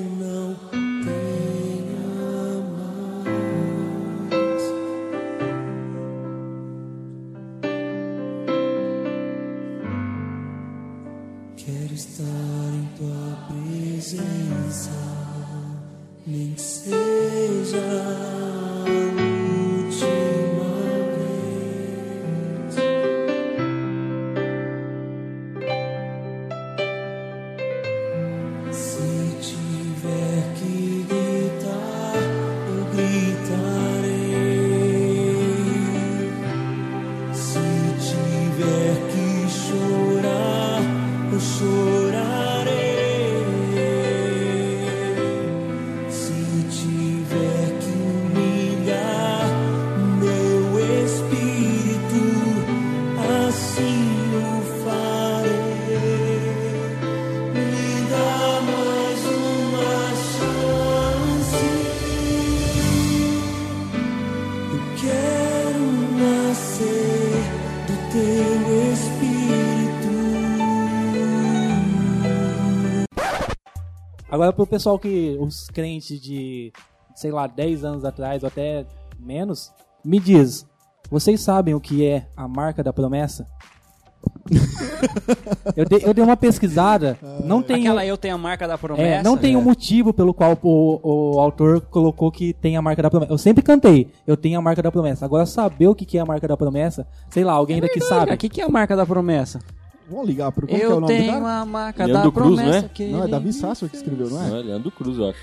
Agora 74.40 74.54
pro 74.54 74.66
pessoal 74.66 74.98
que 74.98 75.36
os 75.38 75.68
crentes 75.68 76.18
de, 76.18 76.72
sei 77.14 77.30
lá, 77.30 77.46
10 77.46 77.84
anos 77.84 78.06
atrás 78.06 78.42
ou 78.42 78.46
até 78.46 78.86
menos, 79.18 79.70
me 80.02 80.18
diz, 80.18 80.66
vocês 81.10 81.42
sabem 81.42 81.74
o 81.74 81.80
que 81.80 82.06
é 82.06 82.26
a 82.34 82.48
marca 82.48 82.82
da 82.82 82.90
promessa? 82.90 83.46
eu, 85.76 85.84
dei, 85.84 86.00
eu 86.02 86.14
dei 86.14 86.24
uma 86.24 86.38
pesquisada, 86.38 87.18
não 87.44 87.62
tem 87.62 87.82
Aquela 87.82 88.06
eu 88.06 88.16
tenho 88.16 88.34
a 88.34 88.38
marca 88.38 88.66
da 88.66 88.78
promessa. 88.78 89.02
é, 89.02 89.22
não 89.22 89.36
tem 89.36 89.56
um 89.56 89.62
motivo 89.62 90.10
pelo 90.10 90.32
qual 90.32 90.58
o, 90.62 91.34
o 91.34 91.38
autor 91.38 91.82
colocou 91.82 92.32
que 92.32 92.54
tem 92.54 92.78
a 92.78 92.82
marca 92.82 93.02
da 93.02 93.10
promessa. 93.10 93.30
Eu 93.30 93.36
sempre 93.36 93.62
cantei, 93.62 94.10
eu 94.26 94.38
tenho 94.38 94.58
a 94.58 94.62
marca 94.62 94.80
da 94.80 94.90
promessa. 94.90 95.26
Agora 95.26 95.44
saber 95.44 95.86
o 95.86 95.94
que 95.94 96.06
que 96.06 96.16
é 96.16 96.20
a 96.22 96.24
marca 96.26 96.48
da 96.48 96.56
promessa, 96.56 97.06
sei 97.28 97.44
lá, 97.44 97.52
alguém 97.52 97.78
daqui 97.78 98.00
sabe. 98.00 98.32
O 98.32 98.38
que, 98.38 98.48
que 98.48 98.62
é 98.62 98.64
a 98.64 98.70
marca 98.70 98.96
da 98.96 99.04
promessa? 99.04 99.58
Vamos 100.10 100.26
ligar 100.26 100.50
pro 100.52 100.66
como 100.66 100.78
que 100.78 100.84
é 100.84 100.88
o 100.88 100.92
eu 100.92 101.00
nome 101.00 101.12
do 101.14 101.18
tenho 101.18 101.32
cara? 101.40 101.60
a 101.60 101.64
marca 101.64 102.04
Leandro 102.04 102.30
da 102.30 102.40
Cruz, 102.40 102.56
promessa. 102.56 102.82
né? 102.82 102.90
que 102.92 103.06
Não, 103.08 103.24
é 103.24 103.28
Davi 103.28 103.52
Sasso 103.52 103.88
que 103.88 103.96
escreveu, 103.96 104.28
não 104.28 104.36
Não, 104.38 104.56
é? 104.56 104.60
é 104.60 104.62
Leandro 104.62 104.90
Cruz, 104.90 105.16
eu 105.18 105.28
acho. 105.30 105.38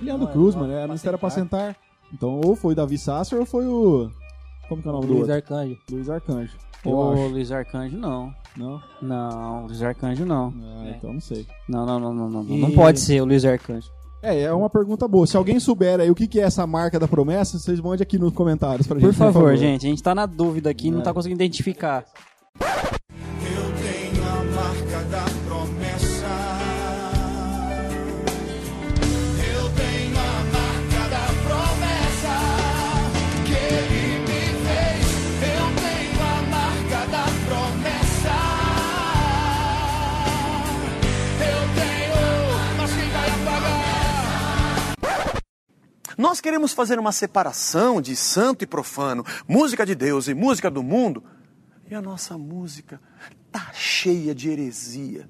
Leandro 0.00 0.28
Cruz, 0.28 0.54
mano, 0.54 0.72
é 0.72 0.86
Mistério 0.88 1.18
pra 1.18 1.28
Sentar. 1.30 1.76
Então, 2.12 2.40
ou 2.44 2.56
foi 2.56 2.74
Davi 2.74 2.96
Sasso 2.96 3.36
ou 3.36 3.44
foi 3.44 3.66
o... 3.66 4.10
Como 4.68 4.80
que 4.82 4.88
é 4.88 4.90
o 4.90 4.94
nome 4.94 5.06
do 5.06 5.12
Luiz 5.12 5.28
outro? 5.28 5.34
Arcanjo. 5.36 5.78
Luiz 5.90 6.08
Arcanjo. 6.10 6.56
Eu 6.84 6.92
Ô. 6.92 7.26
Luiz 7.28 7.50
Arcanjo, 7.52 7.96
não. 7.98 8.32
Não? 8.56 8.80
Não, 9.02 9.66
Luiz 9.66 9.82
Arcanjo 9.82 10.24
não. 10.24 10.52
Ah, 10.62 10.90
então 10.96 11.12
não 11.12 11.20
sei. 11.20 11.46
Não, 11.68 11.84
não, 11.86 11.98
não, 11.98 12.12
não, 12.14 12.28
não. 12.30 12.44
E- 12.44 12.60
Não 12.60 12.70
pode 12.72 13.00
ser 13.00 13.20
o 13.20 13.24
Luiz 13.24 13.44
Arcanjo. 13.44 13.90
É, 14.22 14.42
é 14.42 14.52
uma 14.52 14.68
pergunta 14.70 15.06
boa. 15.08 15.26
Se 15.26 15.36
alguém 15.36 15.58
souber 15.60 16.00
aí 16.00 16.10
o 16.10 16.14
que, 16.14 16.26
que 16.26 16.40
é 16.40 16.44
essa 16.44 16.66
marca 16.66 16.98
da 16.98 17.06
promessa, 17.08 17.58
vocês 17.58 17.80
mandem 17.80 18.02
aqui 18.02 18.18
nos 18.18 18.32
comentários 18.32 18.86
pra 18.86 18.98
gente. 18.98 19.06
Por 19.08 19.14
favor, 19.14 19.56
gente, 19.56 19.86
a 19.86 19.90
gente 19.90 20.02
tá 20.02 20.14
na 20.14 20.26
dúvida 20.26 20.68
aqui, 20.70 20.90
não 20.90 21.00
É. 21.00 21.02
tá 21.02 21.12
conseguindo 21.14 21.40
identificar. 21.42 22.04
Nós 46.18 46.40
queremos 46.40 46.72
fazer 46.72 46.98
uma 46.98 47.12
separação 47.12 48.02
de 48.02 48.16
santo 48.16 48.64
e 48.64 48.66
profano, 48.66 49.24
música 49.46 49.86
de 49.86 49.94
Deus 49.94 50.26
e 50.26 50.34
música 50.34 50.68
do 50.68 50.82
mundo, 50.82 51.22
e 51.88 51.94
a 51.94 52.02
nossa 52.02 52.36
música 52.36 53.00
tá 53.52 53.70
cheia 53.72 54.34
de 54.34 54.50
heresia. 54.50 55.28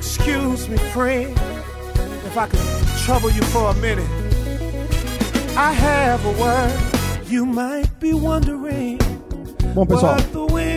Excuse 0.00 0.68
me, 0.68 0.76
friend, 0.92 1.32
if 2.26 2.36
I 2.36 2.48
could 2.48 3.04
trouble 3.04 3.30
you 3.30 3.44
for 3.44 3.70
a 3.70 3.74
minute. 3.74 4.08
I 5.56 5.72
have 5.72 6.26
a 6.26 6.42
word 6.42 7.30
you 7.30 7.46
might 7.46 7.88
be 8.00 8.14
wondering. 8.14 8.98
Bom, 9.74 9.86
pessoal, 9.86 10.16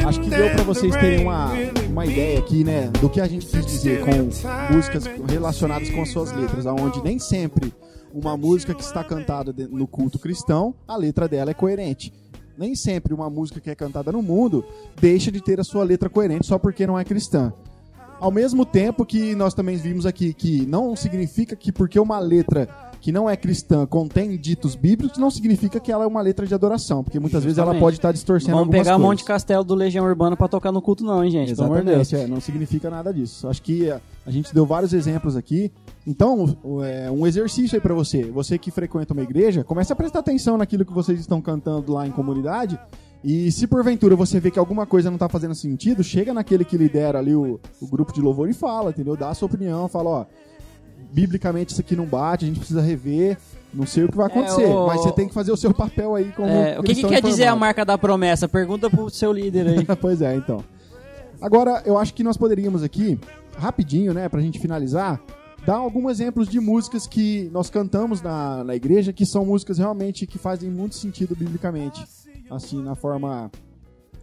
acho 0.08 0.20
que 0.22 0.30
deu 0.30 0.46
and 0.46 0.64
vocês 0.64 0.94
terem 0.94 1.24
uma, 1.24 1.50
uma 1.92 2.06
ideia 2.06 2.40
aqui, 2.40 2.64
né, 2.64 2.88
do 3.02 3.10
que 3.10 3.20
a 3.20 3.28
gente 3.28 3.46
quis 3.46 3.66
dizer 3.66 4.06
com 4.06 4.74
músicas 4.74 5.04
relacionadas 5.28 5.90
com 5.90 6.02
as 6.02 6.10
suas 6.10 6.32
letras, 6.32 6.66
aonde 6.66 7.04
nem 7.04 7.20
sempre 7.20 7.74
uma 8.14 8.38
música 8.38 8.74
que 8.74 8.82
está 8.82 9.04
cantada 9.04 9.54
no 9.70 9.86
culto 9.86 10.18
cristão, 10.18 10.74
a 10.88 10.96
letra 10.96 11.28
dela 11.28 11.52
é 11.52 11.54
coerente. 11.54 12.14
Nem 12.58 12.76
sempre 12.76 13.14
uma 13.14 13.30
música 13.30 13.60
que 13.60 13.70
é 13.70 13.76
cantada 13.76 14.12
no 14.12 14.22
mundo 14.22 14.64
deixa 15.00 15.32
de 15.32 15.42
ter 15.42 15.60
a 15.60 15.64
sua 15.64 15.84
letra 15.84 16.10
coerente 16.10 16.48
só 16.48 16.58
porque 16.58 16.88
não 16.88 16.98
é 16.98 17.04
cristã. 17.04 17.54
Ao 18.20 18.32
mesmo 18.32 18.66
tempo 18.66 19.06
que 19.06 19.36
nós 19.36 19.54
também 19.54 19.76
vimos 19.76 20.06
aqui 20.06 20.34
que 20.34 20.66
não 20.66 20.96
significa 20.96 21.56
que 21.56 21.72
porque 21.72 22.00
uma 22.00 22.20
letra 22.20 22.70
que 23.02 23.12
não 23.12 23.28
é 23.28 23.36
cristã 23.36 23.86
contém 23.88 24.38
ditos 24.38 24.76
bíblicos, 24.76 25.18
não 25.18 25.32
significa 25.32 25.80
que 25.80 25.92
ela 25.92 26.04
é 26.04 26.08
uma 26.08 26.22
letra 26.22 26.46
de 26.46 26.54
adoração, 26.54 27.04
porque 27.04 27.20
muitas 27.20 27.44
vezes 27.44 27.58
ela 27.58 27.72
Justamente. 27.72 27.82
pode 27.82 27.98
estar 27.98 28.12
distorcendo 28.12 28.58
Vamos 28.58 28.72
pegar 28.72 28.92
coisas. 28.92 29.02
Monte 29.02 29.26
Castelo 29.26 29.64
do 29.64 29.74
Legião 29.74 30.06
Urbana 30.06 30.38
pra 30.38 30.48
tocar 30.48 30.72
no 30.72 30.82
culto, 30.84 31.04
não, 31.04 31.24
hein, 31.24 31.32
gente? 31.32 31.56
Pelo 31.56 31.66
amor 31.66 31.80
de 31.80 31.86
Deus. 31.88 32.02
Exatamente, 32.02 32.30
é, 32.30 32.34
não 32.34 32.40
significa 32.40 32.92
nada 32.92 33.12
disso. 33.12 33.48
Acho 33.48 33.62
que 33.64 33.90
a, 33.90 34.00
a 34.24 34.30
gente 34.30 34.54
deu 34.54 34.68
vários 34.68 34.94
exemplos 34.94 35.36
aqui. 35.36 35.72
Então, 36.06 36.56
é, 36.84 37.10
um 37.10 37.26
exercício 37.26 37.76
aí 37.76 37.82
pra 37.82 37.96
você. 37.96 38.24
Você 38.26 38.60
que 38.60 38.70
frequenta 38.70 39.14
uma 39.14 39.24
igreja, 39.24 39.64
comece 39.64 39.92
a 39.92 39.96
prestar 39.96 40.20
atenção 40.20 40.56
naquilo 40.56 40.86
que 40.86 40.94
vocês 40.94 41.20
estão 41.20 41.42
cantando 41.42 41.92
lá 41.92 42.06
em 42.06 42.12
comunidade. 42.12 42.80
E 43.24 43.52
se 43.52 43.68
porventura 43.68 44.16
você 44.16 44.40
vê 44.40 44.50
que 44.50 44.58
alguma 44.60 44.86
coisa 44.86 45.10
não 45.12 45.18
tá 45.18 45.30
fazendo 45.30 45.54
sentido, 45.54 46.04
chega 46.04 46.34
naquele 46.34 46.66
que 46.66 46.78
lidera 46.78 47.20
ali 47.20 47.36
o, 47.36 47.60
o 47.80 47.88
grupo 47.88 48.14
de 48.14 48.22
louvor 48.22 48.50
e 48.50 48.54
fala, 48.54 48.90
entendeu? 48.90 49.16
Dá 49.16 49.30
a 49.30 49.34
sua 49.34 49.48
opinião, 49.48 49.88
fala, 49.88 50.10
ó, 50.10 50.26
biblicamente 51.12 51.72
isso 51.72 51.82
aqui 51.82 51.96
não 51.96 52.06
bate, 52.06 52.46
a 52.46 52.48
gente 52.48 52.60
precisa 52.60 52.82
rever, 52.82 53.38
não 53.74 53.86
sei 53.86 54.04
o 54.06 54.10
que 54.10 54.16
vai 54.18 54.28
acontecer, 54.28 54.66
o- 54.66 54.88
mas 54.88 55.02
você 55.02 55.12
tem 55.12 55.28
que 55.28 55.34
fazer 55.34 55.52
o 55.52 55.58
seu 55.58 55.74
papel 55.74 56.16
aí 56.16 56.32
como 56.32 56.48
É, 56.50 56.80
o 56.80 56.84
que, 56.84 56.96
que 56.96 57.02
quer 57.08 57.22
dizer 57.22 57.44
a 57.44 57.46
informado. 57.48 57.60
marca 57.60 57.86
da 57.86 57.98
promessa? 57.98 58.48
Pergunta 58.48 58.90
pro 58.90 59.10
seu 59.10 59.32
líder 59.32 59.68
aí. 59.68 59.86
pois 60.00 60.22
é, 60.22 60.36
então. 60.36 60.64
Agora, 61.42 61.82
eu 61.86 61.98
acho 61.98 62.14
que 62.14 62.24
nós 62.24 62.38
poderíamos 62.38 62.84
aqui, 62.84 63.20
rapidinho, 63.58 64.14
né, 64.14 64.30
pra 64.30 64.40
gente 64.42 64.60
finalizar, 64.60 65.20
dar 65.66 65.76
alguns 65.76 66.12
exemplos 66.12 66.48
de 66.48 66.60
músicas 66.60 67.06
que 67.08 67.50
nós 67.52 67.70
cantamos 67.70 68.22
na, 68.22 68.64
na 68.64 68.76
igreja, 68.76 69.12
que 69.12 69.26
são 69.26 69.46
músicas 69.46 69.78
realmente 69.78 70.26
que 70.28 70.38
fazem 70.38 70.70
muito 70.70 70.96
sentido 70.96 71.36
biblicamente. 71.36 72.04
Assim, 72.50 72.82
na 72.82 72.96
forma. 72.96 73.50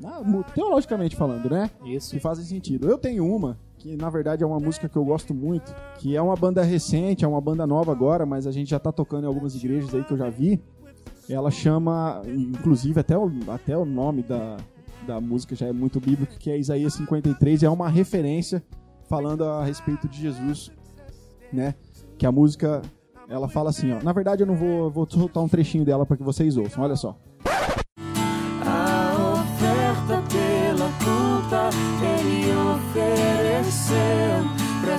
na- 0.00 0.20
teologicamente 0.54 1.16
falando, 1.16 1.48
né? 1.50 1.70
Isso. 1.84 2.10
Que 2.10 2.20
fazem 2.20 2.44
sentido. 2.44 2.88
Eu 2.88 2.98
tenho 2.98 3.24
uma, 3.26 3.58
que 3.78 3.96
na 3.96 4.10
verdade 4.10 4.42
é 4.42 4.46
uma 4.46 4.58
música 4.58 4.88
que 4.88 4.96
eu 4.96 5.04
gosto 5.04 5.32
muito, 5.32 5.74
que 5.98 6.16
é 6.16 6.20
uma 6.20 6.34
banda 6.34 6.62
recente, 6.62 7.24
é 7.24 7.28
uma 7.28 7.40
banda 7.40 7.66
nova 7.66 7.92
agora, 7.92 8.26
mas 8.26 8.46
a 8.46 8.50
gente 8.50 8.70
já 8.70 8.78
tá 8.78 8.90
tocando 8.90 9.24
em 9.24 9.26
algumas 9.26 9.54
igrejas 9.54 9.94
aí 9.94 10.04
que 10.04 10.12
eu 10.12 10.18
já 10.18 10.28
vi. 10.28 10.60
Ela 11.28 11.50
chama, 11.50 12.22
inclusive, 12.26 12.98
até 12.98 13.16
o, 13.16 13.30
até 13.48 13.76
o 13.76 13.84
nome 13.84 14.22
da, 14.22 14.56
da 15.06 15.20
música 15.20 15.54
já 15.54 15.66
é 15.66 15.72
muito 15.72 16.00
bíblico, 16.00 16.38
que 16.38 16.50
é 16.50 16.58
Isaías 16.58 16.94
53, 16.94 17.62
é 17.62 17.70
uma 17.70 17.88
referência 17.88 18.62
falando 19.08 19.44
a 19.44 19.64
respeito 19.64 20.08
de 20.08 20.20
Jesus, 20.20 20.70
né? 21.52 21.74
Que 22.16 22.26
a 22.26 22.32
música, 22.32 22.82
ela 23.28 23.48
fala 23.48 23.70
assim, 23.70 23.92
ó. 23.92 24.02
Na 24.02 24.12
verdade, 24.12 24.42
eu 24.42 24.46
não 24.46 24.56
vou, 24.56 24.90
vou 24.90 25.08
soltar 25.08 25.42
um 25.42 25.48
trechinho 25.48 25.84
dela 25.84 26.04
para 26.04 26.16
que 26.16 26.22
vocês 26.22 26.56
ouçam, 26.56 26.82
olha 26.82 26.96
só. 26.96 27.16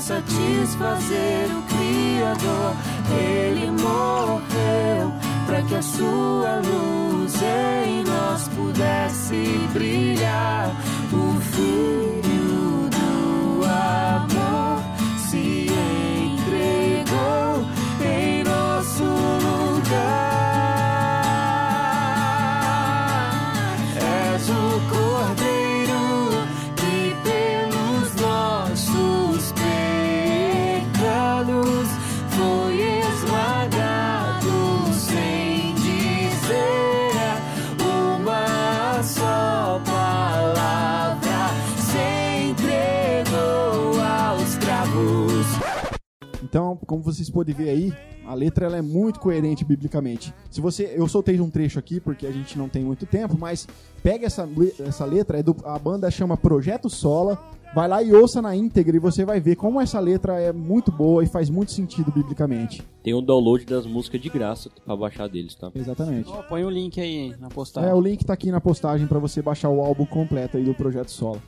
Satisfazer 0.10 1.46
o 1.56 1.62
Criador. 1.70 2.74
Ele 3.12 3.70
morreu 3.70 5.14
para 5.46 5.62
que 5.62 5.76
a 5.76 5.82
sua 5.84 6.62
luz 6.66 7.36
em 7.44 8.04
nós 8.04 8.48
pudesse 8.48 9.44
brilhar. 9.72 10.49
Então, 46.50 46.78
como 46.88 47.04
vocês 47.04 47.30
podem 47.30 47.54
ver 47.54 47.70
aí, 47.70 47.94
a 48.26 48.34
letra 48.34 48.66
ela 48.66 48.78
é 48.78 48.82
muito 48.82 49.20
coerente 49.20 49.64
biblicamente. 49.64 50.34
Se 50.50 50.60
você, 50.60 50.92
eu 50.96 51.08
soltei 51.08 51.40
um 51.40 51.50
trecho 51.50 51.78
aqui 51.78 52.00
porque 52.00 52.26
a 52.26 52.32
gente 52.32 52.58
não 52.58 52.68
tem 52.68 52.84
muito 52.84 53.06
tempo, 53.06 53.38
mas 53.40 53.68
pega 54.02 54.26
essa, 54.26 54.50
essa 54.80 55.06
letra, 55.06 55.40
é 55.40 55.44
do- 55.44 55.56
a 55.64 55.78
banda 55.78 56.10
chama 56.10 56.36
Projeto 56.36 56.90
Sola, 56.90 57.38
vai 57.74 57.88
lá 57.88 58.02
e 58.02 58.12
ouça 58.14 58.42
na 58.42 58.56
íntegra 58.56 58.96
e 58.96 59.00
você 59.00 59.24
vai 59.24 59.40
ver 59.40 59.56
como 59.58 59.80
essa 59.80 60.00
letra 60.00 60.40
é 60.42 60.52
muito 60.52 60.92
boa 60.92 61.24
e 61.24 61.28
faz 61.28 61.52
muito 61.52 61.72
sentido 61.72 62.12
biblicamente. 62.12 62.82
Tem 63.04 63.14
um 63.14 63.24
download 63.24 63.64
das 63.66 63.86
músicas 63.86 64.20
de 64.20 64.30
graça 64.30 64.72
pra 64.84 64.96
baixar 64.98 65.28
deles, 65.30 65.54
tá? 65.54 65.72
Exatamente. 65.76 66.30
Ó, 66.30 66.42
põe 66.42 66.64
o 66.64 66.70
link 66.70 67.00
aí 67.00 67.36
na 67.40 67.50
postagem. 67.50 67.90
É, 67.90 67.94
o 67.94 68.02
link 68.02 68.26
tá 68.26 68.34
aqui 68.34 68.52
na 68.52 68.60
postagem 68.60 69.06
para 69.06 69.20
você 69.20 69.40
baixar 69.40 69.70
o 69.70 69.82
álbum 69.82 70.06
completo 70.06 70.58
aí 70.58 70.64
do 70.64 70.74
Projeto 70.74 71.12
Sola. 71.12 71.40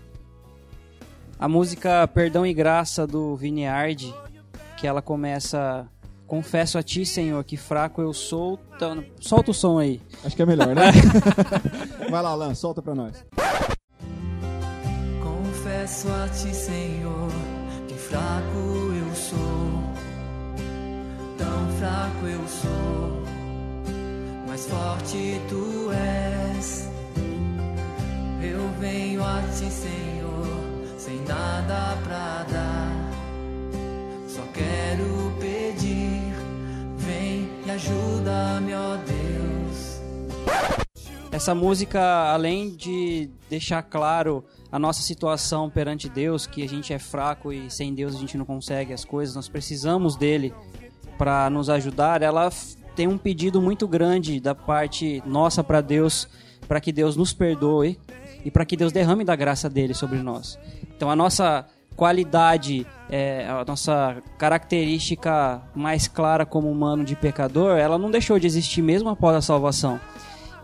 A 1.40 1.48
música 1.48 2.07
Perdão 2.07 2.45
e 2.45 2.53
Graça 2.53 3.07
do 3.07 3.36
Vineyard, 3.36 4.14
que 4.81 4.87
ela 4.87 5.01
começa 5.01 5.87
Confesso 6.25 6.77
a 6.77 6.81
ti, 6.81 7.05
Senhor, 7.05 7.43
que 7.43 7.57
fraco 7.57 8.01
eu 8.01 8.13
sou. 8.13 8.57
Então, 8.73 9.03
Solta 9.19 9.51
o 9.51 9.53
som 9.53 9.77
aí. 9.77 10.01
Acho 10.23 10.33
que 10.33 10.41
é 10.41 10.45
melhor, 10.45 10.73
né? 10.73 10.83
vai 12.09 12.21
lá, 12.21 12.29
Alan, 12.29 12.55
solta 12.55 12.81
pra 12.81 12.95
nós. 12.95 13.21
Confesso 15.21 16.07
a 16.07 16.29
ti, 16.29 16.55
Senhor, 16.55 17.29
que 17.85 17.95
fraco 17.95 18.57
eu 18.57 19.13
sou, 19.13 19.83
tão 21.37 21.67
fraco 21.77 22.25
eu 22.25 22.47
sou, 22.47 23.23
mais 24.47 24.65
forte 24.67 25.41
tu 25.49 25.91
és. 25.91 26.89
Eu 28.41 28.69
venho 28.79 29.21
a 29.21 29.41
ti, 29.53 29.69
Senhor, 29.69 30.97
sem 30.97 31.19
nada 31.25 31.97
pra 32.05 32.45
dar. 32.49 33.01
Só 34.33 34.43
quero 34.53 35.33
pedir, 35.41 36.33
vem 36.95 37.49
e 37.67 37.69
ajuda-me, 37.69 38.73
ó 38.73 38.95
Deus. 38.95 40.01
Essa 41.29 41.53
música, 41.53 42.31
além 42.31 42.73
de 42.73 43.29
deixar 43.49 43.83
claro 43.83 44.45
a 44.71 44.79
nossa 44.79 45.01
situação 45.01 45.69
perante 45.69 46.07
Deus, 46.07 46.47
que 46.47 46.63
a 46.63 46.69
gente 46.69 46.93
é 46.93 46.99
fraco 46.99 47.51
e 47.51 47.69
sem 47.69 47.93
Deus 47.93 48.15
a 48.15 48.19
gente 48.19 48.37
não 48.37 48.45
consegue 48.45 48.93
as 48.93 49.03
coisas, 49.03 49.35
nós 49.35 49.49
precisamos 49.49 50.15
dele 50.15 50.53
para 51.17 51.49
nos 51.49 51.69
ajudar, 51.69 52.21
ela 52.21 52.49
tem 52.95 53.09
um 53.09 53.17
pedido 53.17 53.61
muito 53.61 53.85
grande 53.85 54.39
da 54.39 54.55
parte 54.55 55.21
nossa 55.25 55.61
para 55.61 55.81
Deus, 55.81 56.25
para 56.69 56.79
que 56.79 56.93
Deus 56.93 57.17
nos 57.17 57.33
perdoe 57.33 57.99
e 58.45 58.49
para 58.49 58.63
que 58.63 58.77
Deus 58.77 58.93
derrame 58.93 59.25
da 59.25 59.35
graça 59.35 59.69
dele 59.69 59.93
sobre 59.93 60.19
nós. 60.19 60.57
Então 60.95 61.11
a 61.11 61.17
nossa 61.17 61.67
qualidade, 62.02 62.88
é, 63.11 63.45
a 63.48 63.64
nossa 63.64 64.23
característica 64.36 65.61
mais 65.76 66.07
clara 66.07 66.48
como 66.48 66.68
humano 66.68 67.06
de 67.06 67.15
pecador, 67.15 67.78
ela 67.78 67.95
não 67.95 68.10
deixou 68.10 68.40
de 68.40 68.48
existir 68.48 68.82
mesmo 68.82 69.07
após 69.07 69.36
a 69.36 69.41
salvação. 69.41 69.99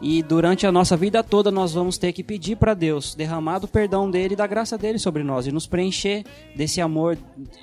E 0.02 0.24
durante 0.24 0.66
a 0.66 0.72
nossa 0.72 0.98
vida 0.98 1.24
toda 1.24 1.52
nós 1.52 1.76
vamos 1.76 1.96
ter 2.00 2.12
que 2.12 2.24
pedir 2.24 2.56
para 2.56 2.74
Deus 2.74 3.14
derramar 3.14 3.60
do 3.60 3.68
perdão 3.68 4.10
dele 4.10 4.34
e 4.34 4.36
da 4.36 4.48
graça 4.48 4.80
dele 4.80 4.98
sobre 4.98 5.24
nós 5.24 5.46
e 5.46 5.52
nos 5.52 5.68
preencher 5.68 6.24
desse 6.56 6.82
amor, 6.82 7.16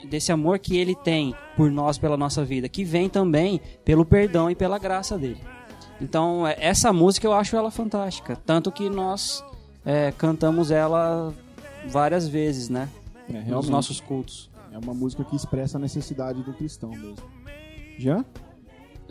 desse 0.09 0.31
amor 0.31 0.61
que 0.61 0.77
ele 0.77 0.95
tem 0.95 1.35
por 1.57 1.69
nós 1.69 1.99
pela 1.99 2.17
nossa 2.17 2.45
vida, 2.45 2.69
que 2.69 2.85
vem 2.85 3.09
também 3.09 3.61
pelo 3.85 4.05
perdão 4.05 4.49
e 4.49 4.55
pela 4.55 4.79
graça 4.79 5.19
dele. 5.19 5.41
Então, 6.01 6.47
é- 6.47 6.57
essa 6.61 6.93
música 6.93 7.27
eu 7.27 7.33
acho 7.33 7.57
ela 7.57 7.73
fantástica, 7.73 8.39
tanto 8.47 8.71
que 8.71 8.89
nós 8.89 9.45
é, 9.85 10.13
cantamos 10.17 10.71
ela 10.71 11.35
várias 11.89 12.29
vezes, 12.29 12.69
né? 12.69 12.89
É, 13.29 13.33
Nos 13.33 13.45
realmente. 13.45 13.71
nossos 13.71 14.01
cultos. 14.01 14.51
É 14.73 14.79
uma 14.79 14.93
música 14.95 15.25
que 15.25 15.37
expressa 15.37 15.79
a 15.79 15.81
necessidade 15.81 16.43
do 16.43 16.53
cristão 16.53 16.91
mesmo. 16.91 17.17
Jean? 17.99 18.25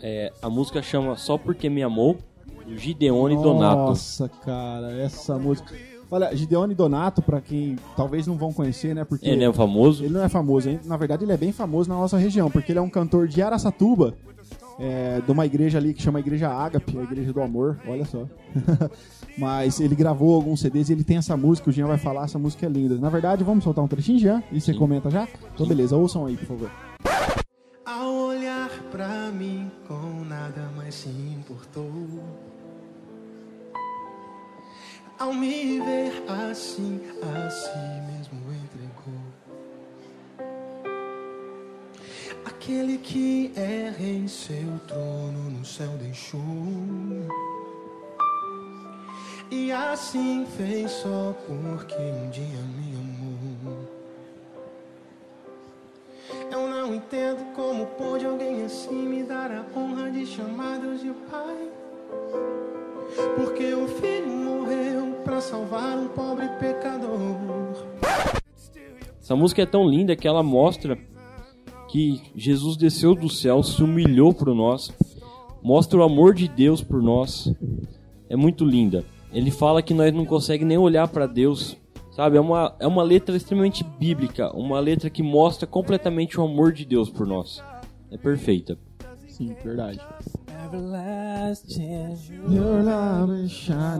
É, 0.00 0.32
a 0.42 0.50
música 0.50 0.82
chama 0.82 1.16
Só 1.16 1.38
Porque 1.38 1.70
Me 1.70 1.82
Amou, 1.82 2.18
do 2.66 2.76
Gideone 2.76 3.36
Donato. 3.36 3.76
Nossa, 3.76 4.28
cara, 4.28 4.92
essa 4.92 5.38
música. 5.38 5.74
Olha, 6.10 6.34
Gideone 6.36 6.74
Donato, 6.74 7.22
pra 7.22 7.40
quem 7.40 7.76
talvez 7.96 8.26
não 8.26 8.36
vão 8.36 8.52
conhecer, 8.52 8.94
né? 8.94 9.04
Porque 9.04 9.26
Ele 9.28 9.42
é 9.44 9.52
famoso. 9.52 10.04
Ele 10.04 10.12
não 10.12 10.22
é 10.22 10.28
famoso, 10.28 10.68
hein? 10.68 10.78
na 10.84 10.96
verdade 10.96 11.24
ele 11.24 11.32
é 11.32 11.36
bem 11.36 11.50
famoso 11.50 11.88
na 11.88 11.96
nossa 11.96 12.16
região, 12.18 12.50
porque 12.50 12.70
ele 12.72 12.78
é 12.78 12.82
um 12.82 12.90
cantor 12.90 13.26
de 13.26 13.40
Araçatuba, 13.42 14.14
é, 14.78 15.20
de 15.20 15.30
uma 15.30 15.46
igreja 15.46 15.78
ali 15.78 15.94
que 15.94 16.02
chama 16.02 16.20
Igreja 16.20 16.48
Ágape, 16.48 16.98
a 16.98 17.02
Igreja 17.02 17.32
do 17.32 17.40
Amor, 17.40 17.78
olha 17.86 18.04
só. 18.04 18.26
Mas 19.38 19.80
ele 19.80 19.94
gravou 19.94 20.34
alguns 20.34 20.60
CDs 20.60 20.88
e 20.88 20.92
ele 20.92 21.04
tem 21.04 21.16
essa 21.16 21.36
música, 21.36 21.70
o 21.70 21.72
Jean 21.72 21.86
vai 21.86 21.98
falar, 21.98 22.24
essa 22.24 22.38
música 22.38 22.66
é 22.66 22.68
linda. 22.68 22.96
Na 22.96 23.08
verdade, 23.08 23.42
vamos 23.42 23.64
soltar 23.64 23.84
um 23.84 23.88
trechinho, 23.88 24.18
Jean? 24.18 24.42
E 24.52 24.60
você 24.60 24.72
comenta 24.72 25.10
já? 25.10 25.26
Então 25.54 25.66
beleza, 25.66 25.96
ouçam 25.96 26.26
aí, 26.26 26.36
por 26.36 26.46
favor. 26.46 26.70
Ao 27.84 28.12
olhar 28.28 28.70
pra 28.90 29.30
mim, 29.30 29.70
com 29.86 30.24
nada 30.24 30.70
mais 30.76 30.94
se 30.94 31.08
importou. 31.08 31.90
Ao 35.18 35.32
me 35.32 35.80
ver 35.80 36.24
assim, 36.50 37.00
a 37.22 37.50
si 37.50 38.13
Aquele 42.44 42.98
que 42.98 43.52
erra 43.56 44.04
em 44.04 44.28
seu 44.28 44.78
trono 44.86 45.50
no 45.50 45.64
céu 45.64 45.88
deixou. 45.98 46.40
E 49.50 49.72
assim 49.72 50.46
fez 50.56 50.90
só 50.90 51.34
porque 51.46 51.94
um 51.94 52.30
dia 52.30 52.44
me 52.76 52.96
amou. 52.96 53.88
Eu 56.50 56.68
não 56.68 56.94
entendo 56.94 57.52
como 57.54 57.86
pôde 57.86 58.26
alguém 58.26 58.64
assim 58.64 58.94
me 58.94 59.22
dar 59.22 59.50
a 59.50 59.64
honra 59.78 60.10
de 60.10 60.26
chamar 60.26 60.78
Deus 60.80 61.00
de 61.00 61.12
Pai. 61.30 61.68
Porque 63.36 63.74
o 63.74 63.88
filho 63.88 64.28
morreu 64.28 65.14
pra 65.24 65.40
salvar 65.40 65.96
um 65.96 66.08
pobre 66.08 66.48
pecador. 66.60 67.86
Essa 69.20 69.34
música 69.34 69.62
é 69.62 69.66
tão 69.66 69.88
linda 69.88 70.14
que 70.14 70.28
ela 70.28 70.42
mostra 70.42 70.98
que 71.94 72.20
Jesus 72.34 72.76
desceu 72.76 73.14
do 73.14 73.30
céu, 73.30 73.62
se 73.62 73.80
humilhou 73.80 74.34
por 74.34 74.52
nós, 74.52 74.90
mostra 75.62 76.00
o 76.00 76.02
amor 76.02 76.34
de 76.34 76.48
Deus 76.48 76.82
por 76.82 77.00
nós. 77.00 77.54
É 78.28 78.34
muito 78.34 78.64
linda. 78.64 79.04
Ele 79.32 79.52
fala 79.52 79.80
que 79.80 79.94
nós 79.94 80.12
não 80.12 80.26
conseguimos 80.26 80.70
nem 80.70 80.76
olhar 80.76 81.06
para 81.06 81.24
Deus, 81.28 81.76
sabe? 82.10 82.36
É 82.36 82.40
uma, 82.40 82.74
é 82.80 82.86
uma 82.88 83.04
letra 83.04 83.36
extremamente 83.36 83.84
bíblica, 83.84 84.50
uma 84.56 84.80
letra 84.80 85.08
que 85.08 85.22
mostra 85.22 85.68
completamente 85.68 86.40
o 86.40 86.42
amor 86.42 86.72
de 86.72 86.84
Deus 86.84 87.08
por 87.08 87.28
nós. 87.28 87.62
É 88.10 88.16
perfeita. 88.18 88.76
Sim, 89.28 89.54
verdade. 89.62 90.00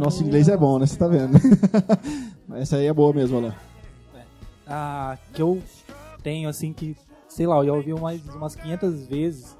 Nossa, 0.00 0.24
inglês 0.24 0.48
é 0.48 0.56
bom, 0.56 0.80
né? 0.80 0.86
Você 0.86 0.98
tá 0.98 1.06
vendo? 1.06 1.38
Essa 2.58 2.78
aí 2.78 2.86
é 2.86 2.92
boa 2.92 3.12
mesmo, 3.12 3.36
olha. 3.36 3.54
Ah, 4.66 5.16
que 5.32 5.40
eu 5.40 5.62
tenho 6.24 6.48
assim 6.48 6.72
que, 6.72 6.96
sei 7.34 7.46
lá, 7.46 7.56
eu 7.58 7.64
já 7.66 7.72
ouvi 7.72 7.92
mais 8.00 8.20
umas 8.34 8.54
500 8.54 9.06
vezes 9.06 9.56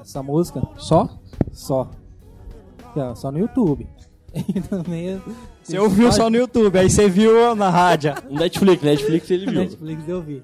essa 0.00 0.22
música. 0.22 0.62
Só? 0.76 1.08
Só. 1.52 1.90
Ó, 2.96 3.14
Só 3.14 3.30
no 3.32 3.38
YouTube. 3.38 3.86
E 4.34 4.60
também- 4.60 5.20
Você 5.62 5.78
ouviu 5.78 6.12
só 6.12 6.28
no 6.28 6.36
YouTube, 6.36 6.78
aí 6.78 6.88
você 6.90 7.08
viu 7.08 7.56
na 7.56 7.70
rádio. 7.70 8.12
Netflix, 8.30 8.82
Netflix 8.82 9.30
ele 9.30 9.46
viu. 9.46 9.60
Netflix 9.60 10.08
eu 10.08 10.22
vi. 10.22 10.42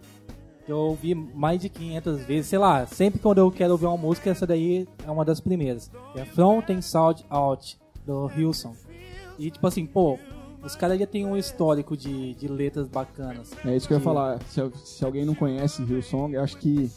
Eu 0.67 0.79
ouvi 0.79 1.15
mais 1.15 1.61
de 1.61 1.69
500 1.69 2.23
vezes, 2.25 2.47
sei 2.47 2.59
lá, 2.59 2.87
sempre 2.87 3.21
quando 3.21 3.39
eu 3.39 3.51
quero 3.51 3.73
ouvir 3.73 3.85
uma 3.85 3.99
música, 3.99 4.31
essa 4.31 4.47
daí 4.47 4.89
é 5.07 5.11
uma 5.11 5.23
das 5.25 5.39
primeiras. 5.39 5.91
É 6.17 6.25
From 6.25 6.63
Tem 6.63 6.81
Sound 6.81 7.25
Out, 7.29 7.79
do 8.07 8.31
Hilson. 8.35 8.75
E 9.39 9.51
tipo 9.51 9.67
assim, 9.67 9.85
pô, 9.85 10.19
os 10.65 10.75
caras 10.75 10.99
já 10.99 11.07
tem 11.07 11.27
um 11.27 11.37
histórico 11.37 11.97
de, 11.97 12.35
de 12.35 12.49
letras 12.49 12.89
bacanas. 12.89 13.53
É 13.65 13.77
isso 13.77 13.87
que 13.87 13.93
eu 13.95 13.97
ia 13.97 14.01
Que- 14.01 14.05
falar. 14.05 14.39
Se, 14.49 14.61
se 14.85 15.05
alguém 15.05 15.25
não 15.25 15.35
conhece 15.35 15.83
Hillsong, 15.83 16.35
eu 16.35 16.43
acho 16.43 16.57
que 16.59 16.91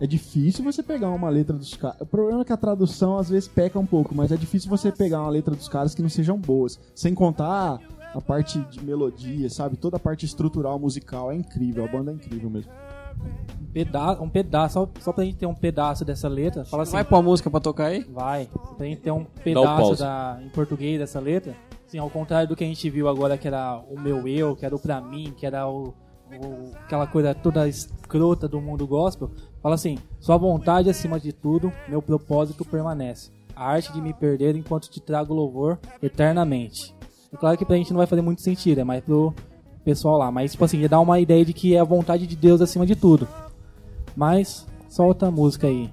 é 0.00 0.06
difícil 0.06 0.64
você 0.64 0.82
pegar 0.82 1.08
uma 1.10 1.28
letra 1.28 1.56
dos 1.56 1.74
caras. 1.74 2.00
O 2.00 2.06
problema 2.06 2.42
é 2.42 2.44
que 2.44 2.52
a 2.52 2.56
tradução 2.56 3.16
às 3.18 3.28
vezes 3.28 3.48
peca 3.48 3.78
um 3.78 3.86
pouco, 3.86 4.14
mas 4.14 4.30
é 4.32 4.36
difícil 4.36 4.68
você 4.68 4.90
pegar 4.92 5.20
uma 5.22 5.30
letra 5.30 5.54
dos 5.54 5.68
caras 5.68 5.94
que 5.94 6.02
não 6.02 6.08
sejam 6.08 6.36
boas. 6.38 6.78
Sem 6.94 7.14
contar 7.14 7.78
a 8.14 8.20
parte 8.20 8.58
de 8.70 8.84
melodia, 8.84 9.48
sabe? 9.50 9.76
Toda 9.76 9.96
a 9.96 10.00
parte 10.00 10.24
estrutural 10.24 10.78
musical 10.78 11.32
é 11.32 11.34
incrível. 11.34 11.84
A 11.84 11.88
banda 11.88 12.10
é 12.12 12.14
incrível 12.14 12.50
mesmo. 12.50 12.70
Um 13.60 13.66
pedaço, 13.72 14.22
um 14.22 14.28
pedaço 14.28 14.74
só, 14.74 14.88
só 15.00 15.12
pra 15.12 15.24
gente 15.24 15.36
ter 15.36 15.46
um 15.46 15.54
pedaço 15.54 16.04
dessa 16.04 16.28
letra, 16.28 16.64
fala 16.64 16.82
assim. 16.82 16.92
Vai 16.92 17.04
pôr 17.04 17.16
a 17.16 17.22
música 17.22 17.48
pra 17.50 17.60
tocar 17.60 17.86
aí? 17.86 18.04
Vai. 18.12 18.48
Pra 18.76 18.86
gente 18.86 19.00
ter 19.00 19.10
um 19.12 19.24
pedaço 19.24 19.96
da, 19.96 20.38
em 20.44 20.48
português 20.48 20.98
dessa 20.98 21.18
letra. 21.20 21.54
Assim, 21.94 22.00
ao 22.00 22.10
contrário 22.10 22.48
do 22.48 22.56
que 22.56 22.64
a 22.64 22.66
gente 22.66 22.90
viu 22.90 23.08
agora, 23.08 23.38
que 23.38 23.46
era 23.46 23.78
o 23.88 23.96
meu 23.96 24.26
eu, 24.26 24.56
que 24.56 24.66
era 24.66 24.74
o 24.74 24.80
pra 24.80 25.00
mim, 25.00 25.32
que 25.36 25.46
era 25.46 25.68
o, 25.68 25.94
o- 26.28 26.72
aquela 26.80 27.06
coisa 27.06 27.32
toda 27.32 27.68
escrota 27.68 28.48
do 28.48 28.60
mundo 28.60 28.84
gospel. 28.84 29.30
Fala 29.62 29.76
assim: 29.76 29.96
Sua 30.18 30.36
vontade 30.36 30.90
acima 30.90 31.20
de 31.20 31.32
tudo, 31.32 31.72
meu 31.88 32.02
propósito 32.02 32.64
permanece. 32.64 33.30
A 33.54 33.66
arte 33.68 33.92
de 33.92 34.00
me 34.02 34.12
perder 34.12 34.56
enquanto 34.56 34.90
te 34.90 35.00
trago 35.00 35.32
louvor 35.32 35.78
eternamente. 36.02 36.92
É 37.32 37.36
claro 37.36 37.56
que 37.56 37.64
pra 37.64 37.76
gente 37.76 37.92
não 37.92 37.98
vai 37.98 38.08
fazer 38.08 38.22
muito 38.22 38.42
sentido, 38.42 38.80
é 38.80 38.84
mais 38.84 39.00
pro 39.04 39.32
pessoal 39.84 40.18
lá. 40.18 40.32
Mas, 40.32 40.50
tipo 40.50 40.64
assim, 40.64 40.80
já 40.82 40.88
dá 40.88 40.98
uma 40.98 41.20
ideia 41.20 41.44
de 41.44 41.52
que 41.52 41.76
é 41.76 41.78
a 41.78 41.84
vontade 41.84 42.26
de 42.26 42.34
Deus 42.34 42.60
acima 42.60 42.84
de 42.84 42.96
tudo. 42.96 43.28
Mas, 44.16 44.66
solta 44.88 45.28
a 45.28 45.30
música 45.30 45.68
aí. 45.68 45.92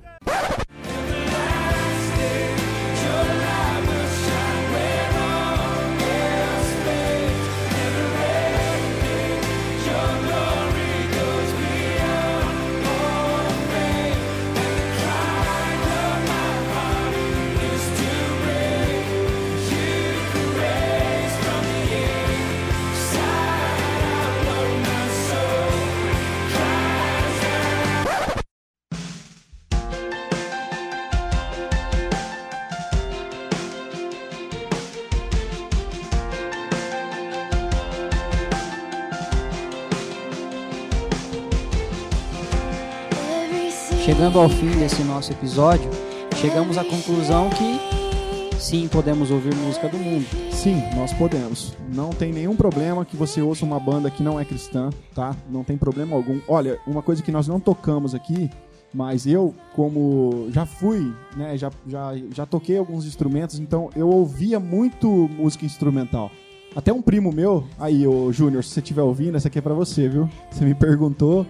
Chegando 44.32 44.44
ao 44.44 44.50
fim 44.50 44.70
desse 44.80 45.04
nosso 45.04 45.30
episódio, 45.34 45.90
chegamos 46.38 46.78
à 46.78 46.86
conclusão 46.86 47.50
que 47.50 48.58
sim, 48.58 48.88
podemos 48.88 49.30
ouvir 49.30 49.54
música 49.54 49.90
do 49.90 49.98
mundo. 49.98 50.26
Sim, 50.50 50.82
nós 50.96 51.12
podemos. 51.12 51.74
Não 51.94 52.12
tem 52.12 52.32
nenhum 52.32 52.56
problema 52.56 53.04
que 53.04 53.18
você 53.18 53.42
ouça 53.42 53.66
uma 53.66 53.78
banda 53.78 54.10
que 54.10 54.24
não 54.24 54.40
é 54.40 54.46
cristã, 54.46 54.90
tá? 55.14 55.36
Não 55.50 55.66
tem 55.66 55.78
problema 55.78 56.16
algum. 56.16 56.40
Olha, 56.48 56.80
uma 56.88 57.02
coisa 57.02 57.22
que 57.22 57.30
nós 57.30 57.46
não 57.46 57.60
tocamos 57.60 58.16
aqui, 58.16 58.50
mas 58.94 59.28
eu, 59.28 59.54
como 59.76 60.48
já 60.50 60.66
fui, 60.66 61.12
né, 61.36 61.58
já, 61.58 61.70
já, 61.86 62.14
já 62.34 62.46
toquei 62.46 62.78
alguns 62.78 63.06
instrumentos, 63.06 63.60
então 63.60 63.90
eu 63.98 64.08
ouvia 64.08 64.62
muito 64.62 65.10
música 65.10 65.66
instrumental. 65.66 66.32
Até 66.74 66.94
um 66.94 67.02
primo 67.02 67.34
meu, 67.34 67.66
aí, 67.78 68.08
ô 68.08 68.32
Júnior, 68.32 68.64
se 68.64 68.70
você 68.70 68.80
estiver 68.80 69.02
ouvindo, 69.02 69.36
essa 69.36 69.50
aqui 69.50 69.60
é 69.60 69.62
pra 69.62 69.74
você, 69.74 70.08
viu? 70.08 70.30
Você 70.50 70.64
me 70.64 70.74
perguntou. 70.74 71.46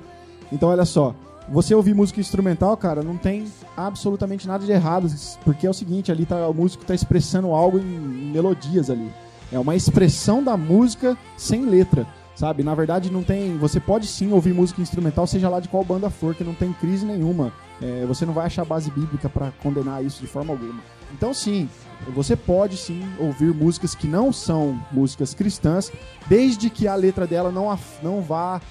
Então, 0.51 0.67
olha 0.67 0.83
só, 0.83 1.15
você 1.51 1.75
ouvir 1.75 1.93
música 1.93 2.21
instrumental, 2.21 2.75
cara, 2.77 3.03
não 3.03 3.17
tem 3.17 3.45
absolutamente 3.75 4.47
nada 4.47 4.65
de 4.65 4.71
errado, 4.71 5.13
porque 5.43 5.67
é 5.67 5.69
o 5.69 5.73
seguinte, 5.73 6.09
ali 6.09 6.25
tá, 6.25 6.47
o 6.47 6.53
músico 6.53 6.85
tá 6.85 6.95
expressando 6.95 7.49
algo 7.49 7.77
em, 7.77 7.83
em 7.83 8.31
melodias 8.31 8.89
ali. 8.89 9.11
É 9.51 9.59
uma 9.59 9.75
expressão 9.75 10.41
da 10.41 10.55
música 10.55 11.17
sem 11.35 11.65
letra, 11.65 12.07
sabe? 12.35 12.63
Na 12.63 12.73
verdade, 12.73 13.11
não 13.11 13.21
tem. 13.21 13.57
Você 13.57 13.81
pode 13.81 14.07
sim 14.07 14.31
ouvir 14.31 14.53
música 14.53 14.81
instrumental, 14.81 15.27
seja 15.27 15.49
lá 15.49 15.59
de 15.59 15.67
qual 15.67 15.83
banda 15.83 16.09
for, 16.09 16.33
que 16.33 16.43
não 16.43 16.53
tem 16.53 16.71
crise 16.71 17.05
nenhuma. 17.05 17.51
É, 17.81 18.05
você 18.05 18.25
não 18.25 18.33
vai 18.33 18.45
achar 18.45 18.63
base 18.63 18.89
bíblica 18.89 19.27
pra 19.27 19.51
condenar 19.61 20.05
isso 20.05 20.21
de 20.21 20.27
forma 20.27 20.53
alguma. 20.53 20.81
Então, 21.11 21.33
sim, 21.33 21.69
você 22.15 22.37
pode 22.37 22.77
sim 22.77 23.03
ouvir 23.19 23.53
músicas 23.53 23.93
que 23.93 24.07
não 24.07 24.31
são 24.31 24.79
músicas 24.89 25.33
cristãs, 25.33 25.91
desde 26.27 26.69
que 26.69 26.87
a 26.87 26.95
letra 26.95 27.27
dela 27.27 27.51
não, 27.51 27.77
não 28.01 28.21
vá 28.21 28.61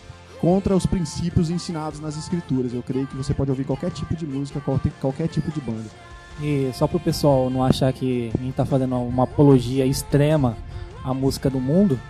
contra 0.40 0.74
os 0.74 0.86
princípios 0.86 1.50
ensinados 1.50 2.00
nas 2.00 2.16
escrituras. 2.16 2.72
Eu 2.72 2.82
creio 2.82 3.06
que 3.06 3.16
você 3.16 3.34
pode 3.34 3.50
ouvir 3.50 3.64
qualquer 3.64 3.90
tipo 3.90 4.16
de 4.16 4.26
música, 4.26 4.60
qualquer, 5.00 5.28
tipo 5.28 5.50
de 5.50 5.60
banda. 5.60 5.88
E 6.40 6.70
só 6.72 6.86
pro 6.86 6.98
pessoal 6.98 7.50
não 7.50 7.62
achar 7.62 7.92
que 7.92 8.30
a 8.34 8.42
gente 8.42 8.54
tá 8.54 8.64
fazendo 8.64 8.96
uma 8.96 9.24
apologia 9.24 9.84
extrema 9.84 10.56
à 11.04 11.12
música 11.12 11.50
do 11.50 11.60
mundo, 11.60 12.00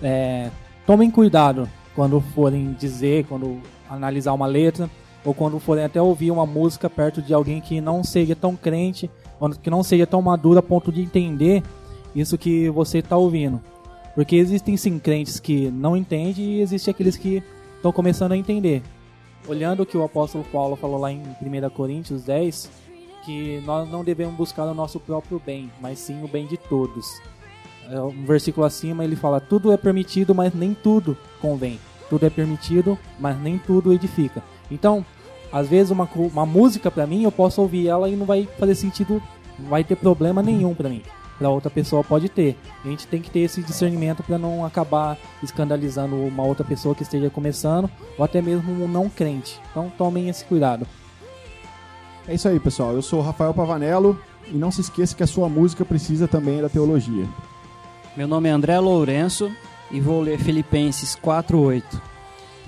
é, 0.00 0.50
tomem 0.86 1.10
cuidado 1.10 1.68
quando 1.94 2.20
forem 2.20 2.72
dizer, 2.74 3.24
quando 3.26 3.60
analisar 3.90 4.32
uma 4.32 4.46
letra, 4.46 4.88
ou 5.24 5.34
quando 5.34 5.58
forem 5.58 5.84
até 5.84 6.00
ouvir 6.00 6.30
uma 6.30 6.46
música 6.46 6.88
perto 6.88 7.22
de 7.22 7.32
alguém 7.32 7.60
que 7.60 7.80
não 7.80 8.04
seja 8.04 8.36
tão 8.36 8.54
crente, 8.54 9.10
que 9.62 9.70
não 9.70 9.82
seja 9.82 10.06
tão 10.06 10.22
maduro 10.22 10.58
a 10.58 10.62
ponto 10.62 10.92
de 10.92 11.00
entender 11.00 11.62
isso 12.14 12.38
que 12.38 12.68
você 12.70 12.98
está 12.98 13.16
ouvindo. 13.16 13.60
Porque 14.14 14.36
existem 14.36 14.76
sim 14.76 14.98
crentes 14.98 15.40
que 15.40 15.70
não 15.70 15.96
entendem 15.96 16.44
e 16.44 16.60
existem 16.60 16.92
aqueles 16.92 17.16
que 17.16 17.42
estão 17.76 17.92
começando 17.92 18.32
a 18.32 18.36
entender. 18.36 18.82
Olhando 19.46 19.82
o 19.82 19.86
que 19.86 19.96
o 19.96 20.04
apóstolo 20.04 20.44
Paulo 20.52 20.76
falou 20.76 20.98
lá 20.98 21.12
em 21.12 21.20
1 21.20 21.70
Coríntios 21.70 22.22
10, 22.22 22.70
que 23.24 23.60
nós 23.66 23.88
não 23.90 24.04
devemos 24.04 24.34
buscar 24.34 24.64
o 24.64 24.74
nosso 24.74 25.00
próprio 25.00 25.40
bem, 25.44 25.70
mas 25.80 25.98
sim 25.98 26.22
o 26.22 26.28
bem 26.28 26.46
de 26.46 26.56
todos. 26.56 27.20
É, 27.90 28.00
Um 28.00 28.24
versículo 28.24 28.64
acima 28.64 29.04
ele 29.04 29.16
fala: 29.16 29.40
Tudo 29.40 29.72
é 29.72 29.76
permitido, 29.76 30.34
mas 30.34 30.54
nem 30.54 30.74
tudo 30.74 31.16
convém. 31.40 31.78
Tudo 32.08 32.24
é 32.26 32.30
permitido, 32.30 32.98
mas 33.18 33.38
nem 33.40 33.58
tudo 33.58 33.92
edifica. 33.92 34.42
Então, 34.70 35.04
às 35.52 35.68
vezes 35.68 35.90
uma, 35.90 36.08
uma 36.14 36.46
música 36.46 36.90
pra 36.90 37.06
mim, 37.06 37.22
eu 37.22 37.32
posso 37.32 37.60
ouvir 37.60 37.88
ela 37.88 38.08
e 38.08 38.16
não 38.16 38.26
vai 38.26 38.48
fazer 38.58 38.74
sentido, 38.74 39.22
não 39.58 39.68
vai 39.68 39.84
ter 39.84 39.96
problema 39.96 40.42
nenhum 40.42 40.74
pra 40.74 40.88
mim. 40.88 41.02
Pra 41.38 41.50
outra 41.50 41.70
pessoa 41.70 42.04
pode 42.04 42.28
ter. 42.28 42.56
A 42.84 42.88
gente 42.88 43.06
tem 43.06 43.20
que 43.20 43.30
ter 43.30 43.40
esse 43.40 43.62
discernimento 43.62 44.22
pra 44.22 44.38
não 44.38 44.64
acabar 44.64 45.18
escandalizando 45.42 46.14
uma 46.16 46.44
outra 46.44 46.64
pessoa 46.64 46.94
que 46.94 47.02
esteja 47.02 47.28
começando, 47.28 47.90
ou 48.16 48.24
até 48.24 48.40
mesmo 48.40 48.72
um 48.72 48.86
não 48.86 49.08
crente. 49.08 49.60
Então 49.70 49.92
tomem 49.98 50.28
esse 50.28 50.44
cuidado. 50.44 50.86
É 52.26 52.34
isso 52.34 52.48
aí, 52.48 52.58
pessoal. 52.60 52.92
Eu 52.92 53.02
sou 53.02 53.18
o 53.18 53.22
Rafael 53.22 53.52
Pavanello 53.52 54.18
e 54.50 54.56
não 54.56 54.70
se 54.70 54.80
esqueça 54.80 55.16
que 55.16 55.22
a 55.22 55.26
sua 55.26 55.48
música 55.48 55.84
precisa 55.84 56.28
também 56.28 56.62
da 56.62 56.68
teologia. 56.68 57.26
Meu 58.16 58.28
nome 58.28 58.48
é 58.48 58.52
André 58.52 58.78
Lourenço 58.78 59.50
e 59.90 60.00
vou 60.00 60.20
ler 60.20 60.38
Filipenses 60.38 61.16
4:8. 61.16 62.00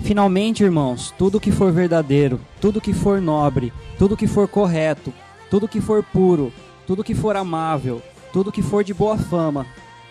Finalmente, 0.01 0.63
irmãos, 0.63 1.11
tudo 1.17 1.39
que 1.39 1.51
for 1.51 1.71
verdadeiro, 1.71 2.39
tudo 2.61 2.81
que 2.81 2.93
for 2.93 3.19
nobre, 3.19 3.73
tudo 3.97 4.17
que 4.17 4.27
for 4.27 4.47
correto, 4.47 5.11
tudo 5.49 5.67
que 5.67 5.81
for 5.81 6.03
puro, 6.03 6.53
tudo 6.85 7.03
que 7.03 7.15
for 7.15 7.35
amável, 7.35 8.01
tudo 8.37 8.51
que 8.51 8.61
for 8.61 8.83
de 8.83 8.93
boa 8.93 9.17
fama, 9.17 9.65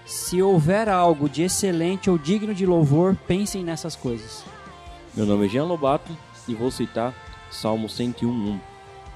se 0.04 0.42
houver 0.42 0.88
algo 0.88 1.28
de 1.28 1.44
excelente 1.44 2.10
ou 2.10 2.18
digno 2.18 2.52
de 2.52 2.66
louvor, 2.66 3.16
pensem 3.24 3.62
nessas 3.62 3.94
coisas. 3.94 4.44
Meu 5.14 5.24
nome 5.24 5.46
é 5.46 5.48
Jean 5.48 5.62
Lobato 5.62 6.10
e 6.48 6.52
vou 6.52 6.68
citar 6.72 7.14
Salmo 7.52 7.86
101:1. 7.88 8.58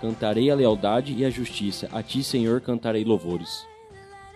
Cantarei 0.01 0.49
a 0.49 0.55
lealdade 0.55 1.13
e 1.13 1.25
a 1.25 1.29
justiça, 1.29 1.89
a 1.91 2.05
ti, 2.05 2.23
Senhor, 2.23 2.61
cantarei 2.61 3.03
louvores. 3.03 3.67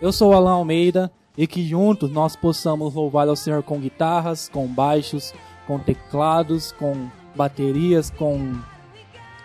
Eu 0.02 0.10
sou 0.10 0.32
o 0.32 0.34
Alan 0.34 0.54
Almeida 0.54 1.08
e 1.38 1.46
que 1.46 1.64
juntos 1.64 2.10
nós 2.10 2.34
possamos 2.34 2.94
louvar 2.94 3.28
ao 3.28 3.36
Senhor 3.36 3.62
com 3.62 3.78
guitarras, 3.78 4.48
com 4.48 4.66
baixos, 4.66 5.32
com 5.68 5.78
teclados, 5.78 6.72
com 6.72 7.08
baterias, 7.36 8.10
com 8.10 8.58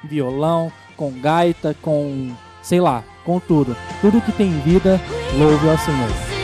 violão, 0.05 0.71
com 0.97 1.11
gaita, 1.21 1.75
com 1.83 2.35
sei 2.63 2.81
lá, 2.81 3.03
com 3.29 3.39
tudo. 3.39 3.77
Tudo 4.01 4.21
que 4.21 4.31
tem 4.31 4.49
vida, 4.61 4.99
louve 5.37 5.69
ao 5.69 5.77
Senhor. 5.77 6.38